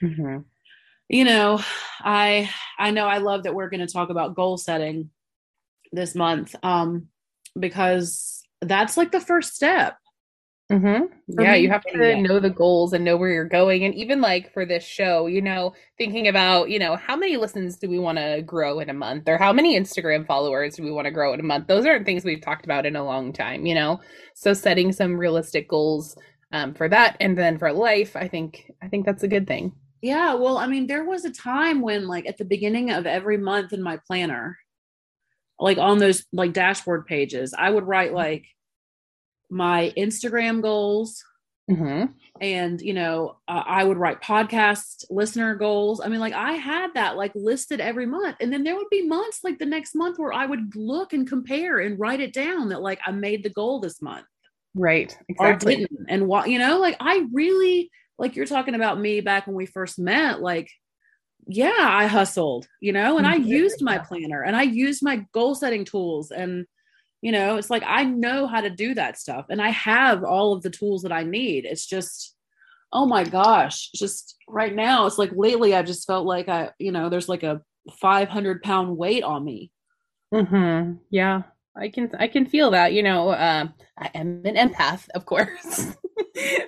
mm-hmm. 0.00 0.38
you 1.08 1.24
know, 1.24 1.60
I, 2.00 2.48
I 2.78 2.92
know 2.92 3.06
I 3.06 3.18
love 3.18 3.42
that 3.42 3.54
we're 3.56 3.68
going 3.68 3.84
to 3.84 3.92
talk 3.92 4.10
about 4.10 4.36
goal 4.36 4.56
setting 4.56 5.10
this 5.90 6.14
month. 6.14 6.54
Um, 6.62 7.08
because 7.58 8.44
that's 8.60 8.96
like 8.96 9.10
the 9.10 9.20
first 9.20 9.56
step 9.56 9.96
Mm-hmm. 10.72 11.42
Yeah, 11.42 11.54
you 11.54 11.68
have 11.68 11.82
to 11.82 12.16
know 12.22 12.40
the 12.40 12.48
goals 12.48 12.94
and 12.94 13.04
know 13.04 13.18
where 13.18 13.28
you're 13.28 13.44
going. 13.44 13.84
And 13.84 13.94
even 13.94 14.22
like 14.22 14.52
for 14.52 14.64
this 14.64 14.82
show, 14.82 15.26
you 15.26 15.42
know, 15.42 15.74
thinking 15.98 16.26
about, 16.26 16.70
you 16.70 16.78
know, 16.78 16.96
how 16.96 17.16
many 17.16 17.36
listens 17.36 17.76
do 17.76 17.88
we 17.88 17.98
want 17.98 18.16
to 18.16 18.42
grow 18.42 18.80
in 18.80 18.88
a 18.88 18.94
month 18.94 19.28
or 19.28 19.36
how 19.36 19.52
many 19.52 19.78
Instagram 19.78 20.26
followers 20.26 20.76
do 20.76 20.82
we 20.82 20.90
want 20.90 21.04
to 21.04 21.10
grow 21.10 21.34
in 21.34 21.40
a 21.40 21.44
month? 21.44 21.66
Those 21.66 21.84
aren't 21.84 22.06
things 22.06 22.24
we've 22.24 22.40
talked 22.40 22.64
about 22.64 22.86
in 22.86 22.96
a 22.96 23.04
long 23.04 23.32
time, 23.32 23.66
you 23.66 23.74
know? 23.74 24.00
So 24.34 24.54
setting 24.54 24.90
some 24.90 25.18
realistic 25.18 25.68
goals 25.68 26.16
um, 26.50 26.72
for 26.72 26.88
that 26.88 27.18
and 27.20 27.36
then 27.36 27.58
for 27.58 27.70
life, 27.70 28.16
I 28.16 28.26
think, 28.26 28.70
I 28.82 28.88
think 28.88 29.04
that's 29.04 29.22
a 29.22 29.28
good 29.28 29.46
thing. 29.46 29.72
Yeah. 30.00 30.32
Well, 30.34 30.56
I 30.56 30.66
mean, 30.66 30.86
there 30.86 31.04
was 31.04 31.26
a 31.26 31.30
time 31.30 31.82
when 31.82 32.06
like 32.06 32.26
at 32.26 32.38
the 32.38 32.44
beginning 32.44 32.90
of 32.90 33.06
every 33.06 33.36
month 33.36 33.74
in 33.74 33.82
my 33.82 33.98
planner, 34.06 34.58
like 35.60 35.76
on 35.76 35.98
those 35.98 36.24
like 36.32 36.54
dashboard 36.54 37.06
pages, 37.06 37.54
I 37.56 37.68
would 37.68 37.86
write 37.86 38.08
mm-hmm. 38.08 38.16
like, 38.16 38.44
my 39.54 39.92
Instagram 39.96 40.60
goals. 40.60 41.22
Mm-hmm. 41.70 42.12
And, 42.42 42.80
you 42.80 42.92
know, 42.92 43.36
uh, 43.48 43.62
I 43.64 43.84
would 43.84 43.96
write 43.96 44.20
podcast 44.20 45.04
listener 45.08 45.54
goals. 45.54 46.00
I 46.00 46.08
mean, 46.08 46.20
like 46.20 46.34
I 46.34 46.54
had 46.54 46.92
that 46.94 47.16
like 47.16 47.32
listed 47.34 47.80
every 47.80 48.04
month. 48.04 48.36
And 48.40 48.52
then 48.52 48.64
there 48.64 48.74
would 48.74 48.90
be 48.90 49.06
months 49.06 49.40
like 49.44 49.58
the 49.58 49.64
next 49.64 49.94
month 49.94 50.18
where 50.18 50.32
I 50.32 50.44
would 50.44 50.74
look 50.76 51.12
and 51.12 51.26
compare 51.26 51.78
and 51.78 51.98
write 51.98 52.20
it 52.20 52.34
down 52.34 52.68
that 52.68 52.82
like 52.82 52.98
I 53.06 53.12
made 53.12 53.44
the 53.44 53.50
goal 53.50 53.80
this 53.80 54.02
month. 54.02 54.26
Right. 54.74 55.16
Exactly. 55.28 55.74
Or 55.74 55.78
didn't. 55.78 56.06
And 56.08 56.26
what, 56.26 56.50
you 56.50 56.58
know, 56.58 56.80
like 56.80 56.96
I 57.00 57.24
really, 57.32 57.90
like 58.18 58.36
you're 58.36 58.44
talking 58.44 58.74
about 58.74 59.00
me 59.00 59.20
back 59.20 59.46
when 59.46 59.56
we 59.56 59.66
first 59.66 59.98
met, 59.98 60.42
like, 60.42 60.68
yeah, 61.46 61.72
I 61.78 62.06
hustled, 62.06 62.66
you 62.80 62.92
know, 62.92 63.16
and 63.16 63.26
I 63.26 63.38
mm-hmm. 63.38 63.48
used 63.48 63.80
my 63.80 63.98
planner 63.98 64.42
and 64.42 64.56
I 64.56 64.62
used 64.62 65.02
my 65.02 65.24
goal 65.32 65.54
setting 65.54 65.84
tools 65.84 66.30
and, 66.30 66.66
you 67.24 67.32
know 67.32 67.56
it's 67.56 67.70
like 67.70 67.82
i 67.86 68.04
know 68.04 68.46
how 68.46 68.60
to 68.60 68.68
do 68.68 68.92
that 68.92 69.18
stuff 69.18 69.46
and 69.48 69.62
i 69.62 69.70
have 69.70 70.22
all 70.22 70.52
of 70.52 70.62
the 70.62 70.68
tools 70.68 71.02
that 71.02 71.12
i 71.12 71.22
need. 71.24 71.64
It's 71.64 71.86
just 71.86 72.36
oh 72.92 73.06
my 73.06 73.24
gosh 73.24 73.90
just 73.92 74.36
right 74.46 74.74
now 74.74 75.06
it's 75.06 75.18
like 75.18 75.32
lately 75.34 75.74
i've 75.74 75.86
just 75.86 76.06
felt 76.06 76.26
like 76.26 76.48
i 76.48 76.70
you 76.78 76.92
know 76.92 77.08
there's 77.08 77.28
like 77.28 77.42
a 77.42 77.62
500 78.00 78.62
pound 78.62 78.96
weight 78.96 79.24
on 79.24 79.42
me. 79.42 79.70
Mm-hmm. 80.32 80.96
Yeah. 81.10 81.42
I 81.74 81.88
can 81.88 82.10
i 82.18 82.28
can 82.28 82.44
feel 82.44 82.70
that 82.72 82.92
you 82.92 83.02
know 83.02 83.30
uh, 83.30 83.68
i 83.98 84.10
am 84.14 84.42
an 84.44 84.56
empath 84.56 85.08
of 85.14 85.24
course. 85.24 85.96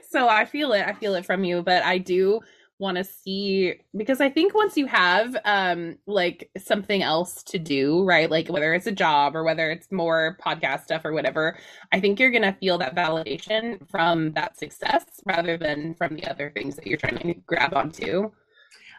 So 0.09 0.29
i 0.29 0.45
feel 0.45 0.73
it 0.73 0.87
i 0.87 0.93
feel 0.93 1.15
it 1.17 1.27
from 1.27 1.45
you 1.45 1.63
but 1.63 1.83
i 1.83 1.99
do 1.99 2.41
want 2.79 2.97
to 2.99 3.05
see 3.05 3.75
because 3.97 4.21
I 4.21 4.29
think 4.29 4.55
once 4.55 4.77
you 4.77 4.87
have 4.87 5.37
um 5.45 5.97
like 6.07 6.51
something 6.59 7.03
else 7.03 7.43
to 7.45 7.59
do, 7.59 8.05
right? 8.05 8.31
Like 8.31 8.49
whether 8.49 8.75
it's 8.75 8.87
a 8.87 8.93
job 8.93 9.35
or 9.35 9.45
whether 9.45 9.71
it's 9.71 9.91
more 9.91 10.37
podcast 10.45 10.85
stuff 10.85 11.03
or 11.05 11.13
whatever, 11.13 11.59
I 11.93 12.01
think 12.01 12.21
you're 12.21 12.31
going 12.31 12.43
to 12.43 12.53
feel 12.53 12.79
that 12.79 12.95
validation 12.95 13.89
from 13.89 14.33
that 14.33 14.59
success 14.59 15.05
rather 15.25 15.57
than 15.57 15.95
from 15.95 16.17
the 16.17 16.27
other 16.27 16.51
things 16.51 16.77
that 16.77 16.87
you're 16.87 16.99
trying 16.99 17.19
to 17.19 17.35
grab 17.47 17.75
onto. 17.75 18.31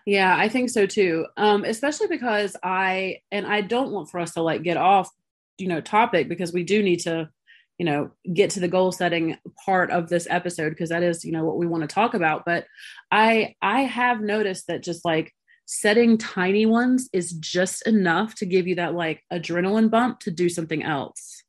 Yeah, 0.06 0.36
I 0.38 0.50
think 0.50 0.70
so 0.70 0.86
too. 0.86 1.28
Um 1.38 1.64
especially 1.64 2.08
because 2.08 2.56
I 2.64 3.22
and 3.32 3.46
I 3.46 3.62
don't 3.62 3.92
want 3.92 4.10
for 4.10 4.20
us 4.20 4.34
to 4.34 4.42
like 4.42 4.64
get 4.64 4.78
off, 4.78 5.12
you 5.58 5.68
know, 5.68 5.82
topic 5.82 6.30
because 6.30 6.54
we 6.54 6.64
do 6.64 6.82
need 6.82 7.02
to 7.02 7.30
you 7.78 7.86
know 7.86 8.12
get 8.34 8.50
to 8.52 8.60
the 8.60 8.68
goal 8.68 8.92
setting 8.92 9.38
part 9.66 9.92
of 9.92 10.10
this 10.10 10.28
episode 10.30 10.70
because 10.70 10.90
that 10.90 11.04
is 11.04 11.24
you 11.24 11.32
know 11.32 11.46
what 11.46 11.58
we 11.58 11.68
want 11.68 11.82
to 11.82 11.88
talk 11.88 12.14
about. 12.14 12.44
But 12.46 12.66
i 13.12 13.56
i 13.62 13.82
have 13.82 14.22
noticed 14.22 14.68
that 14.68 14.84
just 14.84 15.06
like 15.06 15.34
setting 15.66 16.18
tiny 16.18 16.66
ones 16.66 17.10
is 17.12 17.34
just 17.34 17.86
enough 17.86 18.36
to 18.36 18.46
give 18.46 18.68
you 18.68 18.76
that 18.76 18.96
like 18.96 19.22
adrenaline 19.32 19.90
bump 19.90 20.20
to 20.22 20.32
do 20.32 20.50
something 20.50 20.84
else. 20.84 21.44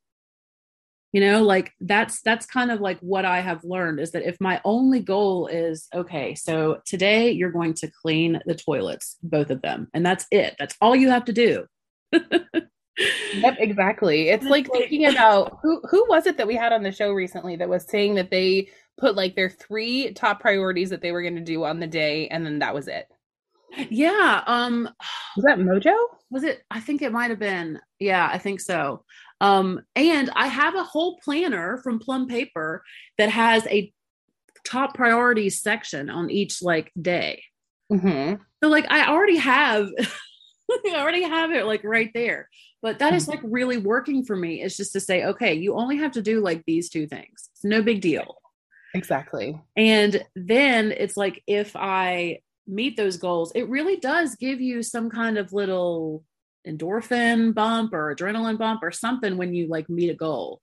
You 1.13 1.23
know 1.23 1.43
like 1.43 1.73
that's 1.81 2.21
that's 2.21 2.45
kind 2.45 2.71
of 2.71 2.83
like 2.83 2.99
what 3.01 3.25
i 3.25 3.41
have 3.41 3.65
learned 3.65 3.99
is 3.99 4.11
that 4.11 4.29
if 4.29 4.37
my 4.43 4.61
only 4.63 5.01
goal 5.01 5.47
is 5.47 5.89
okay 5.95 6.35
so 6.35 6.83
today 6.85 7.31
you're 7.31 7.51
going 7.51 7.73
to 7.75 7.91
clean 8.03 8.41
the 8.45 8.55
toilets 8.55 9.17
both 9.23 9.49
of 9.49 9.63
them 9.63 9.89
and 9.95 10.05
that's 10.05 10.27
it. 10.31 10.55
That's 10.59 10.77
all 10.83 10.95
you 10.95 11.09
have 11.09 11.25
to 11.25 11.33
do 11.33 11.65
yep, 13.35 13.57
exactly. 13.59 14.29
It's 14.29 14.45
like 14.45 14.71
thinking 14.71 15.07
about 15.07 15.59
who 15.63 15.81
who 15.91 16.05
was 16.09 16.27
it 16.27 16.37
that 16.37 16.47
we 16.47 16.57
had 16.57 16.73
on 16.73 16.83
the 16.83 16.93
show 16.93 17.13
recently 17.13 17.57
that 17.57 17.69
was 17.69 17.85
saying 17.85 18.15
that 18.17 18.31
they 18.31 18.69
put 18.99 19.15
like 19.15 19.37
their 19.37 19.51
three 19.51 20.13
top 20.13 20.41
priorities 20.41 20.91
that 20.91 21.01
they 21.01 21.13
were 21.13 21.23
going 21.23 21.37
to 21.37 21.41
do 21.41 21.65
on 21.65 21.81
the 21.81 21.87
day 21.87 22.29
and 22.29 22.45
then 22.45 22.59
that 22.59 22.75
was 22.75 22.89
it. 22.89 23.07
Yeah, 23.91 24.43
um 24.47 24.89
was 25.37 25.45
that 25.45 25.59
Mojo? 25.59 25.97
Was 26.31 26.43
it 26.43 26.63
I 26.71 26.81
think 26.81 27.03
it 27.03 27.13
might 27.13 27.31
have 27.31 27.39
been. 27.39 27.81
Yeah, 27.99 28.29
I 28.31 28.39
think 28.39 28.61
so. 28.61 29.05
Um 29.41 29.83
and 29.95 30.31
I 30.35 30.49
have 30.49 30.75
a 30.75 30.85
whole 30.85 31.19
planner 31.23 31.79
from 31.79 31.99
Plum 31.99 32.27
Paper 32.27 32.83
that 33.19 33.31
has 33.31 33.67
a 33.67 33.93
top 34.65 34.95
priorities 34.95 35.63
section 35.63 36.11
on 36.11 36.31
each 36.31 36.63
like 36.63 36.91
day. 37.01 37.43
Mm-hmm. 37.93 38.43
So 38.63 38.69
like 38.69 38.91
I 38.91 39.09
already 39.09 39.37
have 39.37 39.89
I 40.87 40.95
already 40.97 41.23
have 41.23 41.51
it 41.51 41.67
like 41.67 41.85
right 41.85 42.11
there. 42.15 42.49
But 42.83 42.99
that 43.01 43.15
is 43.15 43.25
mm-hmm. 43.25 43.33
like 43.33 43.41
really 43.45 43.79
working 43.79 44.25
for 44.25 44.37
me. 44.37 44.63
It's 44.63 44.77
just 44.77 44.93
to 44.93 45.01
say, 45.01 45.25
okay, 45.25 45.55
you 45.55 45.75
only 45.75 45.99
have 45.99 46.13
to 46.13 46.23
do 46.23 46.41
like 46.41 46.65
these 46.67 46.89
two 46.89 47.07
things. 47.07 47.51
It's 47.53 47.65
no 47.65 47.83
big 47.83 48.01
deal. 48.01 48.37
Exactly. 48.95 49.61
And 49.77 50.25
then 50.35 50.93
it's 50.93 51.17
like 51.17 51.43
if 51.47 51.77
I 51.77 52.41
meet 52.67 52.97
those 52.97 53.17
goals, 53.17 53.53
it 53.55 53.69
really 53.69 53.97
does 53.97 54.37
give 54.37 54.61
you 54.61 54.83
some 54.83 55.11
kind 55.11 55.39
of 55.39 55.53
little 55.53 56.25
endorphin 56.67 57.55
bump 57.55 57.93
or 57.93 58.15
adrenaline 58.15 58.59
bump 58.59 58.83
or 58.83 58.91
something 58.91 59.37
when 59.37 59.55
you 59.55 59.69
like 59.69 59.89
meet 59.89 60.11
a 60.11 60.15
goal. 60.15 60.61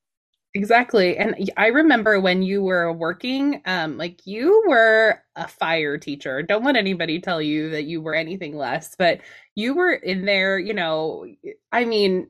Exactly. 0.55 1.17
And 1.17 1.35
I 1.57 1.67
remember 1.67 2.17
when 2.21 2.41
you 2.41 2.63
were 2.63 2.93
working, 2.93 3.61
um, 3.65 3.97
like 3.97 4.25
you 4.25 4.63
were 4.69 5.21
a 5.35 5.49
fire 5.49 5.97
teacher. 5.97 6.41
Don't 6.43 6.63
let 6.63 6.77
anybody 6.77 7.19
tell 7.19 7.41
you 7.41 7.69
that 7.71 7.83
you 7.83 8.01
were 8.01 8.15
anything 8.15 8.55
less, 8.55 8.95
but 8.97 9.19
you 9.55 9.75
were 9.75 9.91
in 9.91 10.23
there, 10.23 10.57
you 10.57 10.73
know, 10.73 11.25
I 11.73 11.83
mean, 11.83 12.29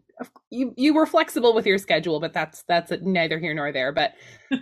you 0.49 0.73
you 0.77 0.93
were 0.93 1.05
flexible 1.05 1.53
with 1.53 1.67
your 1.67 1.77
schedule, 1.77 2.19
but 2.19 2.33
that's 2.33 2.63
that's 2.67 2.91
neither 3.03 3.38
here 3.38 3.53
nor 3.53 3.71
there. 3.71 3.91
But 3.91 4.13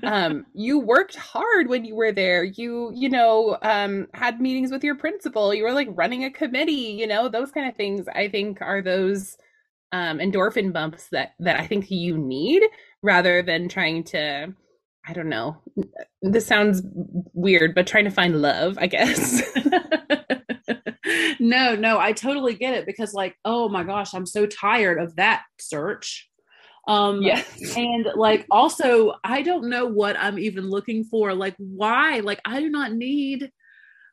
um, 0.04 0.46
you 0.54 0.80
worked 0.80 1.16
hard 1.16 1.70
when 1.70 1.86
you 1.86 1.96
were 1.96 2.12
there. 2.12 2.44
You 2.44 2.92
you 2.94 3.08
know 3.08 3.58
um, 3.62 4.08
had 4.14 4.42
meetings 4.42 4.72
with 4.72 4.84
your 4.84 4.96
principal. 4.96 5.54
You 5.54 5.64
were 5.64 5.72
like 5.74 5.90
running 5.92 6.26
a 6.26 6.32
committee. 6.32 6.98
You 7.00 7.08
know 7.08 7.30
those 7.30 7.52
kind 7.52 7.70
of 7.70 7.76
things. 7.78 8.08
I 8.14 8.28
think 8.30 8.62
are 8.62 8.82
those 8.82 9.38
um, 9.92 10.18
endorphin 10.20 10.74
bumps 10.74 11.08
that 11.12 11.34
that 11.40 11.60
I 11.60 11.68
think 11.68 11.92
you 11.92 12.18
need 12.18 12.64
rather 13.04 13.44
than 13.44 13.68
trying 13.70 14.04
to 14.06 14.54
I 15.06 15.12
don't 15.12 15.28
know. 15.28 15.58
This 16.22 16.48
sounds 16.48 16.82
weird, 17.34 17.76
but 17.76 17.86
trying 17.86 18.06
to 18.06 18.10
find 18.10 18.42
love, 18.42 18.78
I 18.80 18.88
guess. 18.88 19.44
no, 21.42 21.76
no, 21.76 22.00
I 22.00 22.14
totally 22.14 22.54
get 22.54 22.74
it 22.74 22.86
because 22.86 23.14
like, 23.14 23.36
oh 23.44 23.68
my 23.68 23.84
gosh, 23.84 24.14
I'm 24.14 24.26
so 24.26 24.46
tired 24.46 25.00
of 25.00 25.18
that 25.18 25.44
search. 25.60 26.30
Um 26.88 27.22
yes. 27.22 27.76
and 27.78 28.08
like 28.16 28.46
also 28.50 29.14
I 29.24 29.42
don't 29.42 29.70
know 29.70 29.86
what 29.86 30.18
I'm 30.18 30.40
even 30.40 30.70
looking 30.70 31.04
for. 31.04 31.34
Like 31.34 31.56
why? 31.58 32.20
Like 32.20 32.40
I 32.46 32.62
do 32.62 32.70
not 32.70 32.94
need 32.94 33.52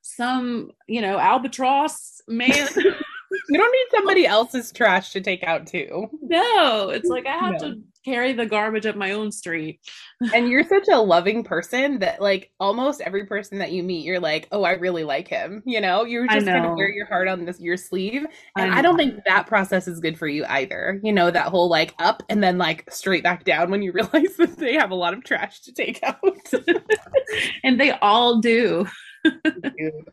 some, 0.03 0.71
you 0.89 1.03
know, 1.03 1.19
albatross 1.19 2.21
man 2.27 2.69
you 3.51 3.59
don't 3.59 3.73
need 3.73 3.87
somebody 3.91 4.27
else's 4.27 4.73
trash 4.73 5.13
to 5.13 5.21
take 5.21 5.43
out 5.43 5.67
too. 5.67 6.09
No, 6.23 6.91
it's 6.91 7.09
like 7.09 7.27
I 7.27 7.37
have 7.37 7.61
no. 7.61 7.73
to 7.73 7.81
carry 8.05 8.33
the 8.33 8.47
garbage 8.47 8.87
up 8.87 8.97
my 8.97 9.13
own 9.13 9.31
street. 9.31 9.81
and 10.35 10.49
you're 10.49 10.65
such 10.65 10.89
a 10.89 10.99
loving 10.99 11.45
person 11.45 11.99
that 11.99 12.21
like 12.21 12.51
almost 12.61 13.01
every 13.01 13.27
person 13.27 13.59
that 13.59 13.73
you 13.73 13.83
meet, 13.83 14.05
you're 14.05 14.21
like, 14.21 14.49
oh, 14.53 14.63
I 14.63 14.73
really 14.73 15.05
like 15.05 15.29
him. 15.29 15.63
You 15.67 15.81
know, 15.81 16.05
you're 16.05 16.27
just 16.27 16.47
kind 16.47 16.65
of 16.65 16.77
wear 16.77 16.91
your 16.91 17.07
heart 17.07 17.29
on 17.29 17.45
this 17.45 17.61
your 17.61 17.77
sleeve. 17.77 18.25
And 18.57 18.73
I, 18.73 18.79
I 18.79 18.83
don't 18.83 18.97
think 18.97 19.21
that 19.27 19.47
process 19.47 19.87
is 19.89 20.01
good 20.01 20.19
for 20.19 20.29
you 20.29 20.45
either. 20.49 21.01
You 21.03 21.13
know, 21.13 21.31
that 21.31 21.49
whole 21.49 21.69
like 21.69 21.95
up 21.99 22.23
and 22.29 22.43
then 22.43 22.59
like 22.59 22.91
straight 22.91 23.23
back 23.23 23.45
down 23.45 23.71
when 23.71 23.83
you 23.83 23.93
realize 23.93 24.37
that 24.39 24.57
they 24.57 24.75
have 24.75 24.91
a 24.91 24.97
lot 24.97 25.15
of 25.15 25.25
trash 25.25 25.61
to 25.61 25.73
take 25.73 26.03
out. 26.03 26.19
and 27.65 27.81
they 27.81 27.93
all 27.93 28.41
do. 28.41 28.87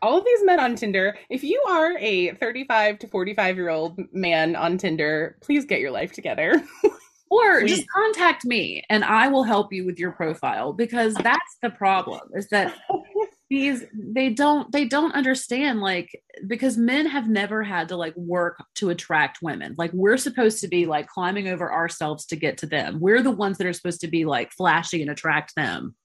All 0.01 0.17
of 0.17 0.25
these 0.25 0.43
men 0.43 0.59
on 0.59 0.75
Tinder, 0.75 1.17
if 1.29 1.43
you 1.43 1.63
are 1.67 1.97
a 1.97 2.31
35 2.35 2.99
to 2.99 3.07
45 3.07 3.55
year 3.55 3.69
old 3.69 3.99
man 4.13 4.55
on 4.55 4.77
Tinder, 4.77 5.37
please 5.41 5.65
get 5.65 5.79
your 5.79 5.91
life 5.91 6.11
together. 6.11 6.61
or 7.29 7.61
Please. 7.61 7.77
just 7.77 7.89
contact 7.89 8.45
me 8.45 8.83
and 8.89 9.03
I 9.03 9.27
will 9.27 9.43
help 9.43 9.73
you 9.73 9.85
with 9.85 9.99
your 9.99 10.11
profile 10.11 10.73
because 10.73 11.13
that's 11.15 11.57
the 11.61 11.69
problem 11.69 12.21
is 12.33 12.47
that 12.49 12.73
these 13.49 13.83
they 13.93 14.29
don't 14.29 14.71
they 14.71 14.85
don't 14.85 15.13
understand 15.13 15.79
like 15.79 16.21
because 16.47 16.77
men 16.77 17.05
have 17.05 17.29
never 17.29 17.63
had 17.63 17.89
to 17.89 17.95
like 17.95 18.15
work 18.15 18.63
to 18.75 18.89
attract 18.89 19.41
women. 19.41 19.75
Like 19.77 19.91
we're 19.93 20.17
supposed 20.17 20.61
to 20.61 20.67
be 20.67 20.85
like 20.85 21.07
climbing 21.07 21.47
over 21.47 21.71
ourselves 21.71 22.25
to 22.27 22.35
get 22.35 22.57
to 22.59 22.65
them. 22.65 22.99
We're 22.99 23.21
the 23.21 23.31
ones 23.31 23.57
that 23.57 23.67
are 23.67 23.73
supposed 23.73 24.01
to 24.01 24.07
be 24.07 24.25
like 24.25 24.51
flashy 24.51 25.01
and 25.01 25.11
attract 25.11 25.55
them. 25.55 25.95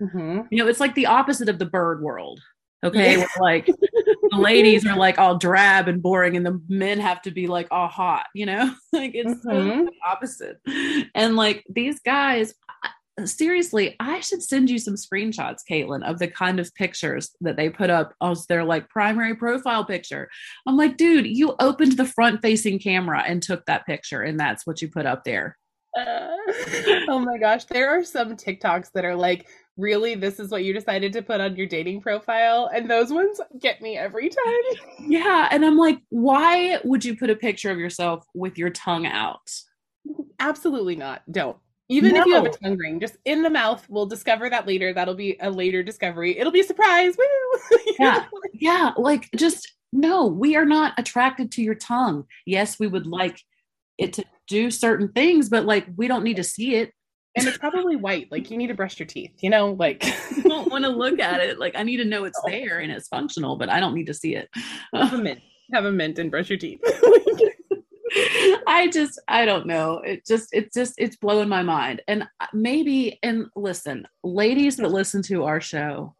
Mm-hmm. 0.00 0.40
You 0.50 0.58
know, 0.58 0.68
it's 0.68 0.80
like 0.80 0.94
the 0.94 1.06
opposite 1.06 1.48
of 1.48 1.58
the 1.58 1.66
bird 1.66 2.02
world. 2.02 2.40
Okay. 2.82 3.18
Yeah. 3.18 3.26
like 3.38 3.66
the 3.66 4.38
ladies 4.38 4.86
are 4.86 4.96
like 4.96 5.18
all 5.18 5.36
drab 5.36 5.88
and 5.88 6.02
boring, 6.02 6.36
and 6.36 6.46
the 6.46 6.60
men 6.68 6.98
have 6.98 7.20
to 7.22 7.30
be 7.30 7.46
like 7.46 7.68
all 7.70 7.88
hot, 7.88 8.26
you 8.34 8.46
know? 8.46 8.74
like 8.92 9.12
it's 9.14 9.44
mm-hmm. 9.44 9.86
so 9.86 9.90
opposite. 10.06 10.60
And 11.14 11.36
like 11.36 11.64
these 11.68 12.00
guys, 12.00 12.54
seriously, 13.24 13.96
I 14.00 14.20
should 14.20 14.42
send 14.42 14.70
you 14.70 14.78
some 14.78 14.94
screenshots, 14.94 15.60
Caitlin, 15.68 16.08
of 16.08 16.18
the 16.18 16.28
kind 16.28 16.60
of 16.60 16.74
pictures 16.74 17.30
that 17.40 17.56
they 17.56 17.68
put 17.68 17.90
up 17.90 18.14
as 18.22 18.46
their 18.46 18.64
like 18.64 18.88
primary 18.88 19.34
profile 19.34 19.84
picture. 19.84 20.28
I'm 20.66 20.76
like, 20.76 20.96
dude, 20.96 21.26
you 21.26 21.54
opened 21.60 21.92
the 21.92 22.06
front 22.06 22.40
facing 22.42 22.78
camera 22.78 23.22
and 23.26 23.42
took 23.42 23.66
that 23.66 23.86
picture, 23.86 24.22
and 24.22 24.38
that's 24.38 24.66
what 24.66 24.80
you 24.80 24.88
put 24.88 25.06
up 25.06 25.24
there. 25.24 25.58
Uh, 25.98 26.36
oh 27.08 27.18
my 27.18 27.38
gosh, 27.38 27.64
there 27.64 27.90
are 27.90 28.04
some 28.04 28.36
TikToks 28.36 28.92
that 28.94 29.04
are 29.04 29.16
like, 29.16 29.48
really, 29.80 30.14
this 30.14 30.38
is 30.38 30.50
what 30.50 30.64
you 30.64 30.72
decided 30.72 31.12
to 31.14 31.22
put 31.22 31.40
on 31.40 31.56
your 31.56 31.66
dating 31.66 32.00
profile? 32.00 32.70
And 32.72 32.90
those 32.90 33.12
ones 33.12 33.40
get 33.58 33.80
me 33.80 33.96
every 33.96 34.28
time. 34.28 34.44
Yeah. 35.00 35.48
And 35.50 35.64
I'm 35.64 35.76
like, 35.76 35.98
why 36.10 36.78
would 36.84 37.04
you 37.04 37.16
put 37.16 37.30
a 37.30 37.36
picture 37.36 37.70
of 37.70 37.78
yourself 37.78 38.24
with 38.34 38.58
your 38.58 38.70
tongue 38.70 39.06
out? 39.06 39.50
Absolutely 40.38 40.94
not. 40.94 41.22
Don't. 41.30 41.56
Even 41.88 42.14
no. 42.14 42.20
if 42.20 42.26
you 42.26 42.34
have 42.34 42.44
a 42.44 42.50
tongue 42.50 42.76
ring, 42.76 43.00
just 43.00 43.16
in 43.24 43.42
the 43.42 43.50
mouth. 43.50 43.84
We'll 43.88 44.06
discover 44.06 44.48
that 44.48 44.66
later. 44.66 44.92
That'll 44.92 45.14
be 45.14 45.36
a 45.40 45.50
later 45.50 45.82
discovery. 45.82 46.38
It'll 46.38 46.52
be 46.52 46.60
a 46.60 46.64
surprise. 46.64 47.16
Woo! 47.18 47.78
yeah. 47.98 48.26
Yeah. 48.52 48.92
Like, 48.96 49.28
just 49.34 49.72
no, 49.92 50.26
we 50.26 50.54
are 50.54 50.64
not 50.64 50.94
attracted 50.98 51.50
to 51.52 51.62
your 51.62 51.74
tongue. 51.74 52.26
Yes, 52.46 52.78
we 52.78 52.86
would 52.86 53.06
like 53.06 53.42
it 53.98 54.12
to 54.14 54.24
do 54.46 54.70
certain 54.70 55.08
things, 55.08 55.48
but 55.48 55.64
like, 55.64 55.86
we 55.96 56.06
don't 56.06 56.22
need 56.22 56.36
to 56.36 56.44
see 56.44 56.76
it. 56.76 56.92
And 57.36 57.46
it's 57.46 57.58
probably 57.58 57.96
white. 57.96 58.30
Like, 58.30 58.50
you 58.50 58.56
need 58.56 58.68
to 58.68 58.74
brush 58.74 58.98
your 58.98 59.06
teeth, 59.06 59.32
you 59.38 59.50
know? 59.50 59.72
Like, 59.72 60.04
I 60.04 60.42
don't 60.42 60.70
want 60.70 60.84
to 60.84 60.90
look 60.90 61.20
at 61.20 61.40
it. 61.40 61.58
Like, 61.58 61.76
I 61.76 61.82
need 61.82 61.98
to 61.98 62.04
know 62.04 62.24
it's 62.24 62.40
oh. 62.44 62.50
there 62.50 62.80
and 62.80 62.90
it's 62.90 63.08
functional, 63.08 63.56
but 63.56 63.68
I 63.68 63.80
don't 63.80 63.94
need 63.94 64.06
to 64.06 64.14
see 64.14 64.34
it. 64.34 64.50
Have 64.94 65.12
a 65.12 65.18
mint. 65.18 65.40
Have 65.72 65.84
a 65.84 65.92
mint 65.92 66.18
and 66.18 66.30
brush 66.30 66.50
your 66.50 66.58
teeth. 66.58 66.80
I 68.66 68.88
just, 68.92 69.20
I 69.28 69.44
don't 69.44 69.66
know. 69.66 69.98
It 69.98 70.26
just, 70.26 70.48
it's 70.52 70.74
just, 70.74 70.94
it's 70.98 71.16
blowing 71.16 71.48
my 71.48 71.62
mind. 71.62 72.02
And 72.08 72.24
uh, 72.40 72.46
maybe, 72.52 73.20
and 73.22 73.46
listen, 73.54 74.06
ladies 74.24 74.76
that 74.78 74.90
listen 74.90 75.22
to 75.24 75.44
our 75.44 75.60
show, 75.60 76.16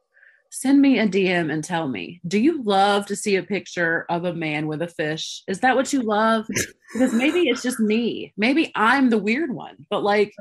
send 0.50 0.80
me 0.80 0.98
a 0.98 1.06
DM 1.06 1.52
and 1.52 1.64
tell 1.64 1.88
me, 1.88 2.20
do 2.26 2.38
you 2.38 2.62
love 2.62 3.06
to 3.06 3.16
see 3.16 3.36
a 3.36 3.42
picture 3.42 4.04
of 4.08 4.24
a 4.24 4.34
man 4.34 4.66
with 4.66 4.82
a 4.82 4.88
fish? 4.88 5.42
Is 5.48 5.60
that 5.60 5.74
what 5.74 5.92
you 5.92 6.02
love? 6.02 6.46
Because 6.92 7.12
maybe 7.12 7.48
it's 7.48 7.62
just 7.62 7.80
me. 7.80 8.32
Maybe 8.36 8.72
I'm 8.74 9.10
the 9.10 9.18
weird 9.18 9.52
one, 9.52 9.86
but 9.90 10.02
like, 10.02 10.32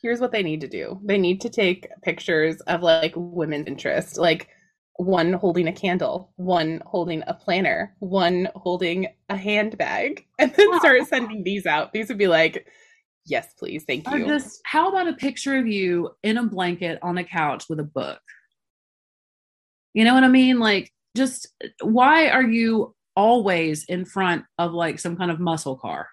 here's 0.00 0.20
what 0.20 0.32
they 0.32 0.42
need 0.42 0.60
to 0.60 0.68
do 0.68 1.00
they 1.04 1.18
need 1.18 1.40
to 1.40 1.48
take 1.48 1.88
pictures 2.02 2.60
of 2.62 2.82
like 2.82 3.12
women's 3.16 3.66
interest, 3.66 4.18
like, 4.18 4.48
one 4.98 5.32
holding 5.32 5.68
a 5.68 5.72
candle, 5.72 6.32
one 6.36 6.82
holding 6.84 7.22
a 7.28 7.34
planner, 7.34 7.94
one 8.00 8.48
holding 8.56 9.06
a 9.28 9.36
handbag, 9.36 10.26
and 10.38 10.52
then 10.52 10.78
start 10.80 11.06
sending 11.06 11.44
these 11.44 11.66
out. 11.66 11.92
These 11.92 12.08
would 12.08 12.18
be 12.18 12.26
like, 12.26 12.66
yes, 13.24 13.54
please, 13.56 13.84
thank 13.84 14.08
you. 14.10 14.26
just, 14.26 14.60
how 14.64 14.88
about 14.88 15.06
a 15.06 15.12
picture 15.12 15.56
of 15.56 15.68
you 15.68 16.10
in 16.24 16.36
a 16.36 16.42
blanket 16.42 16.98
on 17.00 17.16
a 17.16 17.22
couch 17.22 17.66
with 17.68 17.78
a 17.78 17.84
book? 17.84 18.20
You 19.94 20.04
know 20.04 20.14
what 20.14 20.24
I 20.24 20.28
mean? 20.28 20.58
Like, 20.58 20.92
just 21.16 21.46
why 21.80 22.28
are 22.28 22.42
you 22.42 22.94
always 23.14 23.84
in 23.84 24.04
front 24.04 24.44
of 24.58 24.72
like 24.72 24.98
some 24.98 25.16
kind 25.16 25.30
of 25.30 25.38
muscle 25.38 25.76
car? 25.76 26.08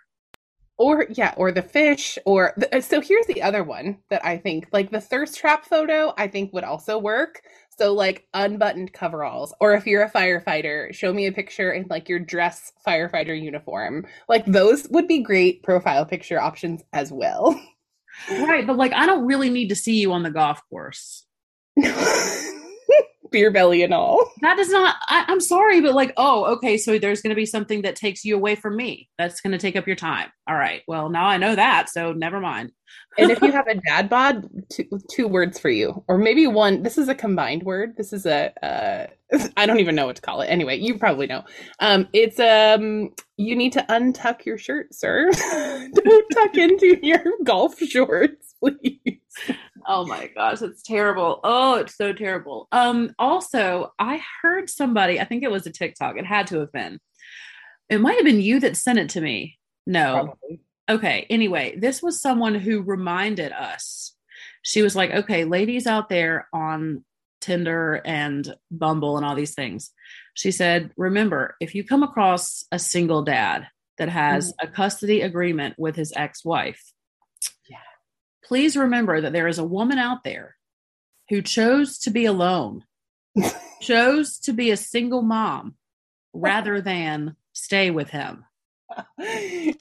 Or 0.77 1.05
yeah 1.09 1.33
or 1.37 1.51
the 1.51 1.61
fish 1.61 2.17
or 2.25 2.53
the, 2.57 2.77
uh, 2.77 2.81
so 2.81 2.99
here's 2.99 3.25
the 3.27 3.41
other 3.41 3.63
one 3.63 3.97
that 4.09 4.23
i 4.25 4.37
think 4.37 4.67
like 4.73 4.91
the 4.91 4.99
thirst 4.99 5.37
trap 5.37 5.65
photo 5.65 6.13
i 6.17 6.27
think 6.27 6.51
would 6.51 6.65
also 6.65 6.97
work 6.97 7.41
so 7.77 7.93
like 7.93 8.27
unbuttoned 8.33 8.93
coveralls, 8.93 9.53
or 9.59 9.73
if 9.73 9.85
you're 9.85 10.03
a 10.03 10.09
firefighter, 10.09 10.93
show 10.93 11.11
me 11.11 11.27
a 11.27 11.31
picture 11.31 11.71
in 11.71 11.85
like 11.89 12.07
your 12.07 12.19
dress 12.19 12.71
firefighter 12.87 13.39
uniform. 13.39 14.05
Like 14.29 14.45
those 14.45 14.87
would 14.89 15.07
be 15.07 15.21
great 15.21 15.61
profile 15.63 16.05
picture 16.05 16.39
options 16.39 16.81
as 16.93 17.11
well. 17.11 17.59
Right, 18.29 18.65
but 18.65 18.77
like 18.77 18.93
I 18.93 19.07
don't 19.07 19.25
really 19.25 19.49
need 19.49 19.67
to 19.67 19.75
see 19.75 19.99
you 19.99 20.13
on 20.13 20.23
the 20.23 20.31
golf 20.31 20.61
course. 20.69 21.25
beer 23.35 23.51
belly 23.51 23.83
and 23.83 23.93
all. 23.93 24.31
That 24.41 24.59
is 24.59 24.69
not, 24.69 24.95
I, 25.07 25.25
am 25.27 25.41
sorry, 25.41 25.81
but 25.81 25.95
like, 25.95 26.13
oh, 26.17 26.45
okay, 26.53 26.77
so 26.77 26.99
there's 26.99 27.21
going 27.21 27.31
to 27.31 27.35
be 27.35 27.47
something 27.47 27.81
that 27.81 27.95
takes 27.95 28.23
you 28.23 28.35
away 28.35 28.55
from 28.55 28.75
me. 28.75 29.09
That's 29.17 29.41
going 29.41 29.53
to 29.53 29.57
take 29.57 29.75
up 29.75 29.87
your 29.87 29.95
time. 29.95 30.29
All 30.47 30.55
right. 30.55 30.83
Well, 30.87 31.09
now 31.09 31.25
I 31.25 31.37
know 31.37 31.55
that. 31.55 31.89
So 31.89 32.13
never 32.13 32.39
mind. 32.39 32.71
and 33.17 33.31
if 33.31 33.41
you 33.41 33.51
have 33.53 33.67
a 33.67 33.75
dad 33.75 34.07
bod, 34.07 34.47
two, 34.71 34.85
two 35.11 35.27
words 35.27 35.59
for 35.59 35.69
you, 35.69 36.03
or 36.07 36.19
maybe 36.19 36.45
one. 36.45 36.83
This 36.83 36.99
is 36.99 37.09
a 37.09 37.15
combined 37.15 37.63
word. 37.63 37.95
This 37.97 38.13
is 38.13 38.27
a, 38.27 38.53
uh, 38.63 39.07
I 39.57 39.65
don't 39.65 39.79
even 39.79 39.95
know 39.95 40.05
what 40.05 40.17
to 40.17 40.21
call 40.21 40.41
it. 40.41 40.47
Anyway, 40.47 40.77
you 40.77 40.99
probably 40.99 41.25
know. 41.25 41.43
Um, 41.79 42.07
it's, 42.13 42.39
um, 42.39 43.09
you 43.37 43.55
need 43.55 43.73
to 43.73 43.85
untuck 43.89 44.45
your 44.45 44.59
shirt, 44.59 44.93
sir. 44.93 45.31
don't 45.31 46.29
tuck 46.33 46.55
into 46.55 46.99
your 47.01 47.23
golf 47.43 47.79
shorts, 47.79 48.53
please. 48.59 49.24
Oh 49.87 50.05
my 50.05 50.27
gosh, 50.35 50.61
it's 50.61 50.81
terrible. 50.81 51.39
Oh, 51.43 51.75
it's 51.75 51.95
so 51.95 52.11
terrible. 52.11 52.67
Um, 52.71 53.13
also, 53.19 53.93
I 53.99 54.21
heard 54.41 54.69
somebody, 54.69 55.19
I 55.19 55.25
think 55.25 55.43
it 55.43 55.51
was 55.51 55.67
a 55.67 55.71
TikTok, 55.71 56.17
it 56.17 56.25
had 56.25 56.47
to 56.47 56.59
have 56.59 56.71
been. 56.71 56.99
It 57.89 58.01
might 58.01 58.15
have 58.15 58.25
been 58.25 58.41
you 58.41 58.59
that 58.61 58.77
sent 58.77 58.99
it 58.99 59.09
to 59.09 59.21
me. 59.21 59.57
No. 59.85 60.13
Probably. 60.13 60.61
Okay. 60.89 61.27
Anyway, 61.29 61.75
this 61.77 62.01
was 62.01 62.21
someone 62.21 62.55
who 62.55 62.81
reminded 62.81 63.51
us. 63.51 64.15
She 64.63 64.81
was 64.81 64.95
like, 64.95 65.11
okay, 65.11 65.45
ladies 65.45 65.85
out 65.85 66.09
there 66.09 66.47
on 66.51 67.03
Tinder 67.41 68.01
and 68.03 68.55
Bumble 68.71 69.17
and 69.17 69.25
all 69.25 69.35
these 69.35 69.53
things. 69.53 69.91
She 70.33 70.51
said, 70.51 70.91
remember, 70.97 71.55
if 71.59 71.75
you 71.75 71.83
come 71.83 72.01
across 72.01 72.65
a 72.71 72.79
single 72.79 73.21
dad 73.21 73.67
that 73.99 74.09
has 74.09 74.51
mm-hmm. 74.51 74.67
a 74.67 74.71
custody 74.71 75.21
agreement 75.21 75.75
with 75.77 75.95
his 75.95 76.11
ex 76.15 76.43
wife, 76.43 76.81
please 78.45 78.77
remember 78.77 79.21
that 79.21 79.33
there 79.33 79.47
is 79.47 79.59
a 79.59 79.63
woman 79.63 79.97
out 79.97 80.23
there 80.23 80.55
who 81.29 81.41
chose 81.41 81.97
to 81.99 82.11
be 82.11 82.25
alone, 82.25 82.83
chose 83.81 84.37
to 84.39 84.53
be 84.53 84.71
a 84.71 84.77
single 84.77 85.21
mom 85.21 85.75
rather 86.33 86.81
than 86.81 87.35
stay 87.53 87.91
with 87.91 88.09
him. 88.09 88.45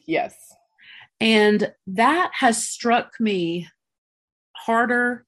Yes. 0.06 0.34
And 1.20 1.72
that 1.86 2.30
has 2.34 2.66
struck 2.66 3.14
me 3.20 3.68
harder 4.56 5.24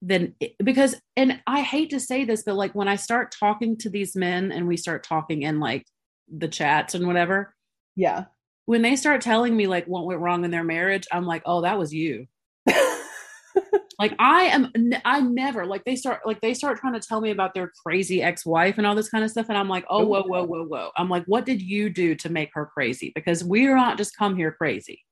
than 0.00 0.34
because, 0.62 0.96
and 1.16 1.40
I 1.46 1.62
hate 1.62 1.90
to 1.90 2.00
say 2.00 2.24
this, 2.24 2.42
but 2.44 2.54
like 2.54 2.74
when 2.74 2.88
I 2.88 2.96
start 2.96 3.34
talking 3.38 3.76
to 3.78 3.90
these 3.90 4.16
men 4.16 4.52
and 4.52 4.66
we 4.66 4.76
start 4.76 5.04
talking 5.04 5.42
in 5.42 5.60
like 5.60 5.84
the 6.28 6.48
chats 6.48 6.94
and 6.94 7.06
whatever. 7.06 7.54
Yeah. 7.94 8.24
When 8.64 8.82
they 8.82 8.96
start 8.96 9.20
telling 9.20 9.56
me 9.56 9.66
like 9.66 9.86
what 9.86 10.06
went 10.06 10.20
wrong 10.20 10.44
in 10.44 10.50
their 10.50 10.64
marriage, 10.64 11.06
I'm 11.12 11.26
like, 11.26 11.42
oh, 11.46 11.62
that 11.62 11.78
was 11.78 11.92
you 11.92 12.26
like 13.98 14.14
i 14.18 14.42
am 14.42 14.70
i 15.04 15.20
never 15.20 15.66
like 15.66 15.84
they 15.84 15.96
start 15.96 16.20
like 16.26 16.40
they 16.40 16.54
start 16.54 16.78
trying 16.78 16.92
to 16.92 17.00
tell 17.00 17.20
me 17.20 17.30
about 17.30 17.54
their 17.54 17.72
crazy 17.84 18.22
ex-wife 18.22 18.78
and 18.78 18.86
all 18.86 18.94
this 18.94 19.08
kind 19.08 19.24
of 19.24 19.30
stuff 19.30 19.46
and 19.48 19.58
i'm 19.58 19.68
like 19.68 19.84
oh 19.88 20.04
whoa 20.04 20.22
whoa 20.22 20.44
whoa 20.44 20.64
whoa. 20.64 20.90
I'm 20.96 21.08
like 21.08 21.24
what 21.26 21.44
did 21.44 21.62
you 21.62 21.90
do 21.90 22.14
to 22.16 22.28
make 22.28 22.50
her 22.54 22.66
crazy? 22.66 23.12
Because 23.14 23.44
we're 23.44 23.76
not 23.76 23.98
just 23.98 24.16
come 24.16 24.36
here 24.36 24.52
crazy. 24.52 25.04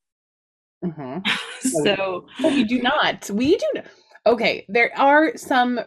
Mm-hmm. 0.85 1.19
so 1.85 2.27
we 2.43 2.65
do 2.65 2.83
not. 2.83 3.29
We 3.31 3.57
do 3.57 3.67
not 3.75 3.85
okay 4.27 4.65
there 4.69 4.91
are 4.99 5.37
some 5.37 5.79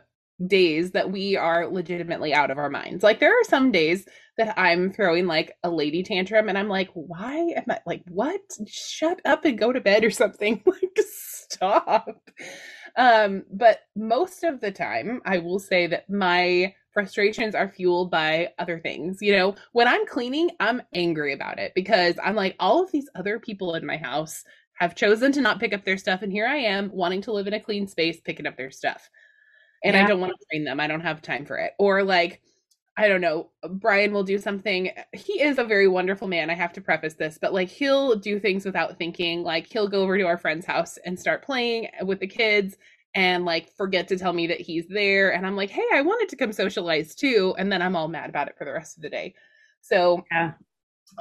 days 0.45 0.91
that 0.91 1.11
we 1.11 1.35
are 1.35 1.67
legitimately 1.67 2.33
out 2.33 2.51
of 2.51 2.57
our 2.57 2.69
minds 2.69 3.03
like 3.03 3.19
there 3.19 3.33
are 3.33 3.43
some 3.43 3.71
days 3.71 4.05
that 4.37 4.53
i'm 4.57 4.91
throwing 4.91 5.25
like 5.25 5.55
a 5.63 5.69
lady 5.69 6.03
tantrum 6.03 6.47
and 6.47 6.57
i'm 6.57 6.69
like 6.69 6.89
why 6.93 7.37
am 7.55 7.63
i 7.69 7.79
like 7.85 8.03
what 8.09 8.41
shut 8.67 9.19
up 9.25 9.45
and 9.45 9.57
go 9.57 9.73
to 9.73 9.81
bed 9.81 10.03
or 10.03 10.11
something 10.11 10.61
like 10.67 10.99
stop 10.99 12.07
um, 12.97 13.43
but 13.51 13.81
most 13.95 14.43
of 14.43 14.59
the 14.59 14.71
time, 14.71 15.21
I 15.23 15.37
will 15.37 15.59
say 15.59 15.85
that 15.87 16.09
my 16.09 16.73
frustrations 16.91 17.53
are 17.53 17.69
fueled 17.69 18.09
by 18.09 18.49
other 18.57 18.79
things. 18.79 19.19
You 19.21 19.37
know, 19.37 19.55
when 19.71 19.87
I'm 19.87 20.05
cleaning, 20.07 20.49
I'm 20.59 20.81
angry 20.93 21.33
about 21.33 21.59
it 21.59 21.73
because 21.75 22.15
I'm 22.23 22.35
like, 22.35 22.55
all 22.59 22.83
of 22.83 22.91
these 22.91 23.07
other 23.15 23.39
people 23.39 23.75
in 23.75 23.85
my 23.85 23.97
house 23.97 24.43
have 24.79 24.95
chosen 24.95 25.31
to 25.33 25.41
not 25.41 25.59
pick 25.59 25.73
up 25.73 25.85
their 25.85 25.97
stuff. 25.97 26.23
And 26.23 26.31
here 26.31 26.47
I 26.47 26.57
am 26.57 26.89
wanting 26.91 27.21
to 27.23 27.31
live 27.31 27.45
in 27.45 27.53
a 27.53 27.59
clean 27.59 27.87
space, 27.87 28.19
picking 28.19 28.47
up 28.47 28.57
their 28.57 28.71
stuff. 28.71 29.09
And 29.83 29.95
yeah. 29.95 30.03
I 30.03 30.07
don't 30.07 30.19
want 30.19 30.33
to 30.33 30.45
train 30.49 30.63
them. 30.63 30.79
I 30.79 30.87
don't 30.87 31.01
have 31.01 31.21
time 31.21 31.45
for 31.45 31.57
it. 31.57 31.73
Or 31.77 32.03
like, 32.03 32.41
I 32.97 33.07
don't 33.07 33.21
know, 33.21 33.51
Brian 33.69 34.11
will 34.11 34.23
do 34.23 34.39
something. 34.39 34.89
He 35.13 35.41
is 35.41 35.59
a 35.59 35.63
very 35.63 35.87
wonderful 35.87 36.27
man. 36.27 36.49
I 36.49 36.55
have 36.55 36.73
to 36.73 36.81
preface 36.81 37.13
this, 37.13 37.37
but 37.39 37.53
like 37.53 37.69
he'll 37.69 38.15
do 38.15 38.39
things 38.39 38.65
without 38.65 38.97
thinking. 38.97 39.43
Like 39.43 39.71
he'll 39.71 39.87
go 39.87 40.01
over 40.01 40.17
to 40.17 40.23
our 40.25 40.37
friend's 40.37 40.65
house 40.65 40.97
and 41.05 41.19
start 41.19 41.45
playing 41.45 41.89
with 42.01 42.19
the 42.19 42.27
kids 42.27 42.75
and 43.13 43.45
like 43.45 43.71
forget 43.75 44.07
to 44.07 44.17
tell 44.17 44.33
me 44.33 44.47
that 44.47 44.61
he's 44.61 44.87
there. 44.87 45.33
And 45.33 45.45
I'm 45.45 45.55
like, 45.55 45.69
hey, 45.69 45.85
I 45.93 46.01
wanted 46.01 46.29
to 46.29 46.35
come 46.35 46.51
socialize 46.51 47.13
too. 47.13 47.53
And 47.59 47.71
then 47.71 47.83
I'm 47.83 47.95
all 47.95 48.07
mad 48.07 48.29
about 48.29 48.47
it 48.47 48.55
for 48.57 48.65
the 48.65 48.73
rest 48.73 48.97
of 48.97 49.03
the 49.03 49.09
day. 49.09 49.35
So 49.81 50.25
yeah, 50.31 50.53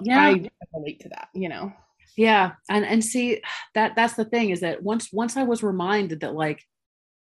yeah, 0.02 0.20
I 0.20 0.50
relate 0.74 1.00
to 1.00 1.08
that. 1.10 1.28
You 1.34 1.48
know. 1.48 1.72
Yeah, 2.16 2.52
and 2.68 2.84
and 2.84 3.04
see 3.04 3.42
that 3.74 3.94
that's 3.94 4.14
the 4.14 4.24
thing 4.24 4.50
is 4.50 4.60
that 4.60 4.82
once 4.82 5.12
once 5.12 5.36
I 5.36 5.42
was 5.42 5.62
reminded 5.62 6.20
that 6.20 6.34
like 6.34 6.66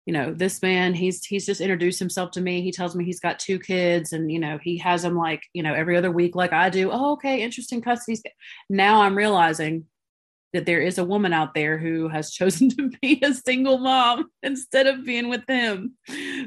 you 0.06 0.14
know 0.14 0.34
this 0.34 0.62
man 0.62 0.94
he's 0.94 1.24
he's 1.24 1.46
just 1.46 1.62
introduced 1.62 2.00
himself 2.00 2.32
to 2.32 2.42
me. 2.42 2.62
He 2.62 2.72
tells 2.72 2.96
me 2.96 3.06
he's 3.06 3.20
got 3.20 3.40
two 3.40 3.60
kids 3.60 4.14
and 4.14 4.32
you 4.32 4.40
know 4.40 4.58
he 4.62 4.78
has 4.80 5.04
them 5.04 5.16
like 5.16 5.44
you 5.54 5.64
know 5.64 5.74
every 5.74 5.96
other 5.96 6.12
week 6.12 6.36
like 6.36 6.54
i 6.54 6.70
do. 6.70 6.90
Oh 6.92 7.14
okay 7.14 7.42
interesting 7.42 7.82
custody 7.82 8.22
now 8.70 9.02
i'm 9.02 9.16
realizing 9.16 9.86
that 10.54 10.66
there 10.66 10.82
is 10.82 10.98
a 10.98 11.06
woman 11.06 11.32
out 11.34 11.54
there 11.54 11.78
who 11.78 12.10
has 12.10 12.32
chosen 12.34 12.70
to 12.70 12.90
be 13.02 13.22
a 13.24 13.34
single 13.34 13.78
mom 13.78 14.30
instead 14.44 14.88
of 14.88 15.06
being 15.06 15.30
with 15.30 15.44
him. 15.48 15.96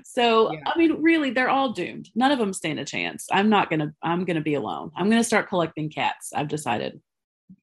So 0.04 0.52
yeah. 0.52 0.60
i 0.66 0.76
mean 0.76 1.02
really 1.02 1.30
they're 1.30 1.48
all 1.48 1.72
doomed. 1.72 2.10
None 2.14 2.32
of 2.32 2.38
them 2.38 2.52
stand 2.52 2.80
a 2.80 2.84
chance. 2.84 3.26
I'm 3.30 3.48
not 3.48 3.70
gonna 3.70 3.94
i'm 4.02 4.24
gonna 4.24 4.40
be 4.40 4.54
alone. 4.54 4.90
I'm 4.96 5.08
gonna 5.08 5.24
start 5.24 5.48
collecting 5.48 5.90
cats 5.90 6.32
i've 6.34 6.48
decided. 6.48 7.00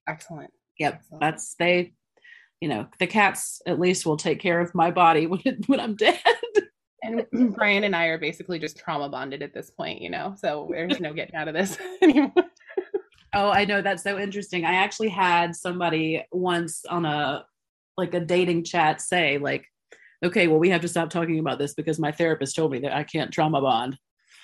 Excellent. 0.07 0.51
Yep 0.79 0.93
excellent. 0.95 1.21
that's 1.21 1.55
they 1.59 1.93
you 2.61 2.69
know, 2.69 2.87
the 2.99 3.07
cats 3.07 3.61
at 3.65 3.79
least 3.79 4.05
will 4.05 4.17
take 4.17 4.39
care 4.39 4.61
of 4.61 4.73
my 4.73 4.91
body 4.91 5.27
when 5.27 5.41
it, 5.43 5.67
when 5.67 5.79
I'm 5.79 5.95
dead. 5.95 6.19
and 7.03 7.25
Brian 7.55 7.83
and 7.83 7.95
I 7.95 8.05
are 8.05 8.19
basically 8.19 8.59
just 8.59 8.77
trauma 8.77 9.09
bonded 9.09 9.41
at 9.41 9.53
this 9.53 9.71
point, 9.71 10.01
you 10.01 10.09
know. 10.09 10.35
So 10.37 10.69
there's 10.71 10.99
no 10.99 11.13
getting 11.13 11.35
out 11.35 11.47
of 11.47 11.55
this 11.55 11.77
anymore. 12.01 12.31
Oh, 13.33 13.49
I 13.49 13.65
know 13.65 13.81
that's 13.81 14.03
so 14.03 14.19
interesting. 14.19 14.65
I 14.65 14.75
actually 14.75 15.09
had 15.09 15.55
somebody 15.55 16.23
once 16.31 16.85
on 16.85 17.05
a 17.05 17.45
like 17.97 18.13
a 18.13 18.19
dating 18.19 18.63
chat 18.63 19.01
say 19.01 19.37
like, 19.37 19.65
"Okay, 20.23 20.47
well 20.47 20.59
we 20.59 20.69
have 20.69 20.81
to 20.81 20.87
stop 20.87 21.09
talking 21.09 21.39
about 21.39 21.57
this 21.57 21.73
because 21.73 21.97
my 21.97 22.11
therapist 22.11 22.55
told 22.55 22.71
me 22.71 22.79
that 22.79 22.93
I 22.93 23.03
can't 23.03 23.31
trauma 23.31 23.61
bond." 23.61 23.97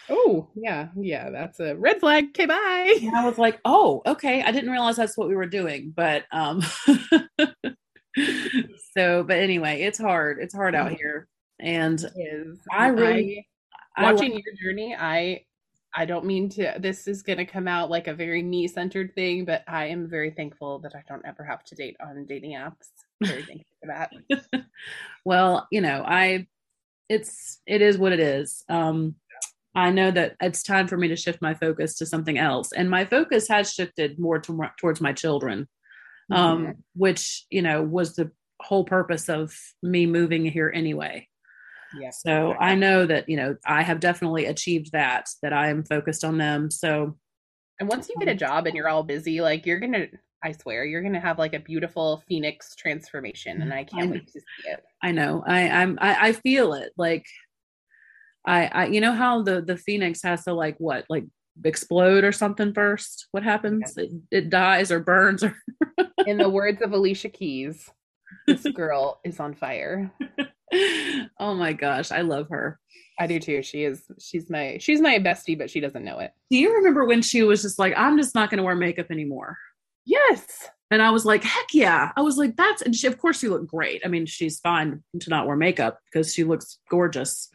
Oh, 0.09 0.47
yeah. 0.55 0.87
Yeah, 0.95 1.31
that's 1.31 1.59
a 1.59 1.75
red 1.75 1.99
flag. 1.99 2.29
Okay, 2.29 2.45
bye. 2.45 2.97
And 3.01 3.13
I 3.13 3.25
was 3.25 3.37
like, 3.37 3.59
"Oh, 3.65 4.01
okay. 4.05 4.41
I 4.41 4.51
didn't 4.51 4.71
realize 4.71 4.95
that's 4.95 5.17
what 5.17 5.27
we 5.27 5.35
were 5.35 5.47
doing." 5.47 5.93
But 5.93 6.23
um 6.31 6.63
so, 8.97 9.23
but 9.23 9.37
anyway, 9.37 9.81
it's 9.81 9.99
hard. 9.99 10.39
It's 10.41 10.53
hard 10.53 10.75
out 10.75 10.91
here. 10.91 11.27
And 11.59 12.03
I 12.71 12.87
really 12.87 13.47
I, 13.95 14.11
watching 14.11 14.33
I, 14.33 14.41
your 14.45 14.55
journey, 14.61 14.95
I 14.97 15.43
I 15.95 16.05
don't 16.05 16.25
mean 16.25 16.49
to 16.49 16.75
this 16.79 17.07
is 17.07 17.23
gonna 17.23 17.45
come 17.45 17.67
out 17.67 17.89
like 17.89 18.07
a 18.07 18.13
very 18.13 18.43
me 18.43 18.67
centered 18.67 19.15
thing, 19.15 19.45
but 19.45 19.63
I 19.67 19.85
am 19.85 20.07
very 20.07 20.31
thankful 20.31 20.79
that 20.79 20.95
I 20.95 21.03
don't 21.07 21.25
ever 21.25 21.43
have 21.43 21.63
to 21.65 21.75
date 21.75 21.97
on 21.99 22.25
dating 22.25 22.51
apps. 22.51 22.89
Very 23.21 23.43
thankful 23.43 23.65
for 23.81 23.87
that. 23.87 24.65
well, 25.25 25.67
you 25.71 25.81
know, 25.81 26.03
I 26.05 26.47
it's 27.09 27.61
it 27.65 27.81
is 27.81 27.97
what 27.97 28.13
it 28.13 28.19
is. 28.19 28.63
Um 28.69 29.15
I 29.73 29.91
know 29.91 30.09
that 30.11 30.35
it's 30.41 30.63
time 30.63 30.87
for 30.87 30.97
me 30.97 31.07
to 31.09 31.15
shift 31.15 31.41
my 31.41 31.53
focus 31.53 31.95
to 31.97 32.05
something 32.07 32.37
else. 32.37 32.71
And 32.71 32.89
my 32.89 33.05
focus 33.05 33.47
has 33.47 33.71
shifted 33.71 34.17
more 34.17 34.39
to, 34.39 34.71
towards 34.79 35.01
my 35.01 35.13
children 35.13 35.67
um, 36.31 36.61
mm-hmm. 36.61 36.71
which 36.95 37.45
you 37.49 37.61
know 37.61 37.81
was 37.81 38.15
the 38.15 38.31
whole 38.59 38.83
purpose 38.83 39.29
of 39.29 39.55
me 39.83 40.05
moving 40.05 40.45
here 40.45 40.71
anyway. 40.73 41.27
Yeah. 41.97 42.09
So 42.11 42.53
I 42.59 42.75
know 42.75 43.05
that 43.05 43.29
you 43.29 43.37
know 43.37 43.55
I 43.65 43.83
have 43.83 43.99
definitely 43.99 44.45
achieved 44.45 44.91
that. 44.91 45.29
That 45.41 45.53
I 45.53 45.69
am 45.69 45.83
focused 45.83 46.23
on 46.23 46.37
them. 46.37 46.71
So. 46.71 47.17
And 47.79 47.87
once 47.87 48.09
you 48.09 48.15
get 48.17 48.27
a 48.27 48.33
job 48.33 48.65
and 48.65 48.75
you're 48.75 48.89
all 48.89 49.03
busy, 49.03 49.39
like 49.39 49.67
you're 49.67 49.79
gonna 49.79 50.07
I 50.43 50.51
swear 50.51 50.85
you're 50.85 51.01
gonna 51.01 51.19
have 51.19 51.39
like 51.39 51.53
a 51.53 51.59
beautiful 51.59 52.23
phoenix 52.27 52.75
transformation, 52.75 53.61
and 53.61 53.73
I 53.73 53.83
can't 53.83 54.09
I 54.09 54.11
wait 54.11 54.27
to 54.27 54.39
see 54.39 54.69
it. 54.69 54.83
I 55.03 55.11
know. 55.11 55.43
I 55.45 55.69
I'm 55.69 55.97
I, 56.01 56.29
I 56.29 56.31
feel 56.33 56.73
it. 56.73 56.91
Like 56.97 57.25
I 58.45 58.65
I 58.65 58.85
you 58.87 59.01
know 59.01 59.13
how 59.13 59.43
the 59.43 59.61
the 59.61 59.77
phoenix 59.77 60.21
has 60.23 60.43
to 60.45 60.53
like 60.53 60.77
what 60.79 61.05
like 61.09 61.25
explode 61.63 62.23
or 62.23 62.31
something 62.31 62.73
first? 62.73 63.27
What 63.31 63.43
happens? 63.43 63.93
Yeah. 63.97 64.03
It, 64.03 64.11
it 64.31 64.49
dies 64.49 64.91
or 64.91 64.99
burns 64.99 65.43
or 65.43 65.55
in 66.25 66.37
the 66.37 66.49
words 66.49 66.81
of 66.81 66.93
Alicia 66.93 67.29
Keys, 67.29 67.89
this 68.45 68.63
girl 68.63 69.19
is 69.23 69.39
on 69.39 69.53
fire. 69.53 70.11
oh 71.39 71.55
my 71.55 71.73
gosh, 71.73 72.11
I 72.11 72.21
love 72.21 72.49
her. 72.49 72.79
I 73.19 73.27
do 73.27 73.39
too. 73.39 73.63
She 73.63 73.83
is 73.83 74.03
she's 74.19 74.49
my 74.49 74.77
she's 74.79 75.01
my 75.01 75.17
bestie, 75.19 75.57
but 75.57 75.69
she 75.69 75.79
doesn't 75.79 76.03
know 76.03 76.19
it. 76.19 76.31
Do 76.51 76.57
you 76.57 76.75
remember 76.75 77.05
when 77.05 77.21
she 77.21 77.43
was 77.43 77.61
just 77.61 77.79
like, 77.79 77.93
I'm 77.97 78.17
just 78.17 78.35
not 78.35 78.49
gonna 78.49 78.63
wear 78.63 78.75
makeup 78.75 79.07
anymore? 79.09 79.57
Yes. 80.05 80.69
And 80.89 81.01
I 81.01 81.09
was 81.09 81.25
like, 81.25 81.43
heck 81.43 81.73
yeah. 81.73 82.11
I 82.15 82.21
was 82.21 82.37
like, 82.37 82.55
that's 82.55 82.81
and 82.81 82.95
she 82.95 83.07
of 83.07 83.17
course 83.17 83.39
she 83.39 83.47
looked 83.47 83.67
great. 83.67 84.01
I 84.05 84.07
mean, 84.07 84.25
she's 84.25 84.59
fine 84.59 85.03
to 85.19 85.29
not 85.29 85.47
wear 85.47 85.55
makeup 85.55 85.99
because 86.05 86.33
she 86.33 86.43
looks 86.43 86.79
gorgeous. 86.89 87.49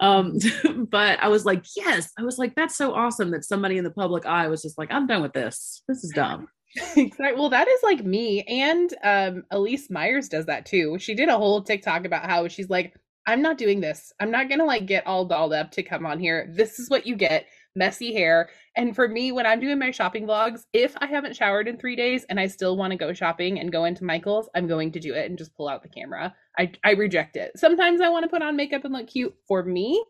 Um, 0.00 0.38
but 0.90 1.18
I 1.20 1.28
was 1.28 1.44
like, 1.44 1.64
yes, 1.76 2.12
I 2.18 2.22
was 2.22 2.38
like, 2.38 2.54
that's 2.54 2.76
so 2.76 2.94
awesome 2.94 3.30
that 3.30 3.44
somebody 3.44 3.78
in 3.78 3.84
the 3.84 3.90
public 3.90 4.26
eye 4.26 4.48
was 4.48 4.62
just 4.62 4.78
like, 4.78 4.92
I'm 4.92 5.06
done 5.06 5.22
with 5.22 5.32
this. 5.32 5.82
This 5.88 6.04
is 6.04 6.12
dumb. 6.14 6.48
exactly. 6.96 7.38
Well, 7.38 7.50
that 7.50 7.68
is 7.68 7.80
like 7.82 8.04
me. 8.04 8.42
And 8.42 8.92
um, 9.02 9.44
Elyse 9.52 9.90
Myers 9.90 10.28
does 10.28 10.46
that 10.46 10.66
too. 10.66 10.98
She 10.98 11.14
did 11.14 11.28
a 11.28 11.36
whole 11.36 11.62
TikTok 11.62 12.04
about 12.04 12.26
how 12.26 12.48
she's 12.48 12.68
like, 12.68 12.94
I'm 13.26 13.42
not 13.42 13.58
doing 13.58 13.80
this. 13.80 14.12
I'm 14.20 14.30
not 14.30 14.48
going 14.48 14.60
to 14.60 14.64
like 14.64 14.86
get 14.86 15.06
all 15.06 15.24
dolled 15.24 15.52
up 15.52 15.72
to 15.72 15.82
come 15.82 16.06
on 16.06 16.20
here. 16.20 16.48
This 16.54 16.78
is 16.78 16.88
what 16.88 17.06
you 17.06 17.16
get 17.16 17.46
messy 17.76 18.12
hair. 18.12 18.48
And 18.76 18.94
for 18.94 19.06
me, 19.06 19.32
when 19.32 19.46
I'm 19.46 19.60
doing 19.60 19.78
my 19.78 19.90
shopping 19.90 20.26
vlogs, 20.26 20.62
if 20.72 20.96
I 20.98 21.06
haven't 21.06 21.36
showered 21.36 21.68
in 21.68 21.78
three 21.78 21.94
days 21.94 22.24
and 22.28 22.40
I 22.40 22.46
still 22.46 22.76
want 22.76 22.90
to 22.92 22.96
go 22.96 23.12
shopping 23.12 23.60
and 23.60 23.70
go 23.70 23.84
into 23.84 24.04
Michael's, 24.04 24.48
I'm 24.54 24.66
going 24.66 24.90
to 24.92 25.00
do 25.00 25.14
it 25.14 25.28
and 25.28 25.38
just 25.38 25.54
pull 25.54 25.68
out 25.68 25.82
the 25.82 25.88
camera. 25.88 26.34
I, 26.58 26.72
I 26.84 26.92
reject 26.92 27.36
it. 27.36 27.52
Sometimes 27.56 28.00
I 28.00 28.08
want 28.08 28.24
to 28.24 28.28
put 28.28 28.42
on 28.42 28.56
makeup 28.56 28.84
and 28.84 28.94
look 28.94 29.06
cute 29.06 29.34
for 29.46 29.62
me, 29.62 30.02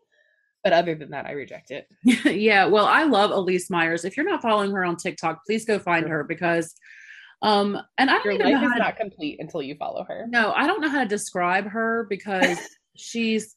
but 0.63 0.73
other 0.73 0.95
than 0.95 1.11
that, 1.11 1.25
I 1.25 1.31
reject 1.31 1.71
it. 1.71 1.87
yeah, 2.25 2.65
well, 2.65 2.85
I 2.85 3.03
love 3.03 3.31
Elyse 3.31 3.69
Myers. 3.69 4.05
If 4.05 4.17
you're 4.17 4.29
not 4.29 4.41
following 4.41 4.71
her 4.71 4.83
on 4.83 4.95
TikTok, 4.95 5.45
please 5.45 5.65
go 5.65 5.79
find 5.79 6.07
her 6.07 6.23
because 6.23 6.73
um 7.43 7.77
and 7.99 8.09
I 8.09 8.15
don't 8.15 8.25
Your 8.25 8.33
even 8.33 8.45
life 8.47 8.61
know 8.61 8.67
is 8.67 8.73
to, 8.73 8.79
not 8.79 8.97
complete 8.97 9.39
until 9.39 9.61
you 9.61 9.75
follow 9.75 10.03
her. 10.05 10.25
No, 10.27 10.53
I 10.53 10.65
don't 10.65 10.81
know 10.81 10.89
how 10.89 11.03
to 11.03 11.07
describe 11.07 11.67
her 11.67 12.07
because 12.09 12.57
she's 12.97 13.56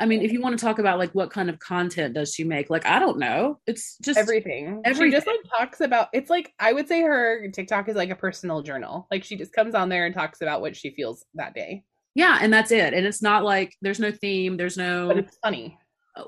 I 0.00 0.06
mean, 0.06 0.22
if 0.22 0.32
you 0.32 0.40
want 0.40 0.56
to 0.58 0.64
talk 0.64 0.78
about 0.78 0.98
like 0.98 1.12
what 1.12 1.30
kind 1.30 1.50
of 1.50 1.58
content 1.58 2.14
does 2.14 2.32
she 2.32 2.44
make, 2.44 2.70
like 2.70 2.86
I 2.86 2.98
don't 2.98 3.18
know. 3.18 3.58
It's 3.66 3.96
just 3.98 4.18
everything. 4.18 4.80
everything. 4.84 5.10
She 5.10 5.16
just 5.16 5.26
like 5.26 5.40
talks 5.58 5.80
about 5.80 6.08
it's 6.12 6.30
like 6.30 6.52
I 6.60 6.72
would 6.72 6.86
say 6.86 7.02
her 7.02 7.48
TikTok 7.48 7.88
is 7.88 7.96
like 7.96 8.10
a 8.10 8.16
personal 8.16 8.62
journal. 8.62 9.08
Like 9.10 9.24
she 9.24 9.36
just 9.36 9.52
comes 9.52 9.74
on 9.74 9.88
there 9.88 10.06
and 10.06 10.14
talks 10.14 10.40
about 10.40 10.60
what 10.60 10.76
she 10.76 10.90
feels 10.90 11.24
that 11.34 11.54
day. 11.54 11.84
Yeah, 12.14 12.38
and 12.40 12.52
that's 12.52 12.70
it. 12.70 12.94
And 12.94 13.06
it's 13.06 13.22
not 13.22 13.44
like 13.44 13.74
there's 13.82 14.00
no 14.00 14.12
theme, 14.12 14.56
there's 14.56 14.76
no 14.76 15.08
But 15.08 15.18
it's 15.18 15.38
funny. 15.42 15.76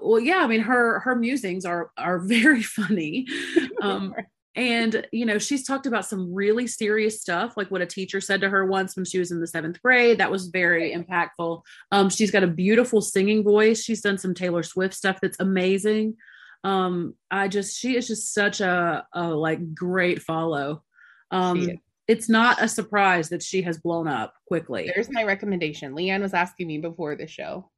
Well, 0.03 0.21
yeah, 0.21 0.39
I 0.39 0.47
mean 0.49 0.61
her 0.61 1.01
her 1.01 1.14
musings 1.14 1.64
are 1.64 1.91
are 1.97 2.18
very 2.27 2.62
funny. 2.62 3.27
Um 3.83 4.14
and 4.57 5.07
you 5.12 5.24
know 5.24 5.38
she's 5.38 5.64
talked 5.64 5.86
about 5.86 6.07
some 6.07 6.34
really 6.34 6.66
serious 6.66 7.20
stuff 7.20 7.57
like 7.57 7.70
what 7.70 7.82
a 7.82 7.86
teacher 7.86 8.20
said 8.20 8.40
to 8.40 8.48
her 8.48 8.66
once 8.66 8.96
when 8.96 9.05
she 9.05 9.18
was 9.18 9.30
in 9.30 9.40
the 9.40 9.46
seventh 9.46 9.80
grade. 9.82 10.18
That 10.18 10.30
was 10.30 10.48
very 10.48 10.92
impactful. 10.92 11.62
Um, 11.92 12.11
she's 12.11 12.30
got 12.30 12.42
a 12.42 12.48
beautiful 12.48 13.01
singing 13.01 13.44
voice. 13.44 13.82
She's 13.82 14.01
done 14.01 14.18
some 14.18 14.34
taylor 14.34 14.62
swift 14.62 14.94
stuff 14.94 15.18
that's 15.20 15.40
amazing. 15.40 16.16
Um, 16.62 17.14
i 17.30 17.48
just 17.48 17.78
she 17.78 17.96
is 17.96 18.07
just 18.07 18.34
such 18.34 18.61
a, 18.61 19.07
a 19.12 19.28
like 19.28 19.74
great 19.74 20.20
follow. 20.22 20.82
Um, 21.30 21.70
it's 22.09 22.28
not 22.28 22.61
a 22.61 22.66
surprise 22.66 23.28
that 23.28 23.42
she 23.42 23.62
has 23.62 23.78
blown 23.78 24.09
up 24.09 24.34
quickly. 24.48 24.90
There's 24.92 25.11
my 25.11 25.22
recommendation. 25.22 25.94
Leanne 25.94 26.22
was 26.22 26.34
asking 26.34 26.66
me 26.66 26.78
before 26.78 27.14
the 27.14 27.28
show 27.28 27.70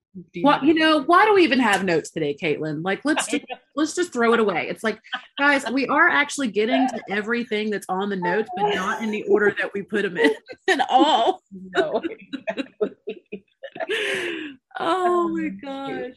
well, 0.42 0.64
you 0.64 0.74
know, 0.74 1.02
why 1.02 1.24
do 1.24 1.34
we 1.34 1.42
even 1.42 1.58
have 1.58 1.84
notes 1.84 2.10
today, 2.10 2.36
Caitlin? 2.40 2.84
Like, 2.84 3.00
let's 3.04 3.26
just, 3.26 3.44
let's 3.76 3.94
just 3.94 4.12
throw 4.12 4.34
it 4.34 4.40
away. 4.40 4.66
It's 4.68 4.84
like, 4.84 4.98
guys, 5.38 5.64
we 5.70 5.86
are 5.86 6.08
actually 6.08 6.48
getting 6.48 6.86
to 6.88 7.00
everything 7.10 7.70
that's 7.70 7.86
on 7.88 8.10
the 8.10 8.16
notes, 8.16 8.48
but 8.56 8.74
not 8.74 9.02
in 9.02 9.10
the 9.10 9.22
order 9.24 9.54
that 9.58 9.72
we 9.72 9.82
put 9.82 10.02
them 10.02 10.16
in 10.16 10.34
at 10.68 10.86
all. 10.88 11.42
No, 11.74 12.02
oh 14.78 15.28
my 15.28 15.46
um, 15.46 15.58
gosh. 15.62 16.16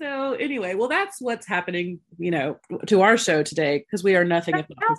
So 0.00 0.32
anyway, 0.34 0.74
well, 0.74 0.88
that's 0.88 1.20
what's 1.20 1.46
happening, 1.46 2.00
you 2.18 2.30
know, 2.30 2.58
to 2.86 3.02
our 3.02 3.16
show 3.16 3.42
today 3.42 3.78
because 3.78 4.02
we 4.02 4.16
are 4.16 4.24
nothing 4.24 4.56
if 4.56 4.66
not 4.80 4.98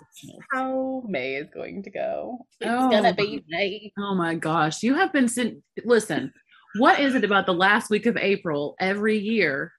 how 0.51 1.03
May 1.07 1.35
is 1.35 1.49
going 1.53 1.83
to 1.83 1.89
go. 1.89 2.45
It's 2.61 2.69
oh, 2.71 2.89
gonna 2.89 3.13
be 3.13 3.43
May. 3.47 3.91
Oh 3.97 4.15
my 4.15 4.35
gosh, 4.35 4.83
you 4.83 4.95
have 4.95 5.11
been 5.11 5.27
sent. 5.27 5.57
Listen, 5.83 6.31
what 6.77 6.99
is 6.99 7.15
it 7.15 7.23
about 7.23 7.45
the 7.45 7.53
last 7.53 7.89
week 7.89 8.05
of 8.05 8.17
April 8.17 8.75
every 8.79 9.17
year 9.17 9.71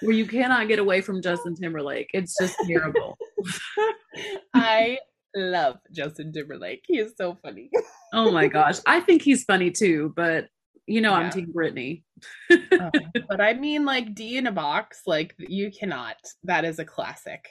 where 0.00 0.14
you 0.14 0.26
cannot 0.26 0.68
get 0.68 0.78
away 0.78 1.00
from 1.00 1.22
Justin 1.22 1.54
Timberlake? 1.54 2.10
It's 2.12 2.36
just 2.40 2.56
terrible. 2.66 3.16
I 4.54 4.98
love 5.34 5.76
Justin 5.92 6.32
Timberlake. 6.32 6.82
He 6.86 6.98
is 6.98 7.12
so 7.16 7.38
funny. 7.42 7.70
oh 8.12 8.30
my 8.30 8.48
gosh. 8.48 8.78
I 8.86 9.00
think 9.00 9.22
he's 9.22 9.44
funny 9.44 9.70
too, 9.70 10.12
but 10.16 10.48
you 10.86 11.00
know, 11.00 11.12
yeah. 11.12 11.16
I'm 11.16 11.30
Team 11.30 11.52
Britney. 11.54 12.02
oh, 12.50 12.58
uh, 12.72 12.90
but 13.28 13.40
I 13.40 13.54
mean, 13.54 13.84
like 13.84 14.14
D 14.14 14.36
in 14.36 14.46
a 14.46 14.52
box, 14.52 15.02
like 15.06 15.34
you 15.38 15.70
cannot. 15.70 16.16
That 16.42 16.64
is 16.64 16.78
a 16.78 16.84
classic. 16.84 17.48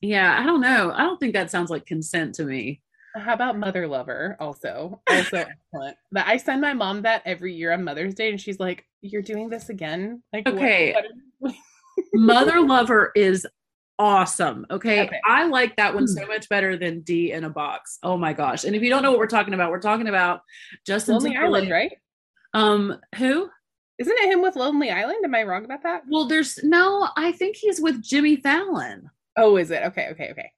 Yeah, 0.00 0.36
I 0.38 0.44
don't 0.44 0.60
know. 0.60 0.90
I 0.92 1.02
don't 1.02 1.18
think 1.18 1.34
that 1.34 1.50
sounds 1.50 1.70
like 1.70 1.86
consent 1.86 2.34
to 2.36 2.44
me. 2.44 2.82
How 3.14 3.34
about 3.34 3.58
Mother 3.58 3.86
Lover? 3.86 4.36
Also, 4.40 5.00
also 5.08 5.36
excellent. 5.72 5.96
But 6.10 6.26
I 6.26 6.36
send 6.36 6.60
my 6.60 6.72
mom 6.72 7.02
that 7.02 7.22
every 7.24 7.54
year 7.54 7.72
on 7.72 7.84
Mother's 7.84 8.14
Day, 8.14 8.30
and 8.30 8.40
she's 8.40 8.58
like, 8.58 8.86
"You're 9.00 9.22
doing 9.22 9.48
this 9.48 9.68
again?" 9.68 10.22
Like, 10.32 10.46
okay, 10.46 10.94
what, 11.38 11.52
what 11.52 11.54
Mother 12.14 12.60
Lover 12.60 13.12
is 13.14 13.46
awesome. 13.98 14.66
Okay? 14.70 15.02
okay. 15.02 15.20
I 15.26 15.46
like 15.46 15.76
that 15.76 15.94
one 15.94 16.08
so 16.08 16.22
hmm. 16.22 16.28
much 16.28 16.48
better 16.48 16.76
than 16.76 17.00
D 17.00 17.32
in 17.32 17.44
a 17.44 17.50
box. 17.50 17.98
Oh 18.02 18.16
my 18.16 18.32
gosh. 18.32 18.64
And 18.64 18.74
if 18.74 18.82
you 18.82 18.90
don't 18.90 19.02
know 19.02 19.10
what 19.10 19.18
we're 19.18 19.26
talking 19.26 19.54
about, 19.54 19.70
we're 19.70 19.80
talking 19.80 20.08
about 20.08 20.40
Justin 20.86 21.14
Lonely 21.14 21.30
Timberlake. 21.30 21.54
Island, 21.54 21.70
right? 21.70 21.92
Um, 22.54 22.98
who? 23.16 23.48
Isn't 23.98 24.18
it 24.18 24.32
him 24.32 24.42
with 24.42 24.56
Lonely 24.56 24.90
Island? 24.90 25.24
Am 25.24 25.34
I 25.34 25.44
wrong 25.44 25.64
about 25.64 25.84
that? 25.84 26.02
Well, 26.08 26.26
there's 26.26 26.62
no, 26.64 27.08
I 27.16 27.32
think 27.32 27.56
he's 27.56 27.80
with 27.80 28.02
Jimmy 28.02 28.36
Fallon. 28.36 29.10
Oh, 29.36 29.56
is 29.56 29.70
it? 29.70 29.82
Okay, 29.84 30.08
okay, 30.12 30.30
okay. 30.32 30.52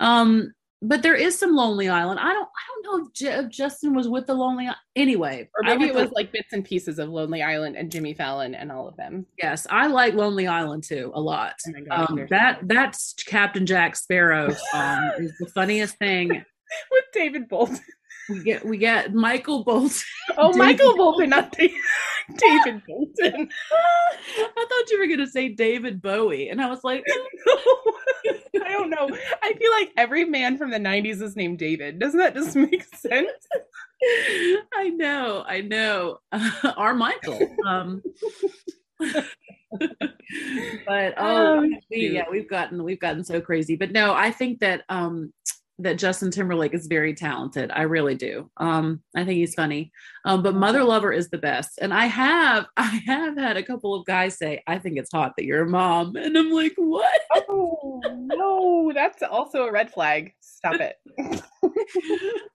Um, 0.00 0.52
but 0.84 1.02
there 1.02 1.14
is 1.14 1.38
some 1.38 1.56
Lonely 1.56 1.88
Island. 1.88 2.20
I 2.20 2.32
don't, 2.32 2.48
I 2.48 2.62
don't 2.68 2.84
know 2.84 3.06
if, 3.06 3.12
J- 3.12 3.44
if 3.44 3.50
Justin 3.50 3.94
was 3.94 4.08
with 4.08 4.26
the 4.26 4.34
Lonely. 4.34 4.68
Anyway, 4.94 5.48
or 5.56 5.62
maybe 5.64 5.86
it 5.86 5.94
was 5.94 6.10
like 6.12 6.30
bits 6.30 6.52
and 6.52 6.64
pieces 6.64 6.98
of 6.98 7.08
Lonely 7.08 7.42
Island 7.42 7.76
and 7.76 7.90
Jimmy 7.90 8.14
Fallon 8.14 8.54
and 8.54 8.70
all 8.70 8.86
of 8.86 8.96
them. 8.96 9.26
Yes, 9.40 9.66
I 9.70 9.86
like 9.86 10.14
Lonely 10.14 10.46
Island 10.46 10.84
too 10.84 11.10
a 11.14 11.20
lot. 11.20 11.54
Oh 11.90 12.06
um, 12.06 12.26
that 12.30 12.60
that's 12.62 13.14
Captain 13.26 13.66
Jack 13.66 13.96
Sparrow 13.96 14.54
song 14.72 15.12
is 15.18 15.32
the 15.40 15.50
funniest 15.54 15.96
thing 15.98 16.28
with 16.90 17.04
David 17.12 17.48
Bolton. 17.48 17.80
We 18.28 18.42
get 18.42 18.64
we 18.64 18.78
get 18.78 19.14
Michael 19.14 19.64
Bolton. 19.64 19.90
Oh, 20.36 20.52
David 20.52 20.58
Michael 20.58 20.96
Bolton, 20.96 21.30
not 21.30 21.52
David, 21.52 21.76
David 22.36 22.82
Bolton. 22.86 23.48
I 24.38 24.66
thought 24.68 24.90
you 24.90 24.98
were 24.98 25.06
gonna 25.06 25.28
say 25.28 25.50
David 25.50 26.00
Bowie, 26.00 26.48
and 26.48 26.60
I 26.60 26.68
was 26.68 26.82
like, 26.82 27.04
I 28.26 28.72
don't 28.72 28.90
know. 28.90 29.08
I 29.42 29.52
feel 29.52 29.70
like 29.70 29.90
every 29.96 30.24
man 30.24 30.56
from 30.56 30.70
the 30.70 30.78
'90s 30.78 31.22
is 31.22 31.36
named 31.36 31.58
David. 31.58 31.98
Doesn't 31.98 32.18
that 32.18 32.34
just 32.34 32.56
make 32.56 32.82
sense? 32.94 33.30
I 34.74 34.88
know, 34.88 35.44
I 35.46 35.60
know. 35.60 36.18
Uh, 36.32 36.72
our 36.76 36.94
Michael. 36.94 37.38
Um, 37.66 38.02
but 40.86 41.14
oh, 41.16 41.64
oh 41.64 41.70
we, 41.90 42.08
yeah, 42.08 42.24
we've 42.30 42.48
gotten 42.48 42.82
we've 42.82 43.00
gotten 43.00 43.24
so 43.24 43.40
crazy. 43.40 43.76
But 43.76 43.92
no, 43.92 44.14
I 44.14 44.30
think 44.30 44.60
that 44.60 44.84
um 44.88 45.32
that 45.78 45.98
Justin 45.98 46.30
Timberlake 46.30 46.74
is 46.74 46.86
very 46.86 47.14
talented. 47.14 47.70
I 47.72 47.82
really 47.82 48.14
do. 48.14 48.50
Um, 48.58 49.02
I 49.16 49.24
think 49.24 49.38
he's 49.38 49.54
funny. 49.54 49.90
Um, 50.24 50.42
but 50.42 50.54
Mother 50.54 50.84
Lover 50.84 51.12
is 51.12 51.30
the 51.30 51.38
best. 51.38 51.78
And 51.80 51.92
I 51.92 52.06
have 52.06 52.66
I 52.76 53.02
have 53.06 53.36
had 53.36 53.56
a 53.56 53.62
couple 53.62 53.94
of 53.94 54.06
guys 54.06 54.38
say, 54.38 54.62
I 54.66 54.78
think 54.78 54.98
it's 54.98 55.10
hot 55.12 55.32
that 55.36 55.44
you're 55.44 55.62
a 55.62 55.68
mom. 55.68 56.16
And 56.16 56.36
I'm 56.38 56.50
like, 56.50 56.74
what? 56.76 57.20
Oh 57.48 58.00
no, 58.14 58.92
that's 58.94 59.22
also 59.22 59.64
a 59.64 59.72
red 59.72 59.90
flag. 59.90 60.32
Stop 60.40 60.76
it. 60.80 60.96
and 61.18 61.42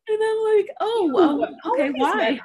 I'm 0.10 0.58
like, 0.58 0.70
oh 0.80 1.12
well, 1.14 1.56
okay, 1.74 1.92
why? 1.96 2.40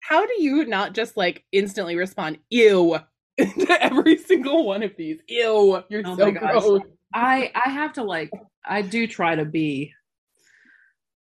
How 0.00 0.26
do 0.26 0.42
you 0.42 0.66
not 0.66 0.94
just 0.94 1.16
like 1.16 1.44
instantly 1.52 1.96
respond, 1.96 2.38
ew, 2.50 2.98
to 3.38 3.84
every 3.84 4.18
single 4.18 4.66
one 4.66 4.82
of 4.82 4.92
these? 4.96 5.20
Ew, 5.28 5.82
you're 5.88 6.02
oh 6.04 6.16
so 6.16 6.30
gross. 6.30 6.82
I 7.14 7.50
I 7.54 7.70
have 7.70 7.94
to 7.94 8.04
like 8.04 8.30
I 8.64 8.82
do 8.82 9.06
try 9.06 9.34
to 9.34 9.44
be 9.44 9.92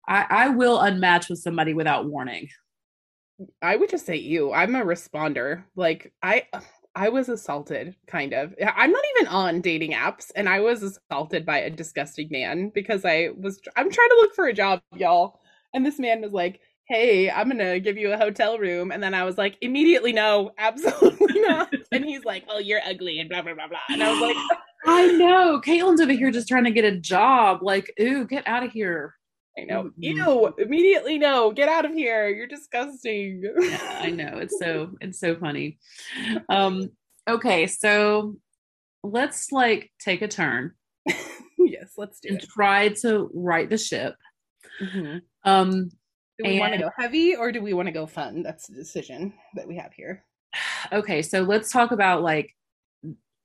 I, 0.08 0.26
I 0.28 0.48
will 0.48 0.78
unmatch 0.78 1.28
with 1.28 1.40
somebody 1.40 1.74
without 1.74 2.06
warning. 2.06 2.48
I 3.60 3.76
would 3.76 3.90
just 3.90 4.06
say 4.06 4.16
you. 4.16 4.52
I'm 4.52 4.74
a 4.74 4.84
responder. 4.84 5.64
Like 5.74 6.12
I 6.22 6.46
I 6.94 7.10
was 7.10 7.28
assaulted 7.28 7.94
kind 8.06 8.32
of. 8.32 8.54
I'm 8.74 8.90
not 8.90 9.04
even 9.16 9.28
on 9.28 9.60
dating 9.60 9.92
apps 9.92 10.30
and 10.34 10.48
I 10.48 10.60
was 10.60 10.82
assaulted 10.82 11.44
by 11.44 11.58
a 11.58 11.70
disgusting 11.70 12.28
man 12.30 12.70
because 12.74 13.04
I 13.04 13.30
was 13.36 13.60
I'm 13.76 13.90
trying 13.90 14.08
to 14.08 14.18
look 14.20 14.34
for 14.34 14.46
a 14.46 14.54
job, 14.54 14.80
y'all. 14.94 15.40
And 15.74 15.84
this 15.84 15.98
man 15.98 16.22
was 16.22 16.32
like, 16.32 16.60
"Hey, 16.88 17.30
I'm 17.30 17.50
going 17.50 17.58
to 17.58 17.80
give 17.80 17.98
you 17.98 18.12
a 18.12 18.16
hotel 18.16 18.58
room." 18.58 18.90
And 18.90 19.02
then 19.02 19.12
I 19.12 19.24
was 19.24 19.36
like, 19.36 19.58
"Immediately 19.60 20.14
no, 20.14 20.52
absolutely 20.58 21.40
not." 21.42 21.70
and 21.92 22.04
he's 22.04 22.24
like, 22.24 22.44
"Oh, 22.48 22.58
you're 22.58 22.80
ugly 22.86 23.18
and 23.20 23.28
blah 23.28 23.42
blah 23.42 23.54
blah 23.54 23.68
blah." 23.68 23.78
And 23.90 24.02
I 24.02 24.10
was 24.10 24.20
like, 24.20 24.58
"I 24.86 25.06
know. 25.08 25.60
Caitlin's 25.60 26.00
over 26.00 26.12
here 26.12 26.30
just 26.30 26.48
trying 26.48 26.64
to 26.64 26.70
get 26.70 26.84
a 26.86 26.98
job. 26.98 27.58
Like, 27.62 27.92
ooh, 28.00 28.26
get 28.26 28.48
out 28.48 28.64
of 28.64 28.72
here." 28.72 29.14
I 29.58 29.64
know. 29.64 29.84
Mm-hmm. 29.84 30.02
Ew, 30.02 30.54
immediately 30.58 31.18
no, 31.18 31.50
get 31.50 31.68
out 31.68 31.84
of 31.84 31.92
here. 31.92 32.28
You're 32.28 32.46
disgusting. 32.46 33.42
yeah, 33.58 33.98
I 34.02 34.10
know. 34.10 34.38
It's 34.38 34.58
so 34.58 34.90
it's 35.00 35.18
so 35.18 35.36
funny. 35.36 35.78
Um 36.48 36.90
okay, 37.28 37.66
so 37.66 38.36
let's 39.02 39.52
like 39.52 39.90
take 39.98 40.22
a 40.22 40.28
turn. 40.28 40.72
yes, 41.58 41.92
let's 41.96 42.20
do 42.20 42.30
and 42.30 42.42
it. 42.42 42.48
try 42.48 42.88
to 43.00 43.30
right 43.32 43.68
the 43.68 43.78
ship. 43.78 44.14
Mm-hmm. 44.82 45.18
Um 45.44 45.90
do 46.38 46.50
we 46.50 46.60
want 46.60 46.74
to 46.74 46.78
go 46.78 46.90
heavy 46.98 47.34
or 47.34 47.50
do 47.50 47.62
we 47.62 47.72
want 47.72 47.86
to 47.86 47.92
go 47.92 48.06
fun? 48.06 48.42
That's 48.42 48.66
the 48.66 48.74
decision 48.74 49.32
that 49.54 49.66
we 49.66 49.76
have 49.76 49.92
here. 49.92 50.24
Okay, 50.92 51.20
so 51.20 51.42
let's 51.42 51.72
talk 51.72 51.90
about 51.90 52.22
like 52.22 52.55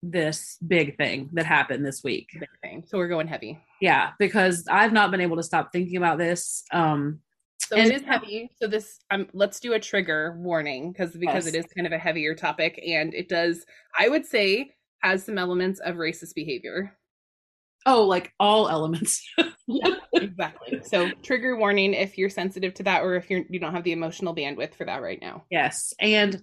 this 0.03 0.57
big 0.65 0.97
thing 0.97 1.29
that 1.33 1.45
happened 1.45 1.85
this 1.85 2.03
week. 2.03 2.29
Big 2.39 2.49
thing. 2.61 2.83
So 2.87 2.97
we're 2.97 3.07
going 3.07 3.27
heavy. 3.27 3.59
Yeah, 3.79 4.11
because 4.19 4.65
I've 4.69 4.93
not 4.93 5.11
been 5.11 5.21
able 5.21 5.37
to 5.37 5.43
stop 5.43 5.71
thinking 5.71 5.97
about 5.97 6.17
this. 6.17 6.63
Um 6.71 7.19
so 7.59 7.77
and, 7.77 7.91
it 7.91 8.01
is 8.01 8.03
heavy. 8.03 8.49
So 8.59 8.67
this 8.67 8.99
um 9.11 9.27
let's 9.33 9.59
do 9.59 9.73
a 9.73 9.79
trigger 9.79 10.35
warning 10.39 10.91
because 10.91 11.11
because 11.11 11.45
yes. 11.45 11.53
it 11.53 11.57
is 11.57 11.65
kind 11.73 11.85
of 11.85 11.93
a 11.93 11.99
heavier 11.99 12.33
topic 12.33 12.81
and 12.85 13.13
it 13.13 13.29
does 13.29 13.65
I 13.97 14.09
would 14.09 14.25
say 14.25 14.73
has 15.01 15.25
some 15.25 15.37
elements 15.37 15.79
of 15.79 15.95
racist 15.95 16.33
behavior. 16.35 16.97
Oh, 17.85 18.03
like 18.03 18.31
all 18.39 18.69
elements. 18.69 19.23
yeah, 19.67 19.95
exactly. 20.13 20.81
So 20.83 21.09
trigger 21.23 21.57
warning 21.57 21.93
if 21.93 22.17
you're 22.17 22.29
sensitive 22.29 22.73
to 22.75 22.83
that 22.83 23.03
or 23.03 23.15
if 23.15 23.29
you're 23.29 23.43
you 23.49 23.59
don't 23.59 23.73
have 23.73 23.83
the 23.83 23.91
emotional 23.91 24.35
bandwidth 24.35 24.73
for 24.75 24.85
that 24.85 25.01
right 25.01 25.19
now. 25.21 25.43
Yes. 25.51 25.93
And 25.99 26.41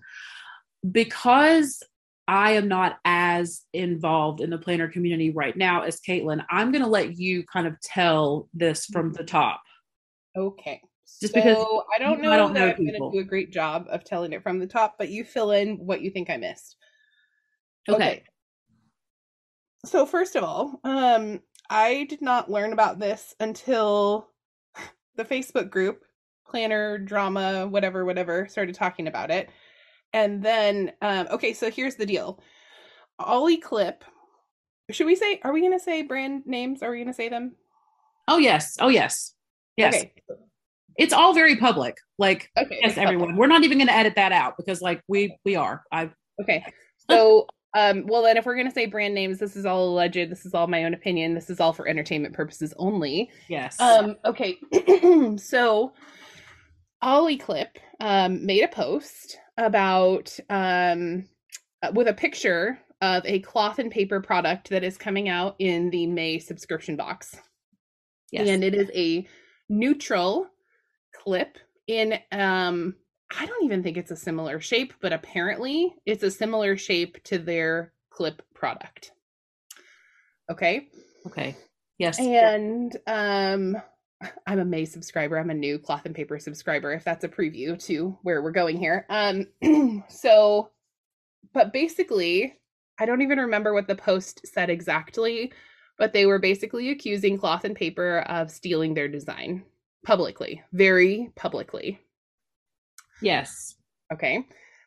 because 0.89 1.83
I 2.29 2.53
am 2.53 2.69
not 2.69 2.99
as 3.07 3.63
involved 3.73 4.43
in 4.43 4.51
the 4.51 4.59
planner 4.59 4.87
community 4.87 5.31
right 5.31 5.57
now 5.57 5.83
as 5.83 5.99
Caitlin. 5.99 6.45
I'm 6.51 6.71
going 6.71 6.85
to 6.85 6.91
let 6.91 7.17
you 7.17 7.43
kind 7.45 7.67
of 7.67 7.81
tell 7.81 8.51
this 8.53 8.85
from 8.85 9.15
the 9.15 9.25
top. 9.25 9.63
Okay. 10.37 10.83
Just 11.23 11.33
so 11.33 11.41
because 11.41 11.57
I 11.97 11.99
don't 11.99 12.21
know 12.21 12.31
I 12.31 12.37
don't 12.37 12.53
that 12.53 12.61
know 12.61 12.67
I'm 12.67 12.77
going 12.77 13.11
to 13.13 13.17
do 13.17 13.21
a 13.21 13.25
great 13.25 13.51
job 13.51 13.87
of 13.89 14.05
telling 14.05 14.35
it 14.35 14.43
from 14.43 14.59
the 14.59 14.67
top, 14.67 14.97
but 14.99 15.09
you 15.09 15.25
fill 15.25 15.53
in 15.53 15.79
what 15.79 16.03
you 16.03 16.11
think 16.11 16.29
I 16.29 16.37
missed. 16.37 16.77
Okay. 17.89 17.97
okay. 17.97 18.23
So 19.87 20.05
first 20.05 20.37
of 20.37 20.45
all, 20.45 20.79
um, 20.85 21.41
I 21.71 22.05
did 22.11 22.21
not 22.21 22.51
learn 22.51 22.75
about 22.75 22.99
this 22.99 23.35
until 23.41 24.29
the 25.17 25.25
Facebook 25.25 25.71
group 25.71 26.05
planner 26.47 26.99
drama 26.99 27.67
whatever 27.67 28.05
whatever 28.05 28.49
started 28.49 28.75
talking 28.75 29.07
about 29.07 29.31
it 29.31 29.51
and 30.13 30.43
then, 30.43 30.93
um, 31.03 31.29
okay, 31.31 31.53
so 31.53 31.71
here's 31.71 31.97
the 31.97 32.07
deal. 32.07 32.41
Ollie 33.19 33.59
Clip. 33.59 34.05
Should 34.91 35.07
we 35.07 35.17
say? 35.17 35.41
Are 35.45 35.53
we 35.53 35.61
going 35.61 35.79
to 35.79 35.85
say 35.85 36.03
brand 36.03 36.45
names? 36.47 36.83
Are 36.83 36.91
we 36.91 36.97
going 36.97 37.09
to 37.09 37.15
say 37.15 37.29
them? 37.29 37.57
Oh 38.27 38.39
yes. 38.39 38.77
Oh 38.81 38.89
yes. 38.89 39.35
Yes. 39.77 39.95
Okay. 39.95 40.13
It's 40.97 41.13
all 41.13 41.35
very 41.35 41.57
public. 41.57 41.97
Like 42.19 42.51
okay, 42.57 42.79
yes, 42.83 42.97
everyone. 42.97 43.37
We're 43.37 43.47
not 43.47 43.65
even 43.65 43.79
going 43.79 43.89
to 43.89 43.95
edit 43.95 44.15
that 44.17 44.33
out 44.33 44.55
because 44.57 44.81
like 44.81 45.03
we 45.07 45.37
we 45.45 45.57
are. 45.57 45.83
I 45.93 46.11
okay. 46.41 46.65
So 47.11 47.47
um 47.75 48.05
well 48.07 48.23
then 48.23 48.37
if 48.37 48.45
we're 48.45 48.55
going 48.55 48.69
to 48.69 48.73
say 48.73 48.87
brand 48.87 49.15
names 49.15 49.39
this 49.39 49.57
is 49.57 49.67
all 49.67 49.89
alleged 49.89 50.31
this 50.31 50.45
is 50.45 50.55
all 50.55 50.67
my 50.67 50.85
own 50.85 50.95
opinion 50.95 51.35
this 51.35 51.51
is 51.51 51.61
all 51.61 51.73
for 51.73 51.87
entertainment 51.87 52.35
purposes 52.35 52.75
only 52.79 53.31
yes 53.49 53.81
um 53.81 54.17
okay 54.25 54.59
so 55.37 55.93
ollie 57.03 57.37
clip 57.37 57.79
um 58.01 58.45
made 58.45 58.63
a 58.63 58.69
post 58.69 59.39
about 59.59 60.39
um, 60.49 61.25
uh, 61.83 61.91
with 61.93 62.09
a 62.09 62.15
picture 62.15 62.79
of 63.01 63.25
a 63.27 63.41
cloth 63.41 63.79
and 63.79 63.91
paper 63.91 64.21
product 64.21 64.71
that 64.71 64.85
is 64.85 64.97
coming 64.97 65.29
out 65.29 65.57
in 65.59 65.91
the 65.91 66.07
May 66.07 66.39
subscription 66.39 66.97
box. 66.97 67.37
Yes. 68.33 68.49
And 68.49 68.65
it 68.65 68.75
is 68.75 68.91
a 68.95 69.27
neutral 69.69 70.49
clip 71.15 71.59
in 71.87 72.19
um 72.33 72.95
I 73.37 73.45
don't 73.45 73.65
even 73.65 73.83
think 73.83 73.99
it's 73.99 74.11
a 74.11 74.17
similar 74.17 74.59
shape, 74.59 74.95
but 75.01 75.13
apparently 75.13 75.95
it's 76.07 76.23
a 76.23 76.31
similar 76.31 76.79
shape 76.79 77.23
to 77.25 77.39
their 77.39 77.93
clip 78.11 78.43
product. 78.55 79.13
Okay? 80.51 80.89
Okay. 81.27 81.57
Yes. 81.99 82.19
And 82.19 82.97
um 83.07 83.77
I'm 84.47 84.59
a 84.59 84.65
May 84.65 84.85
subscriber. 84.85 85.39
I'm 85.39 85.51
a 85.51 85.55
new 85.55 85.79
cloth 85.79 86.05
and 86.05 86.15
paper 86.15 86.39
subscriber, 86.39 86.93
if 86.93 87.05
that's 87.05 87.25
a 87.25 87.29
preview 87.29 87.83
to 87.87 88.19
where 88.23 88.43
we're 88.43 88.51
going 88.51 88.77
here. 88.77 89.07
Um, 89.09 89.47
so, 90.09 90.71
but 91.55 91.73
basically, 91.73 92.55
I 92.99 93.07
don't 93.07 93.23
even 93.23 93.39
remember 93.39 93.73
what 93.73 93.87
the 93.87 93.95
post 93.95 94.41
said 94.45 94.71
exactly, 94.71 95.53
but 95.99 96.13
they 96.13 96.27
were 96.27 96.41
basically 96.41 96.91
accusing 96.91 97.39
cloth 97.39 97.65
and 97.65 97.77
paper 97.77 98.21
of 98.29 98.51
stealing 98.51 98.95
their 98.95 99.09
design 99.09 99.63
publicly, 100.05 100.63
very 100.73 101.31
publicly. 101.37 102.01
Yes. 103.23 103.77
Okay. 104.13 104.45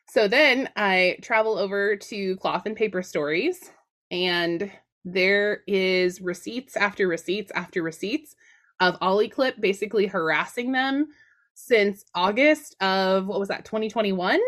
So 0.08 0.28
then 0.28 0.68
I 0.76 1.16
travel 1.22 1.56
over 1.56 1.96
to 1.96 2.36
cloth 2.36 2.66
and 2.66 2.76
paper 2.76 3.02
stories, 3.02 3.70
and 4.10 4.70
there 5.04 5.62
is 5.66 6.20
receipts 6.20 6.76
after 6.76 7.08
receipts 7.08 7.50
after 7.54 7.82
receipts 7.82 8.36
of 8.80 8.96
Ollie 9.00 9.28
Clip 9.28 9.60
basically 9.60 10.06
harassing 10.06 10.72
them 10.72 11.08
since 11.54 12.04
August 12.14 12.76
of 12.80 13.26
what 13.26 13.38
was 13.38 13.48
that, 13.48 13.64
2021? 13.64 14.40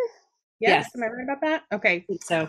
Yes. 0.61 0.87
yes. 0.87 0.91
Am 0.95 1.03
I 1.03 1.07
right 1.07 1.25
about 1.25 1.41
that? 1.43 1.63
Okay. 1.73 2.07
So 2.23 2.49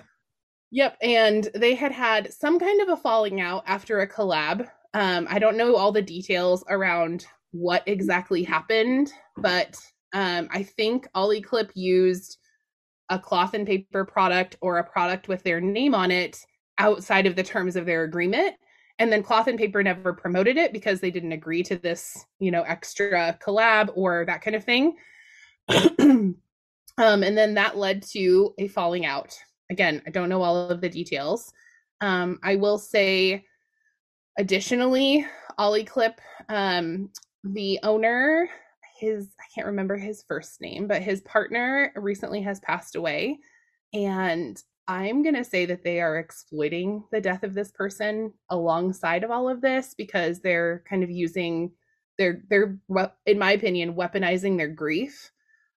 Yep, 0.71 0.97
and 1.01 1.49
they 1.55 1.73
had 1.73 1.93
had 1.93 2.33
some 2.33 2.59
kind 2.59 2.81
of 2.81 2.89
a 2.89 2.97
falling 2.97 3.39
out 3.39 3.63
after 3.65 4.01
a 4.01 4.09
collab. 4.09 4.67
Um, 4.93 5.27
I 5.29 5.39
don't 5.39 5.57
know 5.57 5.75
all 5.75 5.93
the 5.93 6.01
details 6.01 6.65
around 6.69 7.25
what 7.51 7.83
exactly 7.85 8.43
happened, 8.43 9.13
but 9.37 9.77
um, 10.13 10.49
I 10.51 10.63
think 10.63 11.07
Ollie 11.15 11.41
Clip 11.41 11.71
used 11.75 12.37
a 13.09 13.19
cloth 13.19 13.53
and 13.53 13.65
paper 13.65 14.03
product 14.03 14.57
or 14.59 14.79
a 14.79 14.83
product 14.83 15.27
with 15.27 15.43
their 15.43 15.61
name 15.61 15.95
on 15.95 16.11
it 16.11 16.39
outside 16.77 17.25
of 17.25 17.37
the 17.37 17.43
terms 17.43 17.75
of 17.75 17.85
their 17.85 18.03
agreement. 18.03 18.55
And 18.97 19.11
then 19.11 19.23
cloth 19.23 19.47
and 19.47 19.57
paper 19.57 19.83
never 19.83 20.13
promoted 20.13 20.57
it 20.57 20.71
because 20.71 20.99
they 20.99 21.11
didn't 21.11 21.33
agree 21.33 21.63
to 21.63 21.77
this, 21.77 22.25
you 22.39 22.51
know, 22.51 22.63
extra 22.63 23.37
collab 23.45 23.91
or 23.95 24.25
that 24.25 24.41
kind 24.41 24.55
of 24.55 24.63
thing. 24.63 24.95
um, 25.99 26.35
and 26.97 27.37
then 27.37 27.55
that 27.55 27.77
led 27.77 28.03
to 28.11 28.53
a 28.57 28.67
falling 28.69 29.05
out. 29.05 29.37
Again, 29.69 30.01
I 30.07 30.11
don't 30.11 30.29
know 30.29 30.41
all 30.41 30.69
of 30.69 30.79
the 30.79 30.89
details. 30.89 31.51
Um, 32.01 32.39
I 32.43 32.55
will 32.55 32.77
say, 32.77 33.45
additionally, 34.37 35.25
Ollie 35.57 35.83
Clip, 35.83 36.19
um, 36.49 37.09
the 37.43 37.79
owner, 37.83 38.49
his 38.99 39.27
I 39.39 39.43
can't 39.53 39.67
remember 39.67 39.97
his 39.97 40.23
first 40.27 40.61
name, 40.61 40.87
but 40.87 41.01
his 41.01 41.21
partner 41.21 41.91
recently 41.95 42.41
has 42.41 42.59
passed 42.59 42.95
away, 42.95 43.39
and 43.93 44.61
I'm 44.87 45.23
going 45.23 45.35
to 45.35 45.43
say 45.43 45.65
that 45.65 45.83
they 45.83 45.99
are 45.99 46.17
exploiting 46.17 47.03
the 47.11 47.21
death 47.21 47.43
of 47.43 47.53
this 47.53 47.71
person 47.71 48.33
alongside 48.49 49.23
of 49.23 49.31
all 49.31 49.49
of 49.49 49.61
this 49.61 49.95
because 49.95 50.39
they're 50.39 50.83
kind 50.87 51.03
of 51.03 51.09
using 51.09 51.71
they're 52.17 52.43
they're 52.49 52.77
in 53.25 53.37
my 53.37 53.51
opinion 53.51 53.95
weaponizing 53.95 54.57
their 54.57 54.69
grief 54.69 55.31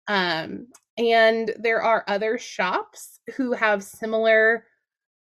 um, 0.08 0.68
and 0.96 1.54
there 1.58 1.82
are 1.82 2.04
other 2.08 2.38
shops 2.38 3.20
who 3.36 3.52
have 3.52 3.82
similar 3.84 4.64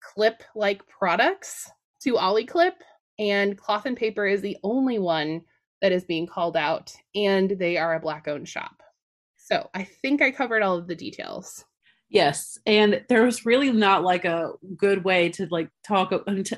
clip 0.02 0.44
like 0.56 0.86
products 0.88 1.72
to 2.02 2.18
Ollie 2.18 2.46
Clip, 2.46 2.76
and 3.20 3.58
Cloth 3.58 3.86
and 3.86 3.96
Paper 3.96 4.26
is 4.26 4.42
the 4.42 4.58
only 4.64 4.98
one 4.98 5.42
that 5.82 5.92
is 5.92 6.04
being 6.04 6.28
called 6.28 6.58
out, 6.58 6.94
and 7.16 7.52
they 7.52 7.78
are 7.78 7.96
a 7.96 8.00
black 8.00 8.28
owned 8.28 8.50
shop. 8.50 8.82
So 9.38 9.70
I 9.74 9.84
think 9.84 10.22
I 10.22 10.32
covered 10.32 10.64
all 10.64 10.78
of 10.78 10.88
the 10.88 10.96
details. 10.96 11.64
Yes, 12.12 12.60
and 12.66 13.06
there's 13.08 13.46
really 13.46 13.72
not 13.72 14.04
like 14.04 14.26
a 14.26 14.52
good 14.76 15.06
way 15.06 15.30
to 15.30 15.48
like 15.50 15.70
talk. 15.88 16.12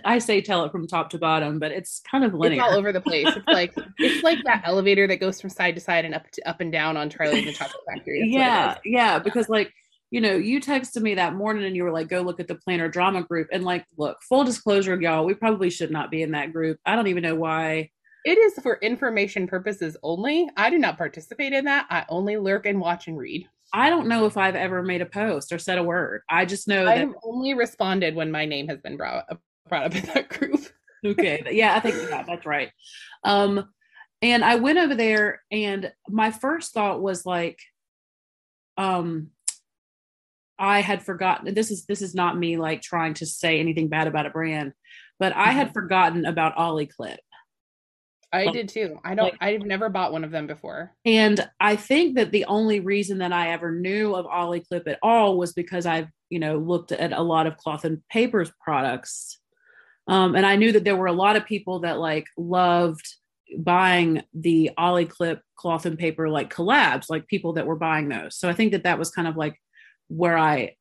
I 0.03 0.17
say 0.17 0.41
tell 0.41 0.65
it 0.65 0.71
from 0.71 0.87
top 0.87 1.11
to 1.11 1.19
bottom, 1.19 1.59
but 1.59 1.71
it's 1.71 2.01
kind 2.09 2.23
of 2.23 2.33
linear. 2.33 2.59
It's 2.59 2.71
all 2.71 2.77
over 2.77 2.91
the 2.91 2.99
place. 2.99 3.27
It's 3.27 3.47
like 3.47 3.71
it's 3.99 4.23
like 4.23 4.39
that 4.45 4.63
elevator 4.65 5.07
that 5.07 5.17
goes 5.17 5.39
from 5.39 5.51
side 5.51 5.75
to 5.75 5.81
side 5.81 6.05
and 6.05 6.15
up 6.15 6.27
to, 6.31 6.49
up 6.49 6.59
and 6.59 6.71
down 6.71 6.97
on 6.97 7.07
Charlie 7.07 7.37
and 7.37 7.47
the 7.47 7.53
Chocolate 7.53 7.83
Factory. 7.87 8.21
That's 8.21 8.33
yeah, 8.33 8.77
yeah, 8.83 9.19
because 9.19 9.47
like 9.47 9.71
you 10.09 10.21
know, 10.21 10.35
you 10.35 10.59
texted 10.59 11.03
me 11.03 11.13
that 11.15 11.35
morning 11.35 11.65
and 11.65 11.75
you 11.75 11.83
were 11.83 11.91
like, 11.91 12.07
"Go 12.07 12.21
look 12.21 12.39
at 12.39 12.47
the 12.47 12.55
Planner 12.55 12.89
Drama 12.89 13.21
group." 13.21 13.49
And 13.51 13.63
like, 13.63 13.85
look, 13.95 14.23
full 14.23 14.43
disclosure, 14.43 14.99
y'all, 14.99 15.23
we 15.23 15.35
probably 15.35 15.69
should 15.69 15.91
not 15.91 16.09
be 16.09 16.23
in 16.23 16.31
that 16.31 16.51
group. 16.51 16.79
I 16.83 16.95
don't 16.95 17.07
even 17.07 17.21
know 17.21 17.35
why. 17.35 17.91
It 18.25 18.39
is 18.39 18.55
for 18.63 18.79
information 18.81 19.45
purposes 19.47 19.97
only. 20.01 20.49
I 20.57 20.71
do 20.71 20.79
not 20.79 20.97
participate 20.97 21.53
in 21.53 21.65
that. 21.65 21.85
I 21.91 22.05
only 22.09 22.37
lurk 22.37 22.65
and 22.65 22.79
watch 22.79 23.07
and 23.07 23.19
read. 23.19 23.47
I 23.73 23.89
don't 23.89 24.07
know 24.07 24.25
if 24.25 24.37
I've 24.37 24.55
ever 24.55 24.83
made 24.83 25.01
a 25.01 25.05
post 25.05 25.51
or 25.51 25.57
said 25.57 25.79
a 25.79 25.83
word. 25.83 26.21
I 26.29 26.45
just 26.45 26.67
know 26.67 26.87
I've 26.87 27.09
that 27.09 27.15
only 27.23 27.55
responded 27.55 28.15
when 28.15 28.31
my 28.31 28.45
name 28.45 28.67
has 28.67 28.79
been 28.79 28.97
brought 28.97 29.25
up, 29.29 29.41
brought 29.67 29.85
up 29.85 29.95
in 29.95 30.05
that 30.13 30.29
group. 30.29 30.61
okay. 31.03 31.43
Yeah, 31.51 31.75
I 31.75 31.79
think 31.79 31.95
yeah, 32.09 32.23
that's 32.23 32.45
right. 32.45 32.69
Um, 33.23 33.67
and 34.21 34.45
I 34.45 34.55
went 34.55 34.77
over 34.77 34.93
there 34.95 35.41
and 35.51 35.91
my 36.07 36.29
first 36.31 36.73
thought 36.73 37.01
was 37.01 37.25
like, 37.25 37.59
um, 38.77 39.31
I 40.59 40.81
had 40.81 41.03
forgotten 41.03 41.53
this 41.53 41.71
is 41.71 41.85
this 41.87 42.01
is 42.01 42.13
not 42.13 42.37
me 42.37 42.57
like 42.57 42.81
trying 42.81 43.15
to 43.15 43.25
say 43.25 43.59
anything 43.59 43.89
bad 43.89 44.07
about 44.07 44.27
a 44.27 44.29
brand, 44.29 44.73
but 45.19 45.33
I 45.35 45.51
had 45.51 45.67
mm-hmm. 45.67 45.73
forgotten 45.73 46.25
about 46.25 46.55
Ollie 46.57 46.85
Clip. 46.85 47.19
I 48.33 48.51
did 48.51 48.67
too. 48.67 48.99
I 49.03 49.13
don't. 49.13 49.25
Like, 49.25 49.37
I've 49.39 49.61
never 49.61 49.89
bought 49.89 50.11
one 50.11 50.23
of 50.23 50.31
them 50.31 50.47
before. 50.47 50.91
And 51.05 51.47
I 51.59 51.75
think 51.75 52.15
that 52.15 52.31
the 52.31 52.45
only 52.45 52.79
reason 52.79 53.19
that 53.19 53.31
I 53.31 53.51
ever 53.51 53.71
knew 53.71 54.15
of 54.15 54.25
Ollie 54.25 54.61
Clip 54.61 54.87
at 54.87 54.99
all 55.03 55.37
was 55.37 55.53
because 55.53 55.85
I've 55.85 56.07
you 56.29 56.39
know 56.39 56.57
looked 56.57 56.91
at 56.91 57.13
a 57.13 57.21
lot 57.21 57.45
of 57.45 57.57
cloth 57.57 57.85
and 57.85 58.01
papers 58.09 58.51
products, 58.63 59.39
um, 60.07 60.35
and 60.35 60.45
I 60.45 60.55
knew 60.55 60.71
that 60.71 60.83
there 60.83 60.95
were 60.95 61.05
a 61.05 61.13
lot 61.13 61.35
of 61.35 61.45
people 61.45 61.81
that 61.81 61.99
like 61.99 62.25
loved 62.35 63.05
buying 63.57 64.23
the 64.33 64.71
Ollie 64.77 65.05
Clip 65.05 65.39
cloth 65.55 65.85
and 65.85 65.97
paper 65.97 66.27
like 66.27 66.53
collabs, 66.53 67.09
like 67.09 67.27
people 67.27 67.53
that 67.53 67.67
were 67.67 67.75
buying 67.75 68.09
those. 68.09 68.35
So 68.35 68.49
I 68.49 68.53
think 68.53 68.71
that 68.71 68.83
that 68.83 68.99
was 68.99 69.11
kind 69.11 69.27
of 69.27 69.37
like 69.37 69.61
where 70.07 70.37
I. 70.37 70.75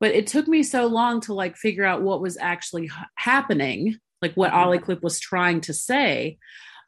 But 0.00 0.12
it 0.12 0.26
took 0.26 0.46
me 0.46 0.62
so 0.62 0.86
long 0.86 1.20
to 1.22 1.34
like 1.34 1.56
figure 1.56 1.84
out 1.84 2.02
what 2.02 2.20
was 2.20 2.36
actually 2.36 2.90
happening, 3.16 3.96
like 4.22 4.34
what 4.34 4.50
mm-hmm. 4.50 4.60
Ollie 4.60 4.78
Clip 4.78 5.02
was 5.02 5.18
trying 5.18 5.60
to 5.62 5.74
say 5.74 6.38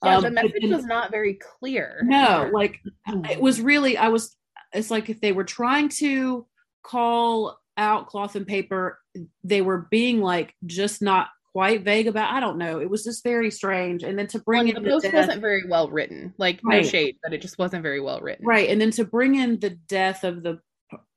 yeah, 0.05 0.17
um, 0.17 0.23
the 0.23 0.31
message 0.31 0.65
was 0.65 0.85
not 0.85 1.11
very 1.11 1.35
clear. 1.35 2.01
No, 2.05 2.51
like 2.53 2.81
it 3.07 3.41
was 3.41 3.61
really, 3.61 3.97
I 3.97 4.09
was, 4.09 4.37
it's 4.73 4.91
like 4.91 5.09
if 5.09 5.21
they 5.21 5.33
were 5.33 5.45
trying 5.45 5.89
to 5.91 6.47
call 6.83 7.59
out 7.77 8.07
cloth 8.07 8.37
and 8.37 8.47
paper, 8.47 8.99
they 9.45 9.63
were 9.63 9.87
being 9.91 10.21
like 10.21 10.55
just 10.67 11.03
not 11.03 11.29
quite 11.53 11.83
vague 11.83 12.07
about. 12.07 12.35
I 12.35 12.41
don't 12.41 12.59
know. 12.59 12.81
It 12.81 12.91
was 12.91 13.03
just 13.03 13.25
very 13.25 13.51
strange. 13.51 14.03
And 14.03 14.19
then 14.19 14.27
to 14.29 14.39
bring 14.41 14.67
well, 14.67 14.77
in 14.77 14.83
the 14.83 14.91
post 14.91 15.05
death, 15.05 15.15
wasn't 15.15 15.41
very 15.41 15.67
well 15.67 15.89
written. 15.89 16.35
Like 16.37 16.61
right. 16.63 16.83
no 16.83 16.89
shade, 16.89 17.17
but 17.23 17.33
it 17.33 17.41
just 17.41 17.59
wasn't 17.59 17.83
very 17.83 18.01
well 18.01 18.21
written. 18.21 18.45
Right. 18.45 18.69
And 18.69 18.81
then 18.81 18.91
to 18.93 19.05
bring 19.05 19.37
in 19.37 19.59
the 19.59 19.71
death 19.71 20.25
of 20.25 20.43
the 20.43 20.61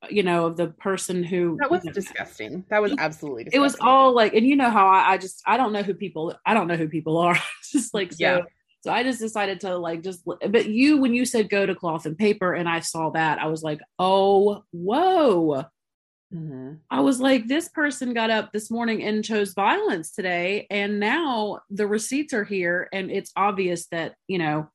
you 0.09 0.23
know 0.23 0.45
of 0.45 0.57
the 0.57 0.67
person 0.67 1.23
who 1.23 1.57
that 1.59 1.69
was 1.69 1.83
you 1.83 1.89
know, 1.89 1.93
disgusting 1.93 2.65
that 2.69 2.81
was 2.81 2.93
absolutely 2.97 3.43
disgusting. 3.43 3.59
it 3.59 3.63
was 3.63 3.75
all 3.81 4.15
like 4.15 4.33
and 4.33 4.47
you 4.47 4.55
know 4.55 4.69
how 4.69 4.87
I, 4.87 5.11
I, 5.11 5.17
just 5.17 5.43
i 5.45 5.57
don't 5.57 5.73
know 5.73 5.83
who 5.83 5.93
people 5.93 6.33
i 6.45 6.53
don't 6.53 6.67
know 6.67 6.75
who 6.75 6.87
people 6.87 7.17
are 7.17 7.37
just 7.71 7.93
like 7.93 8.11
so 8.13 8.17
yeah. 8.19 8.39
So 8.81 8.91
I 8.91 9.03
just 9.03 9.19
decided 9.19 9.59
to 9.61 9.77
like 9.77 10.03
just, 10.03 10.23
but 10.25 10.67
you, 10.67 10.97
when 10.97 11.13
you 11.13 11.25
said 11.25 11.49
go 11.49 11.65
to 11.65 11.75
cloth 11.75 12.05
and 12.05 12.17
paper 12.17 12.53
and 12.53 12.69
I 12.69 12.79
saw 12.79 13.09
that, 13.09 13.39
I 13.39 13.47
was 13.47 13.61
like, 13.61 13.81
oh, 13.97 14.63
whoa. 14.71 15.65
Mm-hmm. 16.33 16.73
I 16.89 16.99
was 17.01 17.19
like, 17.19 17.47
this 17.47 17.67
person 17.69 18.13
got 18.13 18.29
up 18.29 18.51
this 18.51 18.71
morning 18.71 19.03
and 19.03 19.25
chose 19.25 19.53
violence 19.53 20.11
today. 20.11 20.67
And 20.69 20.99
now 20.99 21.59
the 21.69 21.87
receipts 21.87 22.33
are 22.33 22.45
here. 22.45 22.87
And 22.93 23.11
it's 23.11 23.31
obvious 23.35 23.87
that, 23.87 24.13
you 24.27 24.37
know, 24.37 24.69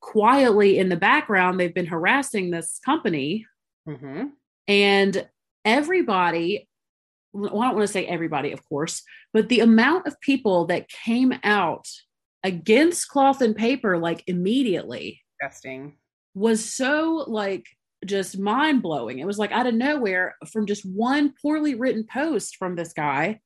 quietly 0.00 0.78
in 0.78 0.88
the 0.88 0.96
background, 0.96 1.58
they've 1.58 1.72
been 1.72 1.86
harassing 1.86 2.50
this 2.50 2.80
company. 2.84 3.46
Mm-hmm. 3.88 4.26
And 4.68 5.28
everybody, 5.64 6.68
well, 7.32 7.62
I 7.62 7.66
don't 7.66 7.76
want 7.76 7.86
to 7.86 7.92
say 7.92 8.06
everybody, 8.06 8.52
of 8.52 8.68
course, 8.68 9.02
but 9.32 9.48
the 9.48 9.60
amount 9.60 10.06
of 10.06 10.20
people 10.20 10.66
that 10.66 10.88
came 10.88 11.32
out 11.42 11.86
against 12.46 13.08
cloth 13.08 13.40
and 13.42 13.56
paper 13.56 13.98
like 13.98 14.22
immediately 14.28 15.20
disgusting 15.40 15.96
was 16.34 16.64
so 16.64 17.24
like 17.26 17.66
just 18.04 18.38
mind 18.38 18.82
blowing. 18.82 19.18
It 19.18 19.26
was 19.26 19.38
like 19.38 19.50
out 19.50 19.66
of 19.66 19.74
nowhere 19.74 20.36
from 20.52 20.66
just 20.66 20.84
one 20.84 21.34
poorly 21.42 21.74
written 21.74 22.04
post 22.04 22.56
from 22.56 22.76
this 22.76 22.92
guy. 22.92 23.40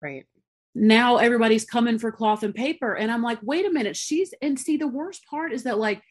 Right. 0.00 0.24
Now 0.72 1.16
everybody's 1.16 1.64
coming 1.64 1.98
for 1.98 2.12
cloth 2.12 2.44
and 2.44 2.54
paper. 2.54 2.94
And 2.94 3.10
I'm 3.10 3.22
like, 3.22 3.38
wait 3.42 3.66
a 3.66 3.72
minute. 3.72 3.96
She's, 3.96 4.32
and 4.40 4.58
see, 4.58 4.76
the 4.76 4.86
worst 4.86 5.26
part 5.28 5.52
is 5.52 5.64
that 5.64 5.78
like 5.78 6.02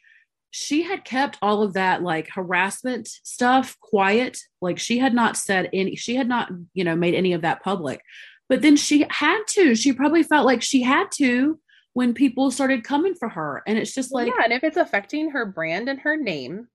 she 0.51 0.83
had 0.83 1.05
kept 1.05 1.37
all 1.41 1.63
of 1.63 1.73
that 1.73 2.03
like 2.03 2.29
harassment 2.29 3.07
stuff 3.07 3.77
quiet. 3.79 4.37
Like 4.61 4.79
she 4.79 4.97
had 4.97 5.13
not 5.13 5.37
said 5.37 5.69
any, 5.71 5.95
she 5.95 6.15
had 6.15 6.27
not, 6.27 6.49
you 6.73 6.83
know, 6.83 6.95
made 6.95 7.15
any 7.15 7.31
of 7.33 7.41
that 7.41 7.63
public. 7.63 8.01
But 8.49 8.61
then 8.61 8.75
she 8.75 9.05
had 9.09 9.43
to. 9.49 9.75
She 9.75 9.93
probably 9.93 10.23
felt 10.23 10.45
like 10.45 10.61
she 10.61 10.81
had 10.81 11.11
to 11.15 11.59
when 11.93 12.13
people 12.13 12.51
started 12.51 12.83
coming 12.83 13.13
for 13.15 13.29
her. 13.29 13.63
And 13.67 13.77
it's 13.77 13.93
just 13.93 14.11
like, 14.11 14.27
yeah, 14.27 14.43
and 14.43 14.53
if 14.53 14.63
it's 14.63 14.77
affecting 14.77 15.31
her 15.31 15.45
brand 15.45 15.89
and 15.89 15.99
her 15.99 16.17
name, 16.17 16.67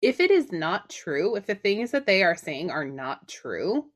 if 0.00 0.18
it 0.18 0.30
is 0.30 0.50
not 0.50 0.90
true, 0.90 1.36
if 1.36 1.46
the 1.46 1.54
things 1.54 1.90
that 1.92 2.06
they 2.06 2.22
are 2.22 2.36
saying 2.36 2.70
are 2.70 2.84
not 2.84 3.28
true, 3.28 3.86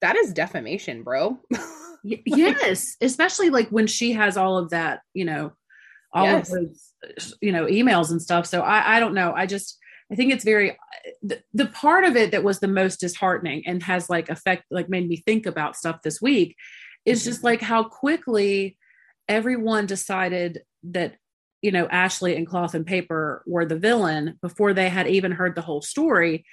that 0.00 0.16
is 0.16 0.32
defamation, 0.32 1.02
bro. 1.02 1.38
like, 2.04 2.22
yes, 2.26 2.96
especially 3.00 3.50
like 3.50 3.68
when 3.70 3.86
she 3.86 4.12
has 4.12 4.36
all 4.36 4.58
of 4.58 4.70
that, 4.70 5.00
you 5.14 5.24
know, 5.24 5.52
all 6.12 6.24
yes. 6.24 6.52
of 6.52 6.68
those, 7.02 7.34
you 7.40 7.50
know, 7.50 7.66
emails 7.66 8.10
and 8.10 8.22
stuff. 8.22 8.46
So 8.46 8.60
I, 8.60 8.96
I 8.96 9.00
don't 9.00 9.14
know. 9.14 9.32
I 9.34 9.46
just, 9.46 9.78
I 10.10 10.14
think 10.14 10.32
it's 10.32 10.44
very 10.44 10.78
the, 11.22 11.42
the 11.52 11.66
part 11.66 12.04
of 12.04 12.14
it 12.14 12.30
that 12.30 12.44
was 12.44 12.60
the 12.60 12.68
most 12.68 13.00
disheartening 13.00 13.66
and 13.66 13.82
has 13.82 14.08
like 14.08 14.28
affect 14.28 14.64
like 14.70 14.88
made 14.88 15.08
me 15.08 15.16
think 15.16 15.46
about 15.46 15.76
stuff 15.76 16.02
this 16.02 16.22
week 16.22 16.54
is 17.04 17.24
just 17.24 17.38
mm-hmm. 17.38 17.46
like 17.46 17.60
how 17.60 17.84
quickly 17.84 18.76
everyone 19.28 19.86
decided 19.86 20.62
that 20.84 21.16
you 21.62 21.72
know 21.72 21.86
Ashley 21.86 22.36
and 22.36 22.46
Cloth 22.46 22.74
and 22.74 22.86
Paper 22.86 23.42
were 23.46 23.64
the 23.64 23.78
villain 23.78 24.38
before 24.40 24.72
they 24.72 24.88
had 24.88 25.08
even 25.08 25.32
heard 25.32 25.54
the 25.54 25.62
whole 25.62 25.82
story 25.82 26.44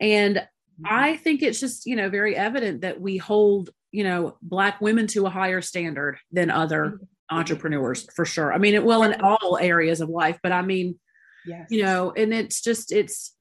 and 0.00 0.36
mm-hmm. 0.36 0.84
I 0.86 1.16
think 1.16 1.42
it's 1.42 1.60
just 1.60 1.86
you 1.86 1.96
know 1.96 2.08
very 2.08 2.36
evident 2.36 2.82
that 2.82 3.00
we 3.00 3.16
hold 3.16 3.70
you 3.90 4.04
know 4.04 4.36
black 4.42 4.80
women 4.80 5.06
to 5.08 5.26
a 5.26 5.30
higher 5.30 5.60
standard 5.60 6.18
than 6.30 6.50
other 6.50 6.84
mm-hmm. 6.84 7.36
entrepreneurs 7.36 8.08
for 8.14 8.24
sure. 8.24 8.52
I 8.52 8.58
mean 8.58 8.74
it 8.74 8.84
well 8.84 9.02
in 9.02 9.20
all 9.20 9.58
areas 9.60 10.00
of 10.00 10.08
life 10.08 10.38
but 10.42 10.52
I 10.52 10.62
mean 10.62 10.98
yes. 11.46 11.66
you 11.70 11.82
know 11.82 12.12
and 12.12 12.32
it's 12.32 12.60
just 12.60 12.92
it's 12.92 13.36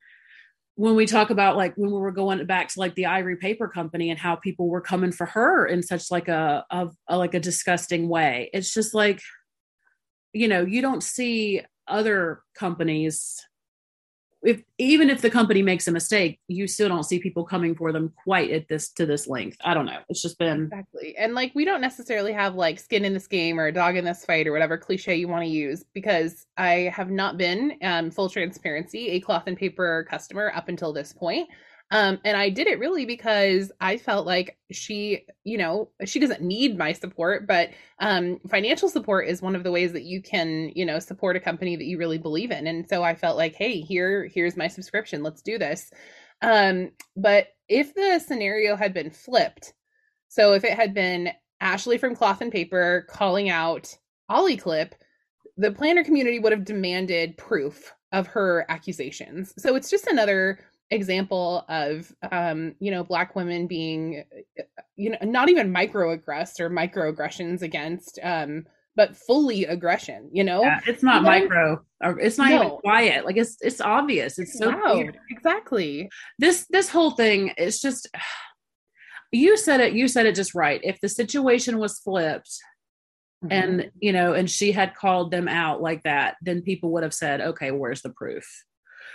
when 0.75 0.95
we 0.95 1.05
talk 1.05 1.29
about 1.29 1.57
like 1.57 1.75
when 1.75 1.91
we 1.91 1.99
were 1.99 2.11
going 2.11 2.45
back 2.45 2.69
to 2.69 2.79
like 2.79 2.95
the 2.95 3.05
ivory 3.05 3.35
paper 3.35 3.67
company 3.67 4.09
and 4.09 4.19
how 4.19 4.35
people 4.35 4.67
were 4.67 4.81
coming 4.81 5.11
for 5.11 5.25
her 5.25 5.65
in 5.65 5.83
such 5.83 6.09
like 6.09 6.27
a, 6.27 6.65
a, 6.69 6.89
a 7.07 7.17
like 7.17 7.33
a 7.33 7.39
disgusting 7.39 8.07
way. 8.07 8.49
It's 8.53 8.73
just 8.73 8.93
like 8.93 9.21
you 10.33 10.47
know 10.47 10.61
you 10.61 10.81
don't 10.81 11.03
see 11.03 11.61
other 11.87 12.41
companies 12.55 13.45
if 14.43 14.63
even 14.77 15.09
if 15.09 15.21
the 15.21 15.29
company 15.29 15.61
makes 15.61 15.87
a 15.87 15.91
mistake, 15.91 16.39
you 16.47 16.67
still 16.67 16.89
don't 16.89 17.03
see 17.03 17.19
people 17.19 17.43
coming 17.43 17.75
for 17.75 17.91
them 17.91 18.11
quite 18.23 18.51
at 18.51 18.67
this 18.67 18.89
to 18.93 19.05
this 19.05 19.27
length. 19.27 19.57
I 19.63 19.73
don't 19.73 19.85
know. 19.85 19.99
It's 20.09 20.21
just 20.21 20.39
been 20.39 20.63
exactly. 20.63 21.15
And 21.17 21.35
like 21.35 21.51
we 21.53 21.65
don't 21.65 21.81
necessarily 21.81 22.33
have 22.33 22.55
like 22.55 22.79
skin 22.79 23.05
in 23.05 23.13
this 23.13 23.27
game 23.27 23.59
or 23.59 23.67
a 23.67 23.71
dog 23.71 23.97
in 23.97 24.05
this 24.05 24.25
fight 24.25 24.47
or 24.47 24.51
whatever 24.51 24.77
cliche 24.77 25.15
you 25.15 25.27
want 25.27 25.43
to 25.43 25.49
use 25.49 25.83
because 25.93 26.47
I 26.57 26.91
have 26.95 27.11
not 27.11 27.37
been 27.37 27.77
um 27.83 28.09
full 28.09 28.29
transparency 28.29 29.09
a 29.09 29.19
cloth 29.19 29.43
and 29.45 29.57
paper 29.57 30.05
customer 30.09 30.51
up 30.55 30.69
until 30.69 30.91
this 30.91 31.13
point. 31.13 31.47
Um, 31.91 32.19
and 32.23 32.37
I 32.37 32.49
did 32.49 32.67
it 32.67 32.79
really 32.79 33.05
because 33.05 33.69
I 33.81 33.97
felt 33.97 34.25
like 34.25 34.57
she, 34.71 35.25
you 35.43 35.57
know, 35.57 35.89
she 36.05 36.19
doesn't 36.19 36.41
need 36.41 36.77
my 36.77 36.93
support, 36.93 37.45
but 37.47 37.71
um, 37.99 38.39
financial 38.49 38.87
support 38.87 39.27
is 39.27 39.41
one 39.41 39.57
of 39.57 39.63
the 39.63 39.71
ways 39.71 39.91
that 39.91 40.03
you 40.03 40.21
can, 40.21 40.71
you 40.73 40.85
know, 40.85 40.99
support 40.99 41.35
a 41.35 41.41
company 41.41 41.75
that 41.75 41.83
you 41.83 41.97
really 41.97 42.17
believe 42.17 42.49
in. 42.49 42.65
And 42.65 42.87
so 42.87 43.03
I 43.03 43.13
felt 43.13 43.35
like, 43.35 43.55
hey, 43.55 43.81
here, 43.81 44.29
here's 44.33 44.55
my 44.55 44.69
subscription. 44.69 45.21
Let's 45.21 45.41
do 45.41 45.57
this. 45.57 45.91
Um, 46.41 46.91
but 47.17 47.47
if 47.67 47.93
the 47.93 48.19
scenario 48.25 48.77
had 48.77 48.93
been 48.93 49.11
flipped, 49.11 49.73
so 50.29 50.53
if 50.53 50.63
it 50.63 50.73
had 50.73 50.93
been 50.93 51.31
Ashley 51.59 51.97
from 51.97 52.15
Cloth 52.15 52.41
and 52.41 52.53
Paper 52.53 53.05
calling 53.09 53.49
out 53.49 53.93
Ollie 54.29 54.55
Clip, 54.55 54.95
the 55.57 55.71
planner 55.71 56.05
community 56.05 56.39
would 56.39 56.53
have 56.53 56.63
demanded 56.63 57.37
proof 57.37 57.93
of 58.13 58.27
her 58.27 58.65
accusations. 58.69 59.53
So 59.57 59.75
it's 59.75 59.89
just 59.89 60.07
another 60.07 60.59
example 60.91 61.65
of 61.69 62.13
um, 62.31 62.75
you 62.79 62.91
know 62.91 63.03
black 63.03 63.35
women 63.35 63.65
being 63.65 64.23
you 64.97 65.09
know 65.09 65.17
not 65.23 65.49
even 65.49 65.73
microaggressed 65.73 66.59
or 66.59 66.69
microaggressions 66.69 67.61
against 67.61 68.19
um, 68.21 68.65
but 68.95 69.15
fully 69.15 69.65
aggression 69.65 70.29
you 70.33 70.43
know 70.43 70.61
yeah, 70.61 70.81
it's 70.85 71.01
not 71.01 71.23
micro 71.23 71.81
or 72.03 72.19
it's 72.19 72.37
not 72.37 72.49
no. 72.49 72.55
even 72.55 72.69
quiet 72.77 73.25
like 73.25 73.37
it's 73.37 73.57
it's 73.61 73.79
obvious 73.79 74.37
it's, 74.37 74.57
so 74.59 74.69
weird. 74.95 75.17
exactly 75.29 76.09
this 76.39 76.67
this 76.69 76.89
whole 76.89 77.11
thing 77.11 77.53
it's 77.57 77.81
just 77.81 78.09
you 79.31 79.55
said 79.55 79.79
it 79.79 79.93
you 79.93 80.09
said 80.09 80.25
it 80.25 80.35
just 80.35 80.53
right 80.53 80.81
if 80.83 80.99
the 80.99 81.07
situation 81.07 81.77
was 81.77 81.99
flipped 81.99 82.51
mm-hmm. 83.43 83.51
and 83.53 83.91
you 83.97 84.11
know 84.11 84.33
and 84.33 84.51
she 84.51 84.73
had 84.73 84.93
called 84.93 85.31
them 85.31 85.47
out 85.47 85.81
like 85.81 86.03
that 86.03 86.35
then 86.41 86.61
people 86.61 86.91
would 86.91 87.03
have 87.03 87.13
said 87.13 87.39
okay 87.39 87.71
where's 87.71 88.01
the 88.01 88.09
proof 88.09 88.45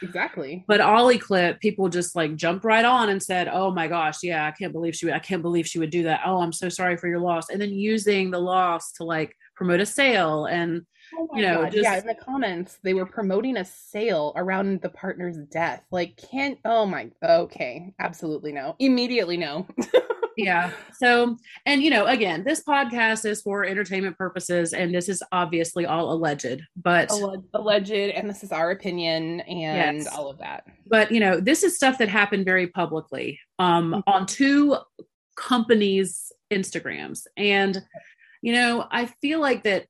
Exactly. 0.03 0.65
But 0.67 0.81
Ollie 0.81 1.19
clip, 1.19 1.61
people 1.61 1.89
just 1.89 2.15
like 2.17 2.37
jumped 2.37 2.65
right 2.65 2.85
on 2.85 3.09
and 3.09 3.23
said, 3.23 3.49
"Oh 3.49 3.71
my 3.71 3.89
gosh, 3.89 4.23
yeah, 4.23 4.47
I 4.47 4.51
can't 4.51 4.73
believe 4.73 4.95
she 4.95 5.07
would. 5.07 5.15
I 5.15 5.19
can't 5.19 5.43
believe 5.43 5.67
she 5.67 5.79
would 5.79 5.91
do 5.91 6.05
that. 6.05 6.21
Oh, 6.25 6.41
I'm 6.41 6.53
so 6.53 6.69
sorry 6.69 6.97
for 6.97 7.09
your 7.09 7.21
loss." 7.21 7.49
And 7.51 7.61
then 7.61 7.73
using 7.73 8.31
the 8.31 8.39
loss 8.41 8.93
to 8.93 9.05
like 9.05 9.35
promote 9.55 9.81
a 9.81 9.87
sale 9.87 10.45
and 10.47 10.83
oh 11.19 11.29
you 11.35 11.43
know, 11.43 11.65
just, 11.65 11.83
yeah, 11.83 11.99
in 11.99 12.07
the 12.07 12.15
comments 12.15 12.79
they 12.83 12.95
were 12.95 13.07
promoting 13.07 13.57
a 13.57 13.65
sale 13.65 14.33
around 14.37 14.81
the 14.81 14.89
partner's 14.89 15.37
death. 15.37 15.83
Like, 15.91 16.17
can't. 16.17 16.59
Oh 16.65 16.87
my. 16.87 17.11
Okay, 17.23 17.95
absolutely 17.99 18.53
no. 18.53 18.77
Immediately 18.79 19.37
no. 19.37 19.67
yeah. 20.37 20.71
So, 20.93 21.37
and 21.65 21.83
you 21.83 21.91
know, 21.91 22.07
again, 22.07 22.45
this 22.45 22.63
podcast 22.63 23.25
is 23.25 23.43
for 23.43 23.65
entertainment 23.65 24.19
purposes, 24.19 24.73
and 24.73 24.95
this 24.95 25.09
is 25.09 25.23
obviously 25.33 25.87
all 25.87 26.13
alleged, 26.13 26.63
but 26.77 27.11
alleged, 27.55 27.93
and 27.93 28.29
this 28.29 28.43
is 28.43 28.53
our 28.53 28.71
opinion 28.71 29.41
and 29.41 29.99
yes. 29.99 30.07
all 30.07 30.29
of 30.29 30.39
that. 30.39 30.65
But 30.87 31.11
you 31.11 31.21
know, 31.21 31.41
this 31.41 31.63
is 31.63 31.75
stuff 31.75 31.99
that 31.99 32.09
happened 32.09 32.45
very 32.45 32.67
publicly 32.67 33.41
um, 33.59 33.93
mm-hmm. 33.93 34.11
on 34.11 34.27
two 34.27 34.77
companies' 35.37 36.33
Instagrams, 36.51 37.27
and 37.37 37.83
you 38.43 38.53
know, 38.53 38.87
I 38.91 39.07
feel 39.07 39.41
like 39.41 39.65
that 39.65 39.87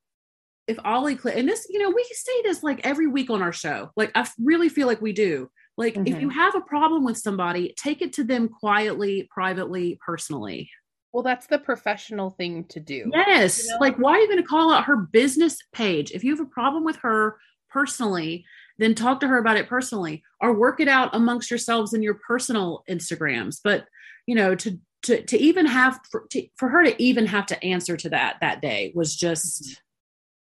if 0.67 0.79
Ollie, 0.85 1.19
and 1.33 1.49
this, 1.49 1.67
you 1.71 1.79
know, 1.79 1.91
we 1.91 2.05
say 2.13 2.43
this 2.43 2.63
like 2.63 2.81
every 2.85 3.07
week 3.07 3.31
on 3.31 3.43
our 3.43 3.53
show. 3.53 3.91
Like, 3.97 4.11
I 4.15 4.29
really 4.39 4.69
feel 4.69 4.87
like 4.87 5.01
we 5.01 5.13
do 5.13 5.51
like 5.77 5.95
mm-hmm. 5.95 6.07
if 6.07 6.21
you 6.21 6.29
mm-hmm. 6.29 6.39
have 6.39 6.55
a 6.55 6.61
problem 6.61 7.05
with 7.05 7.19
somebody, 7.19 7.75
take 7.77 8.03
it 8.03 8.15
to 8.15 8.25
them 8.25 8.49
quietly, 8.49 9.29
privately, 9.31 9.99
personally. 10.05 10.71
Well, 11.13 11.23
that's 11.23 11.47
the 11.47 11.59
professional 11.59 12.31
thing 12.31 12.65
to 12.65 12.81
do. 12.81 13.11
Yes. 13.13 13.65
You 13.65 13.71
know? 13.71 13.79
Like, 13.81 13.97
why 13.97 14.13
are 14.13 14.19
you 14.19 14.27
going 14.27 14.43
to 14.43 14.49
call 14.49 14.73
out 14.73 14.85
her 14.85 14.97
business 14.97 15.59
page? 15.73 16.11
If 16.13 16.25
you 16.25 16.37
have 16.37 16.45
a 16.45 16.51
problem 16.51 16.85
with 16.85 16.97
her 16.97 17.39
personally, 17.71 18.45
then 18.79 18.95
talk 18.95 19.21
to 19.21 19.29
her 19.29 19.39
about 19.39 19.57
it 19.57 19.69
personally 19.69 20.23
or 20.41 20.53
work 20.53 20.81
it 20.81 20.89
out 20.89 21.15
amongst 21.15 21.51
yourselves 21.51 21.95
in 21.95 22.03
your 22.03 22.15
personal 22.27 22.85
Instagrams. 22.89 23.61
But, 23.63 23.87
you 24.27 24.35
know, 24.35 24.55
to, 24.57 24.79
to, 25.05 25.23
to 25.23 25.39
even 25.39 25.65
have, 25.67 26.01
for, 26.11 26.27
to, 26.31 26.47
for 26.57 26.69
her 26.69 26.85
to 26.85 27.03
even 27.03 27.27
have 27.27 27.47
to 27.47 27.65
answer 27.65 27.97
to 27.97 28.11
that 28.11 28.37
that 28.41 28.61
day 28.61 28.93
was 28.95 29.17
just 29.17 29.63
mm-hmm. 29.63 29.73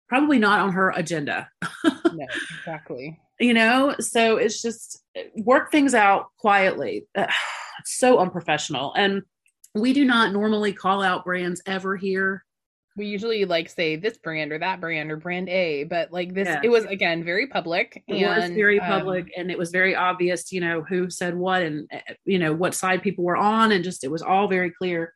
Probably 0.09 0.39
not 0.39 0.61
on 0.61 0.73
her 0.73 0.91
agenda. 0.91 1.49
no, 1.85 2.27
exactly 2.61 3.19
you 3.41 3.55
know 3.55 3.95
so 4.01 4.37
it's 4.37 4.61
just 4.61 5.03
work 5.37 5.71
things 5.71 5.95
out 5.95 6.27
quietly 6.39 7.07
it's 7.15 7.39
so 7.85 8.19
unprofessional 8.19 8.93
and 8.95 9.23
we 9.75 9.93
do 9.93 10.05
not 10.05 10.33
normally 10.33 10.73
call 10.73 11.03
out 11.03 11.25
brands 11.25 11.63
ever 11.67 11.97
here 11.97 12.45
we 12.97 13.07
usually 13.07 13.45
like 13.45 13.69
say 13.69 13.97
this 13.97 14.19
brand 14.19 14.53
or 14.53 14.59
that 14.59 14.81
brand 14.81 15.13
or 15.13 15.17
brand 15.17 15.49
A, 15.49 15.85
but 15.85 16.13
like 16.13 16.35
this, 16.35 16.49
yeah. 16.49 16.61
it 16.65 16.69
was 16.69 16.85
again 16.85 17.23
very 17.23 17.47
public. 17.47 18.03
It 18.09 18.17
and, 18.17 18.43
was 18.43 18.51
very 18.51 18.81
um, 18.81 18.89
public, 18.89 19.27
um, 19.27 19.31
and 19.37 19.51
it 19.53 19.57
was 19.57 19.71
very 19.71 19.95
obvious, 19.95 20.51
you 20.51 20.61
know, 20.61 20.83
who 20.83 21.09
said 21.09 21.37
what 21.37 21.63
and 21.63 21.87
eh, 21.93 22.01
you 22.25 22.41
know 22.41 22.53
what 22.53 22.75
side 22.75 23.01
people 23.03 23.23
were 23.23 23.37
on, 23.37 23.71
and 23.71 23.85
just 23.85 24.03
it 24.03 24.11
was 24.11 24.21
all 24.21 24.49
very 24.49 24.73
clear, 24.73 25.15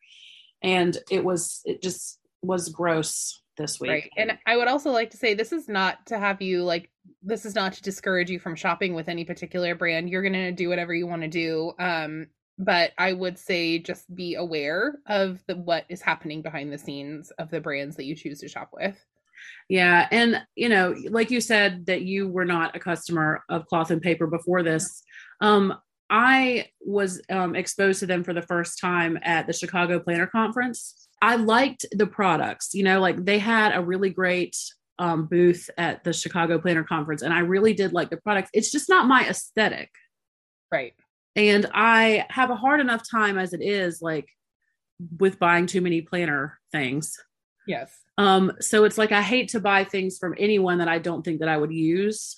and 0.61 0.97
it 1.11 1.25
was 1.25 1.59
it 1.65 1.83
just 1.83 2.19
was 2.41 2.69
gross 2.69 3.42
this 3.57 3.79
week. 3.79 3.89
Right. 3.89 4.09
And 4.17 4.37
I 4.45 4.57
would 4.57 4.67
also 4.67 4.91
like 4.91 5.11
to 5.11 5.17
say 5.17 5.33
this 5.33 5.51
is 5.51 5.67
not 5.67 6.05
to 6.07 6.17
have 6.17 6.41
you 6.41 6.63
like 6.63 6.89
this 7.21 7.45
is 7.45 7.55
not 7.55 7.73
to 7.73 7.81
discourage 7.81 8.29
you 8.29 8.39
from 8.39 8.55
shopping 8.55 8.93
with 8.93 9.09
any 9.09 9.23
particular 9.25 9.75
brand. 9.75 10.09
You're 10.09 10.21
going 10.21 10.33
to 10.33 10.51
do 10.51 10.69
whatever 10.69 10.93
you 10.93 11.07
want 11.07 11.21
to 11.21 11.27
do. 11.27 11.73
Um 11.79 12.27
but 12.59 12.91
I 12.99 13.13
would 13.13 13.39
say 13.39 13.79
just 13.79 14.13
be 14.15 14.35
aware 14.35 14.99
of 15.07 15.43
the 15.47 15.55
what 15.55 15.85
is 15.89 16.01
happening 16.01 16.43
behind 16.43 16.71
the 16.71 16.77
scenes 16.77 17.31
of 17.39 17.49
the 17.49 17.59
brands 17.59 17.95
that 17.95 18.05
you 18.05 18.15
choose 18.15 18.39
to 18.41 18.47
shop 18.47 18.69
with. 18.71 18.95
Yeah, 19.67 20.07
and 20.11 20.41
you 20.55 20.69
know, 20.69 20.95
like 21.09 21.31
you 21.31 21.41
said 21.41 21.87
that 21.87 22.03
you 22.03 22.29
were 22.29 22.45
not 22.45 22.75
a 22.75 22.79
customer 22.79 23.43
of 23.49 23.65
cloth 23.65 23.89
and 23.91 24.01
paper 24.01 24.27
before 24.27 24.61
this. 24.61 25.03
Um 25.41 25.73
I 26.09 26.67
was 26.79 27.21
um, 27.31 27.55
exposed 27.55 28.01
to 28.01 28.05
them 28.05 28.23
for 28.23 28.33
the 28.33 28.41
first 28.43 28.79
time 28.79 29.17
at 29.23 29.47
the 29.47 29.53
Chicago 29.53 29.99
Planner 29.99 30.27
Conference 30.27 31.02
I 31.23 31.37
liked 31.37 31.85
the 31.93 32.05
products. 32.05 32.73
You 32.73 32.83
know, 32.83 32.99
like 32.99 33.23
they 33.23 33.39
had 33.39 33.73
a 33.73 33.81
really 33.81 34.09
great 34.09 34.57
um, 34.99 35.25
booth 35.25 35.69
at 35.77 36.03
the 36.03 36.11
Chicago 36.11 36.59
Planner 36.59 36.83
Conference, 36.83 37.21
and 37.21 37.33
I 37.33 37.39
really 37.39 37.73
did 37.73 37.93
like 37.93 38.09
the 38.09 38.17
products. 38.17 38.49
It's 38.53 38.71
just 38.71 38.89
not 38.89 39.07
my 39.07 39.25
aesthetic. 39.27 39.89
Right. 40.69 40.93
And 41.37 41.65
I 41.73 42.25
have 42.29 42.49
a 42.49 42.55
hard 42.55 42.81
enough 42.81 43.09
time 43.09 43.37
as 43.39 43.53
it 43.53 43.61
is, 43.61 44.01
like 44.01 44.27
with 45.17 45.39
buying 45.39 45.65
too 45.65 45.79
many 45.79 46.01
planner 46.01 46.59
things. 46.71 47.17
Yes. 47.67 47.89
Um, 48.17 48.51
so 48.59 48.83
it's 48.83 48.97
like 48.97 49.13
I 49.13 49.21
hate 49.21 49.49
to 49.49 49.61
buy 49.61 49.85
things 49.85 50.17
from 50.17 50.35
anyone 50.37 50.79
that 50.79 50.89
I 50.89 50.99
don't 50.99 51.23
think 51.23 51.39
that 51.39 51.49
I 51.49 51.55
would 51.55 51.71
use. 51.71 52.35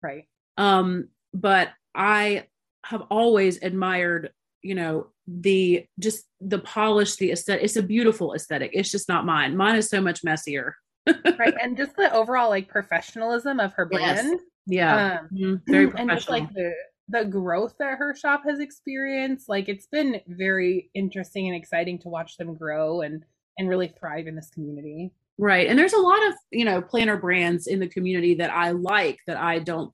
Right. 0.00 0.28
Um, 0.56 1.08
but 1.34 1.70
I 1.92 2.46
have 2.84 3.02
always 3.10 3.60
admired, 3.62 4.30
you 4.68 4.74
know, 4.74 5.06
the 5.26 5.86
just 5.98 6.26
the 6.42 6.58
polish, 6.58 7.16
the 7.16 7.32
aesthetic. 7.32 7.64
It's 7.64 7.76
a 7.76 7.82
beautiful 7.82 8.34
aesthetic. 8.34 8.70
It's 8.74 8.90
just 8.90 9.08
not 9.08 9.24
mine. 9.24 9.56
Mine 9.56 9.76
is 9.76 9.88
so 9.88 10.00
much 10.02 10.22
messier. 10.22 10.76
right, 11.06 11.54
and 11.62 11.74
just 11.74 11.96
the 11.96 12.12
overall 12.12 12.50
like 12.50 12.68
professionalism 12.68 13.60
of 13.60 13.72
her 13.72 13.86
brand. 13.86 14.28
Yes. 14.28 14.40
Yeah, 14.66 15.20
um, 15.20 15.28
mm-hmm. 15.32 15.72
very 15.72 15.86
professional. 15.86 16.10
And 16.10 16.18
just 16.18 16.28
like 16.28 16.52
the 16.52 16.74
the 17.08 17.24
growth 17.24 17.76
that 17.78 17.96
her 17.96 18.14
shop 18.14 18.42
has 18.46 18.60
experienced, 18.60 19.48
like 19.48 19.70
it's 19.70 19.86
been 19.86 20.20
very 20.26 20.90
interesting 20.92 21.46
and 21.48 21.56
exciting 21.56 21.98
to 22.00 22.08
watch 22.08 22.36
them 22.36 22.54
grow 22.54 23.00
and 23.00 23.24
and 23.56 23.70
really 23.70 23.88
thrive 23.88 24.26
in 24.26 24.36
this 24.36 24.50
community. 24.50 25.12
Right, 25.38 25.66
and 25.66 25.78
there's 25.78 25.94
a 25.94 26.00
lot 26.00 26.26
of 26.28 26.34
you 26.50 26.66
know 26.66 26.82
planner 26.82 27.16
brands 27.16 27.66
in 27.66 27.80
the 27.80 27.88
community 27.88 28.34
that 28.34 28.50
I 28.50 28.72
like 28.72 29.18
that 29.26 29.38
I 29.38 29.60
don't 29.60 29.92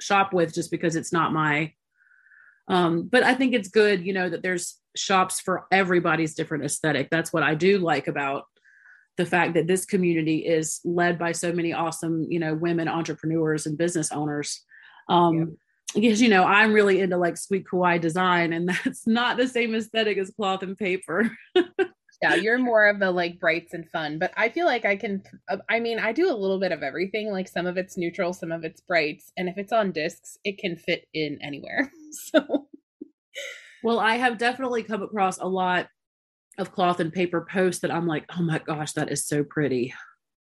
shop 0.00 0.32
with 0.32 0.52
just 0.52 0.72
because 0.72 0.96
it's 0.96 1.12
not 1.12 1.32
my 1.32 1.72
um, 2.68 3.08
but 3.10 3.22
I 3.22 3.34
think 3.34 3.54
it's 3.54 3.68
good, 3.68 4.04
you 4.04 4.12
know, 4.12 4.28
that 4.28 4.42
there's 4.42 4.78
shops 4.96 5.40
for 5.40 5.66
everybody's 5.70 6.34
different 6.34 6.64
aesthetic. 6.64 7.10
That's 7.10 7.32
what 7.32 7.42
I 7.42 7.54
do 7.54 7.78
like 7.78 8.08
about 8.08 8.44
the 9.16 9.26
fact 9.26 9.54
that 9.54 9.66
this 9.66 9.84
community 9.84 10.38
is 10.38 10.80
led 10.84 11.18
by 11.18 11.32
so 11.32 11.52
many 11.52 11.72
awesome, 11.72 12.26
you 12.28 12.38
know, 12.38 12.54
women 12.54 12.88
entrepreneurs 12.88 13.66
and 13.66 13.78
business 13.78 14.12
owners. 14.12 14.62
Um, 15.08 15.38
yeah. 15.38 15.44
Because 15.94 16.20
you 16.20 16.28
know, 16.28 16.44
I'm 16.44 16.72
really 16.72 17.00
into 17.00 17.16
like 17.16 17.36
sweet 17.36 17.64
kawaii 17.64 18.00
design, 18.00 18.52
and 18.52 18.68
that's 18.84 19.06
not 19.06 19.36
the 19.36 19.48
same 19.48 19.74
aesthetic 19.74 20.18
as 20.18 20.30
cloth 20.30 20.62
and 20.62 20.76
paper. 20.76 21.30
yeah, 22.22 22.34
you're 22.34 22.58
more 22.58 22.88
of 22.88 22.98
the 22.98 23.10
like 23.10 23.38
brights 23.38 23.74
and 23.74 23.88
fun, 23.90 24.18
but 24.18 24.32
I 24.36 24.48
feel 24.48 24.66
like 24.66 24.84
I 24.84 24.96
can. 24.96 25.22
Uh, 25.48 25.58
I 25.68 25.80
mean, 25.80 25.98
I 25.98 26.12
do 26.12 26.30
a 26.30 26.36
little 26.36 26.58
bit 26.58 26.72
of 26.72 26.82
everything. 26.82 27.30
Like 27.30 27.48
some 27.48 27.66
of 27.66 27.76
it's 27.76 27.96
neutral, 27.96 28.32
some 28.32 28.52
of 28.52 28.64
it's 28.64 28.80
brights, 28.80 29.32
and 29.36 29.48
if 29.48 29.58
it's 29.58 29.72
on 29.72 29.92
discs, 29.92 30.38
it 30.44 30.58
can 30.58 30.76
fit 30.76 31.06
in 31.14 31.38
anywhere. 31.42 31.90
So, 32.32 32.68
well, 33.84 33.98
I 33.98 34.14
have 34.14 34.38
definitely 34.38 34.82
come 34.82 35.02
across 35.02 35.38
a 35.38 35.44
lot 35.44 35.88
of 36.56 36.72
cloth 36.72 36.98
and 36.98 37.12
paper 37.12 37.46
posts 37.50 37.82
that 37.82 37.90
I'm 37.90 38.06
like, 38.06 38.24
oh 38.38 38.42
my 38.42 38.58
gosh, 38.58 38.92
that 38.92 39.12
is 39.12 39.26
so 39.26 39.44
pretty. 39.44 39.92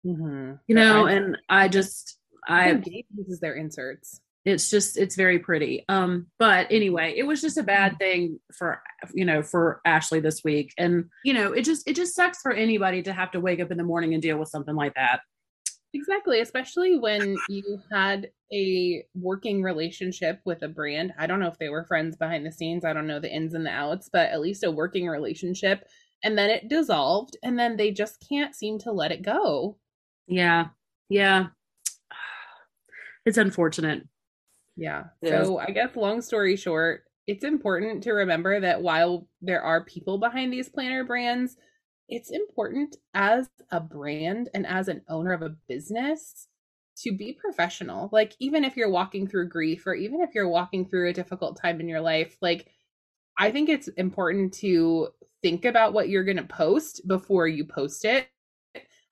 Mm-hmm. 0.04 0.54
You 0.66 0.74
know, 0.74 1.06
and 1.06 1.38
I 1.48 1.68
just 1.68 2.18
I 2.46 2.82
uses 3.14 3.40
their 3.40 3.54
inserts 3.54 4.20
it's 4.44 4.70
just 4.70 4.96
it's 4.98 5.16
very 5.16 5.38
pretty. 5.38 5.84
Um 5.88 6.26
but 6.38 6.66
anyway 6.70 7.14
it 7.16 7.24
was 7.24 7.40
just 7.40 7.58
a 7.58 7.62
bad 7.62 7.94
mm. 7.94 7.98
thing 7.98 8.40
for 8.56 8.82
you 9.14 9.24
know 9.24 9.42
for 9.42 9.80
ashley 9.84 10.20
this 10.20 10.42
week. 10.44 10.72
And 10.78 11.06
you 11.24 11.32
know 11.32 11.52
it 11.52 11.62
just 11.62 11.88
it 11.88 11.96
just 11.96 12.14
sucks 12.14 12.40
for 12.42 12.52
anybody 12.52 13.02
to 13.02 13.12
have 13.12 13.30
to 13.32 13.40
wake 13.40 13.60
up 13.60 13.70
in 13.70 13.78
the 13.78 13.84
morning 13.84 14.14
and 14.14 14.22
deal 14.22 14.38
with 14.38 14.48
something 14.48 14.74
like 14.74 14.94
that. 14.94 15.20
Exactly 15.94 16.40
especially 16.40 16.98
when 16.98 17.36
you 17.48 17.78
had 17.92 18.30
a 18.52 19.04
working 19.14 19.62
relationship 19.62 20.40
with 20.44 20.62
a 20.62 20.68
brand. 20.68 21.12
I 21.18 21.26
don't 21.26 21.40
know 21.40 21.48
if 21.48 21.58
they 21.58 21.68
were 21.68 21.84
friends 21.84 22.16
behind 22.16 22.44
the 22.44 22.52
scenes. 22.52 22.84
I 22.84 22.92
don't 22.92 23.06
know 23.06 23.20
the 23.20 23.32
ins 23.32 23.54
and 23.54 23.66
the 23.66 23.70
outs 23.70 24.08
but 24.12 24.30
at 24.30 24.40
least 24.40 24.64
a 24.64 24.70
working 24.70 25.06
relationship. 25.06 25.84
And 26.24 26.38
then 26.38 26.50
it 26.50 26.68
dissolved 26.68 27.36
and 27.42 27.58
then 27.58 27.76
they 27.76 27.90
just 27.90 28.24
can't 28.28 28.54
seem 28.54 28.78
to 28.80 28.92
let 28.92 29.12
it 29.12 29.22
go. 29.22 29.76
Yeah 30.26 30.68
yeah. 31.12 31.46
It's 33.24 33.38
unfortunate 33.38 34.02
yeah. 34.76 35.04
So 35.24 35.58
I 35.58 35.66
guess 35.66 35.96
long 35.96 36.20
story 36.20 36.56
short, 36.56 37.04
it's 37.26 37.44
important 37.44 38.02
to 38.04 38.12
remember 38.12 38.60
that 38.60 38.82
while 38.82 39.28
there 39.40 39.62
are 39.62 39.84
people 39.84 40.18
behind 40.18 40.52
these 40.52 40.68
planner 40.68 41.04
brands, 41.04 41.56
it's 42.08 42.30
important 42.30 42.96
as 43.14 43.48
a 43.70 43.80
brand 43.80 44.48
and 44.54 44.66
as 44.66 44.88
an 44.88 45.02
owner 45.08 45.32
of 45.32 45.42
a 45.42 45.56
business 45.68 46.48
to 46.98 47.16
be 47.16 47.32
professional. 47.32 48.08
Like, 48.12 48.34
even 48.38 48.64
if 48.64 48.76
you're 48.76 48.90
walking 48.90 49.26
through 49.26 49.48
grief 49.48 49.86
or 49.86 49.94
even 49.94 50.20
if 50.20 50.34
you're 50.34 50.48
walking 50.48 50.86
through 50.86 51.08
a 51.08 51.14
difficult 51.14 51.60
time 51.60 51.80
in 51.80 51.88
your 51.88 52.00
life, 52.00 52.36
like, 52.42 52.68
I 53.38 53.50
think 53.50 53.68
it's 53.68 53.88
important 53.88 54.52
to 54.54 55.08
think 55.42 55.64
about 55.64 55.92
what 55.92 56.08
you're 56.08 56.24
going 56.24 56.36
to 56.36 56.44
post 56.44 57.06
before 57.08 57.48
you 57.48 57.64
post 57.64 58.04
it. 58.04 58.28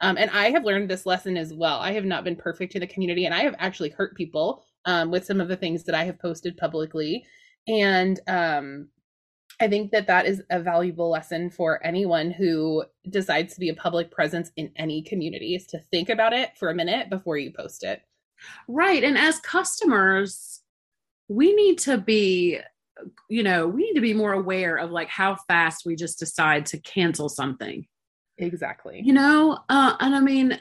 Um, 0.00 0.16
and 0.16 0.30
I 0.30 0.50
have 0.50 0.64
learned 0.64 0.88
this 0.88 1.06
lesson 1.06 1.36
as 1.36 1.52
well. 1.52 1.78
I 1.78 1.92
have 1.92 2.04
not 2.04 2.24
been 2.24 2.36
perfect 2.36 2.74
in 2.74 2.80
the 2.80 2.86
community 2.86 3.26
and 3.26 3.34
I 3.34 3.40
have 3.40 3.54
actually 3.58 3.90
hurt 3.90 4.16
people 4.16 4.62
um, 4.84 5.10
with 5.10 5.24
some 5.24 5.40
of 5.40 5.48
the 5.48 5.56
things 5.56 5.84
that 5.84 5.94
I 5.94 6.04
have 6.04 6.18
posted 6.18 6.56
publicly. 6.56 7.24
And 7.68 8.18
um, 8.26 8.88
I 9.60 9.68
think 9.68 9.90
that 9.92 10.06
that 10.06 10.26
is 10.26 10.42
a 10.50 10.60
valuable 10.60 11.10
lesson 11.10 11.50
for 11.50 11.84
anyone 11.84 12.30
who 12.30 12.84
decides 13.08 13.54
to 13.54 13.60
be 13.60 13.68
a 13.68 13.74
public 13.74 14.10
presence 14.10 14.50
in 14.56 14.72
any 14.76 15.02
community 15.02 15.54
is 15.54 15.66
to 15.66 15.80
think 15.90 16.08
about 16.08 16.32
it 16.32 16.50
for 16.58 16.70
a 16.70 16.74
minute 16.74 17.10
before 17.10 17.36
you 17.36 17.52
post 17.52 17.84
it. 17.84 18.02
Right. 18.68 19.04
And 19.04 19.18
as 19.18 19.38
customers, 19.40 20.62
we 21.28 21.54
need 21.54 21.78
to 21.78 21.98
be 21.98 22.58
you 23.28 23.42
know 23.42 23.66
we 23.66 23.82
need 23.82 23.94
to 23.94 24.00
be 24.00 24.12
more 24.12 24.32
aware 24.32 24.76
of 24.76 24.90
like 24.90 25.08
how 25.08 25.36
fast 25.48 25.86
we 25.86 25.96
just 25.96 26.18
decide 26.18 26.66
to 26.66 26.78
cancel 26.78 27.28
something 27.28 27.86
exactly 28.38 29.00
you 29.02 29.12
know 29.12 29.58
uh 29.68 29.94
and 30.00 30.14
i 30.14 30.20
mean 30.20 30.52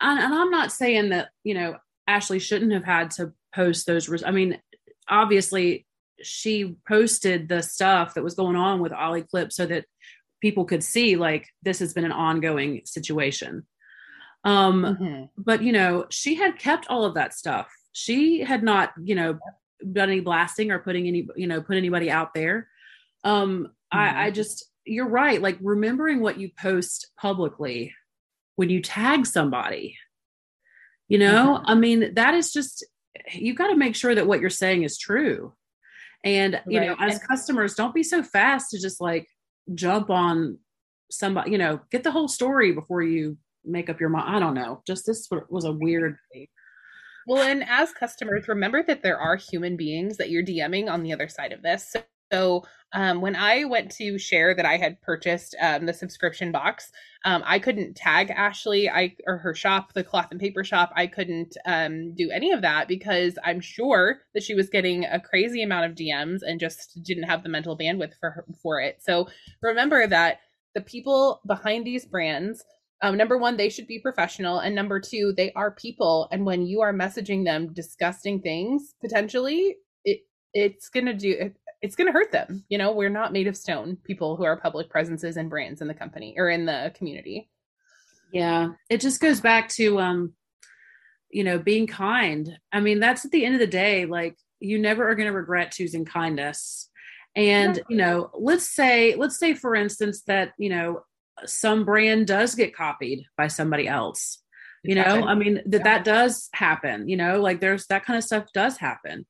and, 0.00 0.20
and 0.20 0.34
i'm 0.34 0.50
not 0.50 0.72
saying 0.72 1.10
that 1.10 1.28
you 1.44 1.54
know 1.54 1.76
ashley 2.08 2.38
shouldn't 2.38 2.72
have 2.72 2.84
had 2.84 3.10
to 3.10 3.32
post 3.54 3.86
those. 3.86 4.08
Res- 4.08 4.24
I 4.24 4.30
mean, 4.30 4.58
obviously, 5.08 5.86
she 6.22 6.76
posted 6.88 7.48
the 7.48 7.62
stuff 7.62 8.14
that 8.14 8.24
was 8.24 8.34
going 8.34 8.56
on 8.56 8.80
with 8.80 8.92
Ollie 8.92 9.22
Clip 9.22 9.52
so 9.52 9.66
that 9.66 9.84
people 10.40 10.64
could 10.64 10.84
see 10.84 11.16
like 11.16 11.48
this 11.62 11.78
has 11.78 11.92
been 11.92 12.04
an 12.04 12.12
ongoing 12.12 12.82
situation. 12.84 13.66
Um, 14.44 14.82
mm-hmm. 14.82 15.24
but 15.38 15.62
you 15.62 15.72
know, 15.72 16.06
she 16.10 16.34
had 16.34 16.58
kept 16.58 16.86
all 16.88 17.04
of 17.04 17.14
that 17.14 17.32
stuff. 17.32 17.72
She 17.92 18.40
had 18.40 18.62
not, 18.62 18.92
you 19.02 19.14
know, 19.14 19.38
done 19.92 20.10
any 20.10 20.20
blasting 20.20 20.70
or 20.70 20.78
putting 20.78 21.06
any, 21.06 21.26
you 21.36 21.46
know, 21.46 21.62
put 21.62 21.76
anybody 21.76 22.10
out 22.10 22.34
there. 22.34 22.68
Um, 23.22 23.68
mm-hmm. 23.92 23.98
I, 23.98 24.26
I 24.26 24.30
just, 24.30 24.66
you're 24.84 25.08
right. 25.08 25.40
Like 25.40 25.56
remembering 25.62 26.20
what 26.20 26.38
you 26.38 26.50
post 26.58 27.10
publicly 27.18 27.94
when 28.56 28.68
you 28.68 28.82
tag 28.82 29.26
somebody, 29.26 29.96
you 31.08 31.18
know, 31.18 31.58
mm-hmm. 31.58 31.70
I 31.70 31.74
mean, 31.74 32.14
that 32.14 32.34
is 32.34 32.52
just 32.52 32.84
you 33.32 33.54
got 33.54 33.68
to 33.68 33.76
make 33.76 33.94
sure 33.94 34.14
that 34.14 34.26
what 34.26 34.40
you're 34.40 34.50
saying 34.50 34.82
is 34.82 34.98
true. 34.98 35.52
And, 36.24 36.60
you 36.66 36.80
right. 36.80 36.88
know, 36.88 36.96
as 36.98 37.18
customers, 37.18 37.74
don't 37.74 37.94
be 37.94 38.02
so 38.02 38.22
fast 38.22 38.70
to 38.70 38.80
just 38.80 39.00
like 39.00 39.26
jump 39.74 40.10
on 40.10 40.58
somebody, 41.10 41.50
you 41.50 41.58
know, 41.58 41.80
get 41.90 42.02
the 42.02 42.10
whole 42.10 42.28
story 42.28 42.72
before 42.72 43.02
you 43.02 43.36
make 43.64 43.90
up 43.90 44.00
your 44.00 44.08
mind. 44.08 44.34
I 44.34 44.38
don't 44.38 44.54
know. 44.54 44.82
Just 44.86 45.06
this 45.06 45.28
was 45.48 45.64
a 45.64 45.72
weird. 45.72 46.16
Thing. 46.32 46.46
Well, 47.26 47.42
and 47.42 47.64
as 47.68 47.92
customers, 47.92 48.48
remember 48.48 48.82
that 48.82 49.02
there 49.02 49.18
are 49.18 49.36
human 49.36 49.76
beings 49.76 50.16
that 50.18 50.30
you're 50.30 50.42
DMing 50.42 50.90
on 50.90 51.02
the 51.02 51.12
other 51.12 51.28
side 51.28 51.52
of 51.52 51.62
this. 51.62 51.94
So 52.34 52.64
um, 52.92 53.20
when 53.20 53.36
I 53.36 53.64
went 53.64 53.90
to 53.92 54.18
share 54.18 54.54
that 54.54 54.66
I 54.66 54.76
had 54.76 55.00
purchased 55.02 55.56
um, 55.60 55.86
the 55.86 55.92
subscription 55.92 56.50
box, 56.50 56.90
um, 57.24 57.42
I 57.46 57.58
couldn't 57.58 57.94
tag 57.94 58.30
Ashley, 58.30 58.90
I 58.90 59.16
or 59.26 59.38
her 59.38 59.54
shop, 59.54 59.92
the 59.92 60.04
cloth 60.04 60.28
and 60.30 60.40
paper 60.40 60.64
shop. 60.64 60.92
I 60.96 61.06
couldn't 61.06 61.56
um, 61.64 62.14
do 62.14 62.30
any 62.30 62.52
of 62.52 62.62
that 62.62 62.88
because 62.88 63.38
I'm 63.44 63.60
sure 63.60 64.20
that 64.34 64.42
she 64.42 64.54
was 64.54 64.68
getting 64.68 65.04
a 65.04 65.20
crazy 65.20 65.62
amount 65.62 65.86
of 65.86 65.96
DMs 65.96 66.40
and 66.42 66.60
just 66.60 67.02
didn't 67.02 67.24
have 67.24 67.42
the 67.42 67.48
mental 67.48 67.78
bandwidth 67.78 68.14
for 68.20 68.30
her, 68.30 68.44
for 68.62 68.80
it. 68.80 68.98
So 69.00 69.28
remember 69.62 70.06
that 70.06 70.38
the 70.74 70.80
people 70.80 71.40
behind 71.46 71.86
these 71.86 72.04
brands. 72.04 72.64
Um, 73.02 73.16
number 73.16 73.36
one, 73.38 73.56
they 73.56 73.68
should 73.68 73.86
be 73.86 73.98
professional, 73.98 74.60
and 74.60 74.74
number 74.74 74.98
two, 74.98 75.34
they 75.36 75.52
are 75.52 75.70
people. 75.70 76.28
And 76.32 76.46
when 76.46 76.66
you 76.66 76.80
are 76.80 76.92
messaging 76.92 77.44
them 77.44 77.72
disgusting 77.72 78.40
things, 78.40 78.94
potentially, 79.00 79.76
it 80.04 80.20
it's 80.54 80.88
gonna 80.88 81.12
do 81.14 81.50
it's 81.84 81.96
going 81.96 82.06
to 82.06 82.12
hurt 82.12 82.32
them. 82.32 82.64
You 82.70 82.78
know, 82.78 82.92
we're 82.92 83.10
not 83.10 83.30
made 83.30 83.46
of 83.46 83.58
stone, 83.58 83.98
people 84.04 84.36
who 84.36 84.44
are 84.44 84.56
public 84.56 84.88
presences 84.88 85.36
and 85.36 85.50
brands 85.50 85.82
in 85.82 85.86
the 85.86 85.92
company 85.92 86.34
or 86.38 86.48
in 86.48 86.64
the 86.64 86.90
community. 86.96 87.50
Yeah. 88.32 88.70
It 88.88 89.02
just 89.02 89.20
goes 89.20 89.42
back 89.42 89.68
to, 89.74 90.00
um, 90.00 90.32
you 91.28 91.44
know, 91.44 91.58
being 91.58 91.86
kind. 91.86 92.58
I 92.72 92.80
mean, 92.80 93.00
that's 93.00 93.26
at 93.26 93.32
the 93.32 93.44
end 93.44 93.54
of 93.54 93.60
the 93.60 93.66
day, 93.66 94.06
like 94.06 94.34
you 94.60 94.78
never 94.78 95.06
are 95.06 95.14
going 95.14 95.26
to 95.26 95.36
regret 95.36 95.72
choosing 95.72 96.06
kindness. 96.06 96.88
And, 97.36 97.78
you 97.90 97.98
know, 97.98 98.30
let's 98.32 98.74
say, 98.74 99.14
let's 99.14 99.38
say, 99.38 99.52
for 99.52 99.74
instance, 99.74 100.22
that, 100.22 100.52
you 100.56 100.70
know, 100.70 101.02
some 101.44 101.84
brand 101.84 102.26
does 102.26 102.54
get 102.54 102.74
copied 102.74 103.26
by 103.36 103.48
somebody 103.48 103.86
else. 103.86 104.38
You 104.84 104.94
know, 104.94 105.02
I 105.02 105.34
mean, 105.34 105.60
that 105.66 105.84
that 105.84 106.04
does 106.04 106.48
happen, 106.54 107.08
you 107.10 107.18
know, 107.18 107.42
like 107.42 107.60
there's 107.60 107.86
that 107.88 108.06
kind 108.06 108.16
of 108.16 108.24
stuff 108.24 108.46
does 108.54 108.78
happen. 108.78 109.26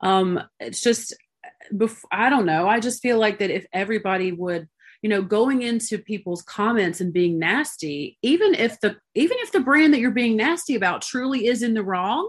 Um, 0.00 0.40
it's 0.58 0.80
just 0.80 1.14
before, 1.76 2.08
I 2.12 2.30
don't 2.30 2.46
know. 2.46 2.68
I 2.68 2.80
just 2.80 3.02
feel 3.02 3.18
like 3.18 3.38
that 3.38 3.50
if 3.50 3.66
everybody 3.72 4.32
would, 4.32 4.68
you 5.02 5.08
know, 5.08 5.22
going 5.22 5.62
into 5.62 5.98
people's 5.98 6.42
comments 6.42 7.00
and 7.00 7.12
being 7.12 7.38
nasty, 7.38 8.18
even 8.22 8.54
if 8.54 8.80
the 8.80 8.96
even 9.14 9.36
if 9.40 9.52
the 9.52 9.60
brand 9.60 9.94
that 9.94 10.00
you're 10.00 10.10
being 10.10 10.36
nasty 10.36 10.74
about 10.74 11.02
truly 11.02 11.46
is 11.46 11.62
in 11.62 11.74
the 11.74 11.84
wrong, 11.84 12.28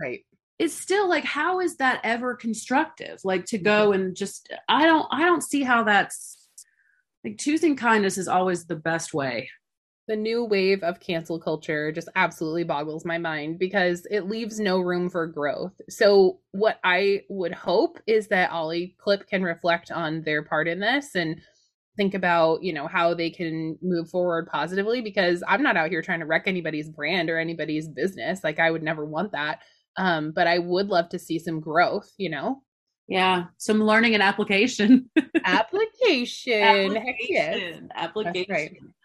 right? 0.00 0.20
It's 0.58 0.74
still 0.74 1.08
like, 1.08 1.24
how 1.24 1.60
is 1.60 1.78
that 1.78 2.00
ever 2.04 2.36
constructive? 2.36 3.20
Like 3.24 3.46
to 3.46 3.58
go 3.58 3.90
mm-hmm. 3.90 4.00
and 4.00 4.16
just, 4.16 4.52
I 4.68 4.86
don't, 4.86 5.06
I 5.10 5.22
don't 5.22 5.42
see 5.42 5.62
how 5.62 5.84
that's 5.84 6.46
like 7.24 7.38
choosing 7.38 7.76
kindness 7.76 8.18
is 8.18 8.28
always 8.28 8.66
the 8.66 8.76
best 8.76 9.12
way 9.14 9.48
the 10.08 10.16
new 10.16 10.44
wave 10.44 10.82
of 10.82 11.00
cancel 11.00 11.38
culture 11.38 11.92
just 11.92 12.08
absolutely 12.16 12.64
boggles 12.64 13.04
my 13.04 13.18
mind 13.18 13.58
because 13.58 14.06
it 14.10 14.28
leaves 14.28 14.58
no 14.58 14.80
room 14.80 15.08
for 15.08 15.26
growth. 15.26 15.80
So, 15.88 16.40
what 16.50 16.80
I 16.84 17.22
would 17.28 17.52
hope 17.54 17.98
is 18.06 18.28
that 18.28 18.50
Ollie 18.50 18.96
Clip 18.98 19.26
can 19.28 19.42
reflect 19.42 19.90
on 19.90 20.22
their 20.22 20.42
part 20.42 20.66
in 20.68 20.80
this 20.80 21.14
and 21.14 21.40
think 21.96 22.14
about, 22.14 22.62
you 22.62 22.72
know, 22.72 22.86
how 22.86 23.14
they 23.14 23.30
can 23.30 23.78
move 23.82 24.08
forward 24.08 24.48
positively 24.50 25.02
because 25.02 25.42
I'm 25.46 25.62
not 25.62 25.76
out 25.76 25.90
here 25.90 26.02
trying 26.02 26.20
to 26.20 26.26
wreck 26.26 26.44
anybody's 26.46 26.88
brand 26.88 27.30
or 27.30 27.38
anybody's 27.38 27.88
business. 27.88 28.42
Like, 28.42 28.58
I 28.58 28.70
would 28.70 28.82
never 28.82 29.04
want 29.04 29.32
that. 29.32 29.60
Um, 29.98 30.32
but 30.32 30.46
I 30.46 30.58
would 30.58 30.88
love 30.88 31.10
to 31.10 31.18
see 31.18 31.38
some 31.38 31.60
growth, 31.60 32.10
you 32.16 32.30
know? 32.30 32.62
Yeah, 33.08 33.44
some 33.58 33.82
learning 33.82 34.14
and 34.14 34.22
application. 34.22 35.10
application. 35.44 36.96
application. 36.96 37.88
Application. 37.94 38.46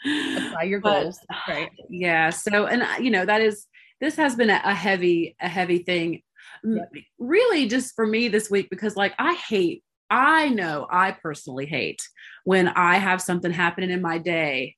Right. 0.06 0.48
Apply 0.48 0.64
your 0.64 0.80
goals. 0.80 1.20
But, 1.28 1.38
right. 1.48 1.72
Yeah. 1.90 2.30
So, 2.30 2.68
and 2.68 2.84
uh, 2.84 2.96
you 3.00 3.10
know, 3.10 3.26
that 3.26 3.42
is 3.42 3.66
this 4.00 4.16
has 4.16 4.36
been 4.36 4.50
a, 4.50 4.62
a 4.64 4.74
heavy, 4.74 5.36
a 5.42 5.48
heavy 5.48 5.80
thing. 5.80 6.22
Yep. 6.64 6.92
Really, 7.18 7.68
just 7.68 7.96
for 7.96 8.06
me 8.06 8.28
this 8.28 8.50
week 8.50 8.70
because, 8.70 8.96
like, 8.96 9.14
I 9.18 9.34
hate. 9.34 9.84
I 10.10 10.48
know 10.50 10.88
I 10.90 11.12
personally 11.12 11.66
hate 11.66 12.02
when 12.46 12.70
I 12.70 12.96
have 12.96 13.22
something 13.22 13.52
happening 13.52 13.90
in 13.90 14.02
my 14.02 14.20
day, 14.20 14.76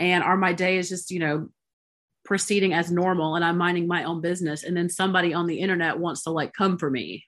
and 0.00 0.24
or 0.24 0.36
my 0.36 0.52
day 0.52 0.78
is 0.78 0.88
just 0.88 1.12
you 1.12 1.20
know 1.20 1.48
proceeding 2.24 2.72
as 2.72 2.90
normal, 2.90 3.36
and 3.36 3.44
I'm 3.44 3.58
minding 3.58 3.86
my 3.86 4.02
own 4.02 4.20
business, 4.20 4.64
and 4.64 4.76
then 4.76 4.88
somebody 4.88 5.32
on 5.32 5.46
the 5.46 5.60
internet 5.60 6.00
wants 6.00 6.24
to 6.24 6.30
like 6.30 6.52
come 6.54 6.76
for 6.76 6.90
me 6.90 7.24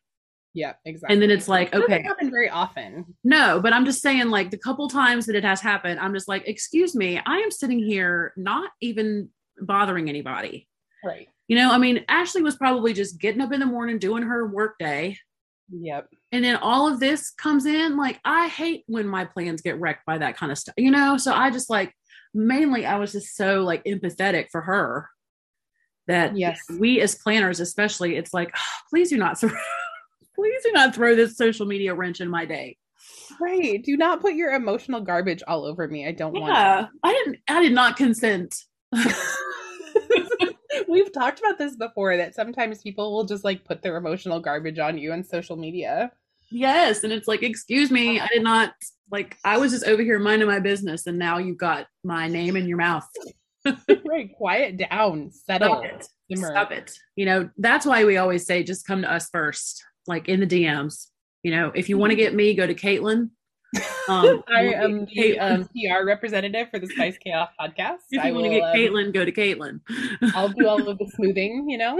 Yeah, 0.57 0.72
exactly. 0.86 1.12
And 1.12 1.22
then 1.22 1.30
it's 1.30 1.48
like, 1.48 1.74
it 1.74 1.82
okay, 1.82 2.02
happen 2.02 2.30
very 2.30 2.48
often. 2.48 3.04
No, 3.22 3.61
but 3.61 3.74
I'm 3.74 3.84
just 3.84 4.00
saying, 4.00 4.30
like 4.30 4.50
the 4.50 4.57
couple 4.57 4.88
times 4.88 5.26
that 5.26 5.36
it 5.36 5.44
has 5.44 5.61
happened, 5.61 6.00
I'm 6.00 6.14
just 6.14 6.28
like, 6.28 6.44
excuse 6.48 6.94
me, 6.94 7.20
I 7.26 7.36
am 7.36 7.50
sitting 7.50 7.78
here 7.78 8.32
not 8.38 8.70
even 8.80 9.28
bothering 9.61 10.09
anybody. 10.09 10.66
Right. 11.04 11.28
You 11.46 11.57
know, 11.57 11.70
I 11.70 11.76
mean, 11.76 12.07
Ashley 12.09 12.40
was 12.40 12.57
probably 12.57 12.94
just 12.94 13.20
getting 13.20 13.42
up 13.42 13.52
in 13.52 13.61
the 13.61 13.66
morning 13.66 13.98
doing 13.98 14.22
her 14.22 14.46
work 14.46 14.76
day. 14.78 15.18
Yep. 15.70 16.09
And 16.32 16.42
then 16.42 16.57
all 16.57 16.90
of 16.90 17.00
this 17.00 17.32
comes 17.32 17.66
in. 17.66 17.98
Like, 17.98 18.18
I 18.24 18.48
hate 18.48 18.84
when 18.86 19.07
my 19.07 19.26
plans 19.26 19.61
get 19.61 19.78
wrecked 19.78 20.07
by 20.07 20.16
that 20.16 20.38
kind 20.38 20.50
of 20.50 20.57
stuff, 20.57 20.74
you 20.78 20.90
know? 20.90 21.18
So 21.18 21.34
I 21.34 21.50
just 21.50 21.68
like, 21.68 21.92
mainly, 22.32 22.86
I 22.86 22.96
was 22.96 23.12
just 23.12 23.36
so 23.36 23.61
like 23.61 23.84
empathetic 23.84 24.46
for 24.50 24.62
her 24.62 25.11
that 26.07 26.34
yes, 26.34 26.62
we 26.78 27.00
as 27.02 27.14
planners, 27.14 27.61
especially, 27.61 28.16
it's 28.16 28.32
like, 28.32 28.52
oh, 28.57 28.78
please 28.88 29.11
do 29.11 29.18
not 29.18 29.38
throw, 29.38 29.50
please 30.37 30.62
do 30.64 30.70
not 30.72 30.95
throw 30.95 31.16
this 31.16 31.37
social 31.37 31.66
media 31.66 31.95
wrench 31.95 32.20
in 32.20 32.28
my 32.28 32.45
day. 32.45 32.76
Right. 33.41 33.82
Do 33.82 33.97
not 33.97 34.20
put 34.20 34.34
your 34.34 34.53
emotional 34.53 35.01
garbage 35.01 35.43
all 35.47 35.64
over 35.64 35.89
me. 35.89 36.07
I 36.07 36.12
don't 36.12 36.34
yeah, 36.34 36.41
want 36.41 36.84
it. 36.84 36.91
I 37.03 37.12
didn't, 37.12 37.39
I 37.49 37.62
did 37.62 37.72
not 37.72 37.97
consent. 37.97 38.55
We've 40.89 41.12
talked 41.12 41.41
about 41.41 41.59
this 41.59 41.74
before 41.76 42.16
that 42.16 42.34
sometimes 42.34 42.82
people 42.82 43.12
will 43.12 43.24
just 43.24 43.45
like 43.45 43.64
put 43.64 43.82
their 43.82 43.97
emotional 43.97 44.41
garbage 44.41 44.78
on 44.78 44.99
you 44.99 45.12
on 45.12 45.24
social 45.24 45.57
media. 45.57 46.12
Yes. 46.51 47.03
And 47.03 47.12
it's 47.12 47.26
like, 47.26 47.43
excuse 47.43 47.91
me, 47.91 48.20
I 48.20 48.28
did 48.28 48.43
not 48.43 48.74
like 49.11 49.37
I 49.45 49.59
was 49.59 49.72
just 49.72 49.87
over 49.87 50.03
here 50.03 50.18
minding 50.18 50.49
my 50.49 50.61
business 50.61 51.07
and 51.07 51.18
now 51.18 51.39
you've 51.39 51.59
got 51.59 51.87
my 52.05 52.28
name 52.28 52.57
in 52.57 52.66
your 52.66 52.78
mouth. 52.78 53.09
right. 54.07 54.34
Quiet 54.37 54.76
down. 54.76 55.30
Settle. 55.32 55.82
Stop 55.82 55.84
it. 55.84 56.09
Stop 56.39 56.72
it. 56.72 56.99
You 57.16 57.26
know, 57.26 57.51
that's 57.59 57.87
why 57.87 58.05
we 58.05 58.16
always 58.16 58.47
say 58.47 58.62
just 58.62 58.87
come 58.87 59.03
to 59.03 59.12
us 59.12 59.28
first, 59.30 59.84
like 60.07 60.28
in 60.28 60.40
the 60.40 60.46
DMs. 60.46 61.07
You 61.42 61.52
know, 61.52 61.72
if 61.74 61.88
you 61.88 61.98
want 61.98 62.11
to 62.11 62.16
get 62.16 62.34
me, 62.34 62.54
go 62.54 62.66
to 62.66 62.74
Caitlin. 62.74 63.30
Um, 64.09 64.44
I 64.48 64.72
am 64.72 65.04
the 65.12 65.36
um, 65.40 65.64
PR 65.64 66.07
representative 66.07 66.70
for 66.70 66.78
the 66.78 66.86
Spice 66.86 67.18
Chaos 67.18 67.48
podcast. 67.61 68.02
If 68.12 68.24
you 68.24 68.34
want 68.34 68.44
to 68.44 68.50
get 68.50 68.62
um, 68.62 68.76
Caitlin, 68.76 69.12
go 69.12 69.24
to 69.24 69.32
Caitlin. 69.32 69.80
I'll 70.32 70.48
do 70.48 70.68
all 70.68 70.88
of 70.88 70.96
the 70.96 71.07
smoothing, 71.16 71.68
you 71.68 71.76
know. 71.76 71.98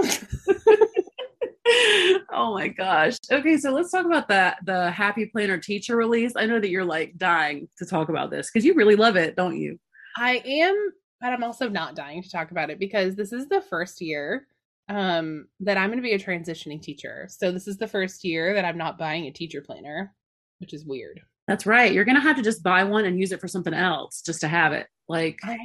oh 2.33 2.55
my 2.55 2.69
gosh. 2.69 3.17
Okay, 3.31 3.57
so 3.57 3.73
let's 3.73 3.91
talk 3.91 4.07
about 4.07 4.29
that 4.29 4.59
the 4.65 4.91
Happy 4.93 5.27
Planner 5.27 5.59
teacher 5.59 5.97
release. 5.97 6.35
I 6.37 6.47
know 6.47 6.61
that 6.61 6.71
you're 6.71 6.85
like 6.85 7.19
dying 7.19 7.69
to 7.79 7.85
talk 7.85 8.09
about 8.09 8.31
this 8.31 8.51
because 8.51 8.65
you 8.65 8.75
really 8.75 8.97
love 8.97 9.17
it, 9.17 9.35
don't 9.35 9.57
you? 9.57 9.79
I 10.17 10.43
am, 10.47 10.93
but 11.21 11.33
I'm 11.33 11.43
also 11.43 11.69
not 11.69 11.97
dying 11.97 12.23
to 12.23 12.31
talk 12.31 12.53
about 12.53 12.71
it 12.71 12.79
because 12.79 13.17
this 13.17 13.33
is 13.33 13.49
the 13.49 13.63
first 13.63 14.01
year 14.01 14.47
um 14.89 15.47
that 15.61 15.77
I'm 15.77 15.89
going 15.89 15.99
to 15.99 16.03
be 16.03 16.13
a 16.13 16.19
transitioning 16.19 16.81
teacher. 16.81 17.29
So 17.31 17.51
this 17.51 17.67
is 17.67 17.77
the 17.77 17.89
first 17.89 18.25
year 18.25 18.55
that 18.55 18.65
I'm 18.65 18.79
not 18.79 18.99
buying 18.99 19.27
a 19.27 19.33
teacher 19.33 19.61
planner, 19.61 20.15
which 20.59 20.73
is 20.73 20.85
weird. 20.85 21.21
That's 21.49 21.67
right. 21.67 21.93
You're 21.93 22.05
going 22.05 22.17
to 22.17 22.21
have 22.21 22.37
to 22.37 22.43
just 22.43 22.63
buy 22.63 22.85
one 22.85 23.05
and 23.05 23.19
use 23.19 23.33
it 23.33 23.41
for 23.41 23.49
something 23.49 23.75
else 23.75 24.21
just 24.21 24.41
to 24.41 24.49
have 24.49 24.73
it. 24.73 24.87
Like, 25.09 25.39
I 25.45 25.57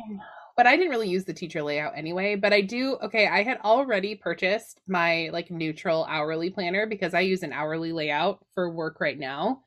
but 0.56 0.68
I 0.68 0.76
didn't 0.76 0.92
really 0.92 1.10
use 1.10 1.26
the 1.26 1.34
teacher 1.34 1.64
layout 1.64 1.98
anyway. 1.98 2.36
But 2.36 2.54
I 2.54 2.62
do. 2.62 2.98
Okay, 3.02 3.28
I 3.28 3.44
had 3.44 3.60
already 3.64 4.16
purchased 4.16 4.80
my 4.88 5.30
like 5.34 5.50
neutral 5.50 6.06
hourly 6.10 6.50
planner 6.50 6.86
because 6.86 7.14
I 7.14 7.22
use 7.22 7.42
an 7.42 7.54
hourly 7.54 7.92
layout 7.92 8.46
for 8.54 8.70
work 8.70 9.00
right 9.00 9.18
now. 9.18 9.64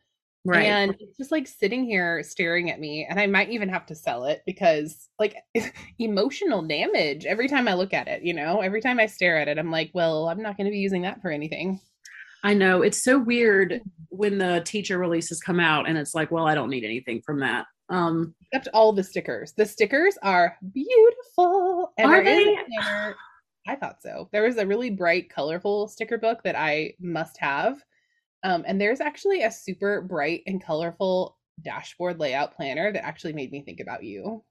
Right. 0.47 0.67
And 0.67 0.95
it's 1.01 1.17
just 1.17 1.33
like 1.33 1.47
sitting 1.47 1.85
here 1.85 2.23
staring 2.23 2.71
at 2.71 2.79
me, 2.79 3.07
and 3.09 3.19
I 3.19 3.27
might 3.27 3.49
even 3.49 3.71
have 3.71 3.87
to 3.87 3.95
sell 3.95 4.27
it 4.27 4.43
because, 4.45 5.09
like, 5.19 5.37
emotional 5.99 6.63
damage 6.63 7.25
every 7.25 7.49
time 7.49 7.67
I 7.67 7.75
look 7.75 7.95
at 7.95 8.09
it, 8.09 8.23
you 8.23 8.35
know, 8.35 8.61
every 8.61 8.83
time 8.83 9.01
I 9.01 9.07
stare 9.07 9.39
at 9.39 9.49
it, 9.49 9.59
I'm 9.59 9.71
like, 9.71 9.91
well, 9.95 10.29
I'm 10.29 10.43
not 10.43 10.59
going 10.59 10.67
to 10.67 10.71
be 10.71 10.79
using 10.79 11.03
that 11.03 11.23
for 11.23 11.31
anything. 11.31 11.81
I 12.43 12.53
know 12.53 12.83
it's 12.83 13.03
so 13.03 13.19
weird 13.19 13.81
when 14.11 14.37
the 14.37 14.61
teacher 14.67 14.99
releases 14.99 15.41
come 15.41 15.59
out 15.59 15.89
and 15.89 15.97
it's 15.97 16.15
like, 16.15 16.31
well, 16.31 16.47
I 16.47 16.55
don't 16.55 16.69
need 16.69 16.85
anything 16.85 17.23
from 17.23 17.41
that. 17.41 17.65
Um, 17.89 18.35
except 18.53 18.69
all 18.75 18.93
the 18.93 19.03
stickers. 19.03 19.55
The 19.57 19.65
stickers 19.65 20.19
are 20.23 20.59
beautiful. 20.73 21.93
And 21.97 22.11
are 22.11 22.23
they? 22.23 22.59
I 23.67 23.77
thought 23.77 24.03
so. 24.03 24.29
There 24.31 24.43
was 24.43 24.59
a 24.59 24.67
really 24.67 24.91
bright, 24.91 25.31
colorful 25.31 25.89
sticker 25.89 26.19
book 26.19 26.43
that 26.45 26.55
I 26.55 26.93
must 27.01 27.39
have. 27.39 27.83
Um, 28.45 28.65
and 28.67 28.81
there's 28.81 29.01
actually 29.01 29.43
a 29.43 29.51
super 29.51 30.03
bright 30.03 30.43
and 30.47 30.63
colorful 30.63 31.39
dashboard 31.63 32.21
layout 32.21 32.55
planner 32.55 32.93
that 32.93 33.05
actually 33.05 33.33
made 33.33 33.51
me 33.51 33.63
think 33.63 33.81
about 33.81 34.05
you. 34.05 34.45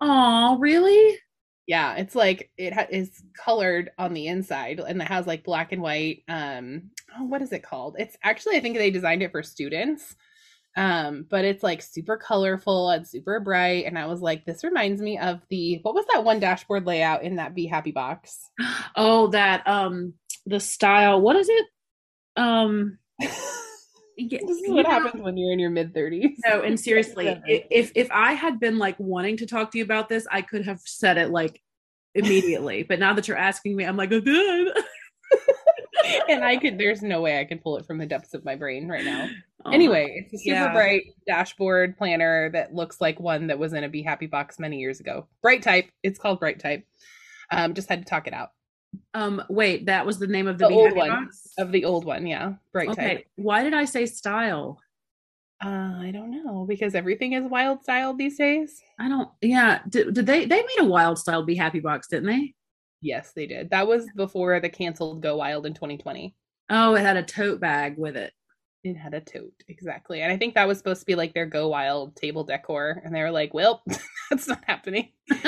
Oh, 0.00 0.58
really? 0.58 1.18
Yeah, 1.66 1.94
it's 1.94 2.14
like 2.14 2.50
it 2.58 2.72
ha- 2.72 2.86
is 2.90 3.22
colored 3.36 3.90
on 3.98 4.12
the 4.12 4.26
inside 4.26 4.80
and 4.80 5.00
it 5.00 5.08
has 5.08 5.26
like 5.26 5.44
black 5.44 5.72
and 5.72 5.82
white. 5.82 6.22
Um, 6.28 6.90
oh, 7.16 7.24
what 7.24 7.42
is 7.42 7.52
it 7.52 7.62
called? 7.62 7.96
It's 7.98 8.16
actually 8.22 8.56
I 8.56 8.60
think 8.60 8.76
they 8.76 8.90
designed 8.90 9.22
it 9.22 9.32
for 9.32 9.42
students. 9.42 10.14
Um, 10.76 11.26
but 11.30 11.44
it's 11.44 11.62
like 11.62 11.80
super 11.80 12.18
colorful 12.18 12.90
and 12.90 13.06
super 13.06 13.40
bright. 13.40 13.86
And 13.86 13.98
I 13.98 14.06
was 14.06 14.20
like, 14.20 14.44
this 14.44 14.62
reminds 14.62 15.00
me 15.00 15.18
of 15.18 15.40
the 15.48 15.78
what 15.82 15.94
was 15.94 16.04
that 16.12 16.22
one 16.22 16.38
dashboard 16.38 16.86
layout 16.86 17.22
in 17.22 17.36
that 17.36 17.54
Be 17.54 17.66
Happy 17.66 17.92
box? 17.92 18.50
Oh, 18.98 19.28
that 19.28 19.66
um 19.66 20.14
the 20.46 20.60
style. 20.60 21.20
What 21.20 21.36
is 21.36 21.48
it? 21.48 21.66
Um 22.36 22.98
Yeah, 24.18 24.38
this 24.46 24.62
is 24.62 24.70
what 24.70 24.86
happens 24.86 25.22
when 25.22 25.36
you're 25.36 25.52
in 25.52 25.58
your 25.58 25.70
mid 25.70 25.92
30s. 25.92 26.36
No, 26.46 26.62
and 26.62 26.80
seriously, 26.80 27.38
if 27.46 27.92
if 27.94 28.10
I 28.10 28.32
had 28.32 28.58
been 28.58 28.78
like 28.78 28.98
wanting 28.98 29.36
to 29.38 29.46
talk 29.46 29.70
to 29.72 29.78
you 29.78 29.84
about 29.84 30.08
this, 30.08 30.26
I 30.30 30.40
could 30.40 30.64
have 30.64 30.80
said 30.84 31.18
it 31.18 31.30
like 31.30 31.60
immediately. 32.14 32.82
but 32.88 32.98
now 32.98 33.12
that 33.12 33.28
you're 33.28 33.36
asking 33.36 33.76
me, 33.76 33.84
I'm 33.84 33.98
like, 33.98 34.12
oh, 34.12 34.20
good. 34.22 34.72
and 36.30 36.42
I 36.42 36.56
could. 36.56 36.78
There's 36.78 37.02
no 37.02 37.20
way 37.20 37.38
I 37.38 37.44
can 37.44 37.58
pull 37.58 37.76
it 37.76 37.84
from 37.84 37.98
the 37.98 38.06
depths 38.06 38.32
of 38.32 38.42
my 38.42 38.56
brain 38.56 38.88
right 38.88 39.04
now. 39.04 39.28
Oh, 39.66 39.70
anyway, 39.70 40.24
it's 40.24 40.32
a 40.32 40.38
super 40.38 40.56
yeah. 40.56 40.72
bright 40.72 41.02
dashboard 41.26 41.98
planner 41.98 42.50
that 42.52 42.74
looks 42.74 43.02
like 43.02 43.20
one 43.20 43.48
that 43.48 43.58
was 43.58 43.74
in 43.74 43.84
a 43.84 43.88
Be 43.88 44.00
Happy 44.00 44.26
box 44.26 44.58
many 44.58 44.78
years 44.78 45.00
ago. 45.00 45.26
Bright 45.42 45.62
type. 45.62 45.90
It's 46.02 46.18
called 46.18 46.40
Bright 46.40 46.58
type. 46.58 46.86
Um, 47.50 47.74
just 47.74 47.90
had 47.90 47.98
to 47.98 48.08
talk 48.08 48.26
it 48.26 48.32
out. 48.32 48.50
Um, 49.14 49.42
wait, 49.48 49.86
that 49.86 50.04
was 50.04 50.18
the 50.18 50.26
name 50.26 50.46
of 50.46 50.58
the, 50.58 50.68
the 50.68 50.74
old 50.74 50.94
one 50.94 51.08
box? 51.08 51.52
of 51.58 51.72
the 51.72 51.84
old 51.84 52.04
one. 52.04 52.26
Yeah, 52.26 52.54
bright 52.72 52.90
okay. 52.90 53.14
Type. 53.14 53.26
Why 53.36 53.62
did 53.62 53.74
I 53.74 53.84
say 53.84 54.06
style? 54.06 54.80
Uh, 55.64 55.98
I 56.00 56.10
don't 56.12 56.30
know 56.30 56.66
because 56.68 56.94
everything 56.94 57.32
is 57.32 57.44
wild 57.44 57.82
style 57.82 58.14
these 58.14 58.36
days. 58.36 58.82
I 58.98 59.08
don't. 59.08 59.30
Yeah, 59.40 59.80
did, 59.88 60.14
did 60.14 60.26
they? 60.26 60.44
They 60.44 60.62
made 60.62 60.80
a 60.80 60.84
wild 60.84 61.18
style 61.18 61.42
Be 61.44 61.54
Happy 61.54 61.80
box, 61.80 62.08
didn't 62.08 62.26
they? 62.26 62.54
Yes, 63.00 63.32
they 63.34 63.46
did. 63.46 63.70
That 63.70 63.86
was 63.86 64.06
before 64.16 64.60
the 64.60 64.68
canceled 64.68 65.22
Go 65.22 65.36
Wild 65.36 65.66
in 65.66 65.74
2020. 65.74 66.34
Oh, 66.70 66.94
it 66.94 67.00
had 67.00 67.16
a 67.16 67.22
tote 67.22 67.60
bag 67.60 67.96
with 67.96 68.16
it. 68.16 68.32
It 68.84 68.94
had 68.94 69.14
a 69.14 69.20
tote, 69.20 69.64
exactly. 69.68 70.22
And 70.22 70.32
I 70.32 70.36
think 70.36 70.54
that 70.54 70.68
was 70.68 70.78
supposed 70.78 71.00
to 71.00 71.06
be 71.06 71.16
like 71.16 71.34
their 71.34 71.46
Go 71.46 71.68
Wild 71.68 72.14
table 72.14 72.44
decor. 72.44 73.02
And 73.04 73.14
they 73.14 73.20
were 73.20 73.30
like, 73.30 73.52
well, 73.52 73.82
that's 74.30 74.46
not 74.46 74.62
happening. 74.66 75.10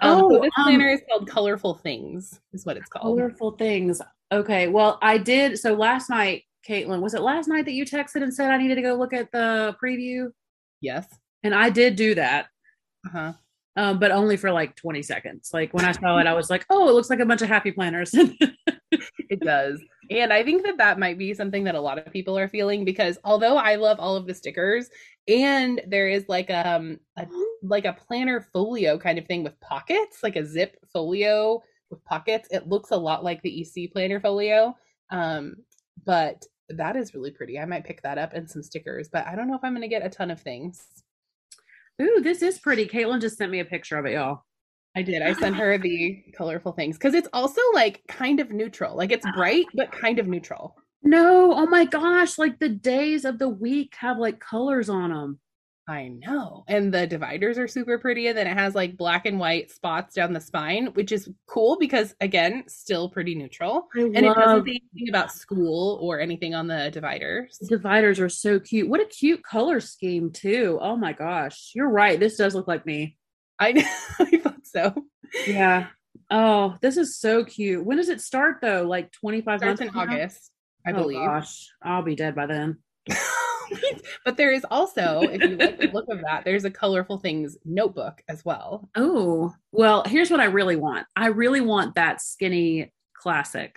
Um, 0.00 0.22
oh, 0.22 0.30
so 0.30 0.40
this 0.40 0.50
planner 0.54 0.88
um, 0.88 0.94
is 0.94 1.02
called 1.10 1.28
Colorful 1.28 1.74
Things, 1.74 2.40
is 2.52 2.64
what 2.64 2.76
it's 2.76 2.88
called. 2.88 3.02
Colorful 3.02 3.52
Things. 3.52 4.00
Okay. 4.30 4.68
Well, 4.68 4.98
I 5.02 5.18
did. 5.18 5.58
So 5.58 5.74
last 5.74 6.08
night, 6.08 6.44
Caitlin, 6.66 7.00
was 7.00 7.14
it 7.14 7.20
last 7.20 7.48
night 7.48 7.64
that 7.64 7.72
you 7.72 7.84
texted 7.84 8.22
and 8.22 8.32
said 8.32 8.50
I 8.50 8.58
needed 8.58 8.76
to 8.76 8.82
go 8.82 8.94
look 8.94 9.12
at 9.12 9.30
the 9.32 9.76
preview? 9.82 10.30
Yes. 10.80 11.06
And 11.42 11.54
I 11.54 11.70
did 11.70 11.96
do 11.96 12.14
that. 12.14 12.46
Uh 13.06 13.10
huh. 13.10 13.32
Um, 13.76 13.98
but 13.98 14.10
only 14.10 14.36
for 14.36 14.50
like 14.50 14.74
20 14.76 15.02
seconds. 15.02 15.50
Like 15.52 15.72
when 15.72 15.84
I 15.84 15.92
saw 15.92 16.18
it, 16.18 16.26
I 16.26 16.34
was 16.34 16.50
like, 16.50 16.66
oh, 16.68 16.88
it 16.88 16.92
looks 16.92 17.10
like 17.10 17.20
a 17.20 17.26
bunch 17.26 17.42
of 17.42 17.48
happy 17.48 17.70
planners. 17.70 18.12
it 18.90 19.40
does. 19.40 19.80
And 20.10 20.32
I 20.32 20.42
think 20.42 20.64
that 20.64 20.78
that 20.78 20.98
might 20.98 21.18
be 21.18 21.34
something 21.34 21.64
that 21.64 21.74
a 21.74 21.80
lot 21.80 21.98
of 21.98 22.12
people 22.12 22.38
are 22.38 22.48
feeling 22.48 22.84
because 22.84 23.18
although 23.24 23.56
I 23.56 23.74
love 23.74 24.00
all 24.00 24.16
of 24.16 24.26
the 24.26 24.34
stickers 24.34 24.88
and 25.26 25.82
there 25.86 26.08
is 26.08 26.24
like 26.28 26.50
um 26.50 26.98
a 27.16 27.26
like 27.62 27.84
a 27.84 27.92
planner 27.92 28.40
folio 28.52 28.98
kind 28.98 29.18
of 29.18 29.26
thing 29.26 29.44
with 29.44 29.60
pockets, 29.60 30.22
like 30.22 30.36
a 30.36 30.46
zip 30.46 30.76
folio 30.92 31.62
with 31.90 32.04
pockets. 32.04 32.48
It 32.50 32.68
looks 32.68 32.90
a 32.90 32.96
lot 32.96 33.24
like 33.24 33.42
the 33.42 33.60
EC 33.60 33.92
planner 33.92 34.20
folio. 34.20 34.76
Um, 35.10 35.56
but 36.04 36.44
that 36.70 36.96
is 36.96 37.14
really 37.14 37.30
pretty. 37.30 37.58
I 37.58 37.64
might 37.64 37.84
pick 37.84 38.02
that 38.02 38.18
up 38.18 38.32
and 38.34 38.48
some 38.48 38.62
stickers, 38.62 39.08
but 39.08 39.26
I 39.26 39.34
don't 39.34 39.48
know 39.48 39.56
if 39.56 39.64
I'm 39.64 39.72
going 39.72 39.82
to 39.82 39.88
get 39.88 40.04
a 40.04 40.10
ton 40.10 40.30
of 40.30 40.40
things. 40.40 40.86
Ooh, 42.00 42.20
this 42.22 42.42
is 42.42 42.58
pretty. 42.58 42.86
Caitlin 42.86 43.20
just 43.20 43.38
sent 43.38 43.50
me 43.50 43.60
a 43.60 43.64
picture 43.64 43.98
of 43.98 44.06
it, 44.06 44.12
y'all. 44.12 44.44
I 44.98 45.02
did. 45.02 45.22
I 45.22 45.32
sent 45.32 45.54
her 45.54 45.78
the 45.78 46.24
colorful 46.36 46.72
things 46.72 46.98
because 46.98 47.14
it's 47.14 47.28
also 47.32 47.60
like 47.72 48.02
kind 48.08 48.40
of 48.40 48.50
neutral. 48.50 48.96
Like 48.96 49.12
it's 49.12 49.24
uh-huh. 49.24 49.36
bright, 49.36 49.66
but 49.74 49.92
kind 49.92 50.18
of 50.18 50.26
neutral. 50.26 50.74
No, 51.04 51.52
oh 51.52 51.66
my 51.66 51.84
gosh, 51.84 52.36
like 52.36 52.58
the 52.58 52.68
days 52.68 53.24
of 53.24 53.38
the 53.38 53.48
week 53.48 53.94
have 54.00 54.18
like 54.18 54.40
colors 54.40 54.88
on 54.88 55.10
them. 55.10 55.38
I 55.88 56.08
know. 56.08 56.64
And 56.66 56.92
the 56.92 57.06
dividers 57.06 57.58
are 57.58 57.68
super 57.68 57.96
pretty. 57.96 58.26
And 58.26 58.36
then 58.36 58.48
it 58.48 58.58
has 58.58 58.74
like 58.74 58.98
black 58.98 59.24
and 59.24 59.38
white 59.38 59.70
spots 59.70 60.14
down 60.14 60.32
the 60.32 60.40
spine, 60.40 60.88
which 60.88 61.12
is 61.12 61.30
cool 61.46 61.78
because, 61.78 62.14
again, 62.20 62.64
still 62.66 63.08
pretty 63.08 63.34
neutral. 63.36 63.88
I 63.96 64.00
and 64.00 64.14
love... 64.14 64.36
it 64.36 64.40
doesn't 64.40 64.66
say 64.66 64.80
anything 64.92 65.08
about 65.08 65.32
school 65.32 65.98
or 66.02 66.20
anything 66.20 66.54
on 66.54 66.66
the 66.66 66.90
dividers. 66.92 67.56
The 67.60 67.68
dividers 67.68 68.20
are 68.20 68.28
so 68.28 68.60
cute. 68.60 68.88
What 68.88 69.00
a 69.00 69.06
cute 69.06 69.42
color 69.42 69.80
scheme, 69.80 70.30
too. 70.30 70.78
Oh 70.82 70.96
my 70.96 71.14
gosh. 71.14 71.70
You're 71.74 71.88
right. 71.88 72.20
This 72.20 72.36
does 72.36 72.54
look 72.54 72.68
like 72.68 72.84
me. 72.84 73.16
I, 73.58 73.88
I 74.18 74.54
so. 74.70 74.94
Yeah. 75.46 75.88
Oh, 76.30 76.76
this 76.82 76.96
is 76.96 77.18
so 77.18 77.44
cute. 77.44 77.84
When 77.84 77.96
does 77.96 78.08
it 78.08 78.20
start, 78.20 78.58
though? 78.60 78.82
Like 78.82 79.12
25 79.12 79.60
months? 79.62 79.80
in 79.80 79.90
August. 79.90 80.50
I 80.86 80.92
oh, 80.92 80.94
believe. 80.94 81.18
Gosh, 81.18 81.70
I'll 81.82 82.02
be 82.02 82.14
dead 82.14 82.34
by 82.34 82.46
then. 82.46 82.78
but 84.24 84.36
there 84.36 84.52
is 84.52 84.64
also, 84.70 85.20
if 85.22 85.42
you 85.42 85.56
like 85.56 85.78
the 85.78 85.88
look 85.88 86.08
of 86.10 86.20
that, 86.22 86.44
there's 86.44 86.64
a 86.64 86.70
colorful 86.70 87.18
things 87.18 87.56
notebook 87.64 88.22
as 88.28 88.44
well. 88.44 88.88
Oh, 88.94 89.54
well, 89.72 90.04
here's 90.04 90.30
what 90.30 90.40
I 90.40 90.46
really 90.46 90.76
want. 90.76 91.06
I 91.16 91.28
really 91.28 91.60
want 91.60 91.94
that 91.94 92.20
skinny 92.20 92.92
classic. 93.14 93.76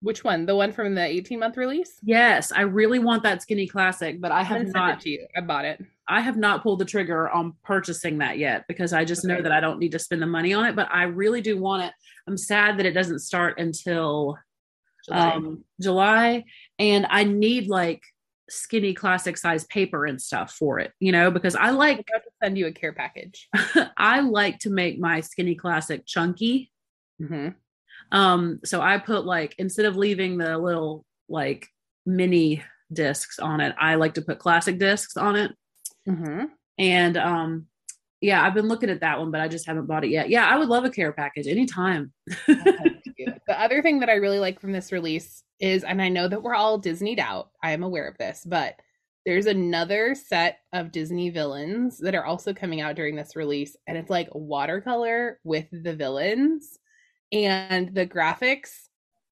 Which 0.00 0.22
one? 0.22 0.46
The 0.46 0.56
one 0.56 0.72
from 0.72 0.94
the 0.94 1.04
18 1.04 1.38
month 1.38 1.56
release? 1.56 1.92
Yes, 2.02 2.52
I 2.52 2.62
really 2.62 2.98
want 2.98 3.22
that 3.22 3.42
skinny 3.42 3.66
classic, 3.66 4.20
but 4.20 4.30
I 4.30 4.42
have 4.42 4.66
not. 4.68 5.00
to 5.00 5.10
you. 5.10 5.26
I 5.36 5.40
bought 5.40 5.64
it. 5.64 5.82
I 6.08 6.20
have 6.20 6.36
not 6.36 6.62
pulled 6.62 6.78
the 6.78 6.84
trigger 6.84 7.28
on 7.28 7.54
purchasing 7.64 8.18
that 8.18 8.38
yet 8.38 8.64
because 8.68 8.92
I 8.92 9.04
just 9.04 9.24
know 9.24 9.40
that 9.40 9.52
I 9.52 9.60
don't 9.60 9.78
need 9.78 9.92
to 9.92 9.98
spend 9.98 10.22
the 10.22 10.26
money 10.26 10.54
on 10.54 10.66
it. 10.66 10.76
But 10.76 10.88
I 10.90 11.04
really 11.04 11.40
do 11.40 11.58
want 11.58 11.84
it. 11.84 11.92
I'm 12.28 12.36
sad 12.36 12.78
that 12.78 12.86
it 12.86 12.92
doesn't 12.92 13.20
start 13.20 13.58
until 13.58 14.38
July. 15.04 15.30
Um, 15.30 15.64
July, 15.80 16.44
and 16.78 17.06
I 17.08 17.24
need 17.24 17.68
like 17.68 18.02
skinny 18.48 18.94
classic 18.94 19.36
size 19.36 19.64
paper 19.64 20.06
and 20.06 20.20
stuff 20.20 20.52
for 20.52 20.78
it, 20.78 20.92
you 21.00 21.12
know, 21.12 21.30
because 21.30 21.56
I 21.56 21.70
like 21.70 21.98
to 21.98 22.20
send 22.42 22.56
you 22.56 22.66
a 22.66 22.72
care 22.72 22.92
package. 22.92 23.48
I 23.96 24.20
like 24.20 24.60
to 24.60 24.70
make 24.70 24.98
my 24.98 25.20
skinny 25.20 25.54
classic 25.54 26.06
chunky. 26.06 26.70
Mm-hmm. 27.20 27.48
Um, 28.12 28.60
so 28.64 28.80
I 28.80 28.98
put 28.98 29.24
like 29.24 29.54
instead 29.58 29.86
of 29.86 29.96
leaving 29.96 30.38
the 30.38 30.58
little 30.58 31.04
like 31.28 31.66
mini 32.04 32.62
discs 32.92 33.38
on 33.38 33.60
it, 33.60 33.74
I 33.80 33.96
like 33.96 34.14
to 34.14 34.22
put 34.22 34.38
classic 34.38 34.78
discs 34.78 35.16
on 35.16 35.36
it. 35.36 35.52
Mm-hmm. 36.08 36.44
And 36.78 37.16
um, 37.16 37.66
yeah, 38.20 38.42
I've 38.42 38.54
been 38.54 38.68
looking 38.68 38.90
at 38.90 39.00
that 39.00 39.18
one, 39.18 39.30
but 39.30 39.40
I 39.40 39.48
just 39.48 39.66
haven't 39.66 39.86
bought 39.86 40.04
it 40.04 40.10
yet. 40.10 40.30
Yeah, 40.30 40.46
I 40.46 40.58
would 40.58 40.68
love 40.68 40.84
a 40.84 40.90
care 40.90 41.12
package 41.12 41.46
anytime. 41.46 42.12
the 42.46 43.36
other 43.48 43.82
thing 43.82 44.00
that 44.00 44.08
I 44.08 44.14
really 44.14 44.38
like 44.38 44.60
from 44.60 44.72
this 44.72 44.92
release 44.92 45.42
is, 45.60 45.84
and 45.84 46.00
I 46.00 46.08
know 46.08 46.28
that 46.28 46.42
we're 46.42 46.54
all 46.54 46.80
Disneyed 46.80 47.18
out, 47.18 47.50
I 47.62 47.72
am 47.72 47.82
aware 47.82 48.08
of 48.08 48.18
this, 48.18 48.42
but 48.46 48.76
there's 49.24 49.46
another 49.46 50.14
set 50.14 50.60
of 50.72 50.92
Disney 50.92 51.30
villains 51.30 51.98
that 51.98 52.14
are 52.14 52.24
also 52.24 52.54
coming 52.54 52.80
out 52.80 52.94
during 52.94 53.16
this 53.16 53.36
release, 53.36 53.76
and 53.86 53.98
it's 53.98 54.10
like 54.10 54.28
watercolor 54.32 55.40
with 55.44 55.66
the 55.70 55.94
villains, 55.94 56.78
and 57.32 57.94
the 57.94 58.06
graphics 58.06 58.70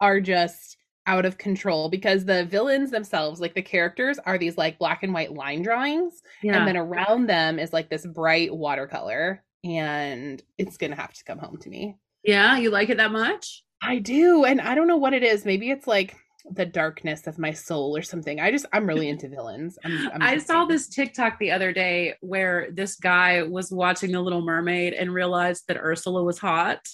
are 0.01 0.21
just 0.21 0.77
out 1.07 1.25
of 1.25 1.39
control 1.39 1.89
because 1.89 2.25
the 2.25 2.45
villains 2.47 2.91
themselves, 2.91 3.41
like 3.41 3.55
the 3.55 3.63
characters, 3.63 4.19
are 4.25 4.39
these 4.39 4.57
like 4.57 4.79
black 4.79 5.03
and 5.03 5.13
white 5.13 5.33
line 5.33 5.63
drawings. 5.63 6.23
Yeah. 6.43 6.59
And 6.59 6.69
then 6.69 6.77
around 6.77 7.29
them 7.29 7.59
is 7.59 7.73
like 7.73 7.91
this 7.91 8.07
bright 8.07 8.55
watercolor. 8.55 9.43
And 9.63 10.43
it's 10.59 10.77
going 10.77 10.91
to 10.91 11.01
have 11.01 11.13
to 11.15 11.25
come 11.25 11.39
home 11.39 11.59
to 11.59 11.69
me. 11.71 11.97
Yeah. 12.23 12.57
You 12.59 12.71
like 12.71 12.91
it 12.91 12.99
that 12.99 13.13
much? 13.13 13.65
I 13.83 13.99
do. 13.99 14.45
And 14.45 14.61
I 14.61 14.75
don't 14.75 14.89
know 14.89 14.97
what 14.97 15.15
it 15.15 15.23
is. 15.23 15.45
Maybe 15.45 15.71
it's 15.71 15.87
like 15.87 16.17
the 16.51 16.67
darkness 16.67 17.27
of 17.27 17.39
my 17.39 17.53
soul 17.53 17.97
or 17.97 18.03
something. 18.03 18.41
I 18.41 18.51
just, 18.51 18.67
I'm 18.73 18.87
really 18.87 19.09
into 19.09 19.29
villains. 19.29 19.79
I'm, 19.85 20.11
I'm 20.15 20.23
i 20.23 20.39
saw 20.39 20.67
this 20.67 20.89
TikTok 20.89 21.39
the 21.39 21.51
other 21.51 21.73
day 21.73 22.15
where 22.21 22.69
this 22.71 22.97
guy 22.97 23.43
was 23.43 23.73
watching 23.73 24.13
The 24.13 24.21
Little 24.21 24.43
Mermaid 24.43 24.93
and 24.93 25.13
realized 25.13 25.65
that 25.69 25.79
Ursula 25.79 26.23
was 26.23 26.39
hot. 26.39 26.87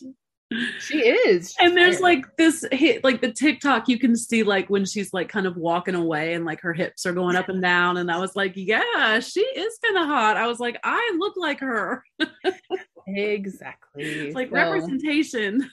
She 0.81 0.99
is. 0.99 1.51
She's 1.51 1.57
and 1.61 1.77
there's 1.77 2.01
like 2.01 2.25
this 2.37 2.65
hit, 2.73 3.05
like 3.05 3.21
the 3.21 3.33
TikTok, 3.33 3.89
you 3.89 3.99
can 3.99 4.17
see 4.17 4.43
like 4.43 4.69
when 4.69 4.85
she's 4.85 5.13
like 5.13 5.29
kind 5.29 5.47
of 5.47 5.57
walking 5.57 5.95
away 5.95 6.35
and 6.35 6.45
like 6.45 6.61
her 6.63 6.73
hips 6.73 7.07
are 7.07 7.13
going 7.13 7.37
up 7.37 7.49
and 7.49 7.63
down. 7.63 7.99
And 7.99 8.11
I 8.11 8.19
was 8.19 8.35
like, 8.35 8.53
yeah, 8.57 9.21
she 9.21 9.41
is 9.41 9.79
kind 9.85 9.97
of 9.97 10.07
hot. 10.07 10.37
I 10.37 10.49
was 10.49 10.59
like, 10.59 10.79
I 10.83 11.17
look 11.19 11.35
like 11.37 11.61
her. 11.61 12.03
exactly. 13.07 14.33
like 14.33 14.49
so, 14.49 14.55
representation. 14.55 15.71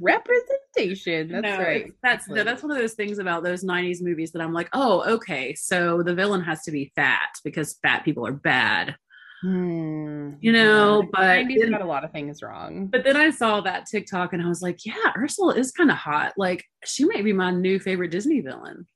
representation. 0.00 1.28
That's 1.32 1.42
no, 1.42 1.58
right. 1.58 1.92
That's 2.02 2.28
no, 2.28 2.44
that's 2.44 2.62
one 2.62 2.70
of 2.70 2.78
those 2.78 2.94
things 2.94 3.18
about 3.18 3.42
those 3.42 3.64
90s 3.64 4.02
movies 4.02 4.30
that 4.32 4.42
I'm 4.42 4.52
like, 4.52 4.68
oh, 4.72 5.02
okay. 5.14 5.54
So 5.54 6.04
the 6.04 6.14
villain 6.14 6.42
has 6.42 6.62
to 6.62 6.70
be 6.70 6.92
fat 6.94 7.30
because 7.42 7.78
fat 7.82 8.04
people 8.04 8.24
are 8.24 8.32
bad. 8.32 8.94
Hmm. 9.46 10.32
You 10.40 10.50
know, 10.50 11.02
yeah. 11.02 11.08
but 11.12 11.46
then, 11.56 11.70
got 11.70 11.80
a 11.80 11.86
lot 11.86 12.02
of 12.02 12.10
things 12.10 12.42
wrong. 12.42 12.88
But 12.88 13.04
then 13.04 13.16
I 13.16 13.30
saw 13.30 13.60
that 13.60 13.86
TikTok 13.86 14.32
and 14.32 14.42
I 14.42 14.48
was 14.48 14.60
like, 14.60 14.84
yeah, 14.84 15.12
Ursula 15.16 15.54
is 15.54 15.70
kind 15.70 15.88
of 15.88 15.96
hot. 15.96 16.32
Like 16.36 16.64
she 16.84 17.04
might 17.04 17.22
be 17.22 17.32
my 17.32 17.52
new 17.52 17.78
favorite 17.78 18.10
Disney 18.10 18.40
villain. 18.40 18.86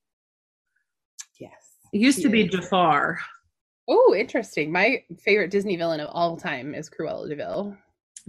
Yes. 1.39 1.53
It 1.93 2.01
used 2.01 2.21
to 2.23 2.27
is. 2.27 2.33
be 2.33 2.49
Jafar. 2.49 3.21
Oh, 3.87 4.13
interesting. 4.19 4.73
My 4.73 5.05
favorite 5.23 5.53
Disney 5.53 5.77
villain 5.77 6.01
of 6.01 6.09
all 6.11 6.37
time 6.37 6.75
is 6.75 6.91
Cruella 6.91 7.29
de 7.29 7.37
Vil. 7.37 7.77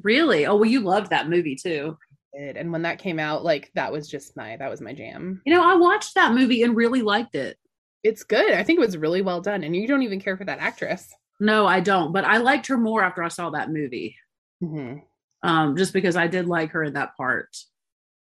Really? 0.04 0.46
Oh, 0.46 0.58
well, 0.58 0.70
you 0.70 0.82
loved 0.82 1.10
that 1.10 1.28
movie 1.28 1.56
too. 1.56 1.98
And 2.38 2.72
when 2.72 2.84
that 2.84 3.00
came 3.00 3.18
out, 3.18 3.44
like 3.44 3.72
that 3.74 3.92
was 3.92 4.08
just 4.08 4.38
my 4.38 4.58
that 4.58 4.70
was 4.70 4.80
my 4.80 4.94
jam. 4.94 5.42
You 5.44 5.56
know, 5.56 5.64
I 5.64 5.76
watched 5.76 6.14
that 6.14 6.34
movie 6.34 6.62
and 6.62 6.76
really 6.76 7.02
liked 7.02 7.34
it. 7.34 7.58
It's 8.04 8.24
good. 8.24 8.52
I 8.54 8.62
think 8.62 8.78
it 8.78 8.86
was 8.86 8.96
really 8.96 9.24
well 9.24 9.42
done. 9.42 9.64
And 9.64 9.76
you 9.76 9.88
don't 9.88 10.04
even 10.04 10.22
care 10.22 10.38
for 10.38 10.46
that 10.46 10.60
actress. 10.60 11.12
No, 11.42 11.66
I 11.66 11.80
don't. 11.80 12.14
But 12.14 12.24
I 12.24 12.38
liked 12.38 12.68
her 12.68 12.78
more 12.78 13.04
after 13.04 13.24
I 13.24 13.28
saw 13.28 13.50
that 13.50 13.72
movie. 13.72 14.16
Mm-hmm. 14.64 15.00
Um, 15.42 15.76
just 15.76 15.92
because 15.92 16.16
I 16.16 16.28
did 16.28 16.46
like 16.46 16.70
her 16.72 16.84
in 16.84 16.94
that 16.94 17.18
part. 17.18 17.58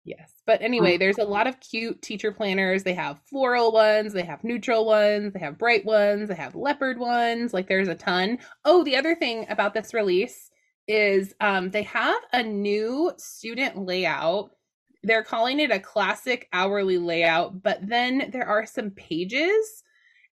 Yes. 0.06 0.32
But 0.48 0.62
anyway, 0.62 0.94
um, 0.94 1.00
there's 1.00 1.18
a 1.18 1.26
lot 1.26 1.46
of 1.46 1.60
cute 1.60 2.02
teacher 2.02 2.32
planners. 2.32 2.84
They 2.84 2.94
have 2.94 3.20
floral 3.30 3.74
ones, 3.74 4.14
they 4.14 4.24
have 4.24 4.46
neutral 4.46 4.86
ones, 4.86 5.34
they 5.34 5.40
have 5.42 5.58
bright 5.58 5.86
ones, 5.86 6.30
they 6.30 6.36
have 6.36 6.56
leopard 6.56 6.98
ones. 6.98 7.54
Like 7.54 7.68
there's 7.68 7.90
a 7.90 7.96
ton. 7.96 8.40
Oh, 8.64 8.86
the 8.86 8.96
other 8.96 9.16
thing 9.16 9.46
about 9.50 9.74
this 9.74 9.94
release 9.94 10.50
is 10.88 11.36
um, 11.42 11.72
they 11.72 11.84
have 11.84 12.22
a 12.32 12.42
new 12.42 13.12
student 13.18 13.78
layout. 13.86 14.52
They're 15.04 15.24
calling 15.24 15.60
it 15.60 15.72
a 15.72 15.80
classic 15.80 16.48
hourly 16.54 16.98
layout, 16.98 17.62
but 17.62 17.86
then 17.86 18.30
there 18.32 18.48
are 18.48 18.66
some 18.66 18.92
pages 18.92 19.84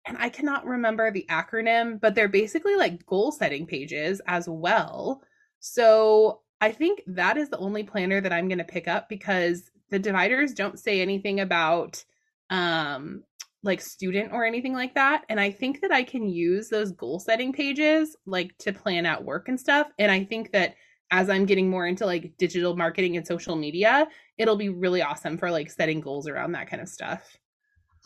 and 0.07 0.17
I 0.19 0.29
cannot 0.29 0.65
remember 0.65 1.11
the 1.11 1.25
acronym, 1.29 1.99
but 1.99 2.15
they're 2.15 2.27
basically 2.27 2.75
like 2.75 3.05
goal 3.05 3.31
setting 3.31 3.65
pages 3.65 4.21
as 4.27 4.47
well. 4.47 5.21
So 5.59 6.41
I 6.61 6.71
think 6.71 7.01
that 7.07 7.37
is 7.37 7.49
the 7.49 7.57
only 7.57 7.83
planner 7.83 8.21
that 8.21 8.33
I'm 8.33 8.47
going 8.47 8.57
to 8.57 8.63
pick 8.63 8.87
up 8.87 9.09
because 9.09 9.69
the 9.89 9.99
dividers 9.99 10.53
don't 10.53 10.79
say 10.79 11.01
anything 11.01 11.39
about 11.39 12.03
um 12.49 13.23
like 13.63 13.81
student 13.81 14.31
or 14.31 14.45
anything 14.45 14.73
like 14.73 14.95
that. 14.95 15.23
And 15.29 15.39
i 15.39 15.51
think 15.51 15.81
that 15.81 15.91
i 15.91 16.03
can 16.03 16.29
use 16.29 16.69
those 16.69 16.91
goal 16.91 17.19
setting 17.19 17.51
pages 17.51 18.15
like 18.25 18.57
to 18.59 18.71
plan 18.71 19.05
out 19.05 19.25
work 19.25 19.49
and 19.49 19.59
stuff. 19.59 19.87
And 19.99 20.11
i 20.11 20.23
think 20.23 20.51
that 20.53 20.75
as 21.11 21.29
i'm 21.29 21.45
getting 21.45 21.69
more 21.69 21.87
into 21.87 22.05
like 22.05 22.33
digital 22.37 22.75
marketing 22.75 23.17
and 23.17 23.27
social 23.27 23.55
media 23.55 24.07
it'll 24.37 24.55
be 24.55 24.69
really 24.69 25.01
awesome 25.01 25.37
for 25.37 25.51
like 25.51 25.69
setting 25.69 25.99
goals 25.99 26.27
around 26.27 26.53
that 26.53 26.69
kind 26.69 26.81
of 26.81 26.87
stuff. 26.87 27.37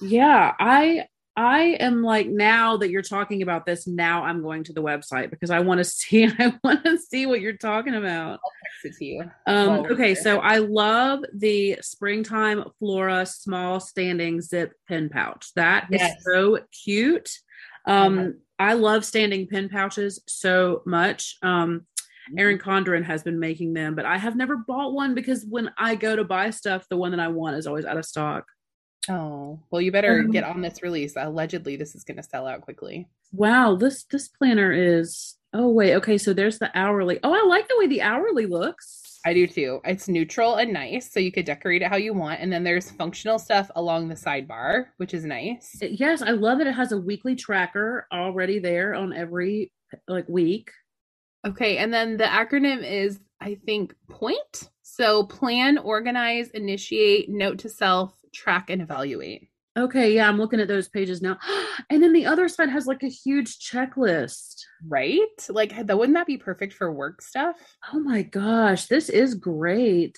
Yeah 0.02 0.53
i 0.60 1.06
I 1.36 1.78
am 1.80 2.03
like 2.03 2.28
now 2.28 2.78
that 2.78 2.90
you're 2.90 3.02
talking 3.02 3.41
about 3.41 3.66
this, 3.66 3.88
now 3.88 4.24
I'm 4.24 4.41
going 4.41 4.66
to 4.66 4.74
the 4.74 4.84
website 4.84 5.30
because 5.30 5.49
I 5.49 5.62
want 5.62 5.80
to 5.80 5.84
see 5.86 6.26
I 6.26 6.53
want 6.64 6.84
to 6.86 6.98
see 6.98 7.26
what 7.26 7.41
you're 7.41 7.53
talking 7.53 7.95
about. 7.95 8.40
I'll 8.44 8.52
text 8.64 8.86
it 8.86 8.99
to 8.99 9.06
you. 9.06 9.32
Um, 9.48 9.86
okay, 9.91 10.16
so 10.16 10.40
I 10.40 10.58
love 10.58 11.24
the 11.34 11.78
springtime 11.82 12.64
Flora 12.80 13.26
small 13.26 13.80
standing 13.80 14.41
zip 14.41 14.74
pen 14.88 15.10
pouch. 15.10 15.53
That 15.56 15.88
yes. 15.90 16.18
is 16.18 16.24
so 16.24 16.60
cute. 16.84 17.30
Um, 17.86 18.18
mm-hmm. 18.18 18.30
I 18.60 18.74
love 18.74 19.06
standing 19.06 19.48
pen 19.48 19.70
pouches 19.70 20.22
so 20.28 20.84
much. 20.86 21.38
Um, 21.41 21.88
Erin 22.38 22.58
mm-hmm. 22.58 22.70
Condren 22.70 23.03
has 23.03 23.24
been 23.24 23.40
making 23.40 23.74
them, 23.74 23.95
but 23.95 24.06
I 24.06 24.18
have 24.18 24.36
never 24.36 24.58
bought 24.58 24.94
one 24.94 25.16
because 25.16 25.45
when 25.45 25.72
I 25.78 25.95
go 25.95 26.16
to 26.16 26.24
buy 26.24 26.49
stuff, 26.52 26.86
the 26.90 26.98
one 26.98 27.12
that 27.12 27.20
I 27.20 27.30
want 27.30 27.56
is 27.56 27.68
always 27.68 27.86
out 27.86 27.98
of 27.98 28.06
stock. 28.06 28.45
Oh, 29.10 29.60
well, 29.72 29.82
you 29.82 29.91
better 29.91 30.19
um, 30.19 30.32
get 30.32 30.44
on 30.44 30.61
this 30.61 30.84
release. 30.84 31.15
Allegedly, 31.18 31.76
this 31.76 31.95
is 31.95 32.03
going 32.03 32.18
to 32.18 32.23
sell 32.23 32.48
out 32.48 32.61
quickly. 32.61 33.07
Wow, 33.32 33.76
this 33.76 34.03
this 34.03 34.28
planner 34.28 34.72
is. 34.72 35.36
Oh 35.53 35.69
wait, 35.69 35.95
okay. 35.95 36.18
So 36.18 36.34
there's 36.34 36.60
the 36.60 36.72
hourly. 36.78 37.19
Oh, 37.23 37.34
I 37.34 37.48
like 37.48 37.68
the 37.68 37.78
way 37.78 37.88
the 37.88 38.02
hourly 38.02 38.45
looks. 38.45 39.19
I 39.26 39.34
do 39.34 39.48
too. 39.48 39.82
It's 39.86 40.07
neutral 40.07 40.56
and 40.56 40.73
nice, 40.73 41.11
so 41.11 41.19
you 41.19 41.32
could 41.32 41.45
decorate 41.45 41.82
it 41.82 41.90
how 41.90 41.98
you 41.98 42.14
want. 42.14 42.41
And 42.41 42.52
then 42.52 42.64
there's 42.64 42.91
functional 42.91 43.38
stuff 43.38 43.69
along 43.76 44.07
the 44.07 44.15
sidebar, 44.15 44.86
which 44.98 45.14
is 45.14 45.26
nice. 45.26 45.78
Yes, 45.82 46.22
I 46.22 46.32
love 46.32 46.57
that 46.57 46.68
it 46.68 46.76
has 46.76 46.91
a 46.91 46.98
weekly 46.98 47.36
tracker 47.36 48.07
already 48.11 48.60
there 48.60 48.94
on 48.94 49.14
every 49.14 49.72
like 50.07 50.28
week. 50.28 50.72
Okay, 51.45 51.78
and 51.78 51.94
then 51.94 52.18
the 52.18 52.23
acronym 52.26 52.84
is 52.84 53.19
I 53.40 53.56
think 53.65 53.95
point. 54.10 54.69
So 54.84 55.23
plan, 55.23 55.78
organize, 55.78 56.49
initiate, 56.49 57.30
note 57.30 57.60
to 57.60 57.69
self, 57.69 58.14
track 58.34 58.70
and 58.70 58.82
evaluate. 58.82 59.49
Okay, 59.78 60.14
yeah, 60.16 60.28
I'm 60.28 60.38
looking 60.38 60.60
at 60.60 60.68
those 60.68 60.90
pages 60.90 61.22
now. 61.22 61.38
And 61.90 62.03
then 62.03 62.14
the 62.14 62.28
other 62.28 62.48
side 62.48 62.70
has 62.70 62.86
like 62.86 63.02
a 63.02 63.08
huge 63.08 63.58
checklist. 63.58 64.66
Right? 64.88 65.20
Like 65.49 65.88
that 65.88 65.98
wouldn't 65.98 66.16
that 66.16 66.28
be 66.28 66.38
perfect 66.38 66.74
for 66.74 66.91
work 66.91 67.22
stuff? 67.22 67.56
Oh 67.91 67.99
my 67.99 68.22
gosh, 68.22 68.86
this 68.86 69.10
is 69.10 69.36
great. 69.36 70.18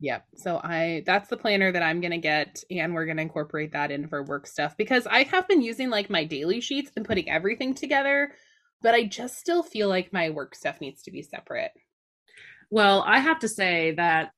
Yep. 0.00 0.24
So 0.36 0.60
I 0.62 1.02
that's 1.06 1.28
the 1.28 1.36
planner 1.36 1.72
that 1.72 1.82
I'm 1.82 2.00
going 2.00 2.10
to 2.10 2.18
get 2.18 2.62
and 2.70 2.92
we're 2.92 3.06
going 3.06 3.16
to 3.16 3.22
incorporate 3.22 3.72
that 3.72 3.90
in 3.90 4.08
for 4.08 4.22
work 4.22 4.46
stuff 4.46 4.76
because 4.76 5.06
I 5.06 5.22
have 5.24 5.48
been 5.48 5.62
using 5.62 5.90
like 5.90 6.10
my 6.10 6.24
daily 6.24 6.60
sheets 6.60 6.90
and 6.96 7.06
putting 7.06 7.30
everything 7.30 7.74
together, 7.74 8.32
but 8.82 8.94
I 8.94 9.04
just 9.04 9.38
still 9.38 9.62
feel 9.62 9.88
like 9.88 10.12
my 10.12 10.30
work 10.30 10.54
stuff 10.54 10.80
needs 10.80 11.02
to 11.02 11.10
be 11.10 11.22
separate. 11.22 11.72
Well, 12.70 13.04
I 13.06 13.20
have 13.20 13.38
to 13.40 13.48
say 13.48 13.92
that 13.92 14.32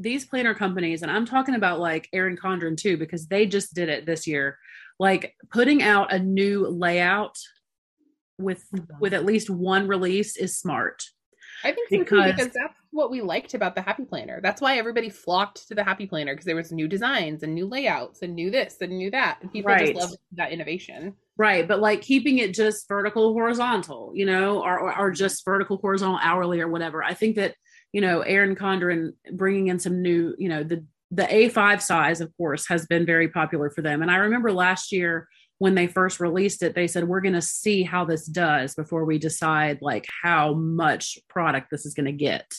these 0.00 0.24
planner 0.24 0.54
companies, 0.54 1.02
and 1.02 1.10
I'm 1.10 1.26
talking 1.26 1.54
about 1.54 1.78
like 1.78 2.08
Erin 2.12 2.36
Condren 2.36 2.76
too, 2.76 2.96
because 2.96 3.26
they 3.26 3.46
just 3.46 3.74
did 3.74 3.88
it 3.88 4.06
this 4.06 4.26
year, 4.26 4.58
like 4.98 5.34
putting 5.52 5.82
out 5.82 6.12
a 6.12 6.18
new 6.18 6.66
layout 6.66 7.36
with 8.38 8.64
mm-hmm. 8.74 8.98
with 9.00 9.14
at 9.14 9.24
least 9.24 9.50
one 9.50 9.86
release 9.86 10.36
is 10.36 10.58
smart. 10.58 11.04
I 11.62 11.72
think 11.72 11.90
because, 11.90 12.32
because 12.32 12.52
that's 12.54 12.74
what 12.90 13.10
we 13.10 13.20
liked 13.20 13.52
about 13.52 13.74
the 13.74 13.82
Happy 13.82 14.04
Planner. 14.04 14.40
That's 14.42 14.62
why 14.62 14.78
everybody 14.78 15.10
flocked 15.10 15.68
to 15.68 15.74
the 15.74 15.84
Happy 15.84 16.06
Planner 16.06 16.32
because 16.32 16.46
there 16.46 16.56
was 16.56 16.72
new 16.72 16.88
designs 16.88 17.42
and 17.42 17.54
new 17.54 17.66
layouts 17.66 18.22
and 18.22 18.34
new 18.34 18.50
this 18.50 18.78
and 18.80 18.96
new 18.96 19.10
that, 19.10 19.38
and 19.42 19.52
people 19.52 19.70
right. 19.70 19.94
just 19.94 20.00
loved 20.00 20.18
that 20.32 20.52
innovation. 20.52 21.14
Right, 21.36 21.68
but 21.68 21.80
like 21.80 22.00
keeping 22.00 22.38
it 22.38 22.54
just 22.54 22.88
vertical, 22.88 23.34
horizontal, 23.34 24.12
you 24.14 24.24
know, 24.24 24.62
or 24.62 24.96
or 24.96 25.10
just 25.10 25.44
vertical, 25.44 25.76
horizontal, 25.76 26.18
hourly, 26.22 26.60
or 26.60 26.68
whatever. 26.68 27.04
I 27.04 27.12
think 27.12 27.36
that 27.36 27.54
you 27.92 28.00
know, 28.00 28.20
Erin 28.20 28.56
Condren 28.56 29.12
bringing 29.32 29.68
in 29.68 29.78
some 29.78 30.02
new, 30.02 30.34
you 30.38 30.48
know, 30.48 30.62
the 30.62 30.84
the 31.10 31.24
A5 31.24 31.82
size, 31.82 32.20
of 32.20 32.34
course, 32.36 32.68
has 32.68 32.86
been 32.86 33.04
very 33.04 33.28
popular 33.28 33.68
for 33.68 33.82
them. 33.82 34.00
And 34.00 34.10
I 34.10 34.16
remember 34.16 34.52
last 34.52 34.92
year 34.92 35.28
when 35.58 35.74
they 35.74 35.86
first 35.86 36.20
released 36.20 36.62
it, 36.62 36.74
they 36.74 36.86
said, 36.86 37.06
we're 37.06 37.20
going 37.20 37.34
to 37.34 37.42
see 37.42 37.82
how 37.82 38.04
this 38.04 38.26
does 38.26 38.74
before 38.74 39.04
we 39.04 39.18
decide 39.18 39.78
like 39.82 40.06
how 40.22 40.54
much 40.54 41.18
product 41.28 41.68
this 41.70 41.84
is 41.84 41.94
going 41.94 42.06
to 42.06 42.12
get. 42.12 42.54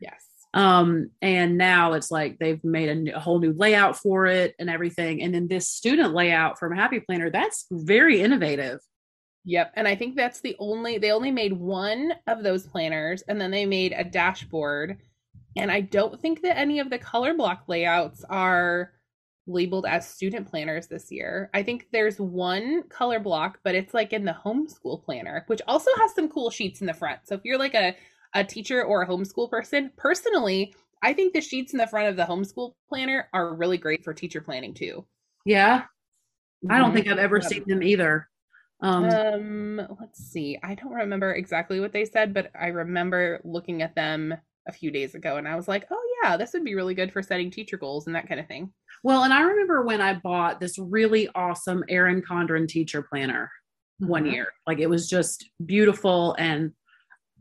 Yes. 0.00 0.24
Um, 0.54 1.10
and 1.20 1.58
now 1.58 1.92
it's 1.94 2.10
like 2.10 2.38
they've 2.38 2.62
made 2.64 2.88
a, 2.88 2.94
new, 2.94 3.12
a, 3.14 3.20
whole 3.20 3.38
new 3.38 3.52
layout 3.52 3.98
for 3.98 4.26
it 4.26 4.54
and 4.58 4.70
everything. 4.70 5.22
And 5.22 5.34
then 5.34 5.48
this 5.48 5.68
student 5.68 6.14
layout 6.14 6.58
from 6.58 6.74
Happy 6.74 7.00
Planner, 7.00 7.30
that's 7.30 7.66
very 7.70 8.20
innovative. 8.20 8.78
Yep. 9.44 9.72
And 9.74 9.88
I 9.88 9.96
think 9.96 10.16
that's 10.16 10.40
the 10.40 10.56
only, 10.58 10.98
they 10.98 11.10
only 11.10 11.30
made 11.30 11.52
one 11.52 12.12
of 12.26 12.42
those 12.42 12.66
planners 12.66 13.22
and 13.22 13.40
then 13.40 13.50
they 13.50 13.66
made 13.66 13.92
a 13.96 14.04
dashboard. 14.04 14.98
And 15.56 15.70
I 15.70 15.80
don't 15.80 16.20
think 16.20 16.42
that 16.42 16.58
any 16.58 16.78
of 16.78 16.90
the 16.90 16.98
color 16.98 17.34
block 17.34 17.64
layouts 17.66 18.24
are 18.30 18.92
labeled 19.46 19.86
as 19.86 20.08
student 20.08 20.48
planners 20.48 20.86
this 20.86 21.10
year. 21.10 21.50
I 21.52 21.62
think 21.62 21.88
there's 21.92 22.20
one 22.20 22.84
color 22.88 23.18
block, 23.18 23.58
but 23.64 23.74
it's 23.74 23.92
like 23.92 24.12
in 24.12 24.24
the 24.24 24.36
homeschool 24.44 25.04
planner, 25.04 25.44
which 25.48 25.60
also 25.66 25.90
has 25.98 26.14
some 26.14 26.28
cool 26.28 26.50
sheets 26.50 26.80
in 26.80 26.86
the 26.86 26.94
front. 26.94 27.20
So 27.24 27.34
if 27.34 27.40
you're 27.44 27.58
like 27.58 27.74
a, 27.74 27.96
a 28.34 28.44
teacher 28.44 28.84
or 28.84 29.02
a 29.02 29.08
homeschool 29.08 29.50
person, 29.50 29.90
personally, 29.96 30.72
I 31.02 31.12
think 31.12 31.32
the 31.32 31.40
sheets 31.40 31.72
in 31.72 31.78
the 31.78 31.88
front 31.88 32.08
of 32.08 32.16
the 32.16 32.24
homeschool 32.24 32.74
planner 32.88 33.28
are 33.32 33.56
really 33.56 33.78
great 33.78 34.04
for 34.04 34.14
teacher 34.14 34.40
planning 34.40 34.72
too. 34.72 35.04
Yeah. 35.44 35.82
I 36.70 36.78
don't 36.78 36.86
mm-hmm. 36.86 36.94
think 36.94 37.08
I've 37.08 37.18
ever 37.18 37.40
seen 37.40 37.64
them 37.66 37.82
either. 37.82 38.28
Um, 38.82 39.04
um, 39.04 39.86
let's 40.00 40.18
see. 40.18 40.58
I 40.62 40.74
don't 40.74 40.92
remember 40.92 41.32
exactly 41.32 41.80
what 41.80 41.92
they 41.92 42.04
said, 42.04 42.34
but 42.34 42.50
I 42.60 42.68
remember 42.68 43.40
looking 43.44 43.80
at 43.80 43.94
them 43.94 44.34
a 44.68 44.72
few 44.72 44.90
days 44.90 45.14
ago 45.14 45.36
and 45.36 45.48
I 45.48 45.56
was 45.56 45.68
like, 45.68 45.86
"Oh 45.90 46.02
yeah, 46.22 46.36
this 46.36 46.52
would 46.52 46.64
be 46.64 46.74
really 46.74 46.94
good 46.94 47.12
for 47.12 47.22
setting 47.22 47.50
teacher 47.50 47.76
goals 47.76 48.06
and 48.06 48.14
that 48.16 48.28
kind 48.28 48.40
of 48.40 48.46
thing." 48.46 48.72
Well, 49.02 49.24
and 49.24 49.32
I 49.32 49.42
remember 49.42 49.82
when 49.82 50.00
I 50.00 50.14
bought 50.14 50.60
this 50.60 50.78
really 50.78 51.28
awesome 51.34 51.84
Erin 51.88 52.22
Condren 52.22 52.68
teacher 52.68 53.02
planner 53.02 53.50
mm-hmm. 54.00 54.10
one 54.10 54.26
year. 54.26 54.48
Like 54.66 54.78
it 54.78 54.90
was 54.90 55.08
just 55.08 55.48
beautiful 55.64 56.34
and 56.38 56.72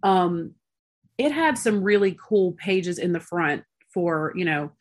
um 0.03 0.53
it 1.17 1.31
had 1.31 1.57
some 1.57 1.83
really 1.83 2.17
cool 2.27 2.53
pages 2.53 2.97
in 2.97 3.13
the 3.13 3.19
front 3.19 3.63
for, 3.93 4.33
you 4.35 4.45
know, 4.45 4.71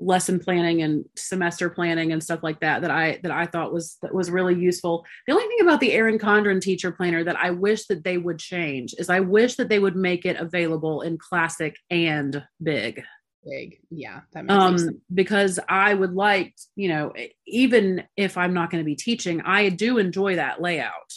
lesson 0.00 0.40
planning 0.40 0.82
and 0.82 1.04
semester 1.14 1.68
planning 1.68 2.12
and 2.12 2.22
stuff 2.22 2.40
like 2.42 2.60
that 2.60 2.82
that 2.82 2.90
I 2.90 3.20
that 3.22 3.32
I 3.32 3.46
thought 3.46 3.72
was 3.72 3.98
that 4.02 4.14
was 4.14 4.30
really 4.30 4.54
useful. 4.54 5.04
The 5.26 5.34
only 5.34 5.46
thing 5.46 5.60
about 5.60 5.80
the 5.80 5.92
Erin 5.92 6.18
Condren 6.18 6.60
teacher 6.60 6.90
planner 6.90 7.22
that 7.24 7.36
I 7.36 7.50
wish 7.50 7.86
that 7.86 8.02
they 8.02 8.18
would 8.18 8.38
change 8.38 8.94
is 8.98 9.10
I 9.10 9.20
wish 9.20 9.56
that 9.56 9.68
they 9.68 9.78
would 9.78 9.96
make 9.96 10.24
it 10.24 10.36
available 10.36 11.02
in 11.02 11.18
classic 11.18 11.76
and 11.90 12.42
big. 12.62 13.02
Big, 13.42 13.78
yeah, 13.90 14.20
um, 14.50 15.00
because 15.14 15.58
I 15.66 15.94
would 15.94 16.12
like, 16.12 16.54
you 16.76 16.90
know, 16.90 17.14
even 17.46 18.04
if 18.14 18.36
I'm 18.36 18.52
not 18.52 18.70
going 18.70 18.82
to 18.82 18.86
be 18.86 18.96
teaching, 18.96 19.40
I 19.40 19.70
do 19.70 19.96
enjoy 19.96 20.36
that 20.36 20.60
layout. 20.60 21.10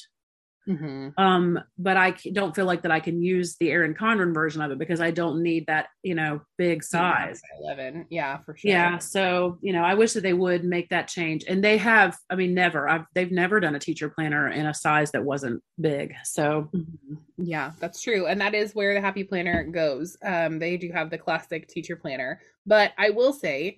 Mm-hmm. 0.68 1.10
Um, 1.22 1.60
but 1.78 1.98
I 1.98 2.16
don't 2.32 2.56
feel 2.56 2.66
like 2.66 2.84
that 2.84 2.92
I 2.92 3.00
can 3.00 3.22
use 3.22 3.56
the 3.60 3.72
Erin 3.72 3.94
Condren 3.94 4.34
version 4.34 4.62
of 4.62 4.72
it 4.72 4.80
because 4.80 5.02
I 5.02 5.12
don't 5.12 5.44
need 5.44 5.68
that, 5.68 5.88
you 6.04 6.16
know, 6.16 6.42
big 6.58 6.84
size. 6.84 7.42
Eleven, 7.60 8.06
yeah, 8.10 8.38
for 8.40 8.56
sure. 8.56 8.72
Yeah, 8.72 8.98
so 8.98 9.58
you 9.62 9.74
know, 9.74 9.84
I 9.84 9.96
wish 9.96 10.14
that 10.14 10.24
they 10.24 10.34
would 10.34 10.64
make 10.64 10.90
that 10.90 11.08
change, 11.08 11.44
and 11.48 11.64
they 11.64 11.78
have. 11.78 12.18
I 12.30 12.36
mean, 12.36 12.54
never. 12.54 12.88
I've 12.88 13.06
they've 13.14 13.32
never 13.32 13.60
done 13.60 13.76
a 13.76 13.80
teacher 13.80 14.10
planner 14.10 14.50
in 14.50 14.66
a 14.66 14.74
size 14.74 15.12
that 15.12 15.24
wasn't 15.24 15.62
big. 15.80 16.14
So 16.24 16.70
mm-hmm. 16.74 17.16
yeah, 17.38 17.72
that's 17.80 18.02
true, 18.02 18.28
and 18.28 18.40
that 18.42 18.54
is 18.54 18.74
where 18.74 18.94
the 18.94 19.02
Happy 19.02 19.24
Planner 19.24 19.64
goes. 19.64 20.18
Um, 20.24 20.60
they 20.60 20.78
do 20.78 20.92
have 20.94 21.10
the 21.10 21.18
classic 21.18 21.68
teacher 21.68 21.96
planner, 21.96 22.42
but 22.66 22.94
I 22.98 23.10
will 23.10 23.34
say, 23.34 23.78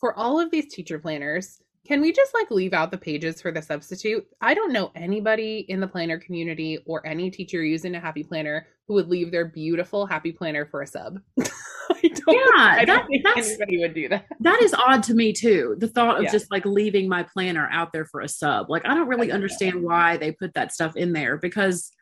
for 0.00 0.16
all 0.18 0.40
of 0.40 0.50
these 0.50 0.72
teacher 0.72 0.98
planners 0.98 1.60
can 1.86 2.00
we 2.00 2.12
just 2.12 2.34
like 2.34 2.50
leave 2.50 2.72
out 2.72 2.90
the 2.90 2.98
pages 2.98 3.40
for 3.40 3.52
the 3.52 3.62
substitute? 3.62 4.26
I 4.40 4.54
don't 4.54 4.72
know 4.72 4.90
anybody 4.94 5.64
in 5.68 5.80
the 5.80 5.86
planner 5.86 6.18
community 6.18 6.78
or 6.86 7.06
any 7.06 7.30
teacher 7.30 7.64
using 7.64 7.94
a 7.94 8.00
happy 8.00 8.24
planner 8.24 8.66
who 8.88 8.94
would 8.94 9.08
leave 9.08 9.30
their 9.30 9.46
beautiful 9.46 10.06
happy 10.06 10.32
planner 10.32 10.66
for 10.66 10.82
a 10.82 10.86
sub. 10.86 11.18
I 11.40 12.08
don't, 12.08 12.34
yeah, 12.34 12.52
I 12.56 12.84
don't 12.84 13.06
that, 13.24 13.34
think 13.34 13.46
anybody 13.46 13.78
would 13.78 13.94
do 13.94 14.08
that. 14.08 14.26
That 14.40 14.60
is 14.62 14.74
odd 14.74 15.02
to 15.04 15.14
me 15.14 15.32
too. 15.32 15.76
The 15.78 15.88
thought 15.88 16.18
of 16.18 16.24
yeah. 16.24 16.32
just 16.32 16.50
like 16.50 16.64
leaving 16.64 17.08
my 17.08 17.22
planner 17.22 17.68
out 17.70 17.92
there 17.92 18.04
for 18.04 18.20
a 18.20 18.28
sub. 18.28 18.68
Like 18.68 18.84
I 18.84 18.94
don't 18.94 19.08
really 19.08 19.32
understand 19.32 19.82
why 19.82 20.16
they 20.16 20.32
put 20.32 20.54
that 20.54 20.72
stuff 20.72 20.96
in 20.96 21.12
there 21.12 21.36
because 21.36 21.92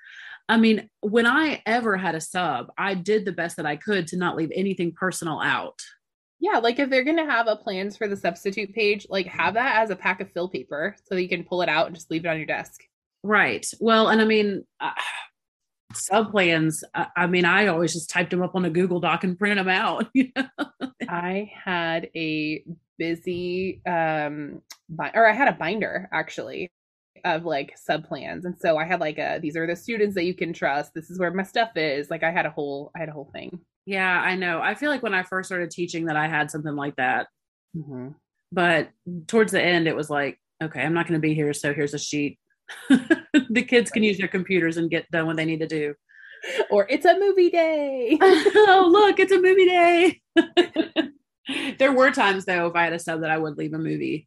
I 0.49 0.59
mean, 0.59 0.91
when 1.01 1.27
I 1.27 1.63
ever 1.65 1.97
had 1.97 2.15
a 2.15 2.21
sub, 2.21 2.71
I 2.77 2.95
did 2.95 3.25
the 3.25 3.33
best 3.33 3.57
that 3.57 3.67
I 3.67 3.77
could 3.77 4.07
to 4.09 4.17
not 4.17 4.37
leave 4.37 4.53
anything 4.55 4.93
personal 4.93 5.41
out. 5.41 5.81
Yeah, 6.45 6.59
like 6.59 6.79
if 6.79 6.91
they're 6.91 7.05
gonna 7.05 7.25
have 7.25 7.47
a 7.49 7.57
plans 7.57 7.97
for 7.97 8.07
the 8.07 8.19
substitute 8.19 8.75
page, 8.75 9.07
like 9.09 9.27
have 9.29 9.55
that 9.55 9.83
as 9.83 9.89
a 9.89 9.97
pack 9.97 10.21
of 10.21 10.31
fill 10.31 10.51
paper 10.51 10.95
so 11.05 11.17
you 11.17 11.27
can 11.27 11.43
pull 11.43 11.63
it 11.63 11.71
out 11.71 11.87
and 11.87 11.95
just 11.95 12.11
leave 12.11 12.27
it 12.27 12.29
on 12.29 12.37
your 12.37 12.45
desk. 12.45 12.83
Right. 13.23 13.65
Well, 13.81 14.09
and 14.09 14.21
I 14.21 14.27
mean, 14.27 14.67
uh, 14.79 14.91
sub 15.95 16.33
plans. 16.33 16.85
Uh, 16.95 17.07
I 17.17 17.29
mean, 17.29 17.47
I 17.47 17.69
always 17.69 17.95
just 17.95 18.11
typed 18.11 18.29
them 18.29 18.43
up 18.43 18.55
on 18.55 18.67
a 18.67 18.71
Google 18.71 19.01
Doc 19.01 19.25
and 19.25 19.39
printed 19.39 19.57
them 19.57 19.71
out. 19.71 20.07
You 20.15 20.29
know? 20.37 20.69
I 21.09 21.51
had 21.65 22.11
a 22.15 22.63
busy, 22.99 23.81
um, 23.87 24.61
bi- 24.91 25.13
or 25.15 25.27
I 25.27 25.33
had 25.33 25.49
a 25.49 25.53
binder 25.53 26.11
actually 26.13 26.71
of 27.25 27.47
like 27.47 27.73
sub 27.79 28.07
plans, 28.07 28.45
and 28.45 28.55
so 28.61 28.77
I 28.77 28.85
had 28.85 29.01
like 29.01 29.17
a 29.17 29.39
these 29.41 29.57
are 29.57 29.67
the 29.67 29.77
students 29.77 30.15
that 30.17 30.25
you 30.25 30.35
can 30.35 30.53
trust. 30.53 30.93
This 30.93 31.09
is 31.09 31.19
where 31.19 31.33
my 31.33 31.43
stuff 31.43 31.71
is. 31.77 32.11
Like 32.11 32.23
I 32.23 32.31
had 32.31 32.45
a 32.45 32.51
whole, 32.51 32.91
I 32.95 32.99
had 32.99 33.09
a 33.09 33.13
whole 33.13 33.31
thing. 33.33 33.61
Yeah, 33.87 34.21
I 34.21 34.35
know. 34.35 34.61
I 34.61 34.75
feel 34.75 34.91
like 34.91 35.03
when 35.03 35.15
I 35.15 35.23
first 35.23 35.49
started 35.49 35.71
teaching 35.71 36.07
that 36.07 36.17
I 36.17 36.27
had 36.27 36.51
something 36.51 36.75
like 36.75 36.97
that. 36.97 37.27
Mm-hmm. 37.77 38.09
But 38.53 38.91
towards 39.27 39.53
the 39.53 39.63
end, 39.63 39.87
it 39.87 39.97
was 39.97 40.09
like, 40.09 40.39
okay, 40.63 40.83
I'm 40.83 40.95
not 40.95 41.07
going 41.07 41.21
to 41.21 41.27
be 41.27 41.35
here. 41.35 41.53
So 41.53 41.75
here's 41.75 41.95
a 41.95 41.99
sheet. 41.99 42.39
the 42.89 43.65
kids 43.67 43.91
can 43.91 44.03
use 44.03 44.19
their 44.19 44.29
computers 44.29 44.77
and 44.77 44.91
get 44.91 45.11
done 45.11 45.27
what 45.27 45.37
they 45.37 45.45
need 45.45 45.61
to 45.61 45.67
do. 45.67 45.95
Or 46.71 46.87
it's 46.91 47.07
a 47.07 47.19
movie 47.19 47.49
day. 47.49 48.19
oh, 48.21 48.87
look, 48.93 49.19
it's 49.19 49.33
a 49.33 49.41
movie 49.41 49.65
day. 49.65 50.21
there 51.79 51.95
were 51.95 52.11
times, 52.11 52.45
though, 52.45 52.67
if 52.67 52.77
I 52.77 52.85
had 52.85 52.93
a 52.93 52.99
sub 52.99 53.23
that 53.23 53.31
I 53.31 53.39
would 53.39 53.57
leave 53.57 53.73
a 53.73 53.79
movie. 53.79 54.27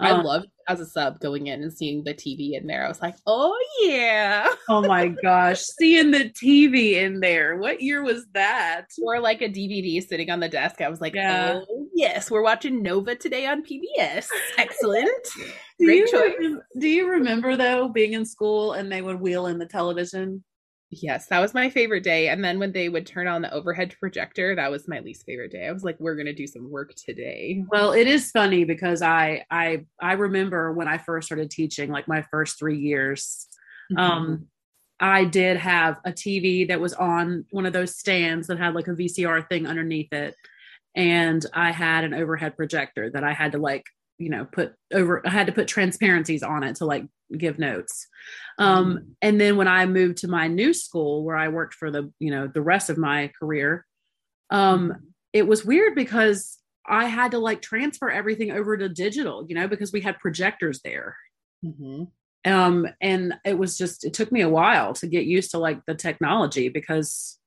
I 0.00 0.10
um, 0.10 0.24
loved 0.24 0.48
as 0.68 0.80
a 0.80 0.86
sub 0.86 1.20
going 1.20 1.46
in 1.46 1.62
and 1.62 1.72
seeing 1.72 2.02
the 2.02 2.14
TV 2.14 2.54
in 2.54 2.66
there. 2.66 2.84
I 2.84 2.88
was 2.88 3.00
like, 3.00 3.14
oh 3.26 3.56
yeah. 3.82 4.48
oh 4.68 4.82
my 4.82 5.08
gosh. 5.08 5.60
Seeing 5.60 6.10
the 6.10 6.30
TV 6.30 6.94
in 6.94 7.20
there. 7.20 7.58
What 7.58 7.80
year 7.80 8.02
was 8.02 8.26
that? 8.34 8.86
Or 9.02 9.20
like 9.20 9.42
a 9.42 9.48
DVD 9.48 10.02
sitting 10.06 10.30
on 10.30 10.40
the 10.40 10.48
desk. 10.48 10.80
I 10.80 10.88
was 10.88 11.00
like, 11.00 11.14
yeah. 11.14 11.60
oh 11.68 11.88
yes, 11.94 12.30
we're 12.30 12.42
watching 12.42 12.82
Nova 12.82 13.14
today 13.14 13.46
on 13.46 13.62
PBS. 13.62 14.28
Excellent. 14.58 15.28
Great 15.80 16.06
choice. 16.08 16.34
do 16.78 16.88
you 16.88 17.08
remember 17.08 17.56
though 17.56 17.88
being 17.88 18.14
in 18.14 18.24
school 18.24 18.72
and 18.72 18.90
they 18.90 19.02
would 19.02 19.20
wheel 19.20 19.46
in 19.46 19.58
the 19.58 19.66
television? 19.66 20.42
Yes, 21.02 21.26
that 21.26 21.40
was 21.40 21.54
my 21.54 21.70
favorite 21.70 22.02
day. 22.02 22.28
And 22.28 22.44
then 22.44 22.58
when 22.58 22.72
they 22.72 22.88
would 22.88 23.06
turn 23.06 23.26
on 23.26 23.42
the 23.42 23.52
overhead 23.52 23.94
projector, 23.98 24.54
that 24.54 24.70
was 24.70 24.88
my 24.88 25.00
least 25.00 25.24
favorite 25.24 25.52
day. 25.52 25.66
I 25.66 25.72
was 25.72 25.84
like, 25.84 25.98
we're 25.98 26.16
gonna 26.16 26.32
do 26.32 26.46
some 26.46 26.70
work 26.70 26.94
today. 26.94 27.64
Well, 27.68 27.92
it 27.92 28.06
is 28.06 28.30
funny 28.30 28.64
because 28.64 29.02
I 29.02 29.44
I 29.50 29.86
I 30.00 30.12
remember 30.14 30.72
when 30.72 30.88
I 30.88 30.98
first 30.98 31.26
started 31.26 31.50
teaching, 31.50 31.90
like 31.90 32.08
my 32.08 32.22
first 32.30 32.58
three 32.58 32.78
years. 32.78 33.46
Mm-hmm. 33.92 33.98
Um 33.98 34.46
I 35.00 35.24
did 35.24 35.56
have 35.56 36.00
a 36.04 36.12
TV 36.12 36.68
that 36.68 36.80
was 36.80 36.94
on 36.94 37.46
one 37.50 37.66
of 37.66 37.72
those 37.72 37.96
stands 37.96 38.46
that 38.46 38.58
had 38.58 38.74
like 38.74 38.88
a 38.88 38.94
VCR 38.94 39.48
thing 39.48 39.66
underneath 39.66 40.12
it. 40.12 40.36
And 40.94 41.44
I 41.52 41.72
had 41.72 42.04
an 42.04 42.14
overhead 42.14 42.56
projector 42.56 43.10
that 43.10 43.24
I 43.24 43.32
had 43.32 43.52
to 43.52 43.58
like 43.58 43.84
you 44.18 44.30
know 44.30 44.44
put 44.44 44.74
over 44.92 45.26
i 45.26 45.30
had 45.30 45.46
to 45.46 45.52
put 45.52 45.68
transparencies 45.68 46.42
on 46.42 46.62
it 46.62 46.76
to 46.76 46.84
like 46.84 47.04
give 47.36 47.58
notes 47.58 48.06
um 48.58 48.94
mm-hmm. 48.94 49.04
and 49.22 49.40
then 49.40 49.56
when 49.56 49.68
i 49.68 49.86
moved 49.86 50.18
to 50.18 50.28
my 50.28 50.46
new 50.46 50.72
school 50.72 51.24
where 51.24 51.36
i 51.36 51.48
worked 51.48 51.74
for 51.74 51.90
the 51.90 52.12
you 52.18 52.30
know 52.30 52.46
the 52.46 52.62
rest 52.62 52.90
of 52.90 52.98
my 52.98 53.30
career 53.38 53.84
um 54.50 54.88
mm-hmm. 54.88 55.04
it 55.32 55.46
was 55.46 55.64
weird 55.64 55.94
because 55.94 56.58
i 56.86 57.06
had 57.06 57.32
to 57.32 57.38
like 57.38 57.60
transfer 57.60 58.10
everything 58.10 58.50
over 58.50 58.76
to 58.76 58.88
digital 58.88 59.44
you 59.48 59.54
know 59.54 59.66
because 59.66 59.92
we 59.92 60.00
had 60.00 60.18
projectors 60.18 60.80
there 60.82 61.16
mm-hmm. 61.64 62.04
um 62.50 62.86
and 63.00 63.34
it 63.44 63.58
was 63.58 63.76
just 63.76 64.04
it 64.04 64.14
took 64.14 64.30
me 64.30 64.42
a 64.42 64.48
while 64.48 64.92
to 64.92 65.06
get 65.06 65.24
used 65.24 65.50
to 65.50 65.58
like 65.58 65.84
the 65.86 65.94
technology 65.94 66.68
because 66.68 67.38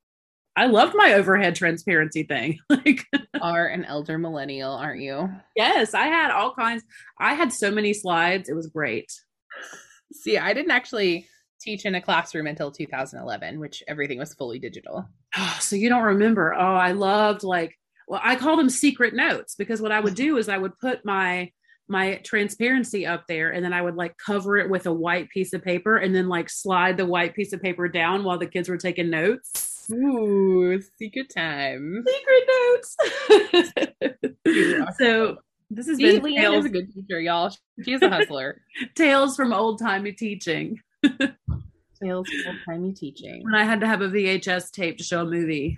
I 0.58 0.66
loved 0.66 0.96
my 0.96 1.14
overhead 1.14 1.56
transparency 1.56 2.24
thing. 2.24 2.58
like 2.70 3.06
are 3.40 3.68
an 3.68 3.86
elder 3.86 4.18
millennial, 4.18 4.72
aren't 4.72 5.02
you? 5.02 5.30
Yes, 5.56 5.94
I 5.94 6.08
had 6.08 6.32
all 6.32 6.56
kinds. 6.56 6.84
I 7.20 7.36
had 7.36 7.54
so 7.54 7.70
many 7.70 7.94
slides. 7.94 8.50
It 8.50 8.56
was 8.56 8.66
great. 8.66 9.12
See, 10.12 10.40
I 10.40 10.54
didn't 10.54 10.72
actually 10.72 11.28
teach 11.62 11.86
in 11.86 11.94
a 11.94 12.02
classroom 12.02 12.48
until 12.48 12.72
2011, 12.72 13.60
which 13.60 13.84
everything 13.88 14.18
was 14.18 14.34
fully 14.34 14.58
digital. 14.58 15.08
Oh, 15.38 15.58
so 15.62 15.76
you 15.76 15.90
don't 15.90 16.04
remember. 16.04 16.56
Oh, 16.56 16.76
I 16.76 16.92
loved 16.94 17.44
like 17.44 17.78
well, 18.08 18.22
I 18.24 18.36
called 18.36 18.58
them 18.58 18.70
secret 18.72 19.14
notes 19.14 19.54
because 19.54 19.80
what 19.80 19.92
I 19.92 20.00
would 20.00 20.16
do 20.16 20.38
is 20.38 20.50
I 20.50 20.58
would 20.58 20.80
put 20.80 21.06
my 21.06 21.52
my 21.88 22.16
transparency 22.24 23.06
up 23.06 23.28
there 23.28 23.52
and 23.52 23.64
then 23.64 23.74
I 23.74 23.82
would 23.84 23.96
like 23.96 24.18
cover 24.18 24.58
it 24.58 24.70
with 24.72 24.88
a 24.88 24.94
white 24.94 25.30
piece 25.30 25.54
of 25.54 25.64
paper 25.64 25.98
and 25.98 26.16
then 26.16 26.28
like 26.28 26.50
slide 26.50 26.98
the 26.98 27.06
white 27.06 27.36
piece 27.36 27.54
of 27.54 27.62
paper 27.62 27.88
down 27.88 28.24
while 28.24 28.40
the 28.40 28.48
kids 28.48 28.70
were 28.70 28.78
taking 28.78 29.12
notes. 29.12 29.77
Ooh, 29.94 30.82
secret 30.98 31.32
time. 31.36 32.04
Secret 32.08 32.44
notes. 32.48 32.98
so 35.00 35.38
this 35.70 35.88
has 35.88 35.98
been 35.98 36.22
Leanne 36.22 36.60
is 36.60 36.66
a 36.66 36.70
good 36.70 36.94
teacher, 36.94 37.20
y'all. 37.20 37.54
She's 37.84 38.02
a 38.02 38.10
hustler. 38.10 38.62
Tales 38.96 39.36
from 39.36 39.54
old 39.54 39.80
timey 39.80 40.14
teaching. 40.14 40.80
Tales 41.04 42.28
from 42.30 42.48
old 42.48 42.58
timey 42.66 42.94
teaching. 42.94 43.44
When 43.44 43.56
I 43.56 43.66
had 43.66 43.82
to 43.82 43.88
have 43.88 44.02
a 44.02 44.10
VHS 44.10 44.72
tape 44.72 44.98
to 44.98 45.04
show 45.04 45.22
a 45.22 45.26
movie. 45.26 45.78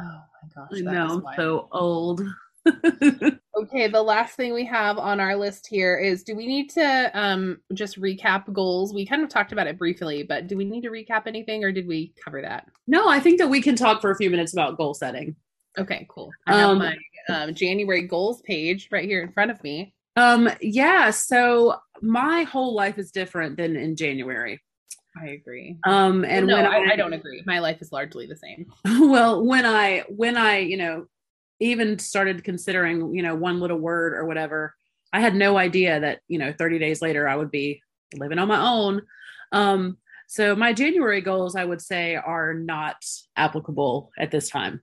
Oh 0.00 0.04
my 0.04 0.48
gosh. 0.54 0.68
I 0.74 0.80
know, 0.80 1.22
so 1.36 1.68
old. 1.72 2.22
okay, 3.56 3.88
the 3.88 4.02
last 4.02 4.36
thing 4.36 4.54
we 4.54 4.64
have 4.64 4.98
on 4.98 5.20
our 5.20 5.36
list 5.36 5.66
here 5.66 5.98
is 5.98 6.22
do 6.22 6.34
we 6.34 6.46
need 6.46 6.70
to 6.70 7.10
um 7.14 7.58
just 7.74 8.00
recap 8.00 8.50
goals? 8.52 8.94
We 8.94 9.06
kind 9.06 9.22
of 9.22 9.28
talked 9.28 9.52
about 9.52 9.66
it 9.66 9.78
briefly, 9.78 10.22
but 10.22 10.46
do 10.46 10.56
we 10.56 10.64
need 10.64 10.82
to 10.82 10.90
recap 10.90 11.26
anything 11.26 11.64
or 11.64 11.72
did 11.72 11.86
we 11.86 12.14
cover 12.22 12.40
that? 12.42 12.68
No, 12.86 13.08
I 13.08 13.20
think 13.20 13.38
that 13.38 13.48
we 13.48 13.60
can 13.60 13.76
talk 13.76 14.00
for 14.00 14.10
a 14.10 14.16
few 14.16 14.30
minutes 14.30 14.52
about 14.52 14.76
goal 14.76 14.94
setting. 14.94 15.36
Okay, 15.76 16.06
cool. 16.08 16.30
I 16.46 16.58
have 16.58 16.70
um, 16.70 16.78
my 16.78 16.96
um, 17.28 17.54
January 17.54 18.02
goals 18.02 18.40
page 18.42 18.88
right 18.92 19.04
here 19.04 19.22
in 19.22 19.32
front 19.32 19.50
of 19.50 19.62
me. 19.62 19.94
Um, 20.16 20.48
yeah, 20.60 21.10
so 21.10 21.76
my 22.00 22.44
whole 22.44 22.74
life 22.74 22.98
is 22.98 23.10
different 23.10 23.56
than 23.56 23.76
in 23.76 23.96
January. 23.96 24.60
I 25.20 25.28
agree. 25.28 25.78
Um, 25.84 26.24
and 26.24 26.46
no, 26.46 26.56
when 26.56 26.66
I, 26.66 26.92
I, 26.92 26.96
don't 26.96 27.12
agree. 27.12 27.42
My 27.46 27.60
life 27.60 27.80
is 27.80 27.92
largely 27.92 28.26
the 28.26 28.36
same. 28.36 28.66
Well, 28.84 29.44
when 29.44 29.64
I 29.64 30.04
when 30.08 30.36
I 30.36 30.58
you 30.58 30.76
know 30.76 31.06
even 31.60 31.98
started 31.98 32.44
considering 32.44 33.14
you 33.14 33.22
know 33.22 33.34
one 33.34 33.60
little 33.60 33.78
word 33.78 34.14
or 34.14 34.24
whatever, 34.24 34.74
I 35.12 35.20
had 35.20 35.34
no 35.34 35.56
idea 35.56 36.00
that 36.00 36.20
you 36.28 36.38
know 36.38 36.52
30 36.52 36.78
days 36.78 37.02
later 37.02 37.28
I 37.28 37.36
would 37.36 37.50
be 37.50 37.82
living 38.14 38.38
on 38.38 38.48
my 38.48 38.60
own. 38.60 39.02
Um, 39.52 39.98
so 40.26 40.56
my 40.56 40.72
January 40.72 41.20
goals, 41.20 41.54
I 41.54 41.64
would 41.64 41.80
say, 41.80 42.16
are 42.16 42.54
not 42.54 42.96
applicable 43.36 44.10
at 44.18 44.30
this 44.30 44.48
time. 44.48 44.82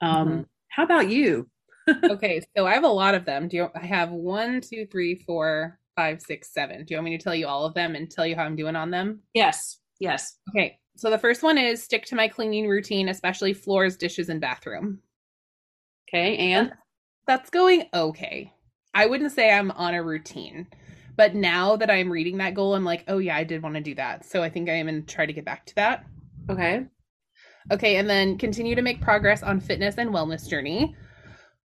Um, 0.00 0.28
mm-hmm. 0.28 0.42
How 0.68 0.84
about 0.84 1.08
you? 1.08 1.48
okay, 2.04 2.40
so 2.56 2.66
I 2.66 2.74
have 2.74 2.84
a 2.84 2.88
lot 2.88 3.14
of 3.14 3.24
them. 3.24 3.48
Do 3.48 3.56
you? 3.56 3.68
I 3.74 3.86
have 3.86 4.10
one, 4.10 4.60
two, 4.60 4.86
three, 4.86 5.16
four, 5.16 5.78
five, 5.96 6.20
six, 6.20 6.52
seven. 6.52 6.84
Do 6.84 6.94
you 6.94 6.98
want 6.98 7.06
me 7.06 7.18
to 7.18 7.22
tell 7.22 7.34
you 7.34 7.46
all 7.46 7.64
of 7.64 7.74
them 7.74 7.94
and 7.94 8.10
tell 8.10 8.26
you 8.26 8.36
how 8.36 8.44
I'm 8.44 8.56
doing 8.56 8.76
on 8.76 8.90
them? 8.90 9.20
Yes. 9.34 9.78
Yes. 9.98 10.36
Okay. 10.50 10.78
So 10.96 11.10
the 11.10 11.18
first 11.18 11.42
one 11.42 11.58
is 11.58 11.82
stick 11.82 12.04
to 12.06 12.16
my 12.16 12.28
cleaning 12.28 12.68
routine, 12.68 13.08
especially 13.08 13.54
floors, 13.54 13.96
dishes, 13.96 14.28
and 14.28 14.40
bathroom. 14.40 15.00
Okay. 16.12 16.36
And 16.52 16.72
that's 17.26 17.50
going 17.50 17.84
okay. 17.94 18.52
I 18.94 19.06
wouldn't 19.06 19.32
say 19.32 19.50
I'm 19.50 19.70
on 19.70 19.94
a 19.94 20.02
routine, 20.02 20.66
but 21.16 21.34
now 21.34 21.76
that 21.76 21.90
I'm 21.90 22.12
reading 22.12 22.38
that 22.38 22.54
goal, 22.54 22.74
I'm 22.74 22.84
like, 22.84 23.04
oh 23.08 23.18
yeah, 23.18 23.36
I 23.36 23.44
did 23.44 23.62
want 23.62 23.76
to 23.76 23.80
do 23.80 23.94
that. 23.94 24.26
So 24.26 24.42
I 24.42 24.50
think 24.50 24.68
I 24.68 24.74
am 24.74 24.86
going 24.86 25.04
to 25.04 25.14
try 25.14 25.24
to 25.24 25.32
get 25.32 25.44
back 25.44 25.64
to 25.66 25.74
that. 25.76 26.04
Okay. 26.50 26.86
Okay. 27.70 27.96
And 27.96 28.10
then 28.10 28.36
continue 28.36 28.74
to 28.74 28.82
make 28.82 29.00
progress 29.00 29.42
on 29.42 29.60
fitness 29.60 29.96
and 29.96 30.10
wellness 30.10 30.48
journey. 30.48 30.94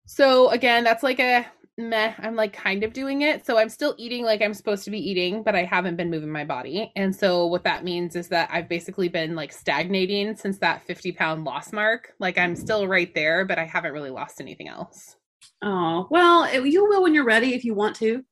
So 0.05 0.49
again, 0.49 0.83
that's 0.83 1.03
like 1.03 1.19
a 1.19 1.45
meh, 1.77 2.13
I'm 2.19 2.35
like 2.35 2.53
kind 2.53 2.83
of 2.83 2.93
doing 2.93 3.21
it. 3.21 3.45
So 3.45 3.57
I'm 3.57 3.69
still 3.69 3.95
eating 3.97 4.23
like 4.23 4.41
I'm 4.41 4.53
supposed 4.53 4.83
to 4.85 4.91
be 4.91 4.99
eating, 4.99 5.43
but 5.43 5.55
I 5.55 5.63
haven't 5.63 5.95
been 5.95 6.09
moving 6.09 6.31
my 6.31 6.45
body. 6.45 6.91
And 6.95 7.15
so 7.15 7.45
what 7.47 7.63
that 7.63 7.83
means 7.83 8.15
is 8.15 8.27
that 8.29 8.49
I've 8.51 8.69
basically 8.69 9.09
been 9.09 9.35
like 9.35 9.51
stagnating 9.51 10.35
since 10.35 10.57
that 10.59 10.85
50 10.85 11.11
pound 11.13 11.43
loss 11.43 11.71
mark. 11.71 12.13
Like 12.19 12.37
I'm 12.37 12.55
still 12.55 12.87
right 12.87 13.13
there, 13.15 13.45
but 13.45 13.57
I 13.57 13.65
haven't 13.65 13.93
really 13.93 14.09
lost 14.09 14.41
anything 14.41 14.67
else. 14.67 15.15
Oh, 15.61 16.07
well, 16.09 16.43
it, 16.43 16.65
you 16.67 16.87
will 16.87 17.03
when 17.03 17.13
you're 17.13 17.23
ready 17.23 17.53
if 17.53 17.63
you 17.63 17.73
want 17.73 17.95
to. 17.97 18.23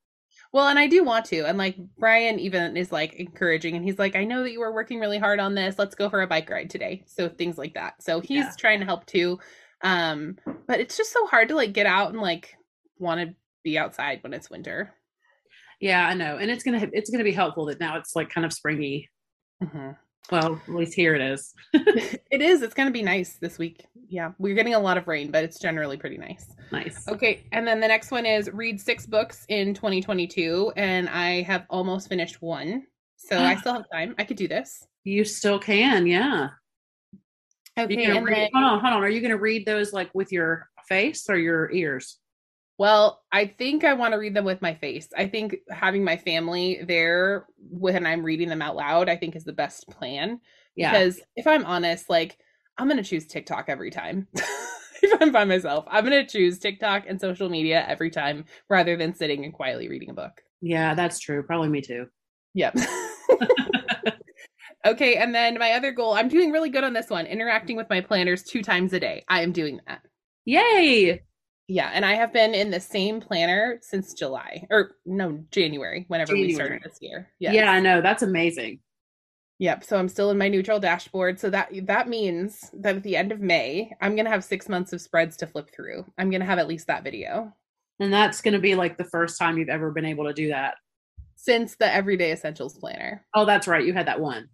Well, 0.52 0.68
and 0.68 0.80
I 0.80 0.88
do 0.88 1.03
want 1.03 1.26
to. 1.26 1.45
And 1.45 1.57
like 1.57 1.78
Brian 1.98 2.40
even 2.40 2.76
is 2.76 2.91
like 2.91 3.14
encouraging 3.16 3.76
and 3.76 3.86
he's 3.86 3.99
like, 3.99 4.16
I 4.16 4.24
know 4.24 4.44
that 4.44 4.52
you 4.52 4.60
were 4.60 4.74
working 4.74 4.99
really 4.99 5.20
hard 5.20 5.40
on 5.40 5.53
this. 5.53 5.78
Let's 5.78 5.95
go 5.95 6.10
for 6.10 6.22
a 6.22 6.28
bike 6.28 6.49
ride 6.49 6.72
today. 6.72 7.03
So 7.06 7.30
things 7.30 7.57
like 7.57 7.76
that. 7.76 8.02
So 8.02 8.20
he's 8.20 8.45
yeah. 8.45 8.52
trying 8.57 8.80
to 8.80 8.86
help 8.86 9.06
too. 9.06 9.40
Um, 9.82 10.38
but 10.68 10.80
it's 10.80 10.98
just 10.98 11.14
so 11.14 11.26
hard 11.28 11.49
to 11.49 11.56
like 11.56 11.74
get 11.74 11.86
out 11.86 12.11
and 12.11 12.20
like 12.20 12.56
want 12.99 13.21
to 13.21 13.35
be 13.63 13.77
outside 13.77 14.23
when 14.23 14.34
it's 14.34 14.49
winter. 14.49 14.93
Yeah, 15.80 16.05
I 16.05 16.13
know, 16.13 16.38
and 16.38 16.51
it's 16.51 16.63
gonna 16.63 16.89
it's 16.91 17.09
gonna 17.09 17.23
be 17.23 17.31
helpful 17.31 17.65
that 17.65 17.80
now 17.80 17.97
it's 17.97 18.15
like 18.15 18.30
kind 18.30 18.45
of 18.45 18.51
springy. 18.51 19.09
Mm-hmm. 19.63 19.91
Well, 20.31 20.61
at 20.67 20.76
least 20.76 20.93
here 20.93 21.15
it 21.15 21.21
is. 21.21 21.53
it 21.73 22.41
is. 22.41 22.61
It's 22.61 22.73
gonna 22.73 22.91
be 22.91 23.01
nice 23.01 23.38
this 23.38 23.57
week. 23.57 23.85
Yeah, 24.09 24.31
we're 24.39 24.55
getting 24.55 24.73
a 24.73 24.80
lot 24.80 24.97
of 24.97 25.07
rain, 25.07 25.31
but 25.31 25.43
it's 25.43 25.59
generally 25.59 25.95
pretty 25.95 26.17
nice. 26.17 26.47
Nice. 26.71 27.07
Okay, 27.07 27.45
and 27.51 27.65
then 27.65 27.80
the 27.80 27.88
next 27.88 28.11
one 28.11 28.26
is 28.26 28.49
read 28.51 28.81
six 28.81 29.05
books 29.05 29.45
in 29.47 29.73
2022, 29.73 30.73
and 30.76 31.07
I 31.09 31.43
have 31.43 31.65
almost 31.69 32.09
finished 32.09 32.41
one, 32.41 32.84
so 33.15 33.38
I 33.38 33.55
still 33.59 33.73
have 33.73 33.85
time. 33.91 34.15
I 34.17 34.26
could 34.26 34.38
do 34.38 34.47
this. 34.47 34.85
You 35.03 35.23
still 35.23 35.59
can, 35.59 36.05
yeah. 36.05 36.49
Okay, 37.77 38.05
and 38.05 38.26
read, 38.26 38.35
then, 38.35 38.49
hold 38.53 38.65
on, 38.65 38.80
hold 38.80 38.93
on. 38.93 39.03
Are 39.03 39.09
you 39.09 39.21
going 39.21 39.31
to 39.31 39.38
read 39.38 39.65
those 39.65 39.93
like 39.93 40.13
with 40.13 40.31
your 40.31 40.69
face 40.88 41.30
or 41.30 41.38
your 41.38 41.71
ears? 41.71 42.19
Well, 42.80 43.22
I 43.30 43.45
think 43.45 43.84
I 43.84 43.93
want 43.93 44.14
to 44.14 44.18
read 44.18 44.34
them 44.34 44.45
with 44.45 44.61
my 44.61 44.73
face. 44.73 45.10
I 45.15 45.27
think 45.27 45.57
having 45.69 46.06
my 46.06 46.15
family 46.15 46.80
there 46.88 47.45
when 47.57 48.06
I'm 48.06 48.23
reading 48.23 48.47
them 48.47 48.61
out 48.61 48.77
loud, 48.77 49.10
I 49.10 49.18
think 49.18 49.35
is 49.35 49.43
the 49.43 49.51
best 49.51 49.89
plan. 49.89 50.39
Yeah. 50.77 50.93
Because 50.93 51.19
if 51.35 51.45
I'm 51.45 51.65
honest, 51.65 52.10
like 52.10 52.38
I'm 52.77 52.88
going 52.88 52.95
to 52.95 53.03
choose 53.03 53.27
TikTok 53.27 53.65
every 53.68 53.91
time. 53.91 54.30
if 55.03 55.22
I'm 55.22 55.34
by 55.34 55.43
myself, 55.43 55.84
I'm 55.89 56.06
going 56.06 56.26
to 56.26 56.31
choose 56.31 56.57
TikTok 56.57 57.03
and 57.06 57.19
social 57.19 57.49
media 57.49 57.85
every 57.85 58.10
time 58.10 58.45
rather 58.69 58.95
than 58.95 59.14
sitting 59.14 59.43
and 59.43 59.53
quietly 59.53 59.89
reading 59.89 60.10
a 60.10 60.14
book. 60.14 60.41
Yeah, 60.61 60.95
that's 60.95 61.19
true. 61.19 61.43
Probably 61.43 61.68
me 61.68 61.81
too. 61.81 62.06
Yep. 62.53 62.77
okay, 64.85 65.15
and 65.18 65.35
then 65.35 65.60
my 65.60 65.73
other 65.73 65.91
goal, 65.91 66.14
I'm 66.14 66.30
doing 66.30 66.51
really 66.51 66.69
good 66.69 66.85
on 66.85 66.93
this 66.93 67.10
one, 67.10 67.26
interacting 67.26 67.76
with 67.76 67.89
my 67.89 67.99
planners 67.99 68.43
two 68.43 68.64
times 68.64 68.93
a 68.93 69.01
day. 69.01 69.26
I 69.27 69.41
am 69.41 69.51
doing 69.51 69.81
that. 69.85 69.99
Yay! 70.45 71.23
Yeah, 71.70 71.91
and 71.94 72.04
I 72.04 72.16
have 72.16 72.34
been 72.34 72.56
in 72.56 72.72
the 72.72 72.80
same 72.80 73.22
planner 73.22 73.78
since 73.84 74.16
July 74.16 74.66
or 74.72 74.96
no 75.06 75.44
January, 75.52 76.06
whenever 76.08 76.32
January. 76.32 76.48
we 76.48 76.56
started 76.56 76.82
this 76.84 76.98
year. 77.00 77.30
Yes. 77.38 77.54
Yeah, 77.54 77.72
I 77.72 77.80
know 77.80 78.02
that's 78.02 78.24
amazing. 78.24 78.80
Yep. 79.60 79.84
So 79.84 80.00
I'm 80.00 80.10
still 80.10 80.32
in 80.32 80.38
my 80.40 80.48
neutral 80.48 80.80
dashboard. 80.80 81.40
So 81.40 81.52
that 81.52 81.70
that 81.84 82.10
means 82.10 82.72
that 82.74 82.96
at 82.96 83.04
the 83.04 83.16
end 83.16 83.32
of 83.32 83.40
May, 83.40 83.91
I'm 84.02 84.16
gonna 84.16 84.32
have 84.32 84.44
six 84.44 84.68
months 84.68 84.94
of 84.94 85.02
spreads 85.02 85.38
to 85.38 85.48
flip 85.48 85.70
through. 85.72 86.06
I'm 86.18 86.32
gonna 86.32 86.46
have 86.46 86.58
at 86.58 86.68
least 86.68 86.88
that 86.88 87.04
video. 87.04 87.54
And 88.00 88.12
that's 88.12 88.41
gonna 88.41 88.60
be 88.60 88.74
like 88.74 88.98
the 88.98 89.04
first 89.04 89.38
time 89.38 89.60
you've 89.60 89.70
ever 89.70 89.91
been 89.91 90.06
able 90.06 90.26
to 90.26 90.34
do 90.34 90.48
that 90.48 90.74
since 91.36 91.76
the 91.76 91.94
Everyday 91.94 92.32
Essentials 92.32 92.80
Planner. 92.80 93.24
Oh, 93.36 93.46
that's 93.46 93.68
right. 93.68 93.86
You 93.86 93.94
had 93.94 94.08
that 94.08 94.20
one. 94.20 94.50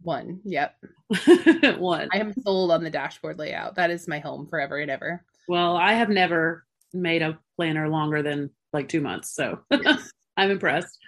One. 0.00 0.40
Yep. 0.44 0.74
one. 1.78 2.08
I 2.12 2.18
am 2.18 2.34
sold 2.42 2.72
on 2.72 2.82
the 2.82 2.90
dashboard 2.90 3.38
layout. 3.38 3.76
That 3.76 3.92
is 3.92 4.08
my 4.08 4.18
home 4.18 4.48
forever 4.48 4.78
and 4.78 4.90
ever. 4.90 5.24
Well, 5.48 5.76
I 5.76 5.94
have 5.94 6.08
never 6.08 6.64
made 6.92 7.22
a 7.22 7.38
planner 7.56 7.88
longer 7.88 8.22
than 8.22 8.50
like 8.72 8.88
two 8.88 9.00
months, 9.00 9.34
so 9.34 9.60
I'm 10.36 10.50
impressed. 10.50 10.98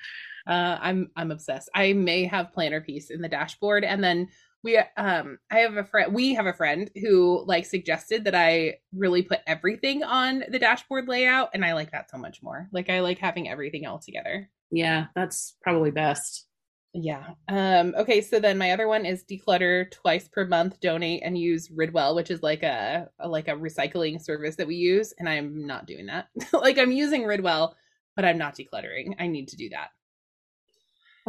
Uh, 0.46 0.78
I'm 0.80 1.10
I'm 1.16 1.30
obsessed. 1.30 1.68
I 1.74 1.92
may 1.92 2.24
have 2.24 2.52
planner 2.52 2.80
piece 2.80 3.10
in 3.10 3.20
the 3.20 3.28
dashboard, 3.28 3.84
and 3.84 4.02
then 4.02 4.28
we 4.64 4.78
um 4.96 5.38
I 5.50 5.58
have 5.58 5.76
a 5.76 5.84
friend. 5.84 6.14
We 6.14 6.34
have 6.34 6.46
a 6.46 6.52
friend 6.52 6.90
who 6.96 7.44
like 7.46 7.66
suggested 7.66 8.24
that 8.24 8.34
I 8.34 8.78
really 8.94 9.22
put 9.22 9.40
everything 9.46 10.02
on 10.02 10.44
the 10.48 10.58
dashboard 10.58 11.06
layout, 11.06 11.50
and 11.54 11.64
I 11.64 11.74
like 11.74 11.92
that 11.92 12.10
so 12.10 12.18
much 12.18 12.42
more. 12.42 12.68
Like 12.72 12.90
I 12.90 13.00
like 13.00 13.18
having 13.18 13.48
everything 13.48 13.86
all 13.86 13.98
together. 13.98 14.48
Yeah, 14.70 15.06
that's 15.14 15.56
probably 15.62 15.90
best. 15.90 16.47
Yeah. 17.00 17.34
Um, 17.46 17.94
okay, 17.96 18.20
so 18.20 18.40
then 18.40 18.58
my 18.58 18.72
other 18.72 18.88
one 18.88 19.06
is 19.06 19.22
declutter 19.22 19.88
twice 19.92 20.26
per 20.26 20.44
month, 20.44 20.80
donate 20.80 21.22
and 21.24 21.38
use 21.38 21.68
Ridwell, 21.68 22.16
which 22.16 22.28
is 22.28 22.42
like 22.42 22.64
a, 22.64 23.08
a 23.20 23.28
like 23.28 23.46
a 23.46 23.52
recycling 23.52 24.20
service 24.20 24.56
that 24.56 24.66
we 24.66 24.74
use, 24.74 25.14
and 25.16 25.28
I'm 25.28 25.64
not 25.64 25.86
doing 25.86 26.06
that. 26.06 26.26
like 26.52 26.76
I'm 26.76 26.90
using 26.90 27.22
Ridwell, 27.22 27.74
but 28.16 28.24
I'm 28.24 28.36
not 28.36 28.56
decluttering. 28.56 29.14
I 29.20 29.28
need 29.28 29.46
to 29.48 29.56
do 29.56 29.70
that. 29.70 29.90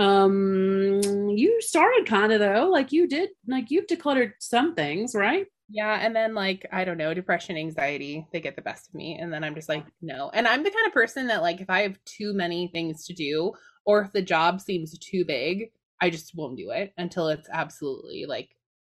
Um 0.03 1.01
you 1.29 1.61
started 1.61 2.07
kind 2.07 2.31
of 2.31 2.39
though. 2.39 2.69
Like 2.71 2.91
you 2.91 3.07
did 3.07 3.29
like 3.47 3.69
you've 3.69 3.85
decluttered 3.87 4.31
some 4.39 4.73
things, 4.73 5.13
right? 5.13 5.45
Yeah, 5.69 5.99
and 6.01 6.15
then 6.15 6.33
like 6.33 6.65
I 6.71 6.83
don't 6.83 6.97
know, 6.97 7.13
depression, 7.13 7.57
anxiety, 7.57 8.25
they 8.33 8.39
get 8.41 8.55
the 8.55 8.63
best 8.63 8.87
of 8.87 8.95
me 8.95 9.19
and 9.19 9.31
then 9.31 9.43
I'm 9.43 9.53
just 9.53 9.69
like 9.69 9.85
no. 10.01 10.31
And 10.33 10.47
I'm 10.47 10.63
the 10.63 10.71
kind 10.71 10.87
of 10.87 10.93
person 10.93 11.27
that 11.27 11.43
like 11.43 11.61
if 11.61 11.69
I 11.69 11.81
have 11.81 12.03
too 12.05 12.33
many 12.33 12.69
things 12.69 13.05
to 13.05 13.13
do 13.13 13.53
or 13.85 14.01
if 14.01 14.11
the 14.11 14.21
job 14.21 14.61
seems 14.61 14.97
too 14.97 15.25
big, 15.25 15.71
I 16.01 16.09
just 16.09 16.35
won't 16.35 16.57
do 16.57 16.71
it 16.71 16.93
until 16.97 17.27
it's 17.29 17.49
absolutely 17.51 18.25
like 18.25 18.49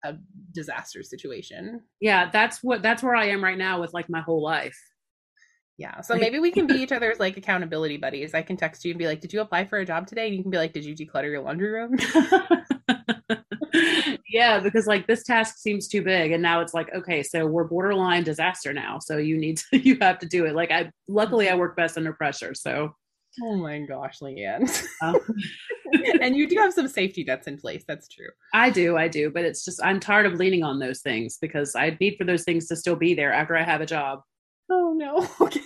a 0.04 0.16
disaster 0.54 1.04
situation. 1.04 1.82
Yeah, 2.00 2.30
that's 2.30 2.64
what 2.64 2.82
that's 2.82 3.04
where 3.04 3.16
I 3.16 3.26
am 3.26 3.44
right 3.44 3.58
now 3.58 3.82
with 3.82 3.94
like 3.94 4.10
my 4.10 4.22
whole 4.22 4.44
life. 4.44 4.80
Yeah. 5.78 6.02
So 6.02 6.16
maybe 6.16 6.38
we 6.38 6.52
can 6.52 6.68
be 6.68 6.76
each 6.76 6.92
other's 6.92 7.20
like 7.20 7.36
accountability 7.36 7.98
buddies. 7.98 8.36
I 8.36 8.44
can 8.44 8.58
text 8.58 8.86
you 8.86 8.92
and 8.92 9.00
be 9.00 9.08
like, 9.08 9.22
"Did 9.22 9.34
you 9.34 9.42
apply 9.42 9.66
for 9.66 9.80
a 9.80 9.86
job 9.86 10.06
today?" 10.06 10.28
And 10.28 10.36
you 10.36 10.44
can 10.44 10.52
be 10.52 10.58
like, 10.58 10.72
"Did 10.72 10.86
you 10.86 10.96
declutter 10.96 11.32
your 11.32 11.42
laundry 11.42 11.72
room?" 11.72 11.98
yeah, 14.30 14.60
because 14.60 14.86
like 14.88 15.08
this 15.08 15.24
task 15.24 15.58
seems 15.58 15.88
too 15.88 16.02
big 16.02 16.32
and 16.32 16.42
now 16.42 16.62
it's 16.62 16.74
like, 16.74 16.94
okay, 16.94 17.24
so 17.24 17.46
we're 17.46 17.64
borderline 17.64 18.24
disaster 18.24 18.74
now. 18.74 19.00
So 19.00 19.18
you 19.18 19.38
need 19.38 19.58
to 19.58 19.78
you 19.84 19.98
have 20.02 20.20
to 20.20 20.28
do 20.28 20.46
it. 20.46 20.56
Like 20.56 20.72
I 20.72 20.92
luckily 21.08 21.48
I 21.48 21.52
mm-hmm. 21.52 21.62
work 21.62 21.76
best 21.76 21.98
under 21.98 22.14
pressure. 22.14 22.54
So 22.54 22.96
Oh 23.42 23.56
my 23.56 23.80
gosh, 23.80 24.20
Leanne. 24.20 24.86
Um, 25.02 25.18
and 26.22 26.36
you 26.36 26.48
do 26.48 26.56
have 26.58 26.74
some 26.74 26.88
safety 26.88 27.24
nets 27.24 27.48
in 27.48 27.58
place. 27.58 27.84
That's 27.88 28.08
true. 28.08 28.30
I 28.54 28.70
do, 28.70 28.98
I 28.98 29.08
do, 29.08 29.32
but 29.32 29.44
it's 29.44 29.66
just 29.66 29.84
I'm 29.84 30.00
tired 30.00 30.26
of 30.26 30.34
leaning 30.34 30.64
on 30.64 30.80
those 30.80 31.02
things 31.02 31.38
because 31.42 31.76
I 31.76 31.98
need 32.00 32.16
for 32.18 32.26
those 32.26 32.44
things 32.44 32.68
to 32.68 32.76
still 32.76 32.96
be 32.96 33.14
there 33.14 33.34
after 33.34 33.58
I 33.58 33.64
have 33.64 33.82
a 33.82 33.86
job. 33.86 34.22
Oh 34.70 34.94
no. 34.96 35.28
Okay. 35.42 35.62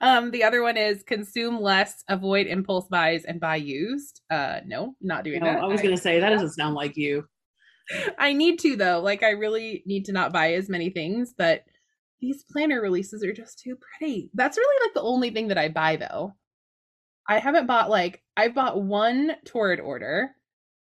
Um, 0.00 0.30
the 0.30 0.44
other 0.44 0.62
one 0.62 0.76
is 0.76 1.02
consume 1.02 1.60
less, 1.60 2.04
avoid 2.08 2.46
impulse 2.46 2.86
buys, 2.86 3.24
and 3.24 3.40
buy 3.40 3.56
used. 3.56 4.20
Uh, 4.30 4.60
no, 4.66 4.94
not 5.00 5.24
doing 5.24 5.40
no, 5.40 5.46
that. 5.46 5.58
I 5.58 5.66
was 5.66 5.82
gonna 5.82 5.96
say 5.96 6.20
that 6.20 6.30
doesn't 6.30 6.52
sound 6.52 6.74
like 6.74 6.96
you. 6.96 7.26
I 8.18 8.32
need 8.32 8.60
to 8.60 8.76
though. 8.76 9.00
Like 9.00 9.22
I 9.22 9.30
really 9.30 9.82
need 9.84 10.04
to 10.04 10.12
not 10.12 10.32
buy 10.32 10.52
as 10.52 10.68
many 10.68 10.90
things, 10.90 11.34
but 11.36 11.64
these 12.20 12.44
planner 12.44 12.80
releases 12.80 13.24
are 13.24 13.32
just 13.32 13.58
too 13.58 13.76
pretty. 13.76 14.30
That's 14.34 14.56
really 14.56 14.86
like 14.86 14.94
the 14.94 15.02
only 15.02 15.30
thing 15.30 15.48
that 15.48 15.58
I 15.58 15.68
buy 15.68 15.96
though. 15.96 16.34
I 17.28 17.38
haven't 17.38 17.66
bought 17.66 17.90
like 17.90 18.22
I've 18.36 18.54
bought 18.54 18.82
one 18.82 19.32
Torrid 19.44 19.80
order. 19.80 20.30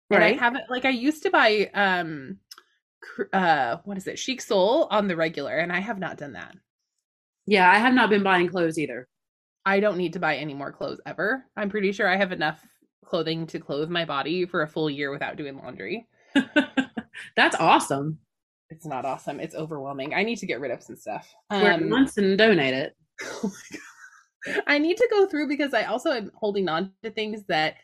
Right. 0.10 0.22
And 0.22 0.24
I 0.24 0.44
haven't 0.44 0.70
like 0.70 0.86
I 0.86 0.90
used 0.90 1.24
to 1.24 1.30
buy 1.30 1.70
um 1.74 2.40
uh 3.34 3.78
what 3.84 3.98
is 3.98 4.08
it 4.08 4.20
chic 4.20 4.42
soul 4.42 4.88
on 4.92 5.08
the 5.08 5.16
regular 5.16 5.56
and 5.58 5.72
I 5.72 5.80
have 5.80 6.00
not 6.00 6.18
done 6.18 6.34
that. 6.34 6.56
Yeah, 7.46 7.70
I 7.70 7.78
have 7.78 7.94
not 7.94 8.10
been 8.10 8.24
buying 8.24 8.50
clothes 8.50 8.78
either. 8.78 9.08
I 9.66 9.80
don't 9.80 9.98
need 9.98 10.14
to 10.14 10.20
buy 10.20 10.36
any 10.36 10.54
more 10.54 10.72
clothes 10.72 11.02
ever. 11.06 11.46
I'm 11.56 11.70
pretty 11.70 11.92
sure 11.92 12.08
I 12.08 12.18
have 12.18 12.32
enough 12.32 12.66
clothing 13.06 13.48
to 13.48 13.60
clothe 13.60 13.90
my 13.90 14.06
body 14.06 14.46
for 14.46 14.62
a 14.62 14.68
full 14.68 14.90
year 14.90 15.12
without 15.12 15.38
doing 15.38 15.58
laundry. 15.58 16.08
That's 17.36 17.56
awesome. 17.60 18.20
It's 18.70 18.86
not 18.86 19.06
awesome. 19.06 19.40
It's 19.40 19.56
overwhelming. 19.56 20.14
I 20.14 20.24
need 20.24 20.38
to 20.38 20.46
get 20.46 20.60
rid 20.60 20.72
of 20.72 20.84
some 20.84 20.98
stuff. 20.98 21.34
Wear 21.50 21.74
um, 21.74 21.90
months 21.90 22.18
and 22.18 22.38
donate 22.38 22.74
it. 22.74 22.96
Oh 23.26 23.40
my 23.44 23.78
god. 23.78 23.87
I 24.68 24.78
need 24.78 24.98
to 24.98 25.08
go 25.12 25.26
through 25.28 25.48
because 25.48 25.74
I 25.74 25.84
also 25.84 26.12
am 26.12 26.32
holding 26.36 26.70
on 26.70 26.92
to 27.04 27.12
things 27.12 27.44
that 27.48 27.76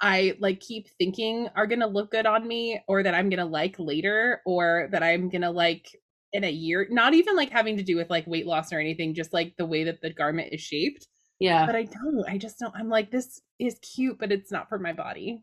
I 0.00 0.36
like 0.40 0.60
keep 0.60 0.88
thinking 0.98 1.48
are 1.54 1.66
going 1.66 1.80
to 1.80 1.86
look 1.86 2.10
good 2.10 2.26
on 2.26 2.46
me 2.46 2.80
or 2.88 3.02
that 3.02 3.14
I'm 3.14 3.28
going 3.28 3.38
to 3.38 3.44
like 3.44 3.76
later 3.78 4.40
or 4.46 4.88
that 4.92 5.02
I'm 5.02 5.28
going 5.28 5.42
to 5.42 5.50
like 5.50 5.88
in 6.32 6.44
a 6.44 6.50
year. 6.50 6.86
Not 6.90 7.14
even 7.14 7.36
like 7.36 7.50
having 7.50 7.76
to 7.76 7.82
do 7.82 7.96
with 7.96 8.08
like 8.08 8.26
weight 8.26 8.46
loss 8.46 8.72
or 8.72 8.80
anything, 8.80 9.14
just 9.14 9.32
like 9.32 9.54
the 9.58 9.66
way 9.66 9.84
that 9.84 10.00
the 10.00 10.12
garment 10.12 10.52
is 10.52 10.60
shaped. 10.60 11.06
Yeah. 11.38 11.66
But 11.66 11.76
I 11.76 11.84
don't. 11.84 12.24
I 12.28 12.38
just 12.38 12.58
don't. 12.58 12.74
I'm 12.74 12.88
like, 12.88 13.10
this 13.10 13.40
is 13.58 13.78
cute, 13.80 14.18
but 14.18 14.32
it's 14.32 14.50
not 14.50 14.68
for 14.68 14.78
my 14.78 14.92
body. 14.92 15.42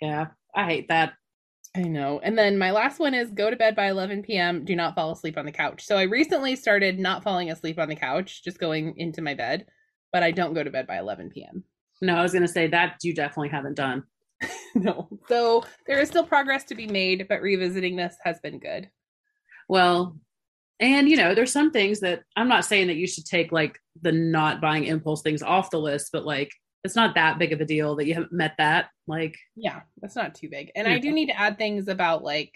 Yeah. 0.00 0.28
I 0.54 0.64
hate 0.64 0.88
that. 0.88 1.14
I 1.76 1.82
know. 1.82 2.18
And 2.22 2.36
then 2.36 2.58
my 2.58 2.70
last 2.70 2.98
one 2.98 3.14
is 3.14 3.30
go 3.30 3.50
to 3.50 3.56
bed 3.56 3.76
by 3.76 3.88
11 3.88 4.22
p.m. 4.22 4.64
Do 4.64 4.74
not 4.74 4.94
fall 4.94 5.12
asleep 5.12 5.36
on 5.36 5.44
the 5.44 5.52
couch. 5.52 5.84
So 5.84 5.96
I 5.96 6.02
recently 6.02 6.56
started 6.56 6.98
not 6.98 7.22
falling 7.22 7.50
asleep 7.50 7.78
on 7.78 7.88
the 7.88 7.94
couch, 7.94 8.42
just 8.42 8.58
going 8.58 8.94
into 8.96 9.20
my 9.20 9.34
bed 9.34 9.66
but 10.12 10.22
I 10.22 10.30
don't 10.30 10.54
go 10.54 10.62
to 10.62 10.70
bed 10.70 10.86
by 10.86 10.98
11 10.98 11.30
p.m. 11.30 11.64
No, 12.00 12.16
I 12.16 12.22
was 12.22 12.32
going 12.32 12.42
to 12.42 12.48
say 12.48 12.68
that 12.68 12.98
you 13.02 13.14
definitely 13.14 13.48
haven't 13.48 13.76
done. 13.76 14.04
no. 14.74 15.08
So 15.28 15.64
there 15.86 15.98
is 15.98 16.08
still 16.08 16.24
progress 16.24 16.64
to 16.64 16.74
be 16.74 16.86
made, 16.86 17.26
but 17.28 17.42
revisiting 17.42 17.96
this 17.96 18.16
has 18.24 18.38
been 18.40 18.58
good. 18.58 18.88
Well, 19.68 20.16
and 20.80 21.08
you 21.08 21.16
know, 21.16 21.34
there's 21.34 21.52
some 21.52 21.72
things 21.72 22.00
that 22.00 22.22
I'm 22.36 22.48
not 22.48 22.64
saying 22.64 22.86
that 22.86 22.96
you 22.96 23.06
should 23.06 23.26
take 23.26 23.50
like 23.50 23.78
the 24.00 24.12
not 24.12 24.60
buying 24.60 24.84
impulse 24.84 25.22
things 25.22 25.42
off 25.42 25.70
the 25.70 25.80
list, 25.80 26.10
but 26.12 26.24
like 26.24 26.52
it's 26.84 26.94
not 26.96 27.16
that 27.16 27.38
big 27.38 27.52
of 27.52 27.60
a 27.60 27.64
deal 27.64 27.96
that 27.96 28.06
you 28.06 28.14
haven't 28.14 28.32
met 28.32 28.54
that. 28.58 28.86
Like, 29.06 29.36
yeah, 29.56 29.80
that's 30.00 30.14
not 30.14 30.34
too 30.34 30.48
big. 30.48 30.70
And 30.76 30.86
yeah. 30.86 30.94
I 30.94 30.98
do 30.98 31.12
need 31.12 31.26
to 31.26 31.38
add 31.38 31.58
things 31.58 31.88
about 31.88 32.22
like 32.22 32.52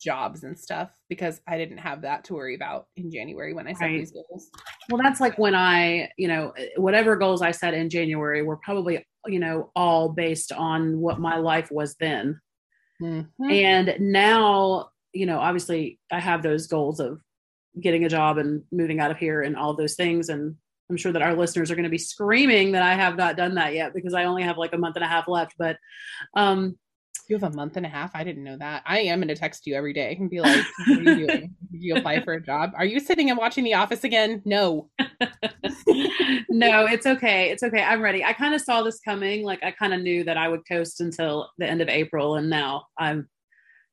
jobs 0.00 0.44
and 0.44 0.58
stuff 0.58 0.90
because 1.08 1.40
I 1.46 1.58
didn't 1.58 1.78
have 1.78 2.02
that 2.02 2.24
to 2.24 2.34
worry 2.34 2.54
about 2.54 2.86
in 2.96 3.10
January 3.10 3.54
when 3.54 3.66
I 3.66 3.72
set 3.72 3.86
right. 3.86 3.98
these 3.98 4.12
goals. 4.12 4.50
Well, 4.90 5.00
that's 5.02 5.20
like 5.20 5.38
when 5.38 5.54
I, 5.54 6.10
you 6.16 6.28
know, 6.28 6.52
whatever 6.76 7.16
goals 7.16 7.42
I 7.42 7.50
set 7.50 7.74
in 7.74 7.90
January 7.90 8.42
were 8.42 8.56
probably, 8.56 9.06
you 9.26 9.38
know, 9.38 9.70
all 9.74 10.08
based 10.08 10.52
on 10.52 10.98
what 10.98 11.20
my 11.20 11.38
life 11.38 11.70
was 11.70 11.94
then. 11.96 12.40
Mm-hmm. 13.02 13.50
And 13.50 13.96
now, 14.00 14.90
you 15.12 15.26
know, 15.26 15.38
obviously 15.38 15.98
I 16.10 16.20
have 16.20 16.42
those 16.42 16.66
goals 16.66 17.00
of 17.00 17.20
getting 17.80 18.04
a 18.04 18.08
job 18.08 18.38
and 18.38 18.62
moving 18.70 19.00
out 19.00 19.10
of 19.10 19.18
here 19.18 19.42
and 19.42 19.56
all 19.56 19.74
those 19.74 19.94
things. 19.94 20.28
And 20.28 20.56
I'm 20.90 20.96
sure 20.96 21.12
that 21.12 21.22
our 21.22 21.34
listeners 21.34 21.70
are 21.70 21.74
going 21.74 21.84
to 21.84 21.90
be 21.90 21.98
screaming 21.98 22.72
that 22.72 22.82
I 22.82 22.94
have 22.94 23.16
not 23.16 23.36
done 23.36 23.54
that 23.54 23.74
yet 23.74 23.94
because 23.94 24.14
I 24.14 24.24
only 24.24 24.42
have 24.42 24.58
like 24.58 24.72
a 24.74 24.78
month 24.78 24.96
and 24.96 25.04
a 25.04 25.08
half 25.08 25.28
left. 25.28 25.54
But 25.58 25.78
um, 26.36 26.78
you 27.28 27.38
have 27.38 27.52
a 27.52 27.56
month 27.56 27.76
and 27.76 27.86
a 27.86 27.88
half? 27.88 28.10
I 28.14 28.24
didn't 28.24 28.44
know 28.44 28.56
that. 28.58 28.82
I 28.86 29.00
am 29.00 29.20
going 29.20 29.28
to 29.28 29.34
text 29.34 29.66
you 29.66 29.74
every 29.74 29.92
day 29.92 30.16
and 30.18 30.28
be 30.28 30.40
like, 30.40 30.64
what 30.86 30.98
are 30.98 31.02
you 31.02 31.26
doing? 31.26 31.54
Did 31.72 31.82
you 31.82 31.96
apply 31.96 32.22
for 32.22 32.34
a 32.34 32.40
job? 32.40 32.72
Are 32.76 32.84
you 32.84 33.00
sitting 33.00 33.30
and 33.30 33.38
watching 33.38 33.64
The 33.64 33.74
Office 33.74 34.04
again? 34.04 34.42
No. 34.44 34.90
no, 36.48 36.86
it's 36.86 37.06
okay. 37.06 37.50
It's 37.50 37.62
okay. 37.62 37.82
I'm 37.82 38.02
ready. 38.02 38.24
I 38.24 38.32
kind 38.32 38.54
of 38.54 38.60
saw 38.60 38.82
this 38.82 39.00
coming. 39.00 39.44
Like, 39.44 39.62
I 39.64 39.70
kind 39.70 39.94
of 39.94 40.00
knew 40.00 40.24
that 40.24 40.36
I 40.36 40.48
would 40.48 40.66
coast 40.68 41.00
until 41.00 41.50
the 41.58 41.66
end 41.66 41.80
of 41.80 41.88
April. 41.88 42.36
And 42.36 42.50
now 42.50 42.86
I'm, 42.98 43.28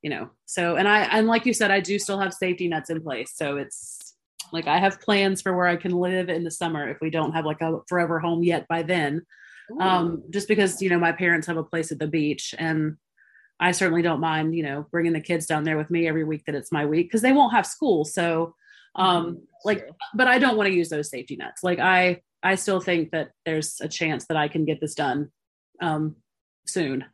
you 0.02 0.10
know, 0.10 0.30
so, 0.46 0.76
and 0.76 0.88
I, 0.88 1.04
and 1.04 1.28
like 1.28 1.46
you 1.46 1.54
said, 1.54 1.72
I 1.72 1.80
do 1.80 2.00
still 2.00 2.20
have 2.20 2.34
safety 2.34 2.68
nets 2.68 2.90
in 2.90 3.02
place. 3.02 3.34
So 3.36 3.58
it's 3.58 4.16
like 4.52 4.68
I 4.68 4.78
have 4.78 5.02
plans 5.02 5.42
for 5.42 5.56
where 5.56 5.68
I 5.68 5.78
can 5.78 5.92
live 5.92 6.30
in 6.30 6.44
the 6.44 6.52
summer 6.52 6.90
if 6.90 7.00
we 7.02 7.10
don't 7.10 7.34
have 7.34 7.46
like 7.46 7.62
a 7.62 7.80
forever 7.88 8.20
home 8.20 8.44
yet 8.44 8.68
by 8.68 8.84
then. 8.84 9.26
Ooh. 9.72 9.80
Um, 9.80 10.24
just 10.30 10.48
because, 10.48 10.82
you 10.82 10.90
know, 10.90 11.00
my 11.00 11.12
parents 11.12 11.48
have 11.48 11.58
a 11.58 11.64
place 11.64 11.92
at 11.92 12.00
the 12.00 12.08
beach 12.08 12.54
and 12.58 12.98
I 13.62 13.72
certainly 13.72 14.02
don't 14.02 14.20
mind, 14.20 14.56
you 14.56 14.64
know, 14.64 14.88
bringing 14.90 15.14
the 15.14 15.22
kids 15.22 15.46
down 15.46 15.64
there 15.64 15.78
with 15.78 15.92
me 15.92 16.08
every 16.08 16.24
week 16.24 16.46
that 16.46 16.56
it's 16.56 16.72
my 16.72 16.86
week 16.86 17.08
because 17.08 17.22
they 17.22 17.32
won't 17.32 17.54
have 17.54 17.68
school. 17.68 18.04
So, 18.04 18.56
um, 18.96 19.26
mm-hmm. 19.26 19.40
like, 19.64 19.88
but 20.16 20.28
I 20.28 20.40
don't 20.40 20.58
want 20.58 20.68
to 20.68 20.76
use 20.76 20.90
those 20.90 21.12
safety 21.12 21.36
nets. 21.36 21.64
Like, 21.64 21.80
I, 21.80 22.22
I 22.42 22.56
still 22.56 22.82
think 22.82 23.12
that 23.12 23.30
there's 23.46 23.80
a 23.80 23.88
chance 23.88 24.26
that 24.28 24.38
I 24.38 24.48
can 24.48 24.66
get 24.66 24.82
this 24.82 24.96
done, 24.96 25.30
um, 25.80 26.16
soon. 26.66 27.06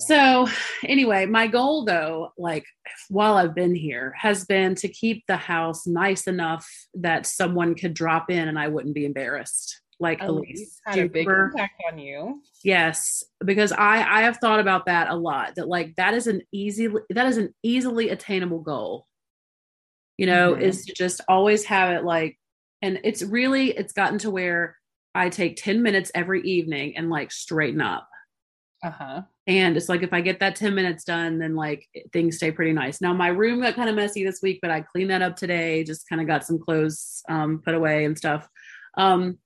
So, 0.00 0.46
anyway, 0.84 1.26
my 1.26 1.46
goal 1.48 1.84
though, 1.84 2.32
like 2.38 2.64
while 3.08 3.34
I've 3.34 3.54
been 3.54 3.74
here, 3.74 4.14
has 4.16 4.44
been 4.44 4.74
to 4.76 4.88
keep 4.88 5.24
the 5.26 5.36
house 5.36 5.86
nice 5.86 6.26
enough 6.28 6.68
that 6.94 7.26
someone 7.26 7.74
could 7.74 7.94
drop 7.94 8.30
in 8.30 8.48
and 8.48 8.58
I 8.58 8.68
wouldn't 8.68 8.94
be 8.94 9.06
embarrassed 9.06 9.80
like 10.00 10.20
Elyse. 10.20 10.78
Had 10.86 10.98
a 10.98 11.08
big 11.08 11.28
impact 11.28 11.82
on 11.90 11.98
you. 11.98 12.42
Yes, 12.62 13.24
because 13.44 13.72
I 13.72 13.96
I 14.02 14.22
have 14.22 14.38
thought 14.38 14.60
about 14.60 14.86
that 14.86 15.08
a 15.08 15.14
lot. 15.14 15.56
That 15.56 15.68
like 15.68 15.96
that 15.96 16.14
is 16.14 16.26
an 16.26 16.42
easy 16.52 16.88
that 17.10 17.26
is 17.26 17.36
an 17.36 17.54
easily 17.62 18.10
attainable 18.10 18.60
goal. 18.60 19.06
You 20.16 20.26
know, 20.26 20.52
mm-hmm. 20.52 20.62
is 20.62 20.84
to 20.86 20.94
just 20.94 21.20
always 21.28 21.64
have 21.66 21.96
it 21.96 22.04
like, 22.04 22.38
and 22.82 23.00
it's 23.04 23.22
really 23.22 23.70
it's 23.70 23.92
gotten 23.92 24.18
to 24.18 24.30
where 24.30 24.76
I 25.14 25.28
take 25.28 25.56
ten 25.56 25.82
minutes 25.82 26.10
every 26.14 26.42
evening 26.42 26.96
and 26.96 27.10
like 27.10 27.32
straighten 27.32 27.80
up. 27.80 28.08
Uh 28.84 28.90
huh. 28.90 29.22
And 29.48 29.76
it's 29.76 29.88
like 29.88 30.02
if 30.02 30.12
I 30.12 30.20
get 30.20 30.40
that 30.40 30.56
10 30.56 30.74
minutes 30.74 31.04
done, 31.04 31.38
then 31.38 31.56
like 31.56 31.88
things 32.12 32.36
stay 32.36 32.52
pretty 32.52 32.72
nice. 32.72 33.00
Now 33.00 33.12
my 33.12 33.28
room 33.28 33.62
got 33.62 33.74
kind 33.74 33.88
of 33.88 33.96
messy 33.96 34.24
this 34.24 34.40
week, 34.42 34.60
but 34.60 34.70
I 34.70 34.82
cleaned 34.82 35.10
that 35.10 35.22
up 35.22 35.36
today, 35.36 35.82
just 35.84 36.08
kind 36.08 36.20
of 36.20 36.28
got 36.28 36.44
some 36.44 36.58
clothes 36.58 37.22
um, 37.28 37.60
put 37.64 37.74
away 37.74 38.04
and 38.04 38.16
stuff. 38.16 38.48
Um, 38.96 39.38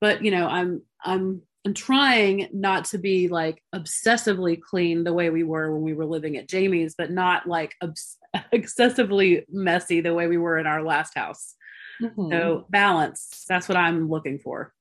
but 0.00 0.24
you 0.24 0.30
know 0.30 0.46
i'm 0.46 0.82
i'm 1.04 1.42
i'm 1.66 1.74
trying 1.74 2.48
not 2.52 2.84
to 2.84 2.98
be 2.98 3.28
like 3.28 3.62
obsessively 3.74 4.60
clean 4.60 5.04
the 5.04 5.12
way 5.12 5.30
we 5.30 5.42
were 5.42 5.72
when 5.72 5.82
we 5.82 5.94
were 5.94 6.06
living 6.06 6.36
at 6.36 6.48
jamie's 6.48 6.94
but 6.96 7.10
not 7.10 7.46
like 7.46 7.74
obs- 7.82 8.18
excessively 8.52 9.44
messy 9.48 10.00
the 10.00 10.14
way 10.14 10.26
we 10.26 10.38
were 10.38 10.58
in 10.58 10.66
our 10.66 10.82
last 10.82 11.14
house. 11.14 11.54
Mm-hmm. 12.02 12.30
so 12.30 12.66
balance 12.70 13.44
that's 13.48 13.68
what 13.68 13.76
i'm 13.76 14.08
looking 14.08 14.38
for. 14.38 14.72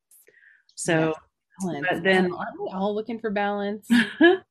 So 0.75 1.15
but 1.59 2.03
then 2.03 2.31
aren't 2.31 2.61
we 2.61 2.69
all 2.71 2.93
looking 2.93 3.19
for 3.19 3.31
balance? 3.31 3.87
But 4.19 4.43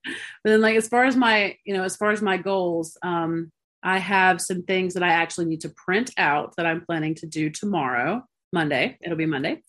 then 0.51 0.61
like 0.61 0.77
as 0.77 0.89
far 0.89 1.05
as 1.05 1.17
my 1.17 1.57
you 1.65 1.75
know 1.75 1.83
as 1.83 1.97
far 1.97 2.11
as 2.11 2.23
my 2.23 2.37
goals 2.37 2.97
um 3.03 3.51
i 3.83 3.99
have 3.99 4.41
some 4.41 4.63
things 4.63 4.95
that 4.95 5.03
i 5.03 5.09
actually 5.09 5.47
need 5.47 5.61
to 5.63 5.69
print 5.71 6.13
out 6.17 6.55
that 6.57 6.67
i'm 6.67 6.85
planning 6.85 7.15
to 7.17 7.27
do 7.27 7.51
tomorrow 7.51 8.23
monday. 8.53 8.97
It'll 9.03 9.17
be 9.17 9.27
monday 9.27 9.63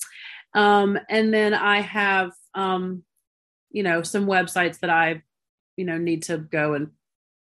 um, 0.53 0.97
and 1.09 1.33
then 1.33 1.53
I 1.53 1.81
have, 1.81 2.31
um, 2.53 3.03
you 3.69 3.83
know, 3.83 4.01
some 4.01 4.25
websites 4.25 4.79
that 4.79 4.89
I, 4.89 5.21
you 5.75 5.85
know, 5.85 5.97
need 5.97 6.23
to 6.23 6.37
go 6.37 6.73
and 6.73 6.89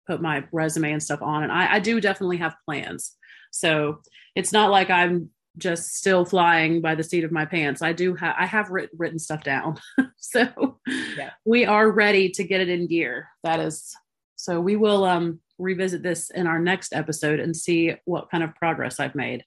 put 0.06 0.20
my 0.20 0.44
resume 0.52 0.92
and 0.92 1.02
stuff 1.02 1.22
on. 1.22 1.42
And 1.44 1.52
I, 1.52 1.74
I 1.74 1.80
do 1.80 2.00
definitely 2.00 2.38
have 2.38 2.56
plans. 2.64 3.16
So 3.50 4.00
it's 4.34 4.52
not 4.52 4.70
like 4.70 4.90
I'm 4.90 5.30
just 5.56 5.94
still 5.96 6.24
flying 6.24 6.80
by 6.80 6.94
the 6.94 7.02
seat 7.02 7.24
of 7.24 7.32
my 7.32 7.44
pants. 7.44 7.82
I 7.82 7.92
do 7.92 8.14
have, 8.14 8.34
I 8.38 8.46
have 8.46 8.70
written, 8.70 8.96
written 8.98 9.18
stuff 9.18 9.42
down. 9.42 9.78
so 10.16 10.78
yeah. 11.16 11.30
we 11.44 11.64
are 11.64 11.90
ready 11.90 12.30
to 12.30 12.44
get 12.44 12.60
it 12.60 12.68
in 12.68 12.86
gear. 12.86 13.28
That 13.42 13.60
is, 13.60 13.94
so 14.36 14.60
we 14.60 14.76
will, 14.76 15.04
um, 15.04 15.40
revisit 15.58 16.02
this 16.02 16.30
in 16.30 16.46
our 16.46 16.58
next 16.58 16.92
episode 16.94 17.40
and 17.40 17.56
see 17.56 17.94
what 18.04 18.30
kind 18.30 18.44
of 18.44 18.54
progress 18.54 19.00
I've 19.00 19.14
made. 19.14 19.44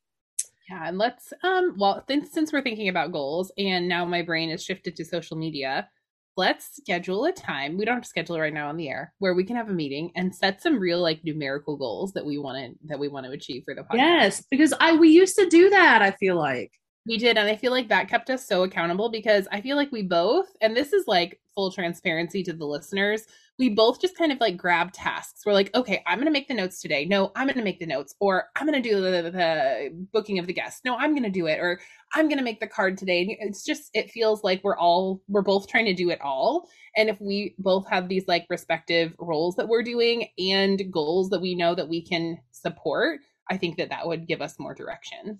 Yeah, 0.71 0.87
and 0.87 0.97
let's 0.97 1.33
um 1.43 1.75
well 1.77 2.01
since 2.07 2.31
since 2.31 2.53
we're 2.53 2.61
thinking 2.61 2.87
about 2.87 3.11
goals 3.11 3.51
and 3.57 3.89
now 3.89 4.05
my 4.05 4.21
brain 4.21 4.49
is 4.49 4.63
shifted 4.63 4.95
to 4.95 5.03
social 5.03 5.35
media, 5.35 5.89
let's 6.37 6.77
schedule 6.77 7.25
a 7.25 7.33
time. 7.33 7.77
We 7.77 7.83
don't 7.83 7.95
have 7.95 8.03
to 8.03 8.09
schedule 8.09 8.37
it 8.37 8.39
right 8.39 8.53
now 8.53 8.69
on 8.69 8.77
the 8.77 8.87
air 8.87 9.13
where 9.19 9.33
we 9.33 9.43
can 9.43 9.57
have 9.57 9.69
a 9.69 9.73
meeting 9.73 10.13
and 10.15 10.33
set 10.33 10.61
some 10.61 10.79
real 10.79 11.01
like 11.01 11.25
numerical 11.25 11.75
goals 11.75 12.13
that 12.13 12.25
we 12.25 12.37
want 12.37 12.57
to 12.57 12.87
that 12.87 12.99
we 12.99 13.09
want 13.09 13.25
to 13.25 13.33
achieve 13.33 13.63
for 13.65 13.75
the 13.75 13.81
podcast. 13.81 13.95
Yes, 13.95 14.43
because 14.49 14.73
I 14.79 14.95
we 14.95 15.09
used 15.09 15.35
to 15.35 15.49
do 15.49 15.69
that, 15.71 16.01
I 16.01 16.11
feel 16.11 16.37
like. 16.37 16.71
We 17.05 17.17
did, 17.17 17.37
and 17.37 17.49
I 17.49 17.55
feel 17.55 17.71
like 17.71 17.89
that 17.89 18.07
kept 18.07 18.29
us 18.29 18.47
so 18.47 18.63
accountable 18.63 19.09
because 19.09 19.47
I 19.51 19.59
feel 19.59 19.75
like 19.75 19.91
we 19.91 20.03
both, 20.03 20.45
and 20.61 20.77
this 20.77 20.93
is 20.93 21.05
like 21.07 21.41
full 21.53 21.71
transparency 21.71 22.43
to 22.43 22.53
the 22.53 22.65
listeners, 22.65 23.25
we 23.61 23.69
both 23.69 24.01
just 24.01 24.17
kind 24.17 24.31
of 24.31 24.39
like 24.39 24.57
grab 24.57 24.91
tasks. 24.91 25.43
We're 25.45 25.53
like, 25.53 25.69
okay, 25.75 26.01
I'm 26.07 26.17
going 26.17 26.25
to 26.25 26.31
make 26.31 26.47
the 26.47 26.55
notes 26.55 26.81
today. 26.81 27.05
No, 27.05 27.31
I'm 27.35 27.45
going 27.45 27.59
to 27.59 27.63
make 27.63 27.79
the 27.79 27.85
notes, 27.85 28.15
or 28.19 28.45
I'm 28.55 28.65
going 28.65 28.81
to 28.81 28.89
do 28.89 28.99
the, 28.99 29.29
the, 29.29 30.07
booking 30.11 30.39
of 30.39 30.47
the 30.47 30.53
guest. 30.53 30.81
No, 30.83 30.97
I'm 30.97 31.11
going 31.11 31.21
to 31.21 31.29
do 31.29 31.45
it, 31.45 31.59
or 31.59 31.79
I'm 32.15 32.27
going 32.27 32.39
to 32.39 32.43
make 32.43 32.59
the 32.59 32.65
card 32.65 32.97
today. 32.97 33.21
And 33.39 33.51
it's 33.51 33.63
just, 33.63 33.91
it 33.93 34.09
feels 34.09 34.43
like 34.43 34.63
we're 34.63 34.79
all, 34.79 35.21
we're 35.27 35.43
both 35.43 35.67
trying 35.67 35.85
to 35.85 35.93
do 35.93 36.09
it 36.09 36.19
all. 36.21 36.67
And 36.97 37.07
if 37.07 37.21
we 37.21 37.53
both 37.59 37.87
have 37.87 38.09
these 38.09 38.27
like 38.27 38.47
respective 38.49 39.13
roles 39.19 39.55
that 39.57 39.67
we're 39.67 39.83
doing 39.83 40.29
and 40.39 40.91
goals 40.91 41.29
that 41.29 41.39
we 41.39 41.53
know 41.53 41.75
that 41.75 41.87
we 41.87 42.03
can 42.03 42.39
support, 42.49 43.19
I 43.51 43.57
think 43.57 43.77
that 43.77 43.89
that 43.89 44.07
would 44.07 44.27
give 44.27 44.41
us 44.41 44.57
more 44.57 44.73
direction. 44.73 45.39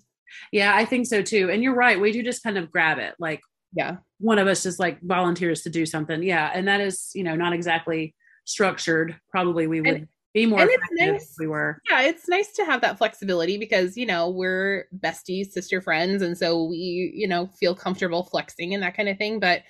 Yeah, 0.52 0.76
I 0.76 0.84
think 0.84 1.06
so 1.08 1.22
too. 1.22 1.50
And 1.50 1.60
you're 1.60 1.74
right. 1.74 2.00
We 2.00 2.12
do 2.12 2.22
just 2.22 2.44
kind 2.44 2.56
of 2.56 2.70
grab 2.70 2.98
it. 2.98 3.16
Like, 3.18 3.40
yeah, 3.72 3.96
one 4.22 4.38
of 4.38 4.46
us 4.46 4.62
just 4.62 4.78
like 4.78 5.00
volunteers 5.02 5.62
to 5.62 5.70
do 5.70 5.84
something. 5.84 6.22
Yeah. 6.22 6.50
And 6.54 6.66
that 6.68 6.80
is, 6.80 7.10
you 7.14 7.24
know, 7.24 7.34
not 7.34 7.52
exactly 7.52 8.14
structured. 8.44 9.16
Probably 9.30 9.66
we 9.66 9.80
would 9.80 9.94
and, 9.94 10.08
be 10.32 10.46
more 10.46 10.62
effective 10.62 10.88
nice, 10.92 11.34
we 11.38 11.48
were. 11.48 11.80
Yeah, 11.90 12.02
it's 12.02 12.28
nice 12.28 12.52
to 12.52 12.64
have 12.64 12.80
that 12.82 12.98
flexibility 12.98 13.58
because, 13.58 13.96
you 13.96 14.06
know, 14.06 14.30
we're 14.30 14.86
besties, 14.96 15.50
sister 15.50 15.80
friends. 15.80 16.22
And 16.22 16.38
so 16.38 16.64
we, 16.64 17.12
you 17.14 17.26
know, 17.26 17.48
feel 17.58 17.74
comfortable 17.74 18.22
flexing 18.22 18.72
and 18.74 18.82
that 18.84 18.96
kind 18.96 19.08
of 19.08 19.18
thing. 19.18 19.40
But 19.40 19.62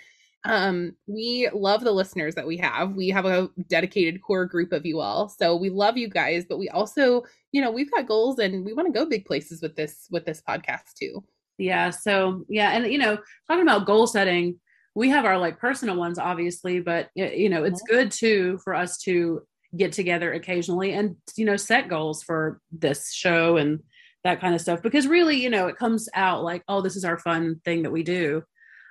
um 0.45 0.97
we 1.07 1.49
love 1.55 1.85
the 1.85 1.93
listeners 1.93 2.35
that 2.35 2.45
we 2.49 2.57
have 2.57 2.97
we 2.97 3.09
have 3.09 3.27
a 3.27 3.49
dedicated 3.69 4.20
core 4.23 4.45
group 4.45 4.73
of 4.73 4.85
you 4.85 4.99
all 4.99 5.29
so 5.29 5.55
we 5.55 5.70
love 5.70 5.97
you 5.97 6.09
guys 6.09 6.45
but 6.49 6.59
we 6.59 6.69
also 6.70 7.23
you 7.53 7.61
know 7.61 7.70
we've 7.70 7.93
got 7.93 8.09
goals 8.09 8.41
and 8.41 8.65
we 8.65 8.73
want 8.73 8.93
to 8.93 8.99
go 8.99 9.09
big 9.09 9.24
places 9.24 9.62
with 9.62 9.77
this 9.77 10.09
with 10.11 10.24
this 10.24 10.43
podcast 10.43 10.95
too 10.99 11.23
yeah 11.62 11.90
so 11.90 12.44
yeah 12.48 12.70
and 12.72 12.93
you 12.93 12.98
know 12.98 13.16
talking 13.48 13.62
about 13.62 13.86
goal 13.86 14.06
setting 14.06 14.59
we 14.94 15.09
have 15.09 15.24
our 15.24 15.39
like 15.39 15.59
personal 15.59 15.97
ones 15.97 16.18
obviously 16.18 16.80
but 16.80 17.09
you 17.14 17.48
know 17.48 17.64
it's 17.64 17.82
good 17.82 18.10
too 18.10 18.59
for 18.64 18.74
us 18.74 18.98
to 18.98 19.43
get 19.76 19.93
together 19.93 20.32
occasionally 20.32 20.93
and 20.93 21.16
you 21.36 21.44
know 21.44 21.56
set 21.56 21.89
goals 21.89 22.22
for 22.22 22.60
this 22.70 23.12
show 23.12 23.56
and 23.56 23.80
that 24.24 24.40
kind 24.40 24.55
of 24.55 24.60
stuff 24.60 24.82
because 24.82 25.06
really 25.06 25.43
you 25.43 25.51
know 25.51 25.66
it 25.66 25.76
comes 25.76 26.09
out 26.14 26.44
like 26.44 26.62
oh 26.68 26.80
this 26.80 26.97
is 26.97 27.05
our 27.05 27.18
fun 27.18 27.60
thing 27.64 27.82
that 27.82 27.90
we 27.90 28.02
do 28.02 28.43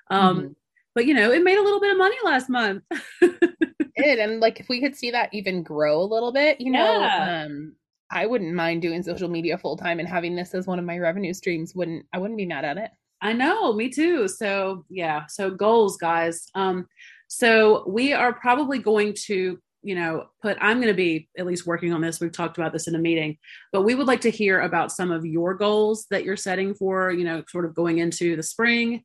um 0.09 0.37
mm-hmm 0.37 0.47
but 0.93 1.05
you 1.05 1.13
know, 1.13 1.31
it 1.31 1.43
made 1.43 1.57
a 1.57 1.63
little 1.63 1.79
bit 1.79 1.91
of 1.91 1.97
money 1.97 2.15
last 2.23 2.49
month. 2.49 2.83
it 3.21 4.19
and 4.19 4.39
like 4.39 4.59
if 4.59 4.67
we 4.69 4.81
could 4.81 4.95
see 4.95 5.11
that 5.11 5.33
even 5.33 5.63
grow 5.63 6.01
a 6.01 6.03
little 6.03 6.31
bit, 6.31 6.59
you 6.59 6.71
know, 6.71 6.99
yeah. 6.99 7.45
um 7.45 7.75
I 8.11 8.25
wouldn't 8.25 8.53
mind 8.53 8.81
doing 8.81 9.03
social 9.03 9.29
media 9.29 9.57
full 9.57 9.77
time 9.77 9.99
and 9.99 10.07
having 10.07 10.35
this 10.35 10.53
as 10.53 10.67
one 10.67 10.79
of 10.79 10.85
my 10.85 10.97
revenue 10.97 11.33
streams. 11.33 11.73
Wouldn't 11.73 12.05
I 12.13 12.19
wouldn't 12.19 12.37
be 12.37 12.45
mad 12.45 12.65
at 12.65 12.77
it. 12.77 12.91
I 13.21 13.33
know, 13.33 13.73
me 13.73 13.89
too. 13.89 14.27
So 14.27 14.85
yeah, 14.89 15.25
so 15.27 15.51
goals, 15.51 15.97
guys. 15.97 16.47
Um, 16.55 16.87
so 17.27 17.87
we 17.87 18.13
are 18.13 18.33
probably 18.33 18.79
going 18.79 19.15
to, 19.25 19.59
you 19.83 19.95
know, 19.95 20.25
put 20.41 20.57
I'm 20.59 20.77
going 20.77 20.87
to 20.87 20.93
be 20.93 21.29
at 21.37 21.45
least 21.45 21.65
working 21.65 21.93
on 21.93 22.01
this. 22.01 22.19
We've 22.19 22.31
talked 22.31 22.57
about 22.57 22.73
this 22.73 22.87
in 22.87 22.95
a 22.95 22.99
meeting, 22.99 23.37
but 23.71 23.83
we 23.83 23.95
would 23.95 24.07
like 24.07 24.21
to 24.21 24.31
hear 24.31 24.61
about 24.61 24.91
some 24.91 25.11
of 25.11 25.25
your 25.25 25.53
goals 25.53 26.07
that 26.09 26.23
you're 26.23 26.35
setting 26.35 26.73
for, 26.73 27.11
you 27.11 27.23
know, 27.23 27.43
sort 27.47 27.65
of 27.65 27.75
going 27.75 27.99
into 27.99 28.35
the 28.35 28.43
spring 28.43 29.03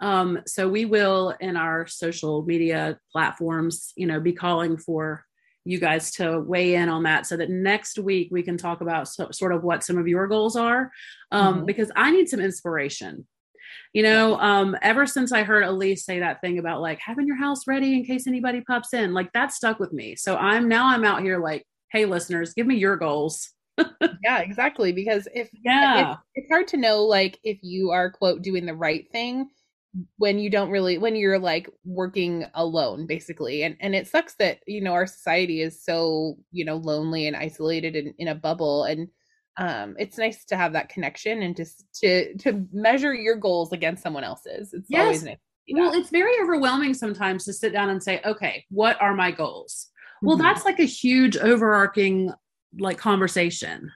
um, 0.00 0.40
so 0.46 0.68
we 0.68 0.84
will 0.84 1.34
in 1.40 1.56
our 1.56 1.86
social 1.86 2.42
media 2.42 2.98
platforms, 3.12 3.92
you 3.96 4.06
know, 4.06 4.20
be 4.20 4.32
calling 4.32 4.76
for 4.76 5.24
you 5.68 5.78
guys 5.78 6.10
to 6.12 6.40
weigh 6.40 6.76
in 6.76 6.88
on 6.88 7.02
that 7.02 7.26
so 7.26 7.36
that 7.36 7.50
next 7.50 7.98
week 7.98 8.28
we 8.32 8.42
can 8.42 8.56
talk 8.56 8.80
about 8.80 9.06
so, 9.06 9.30
sort 9.30 9.52
of 9.52 9.62
what 9.62 9.84
some 9.84 9.98
of 9.98 10.08
your 10.08 10.26
goals 10.26 10.56
are. 10.56 10.90
Um, 11.30 11.56
mm-hmm. 11.56 11.64
because 11.66 11.92
i 11.94 12.10
need 12.10 12.28
some 12.28 12.40
inspiration. 12.40 13.26
You 13.92 14.02
know 14.02 14.38
um, 14.38 14.76
ever 14.80 15.06
since 15.06 15.30
i 15.30 15.42
heard 15.42 15.64
Elyse 15.64 16.00
say 16.00 16.20
that 16.20 16.40
thing 16.40 16.58
about 16.58 16.80
like 16.80 16.98
having 17.00 17.26
your 17.26 17.36
house 17.36 17.66
ready 17.66 17.94
in 17.94 18.04
case 18.04 18.26
anybody 18.26 18.62
pops 18.62 18.94
in 18.94 19.12
like 19.12 19.30
that 19.34 19.52
stuck 19.52 19.78
with 19.78 19.92
me. 19.92 20.16
So 20.16 20.36
i'm 20.36 20.68
now 20.68 20.88
i'm 20.88 21.04
out 21.04 21.22
here 21.22 21.38
like 21.38 21.64
hey 21.92 22.06
listeners 22.06 22.54
give 22.54 22.66
me 22.66 22.76
your 22.76 22.96
goals. 22.96 23.50
Yeah 24.22 24.40
exactly. 24.40 24.92
Because 24.92 25.28
if 25.34 25.50
yeah. 25.64 26.12
it's, 26.12 26.20
it's 26.34 26.48
hard 26.50 26.66
to 26.68 26.76
know 26.78 27.04
like 27.04 27.38
if 27.44 27.58
you 27.62 27.90
are 27.90 28.10
quote 28.10 28.42
doing 28.42 28.66
the 28.66 28.74
right 28.74 29.06
thing 29.12 29.48
when 30.16 30.38
you 30.38 30.50
don't 30.50 30.70
really 30.70 30.98
when 30.98 31.16
you're 31.16 31.38
like 31.38 31.68
working 31.84 32.44
alone 32.54 33.06
basically 33.06 33.62
and 33.62 33.76
and 33.80 33.94
it 33.94 34.06
sucks 34.06 34.34
that 34.34 34.58
you 34.66 34.80
know 34.80 34.92
our 34.92 35.06
society 35.06 35.62
is 35.62 35.82
so 35.82 36.36
you 36.52 36.64
know 36.64 36.76
lonely 36.76 37.26
and 37.26 37.36
isolated 37.36 37.96
in, 37.96 38.14
in 38.18 38.28
a 38.28 38.34
bubble 38.34 38.84
and 38.84 39.08
um 39.56 39.96
it's 39.98 40.18
nice 40.18 40.44
to 40.44 40.56
have 40.56 40.74
that 40.74 40.90
connection 40.90 41.42
and 41.42 41.56
just 41.56 41.84
to 41.94 42.36
to 42.36 42.66
measure 42.72 43.14
your 43.14 43.36
goals 43.36 43.72
against 43.72 44.02
someone 44.02 44.24
else's. 44.24 44.72
It's 44.72 44.88
yes. 44.90 45.02
always 45.02 45.24
nice 45.24 45.36
well 45.72 45.92
it's 45.92 46.10
very 46.10 46.32
overwhelming 46.42 46.94
sometimes 46.94 47.44
to 47.44 47.52
sit 47.52 47.72
down 47.72 47.90
and 47.90 48.02
say 48.02 48.20
okay 48.24 48.64
what 48.68 49.00
are 49.00 49.14
my 49.14 49.30
goals? 49.30 49.88
Well 50.22 50.36
mm-hmm. 50.36 50.44
that's 50.44 50.64
like 50.64 50.80
a 50.80 50.84
huge 50.84 51.36
overarching 51.36 52.32
like 52.78 52.98
conversation. 52.98 53.90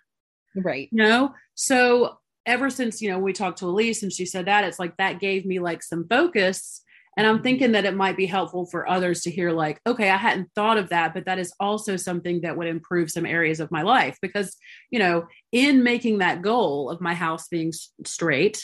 Right. 0.57 0.89
You 0.91 1.03
know? 1.03 1.35
So 1.55 2.19
ever 2.47 2.71
since 2.71 3.01
you 3.01 3.11
know 3.11 3.19
we 3.19 3.33
talked 3.33 3.59
to 3.59 3.67
Elyse 3.67 4.03
and 4.03 4.13
she 4.13 4.27
said 4.27 4.47
that 4.47 4.65
it's 4.65 4.79
like 4.79 4.97
that 4.97 5.21
gave 5.21 5.47
me 5.47 5.59
like 5.59 5.83
some 5.83 6.07
focus. 6.09 6.83
And 7.15 7.27
i'm 7.27 7.35
mm-hmm. 7.35 7.43
thinking 7.43 7.73
that 7.73 7.85
it 7.85 7.95
might 7.95 8.17
be 8.17 8.25
helpful 8.25 8.65
for 8.65 8.89
others 8.89 9.21
to 9.23 9.31
hear 9.31 9.53
like 9.53 9.83
okay 9.87 10.09
i 10.09 10.17
hadn't 10.17 10.49
thought 10.55 10.79
of 10.79 10.89
that 10.89 11.13
but 11.13 11.27
that 11.27 11.39
is 11.39 11.53
also 11.61 11.99
something 11.99 12.41
that 12.41 12.57
would 12.57 12.67
improve 12.67 13.11
some 13.11 13.27
areas 13.27 13.61
of 13.61 13.71
my 13.71 13.83
life 13.83 14.17
because 14.23 14.57
you 14.91 14.99
know 14.99 15.27
in 15.53 15.83
making 15.83 16.21
that 16.21 16.41
goal 16.41 16.89
of 16.89 17.03
my 17.03 17.13
house 17.13 17.49
being 17.49 17.71
straight 18.07 18.63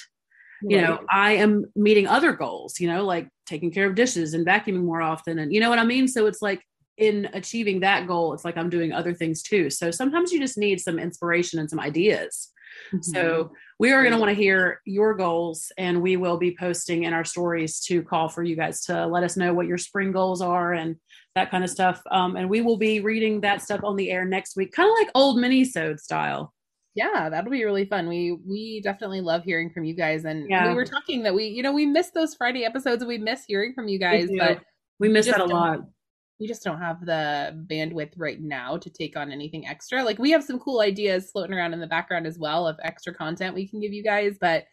you 0.62 0.80
know 0.80 0.98
i 1.10 1.32
am 1.32 1.66
meeting 1.76 2.06
other 2.06 2.32
goals 2.32 2.80
you 2.80 2.88
know 2.88 3.04
like 3.04 3.28
taking 3.48 3.70
care 3.70 3.86
of 3.86 3.94
dishes 3.94 4.34
and 4.34 4.46
vacuuming 4.46 4.84
more 4.84 5.02
often 5.02 5.38
and 5.38 5.52
you 5.52 5.60
know 5.60 5.70
what 5.70 5.78
i 5.78 5.84
mean? 5.84 6.06
So 6.06 6.26
it's 6.26 6.42
like 6.42 6.62
in 6.96 7.28
achieving 7.32 7.80
that 7.80 8.06
goal 8.06 8.34
it's 8.34 8.44
like 8.44 8.56
i'm 8.56 8.70
doing 8.70 8.92
other 8.92 9.14
things 9.14 9.42
too. 9.42 9.70
So 9.70 9.90
sometimes 9.90 10.32
you 10.32 10.38
just 10.38 10.58
need 10.58 10.80
some 10.80 10.98
inspiration 10.98 11.58
and 11.58 11.70
some 11.70 11.80
ideas 11.80 12.50
Mm-hmm. 12.92 13.00
So 13.00 13.52
we 13.78 13.92
are 13.92 14.02
going 14.02 14.12
to 14.12 14.18
want 14.18 14.30
to 14.30 14.34
hear 14.34 14.80
your 14.84 15.14
goals 15.14 15.70
and 15.78 16.02
we 16.02 16.16
will 16.16 16.36
be 16.36 16.56
posting 16.58 17.04
in 17.04 17.12
our 17.12 17.24
stories 17.24 17.80
to 17.80 18.02
call 18.02 18.28
for 18.28 18.42
you 18.42 18.56
guys 18.56 18.82
to 18.82 19.06
let 19.06 19.22
us 19.22 19.36
know 19.36 19.54
what 19.54 19.66
your 19.66 19.78
spring 19.78 20.12
goals 20.12 20.40
are 20.40 20.72
and 20.72 20.96
that 21.34 21.50
kind 21.50 21.64
of 21.64 21.70
stuff. 21.70 22.02
Um, 22.10 22.36
and 22.36 22.48
we 22.48 22.60
will 22.60 22.76
be 22.76 23.00
reading 23.00 23.40
that 23.42 23.62
stuff 23.62 23.80
on 23.84 23.96
the 23.96 24.10
air 24.10 24.24
next 24.24 24.56
week, 24.56 24.72
kind 24.72 24.90
of 24.90 24.96
like 24.98 25.10
old 25.14 25.38
mini-sode 25.38 26.00
style. 26.00 26.52
Yeah, 26.94 27.28
that'll 27.28 27.50
be 27.50 27.64
really 27.64 27.84
fun. 27.84 28.08
We 28.08 28.32
we 28.44 28.80
definitely 28.80 29.20
love 29.20 29.44
hearing 29.44 29.70
from 29.70 29.84
you 29.84 29.94
guys. 29.94 30.24
And 30.24 30.50
yeah. 30.50 30.68
we 30.68 30.74
were 30.74 30.84
talking 30.84 31.22
that 31.22 31.34
we, 31.34 31.44
you 31.44 31.62
know, 31.62 31.72
we 31.72 31.86
miss 31.86 32.10
those 32.10 32.34
Friday 32.34 32.64
episodes 32.64 33.02
and 33.02 33.08
we 33.08 33.18
miss 33.18 33.44
hearing 33.46 33.72
from 33.72 33.86
you 33.86 34.00
guys, 34.00 34.28
we 34.28 34.38
but 34.38 34.62
we 34.98 35.08
miss 35.08 35.26
that 35.26 35.40
a 35.40 35.44
lot 35.44 35.80
we 36.40 36.46
just 36.46 36.62
don't 36.62 36.78
have 36.78 37.04
the 37.04 37.64
bandwidth 37.68 38.12
right 38.16 38.40
now 38.40 38.76
to 38.76 38.90
take 38.90 39.16
on 39.16 39.32
anything 39.32 39.66
extra. 39.66 40.04
Like 40.04 40.18
we 40.18 40.30
have 40.30 40.44
some 40.44 40.58
cool 40.58 40.80
ideas 40.80 41.30
floating 41.30 41.56
around 41.56 41.72
in 41.72 41.80
the 41.80 41.86
background 41.86 42.26
as 42.26 42.38
well 42.38 42.66
of 42.66 42.78
extra 42.82 43.12
content 43.12 43.54
we 43.54 43.66
can 43.66 43.80
give 43.80 43.92
you 43.92 44.02
guys, 44.02 44.36
but 44.40 44.64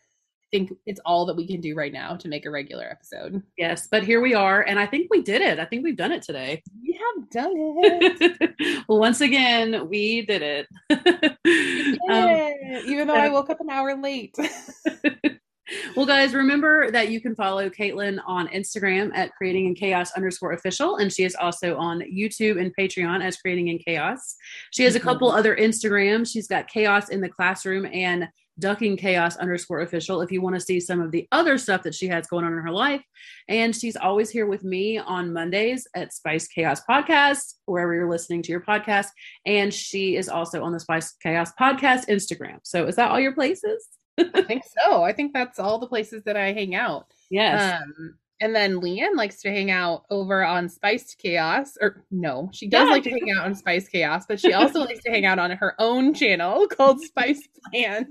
I 0.45 0.57
think 0.57 0.73
it's 0.85 1.01
all 1.05 1.25
that 1.25 1.35
we 1.35 1.47
can 1.47 1.59
do 1.59 1.75
right 1.75 1.91
now 1.91 2.15
to 2.15 2.27
make 2.27 2.45
a 2.45 2.51
regular 2.51 2.85
episode. 2.85 3.41
Yes, 3.57 3.87
but 3.89 4.03
here 4.03 4.21
we 4.21 4.35
are, 4.35 4.61
and 4.61 4.77
I 4.79 4.85
think 4.85 5.07
we 5.09 5.23
did 5.23 5.41
it. 5.41 5.57
I 5.59 5.65
think 5.65 5.83
we've 5.83 5.97
done 5.97 6.11
it 6.11 6.21
today. 6.21 6.61
We 6.81 6.93
have 6.93 7.29
done 7.31 7.51
it. 7.55 8.85
Once 8.87 9.21
again, 9.21 9.89
we 9.89 10.21
did 10.21 10.43
it. 10.43 10.67
did 10.89 11.99
um, 12.09 12.29
it. 12.29 12.85
Even 12.85 13.07
though 13.07 13.15
I 13.15 13.29
woke 13.29 13.49
up 13.49 13.59
an 13.59 13.71
hour 13.71 13.99
late 13.99 14.35
well, 15.95 16.05
guys, 16.05 16.33
remember 16.33 16.91
that 16.91 17.09
you 17.09 17.19
can 17.19 17.35
follow 17.35 17.69
Caitlin 17.69 18.19
on 18.25 18.47
Instagram 18.49 19.11
at 19.15 19.33
creating 19.35 19.67
in 19.67 19.75
chaos 19.75 20.11
underscore 20.11 20.53
official. 20.53 20.97
And 20.97 21.11
she 21.11 21.23
is 21.23 21.35
also 21.35 21.77
on 21.77 22.01
YouTube 22.01 22.59
and 22.59 22.73
Patreon 22.77 23.23
as 23.23 23.37
creating 23.37 23.69
in 23.69 23.79
chaos. 23.79 24.35
She 24.71 24.83
has 24.83 24.95
a 24.95 24.99
mm-hmm. 24.99 25.07
couple 25.07 25.31
other 25.31 25.55
Instagrams. 25.55 26.31
She's 26.31 26.47
got 26.47 26.67
chaos 26.67 27.09
in 27.09 27.21
the 27.21 27.29
classroom 27.29 27.85
and 27.85 28.27
ducking 28.57 28.95
chaos 28.95 29.35
underscore 29.35 29.81
official 29.81 30.21
if 30.21 30.31
you 30.31 30.41
want 30.41 30.55
to 30.55 30.61
see 30.61 30.79
some 30.79 31.01
of 31.01 31.11
the 31.11 31.27
other 31.33 31.57
stuff 31.57 31.83
that 31.83 31.93
she 31.93 32.07
has 32.07 32.25
going 32.27 32.45
on 32.45 32.53
in 32.53 32.59
her 32.59 32.71
life. 32.71 33.01
And 33.49 33.75
she's 33.75 33.97
always 33.97 34.29
here 34.29 34.45
with 34.45 34.63
me 34.63 34.97
on 34.97 35.33
Mondays 35.33 35.87
at 35.93 36.13
Spice 36.13 36.47
Chaos 36.47 36.81
Podcast, 36.89 37.55
wherever 37.65 37.93
you're 37.93 38.09
listening 38.09 38.41
to 38.43 38.51
your 38.51 38.61
podcast. 38.61 39.07
And 39.45 39.73
she 39.73 40.15
is 40.15 40.29
also 40.29 40.63
on 40.63 40.71
the 40.71 40.79
Spice 40.79 41.13
Chaos 41.21 41.51
Podcast 41.59 42.07
Instagram. 42.07 42.59
So 42.63 42.85
is 42.85 42.95
that 42.95 43.11
all 43.11 43.19
your 43.19 43.33
places? 43.33 43.89
I 44.17 44.41
think 44.43 44.63
so. 44.83 45.03
I 45.03 45.13
think 45.13 45.33
that's 45.33 45.59
all 45.59 45.79
the 45.79 45.87
places 45.87 46.23
that 46.23 46.37
I 46.37 46.53
hang 46.53 46.75
out. 46.75 47.07
Yes. 47.29 47.81
Um, 47.81 48.17
And 48.41 48.53
then 48.53 48.81
Leanne 48.81 49.15
likes 49.15 49.41
to 49.43 49.49
hang 49.49 49.71
out 49.71 50.03
over 50.09 50.43
on 50.43 50.67
Spiced 50.67 51.17
Chaos. 51.19 51.77
Or 51.79 52.03
no, 52.11 52.49
she 52.51 52.67
does 52.67 52.87
yeah. 52.87 52.91
like 52.91 53.03
to 53.03 53.09
hang 53.09 53.31
out 53.31 53.45
on 53.45 53.55
Spiced 53.55 53.89
Chaos, 53.91 54.25
but 54.27 54.41
she 54.41 54.51
also 54.51 54.81
likes 54.81 55.01
to 55.05 55.09
hang 55.09 55.25
out 55.25 55.39
on 55.39 55.51
her 55.51 55.73
own 55.79 56.13
channel 56.13 56.67
called 56.69 56.99
Spiced 56.99 57.47
Plans 57.71 58.07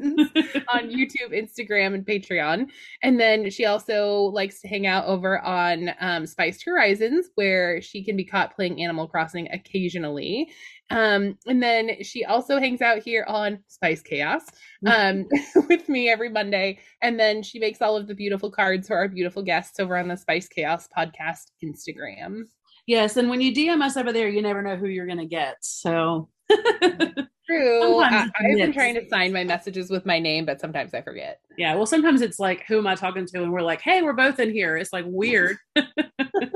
on 0.72 0.88
YouTube, 0.90 1.30
Instagram, 1.30 1.92
and 1.92 2.06
Patreon. 2.06 2.70
And 3.02 3.20
then 3.20 3.50
she 3.50 3.66
also 3.66 4.30
likes 4.32 4.62
to 4.62 4.68
hang 4.68 4.86
out 4.86 5.04
over 5.04 5.40
on 5.40 5.90
um, 6.00 6.26
Spiced 6.26 6.64
Horizons, 6.64 7.28
where 7.34 7.82
she 7.82 8.02
can 8.02 8.16
be 8.16 8.24
caught 8.24 8.56
playing 8.56 8.82
Animal 8.82 9.06
Crossing 9.06 9.50
occasionally. 9.52 10.50
Um, 10.90 11.38
and 11.46 11.62
then 11.62 12.02
she 12.02 12.24
also 12.24 12.58
hangs 12.58 12.82
out 12.82 13.02
here 13.02 13.24
on 13.26 13.60
Spice 13.68 14.02
Chaos 14.02 14.42
um, 14.86 15.26
with 15.68 15.88
me 15.88 16.08
every 16.08 16.28
Monday. 16.28 16.78
And 17.02 17.18
then 17.18 17.42
she 17.42 17.58
makes 17.58 17.80
all 17.80 17.96
of 17.96 18.06
the 18.06 18.14
beautiful 18.14 18.50
cards 18.50 18.88
for 18.88 18.96
our 18.96 19.08
beautiful 19.08 19.42
guests 19.42 19.80
over 19.80 19.96
on 19.96 20.08
the 20.08 20.16
Spice 20.16 20.48
Chaos 20.48 20.88
podcast 20.96 21.50
Instagram. 21.64 22.42
Yes. 22.86 23.16
And 23.16 23.30
when 23.30 23.40
you 23.40 23.52
DM 23.52 23.82
us 23.82 23.96
over 23.96 24.12
there, 24.12 24.28
you 24.28 24.42
never 24.42 24.62
know 24.62 24.76
who 24.76 24.88
you're 24.88 25.06
going 25.06 25.18
to 25.18 25.26
get. 25.26 25.56
So. 25.62 26.28
True. 27.46 28.00
I, 28.00 28.10
have 28.10 28.32
been 28.56 28.72
trying 28.72 28.94
to 28.94 29.06
sign 29.08 29.32
my 29.32 29.44
messages 29.44 29.90
with 29.90 30.06
my 30.06 30.18
name, 30.18 30.46
but 30.46 30.60
sometimes 30.60 30.94
I 30.94 31.02
forget. 31.02 31.40
Yeah. 31.58 31.74
Well, 31.74 31.86
sometimes 31.86 32.22
it's 32.22 32.38
like, 32.38 32.64
who 32.66 32.78
am 32.78 32.86
I 32.86 32.94
talking 32.94 33.26
to? 33.26 33.42
And 33.42 33.52
we're 33.52 33.60
like, 33.60 33.82
hey, 33.82 34.02
we're 34.02 34.14
both 34.14 34.40
in 34.40 34.50
here. 34.50 34.76
It's 34.76 34.92
like 34.92 35.04
weird. 35.06 35.58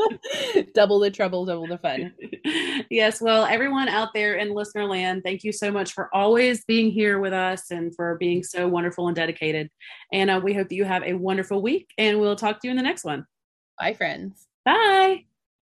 double 0.75 0.99
the 0.99 1.11
trouble, 1.11 1.45
double 1.45 1.67
the 1.67 1.79
fun. 1.79 2.13
yes. 2.91 3.21
Well, 3.21 3.45
everyone 3.45 3.89
out 3.89 4.09
there 4.15 4.37
in 4.37 4.55
listener 4.55 4.85
land, 4.85 5.23
thank 5.25 5.45
you 5.45 5.53
so 5.53 5.71
much 5.71 5.93
for 5.93 6.15
always 6.15 6.65
being 6.65 6.91
here 6.91 7.19
with 7.21 7.33
us 7.33 7.71
and 7.71 7.95
for 7.95 8.17
being 8.17 8.43
so 8.43 8.67
wonderful 8.69 9.09
and 9.09 9.17
dedicated. 9.17 9.71
And 10.13 10.31
uh, 10.31 10.41
we 10.43 10.55
hope 10.55 10.69
that 10.69 10.75
you 10.75 10.85
have 10.85 11.03
a 11.03 11.15
wonderful 11.15 11.63
week, 11.63 11.91
and 11.99 12.21
we'll 12.21 12.37
talk 12.37 12.61
to 12.61 12.67
you 12.67 12.71
in 12.71 12.77
the 12.77 12.83
next 12.83 13.05
one. 13.05 13.27
Bye, 13.79 13.95
friends. 13.95 14.47
Bye. 14.65 15.25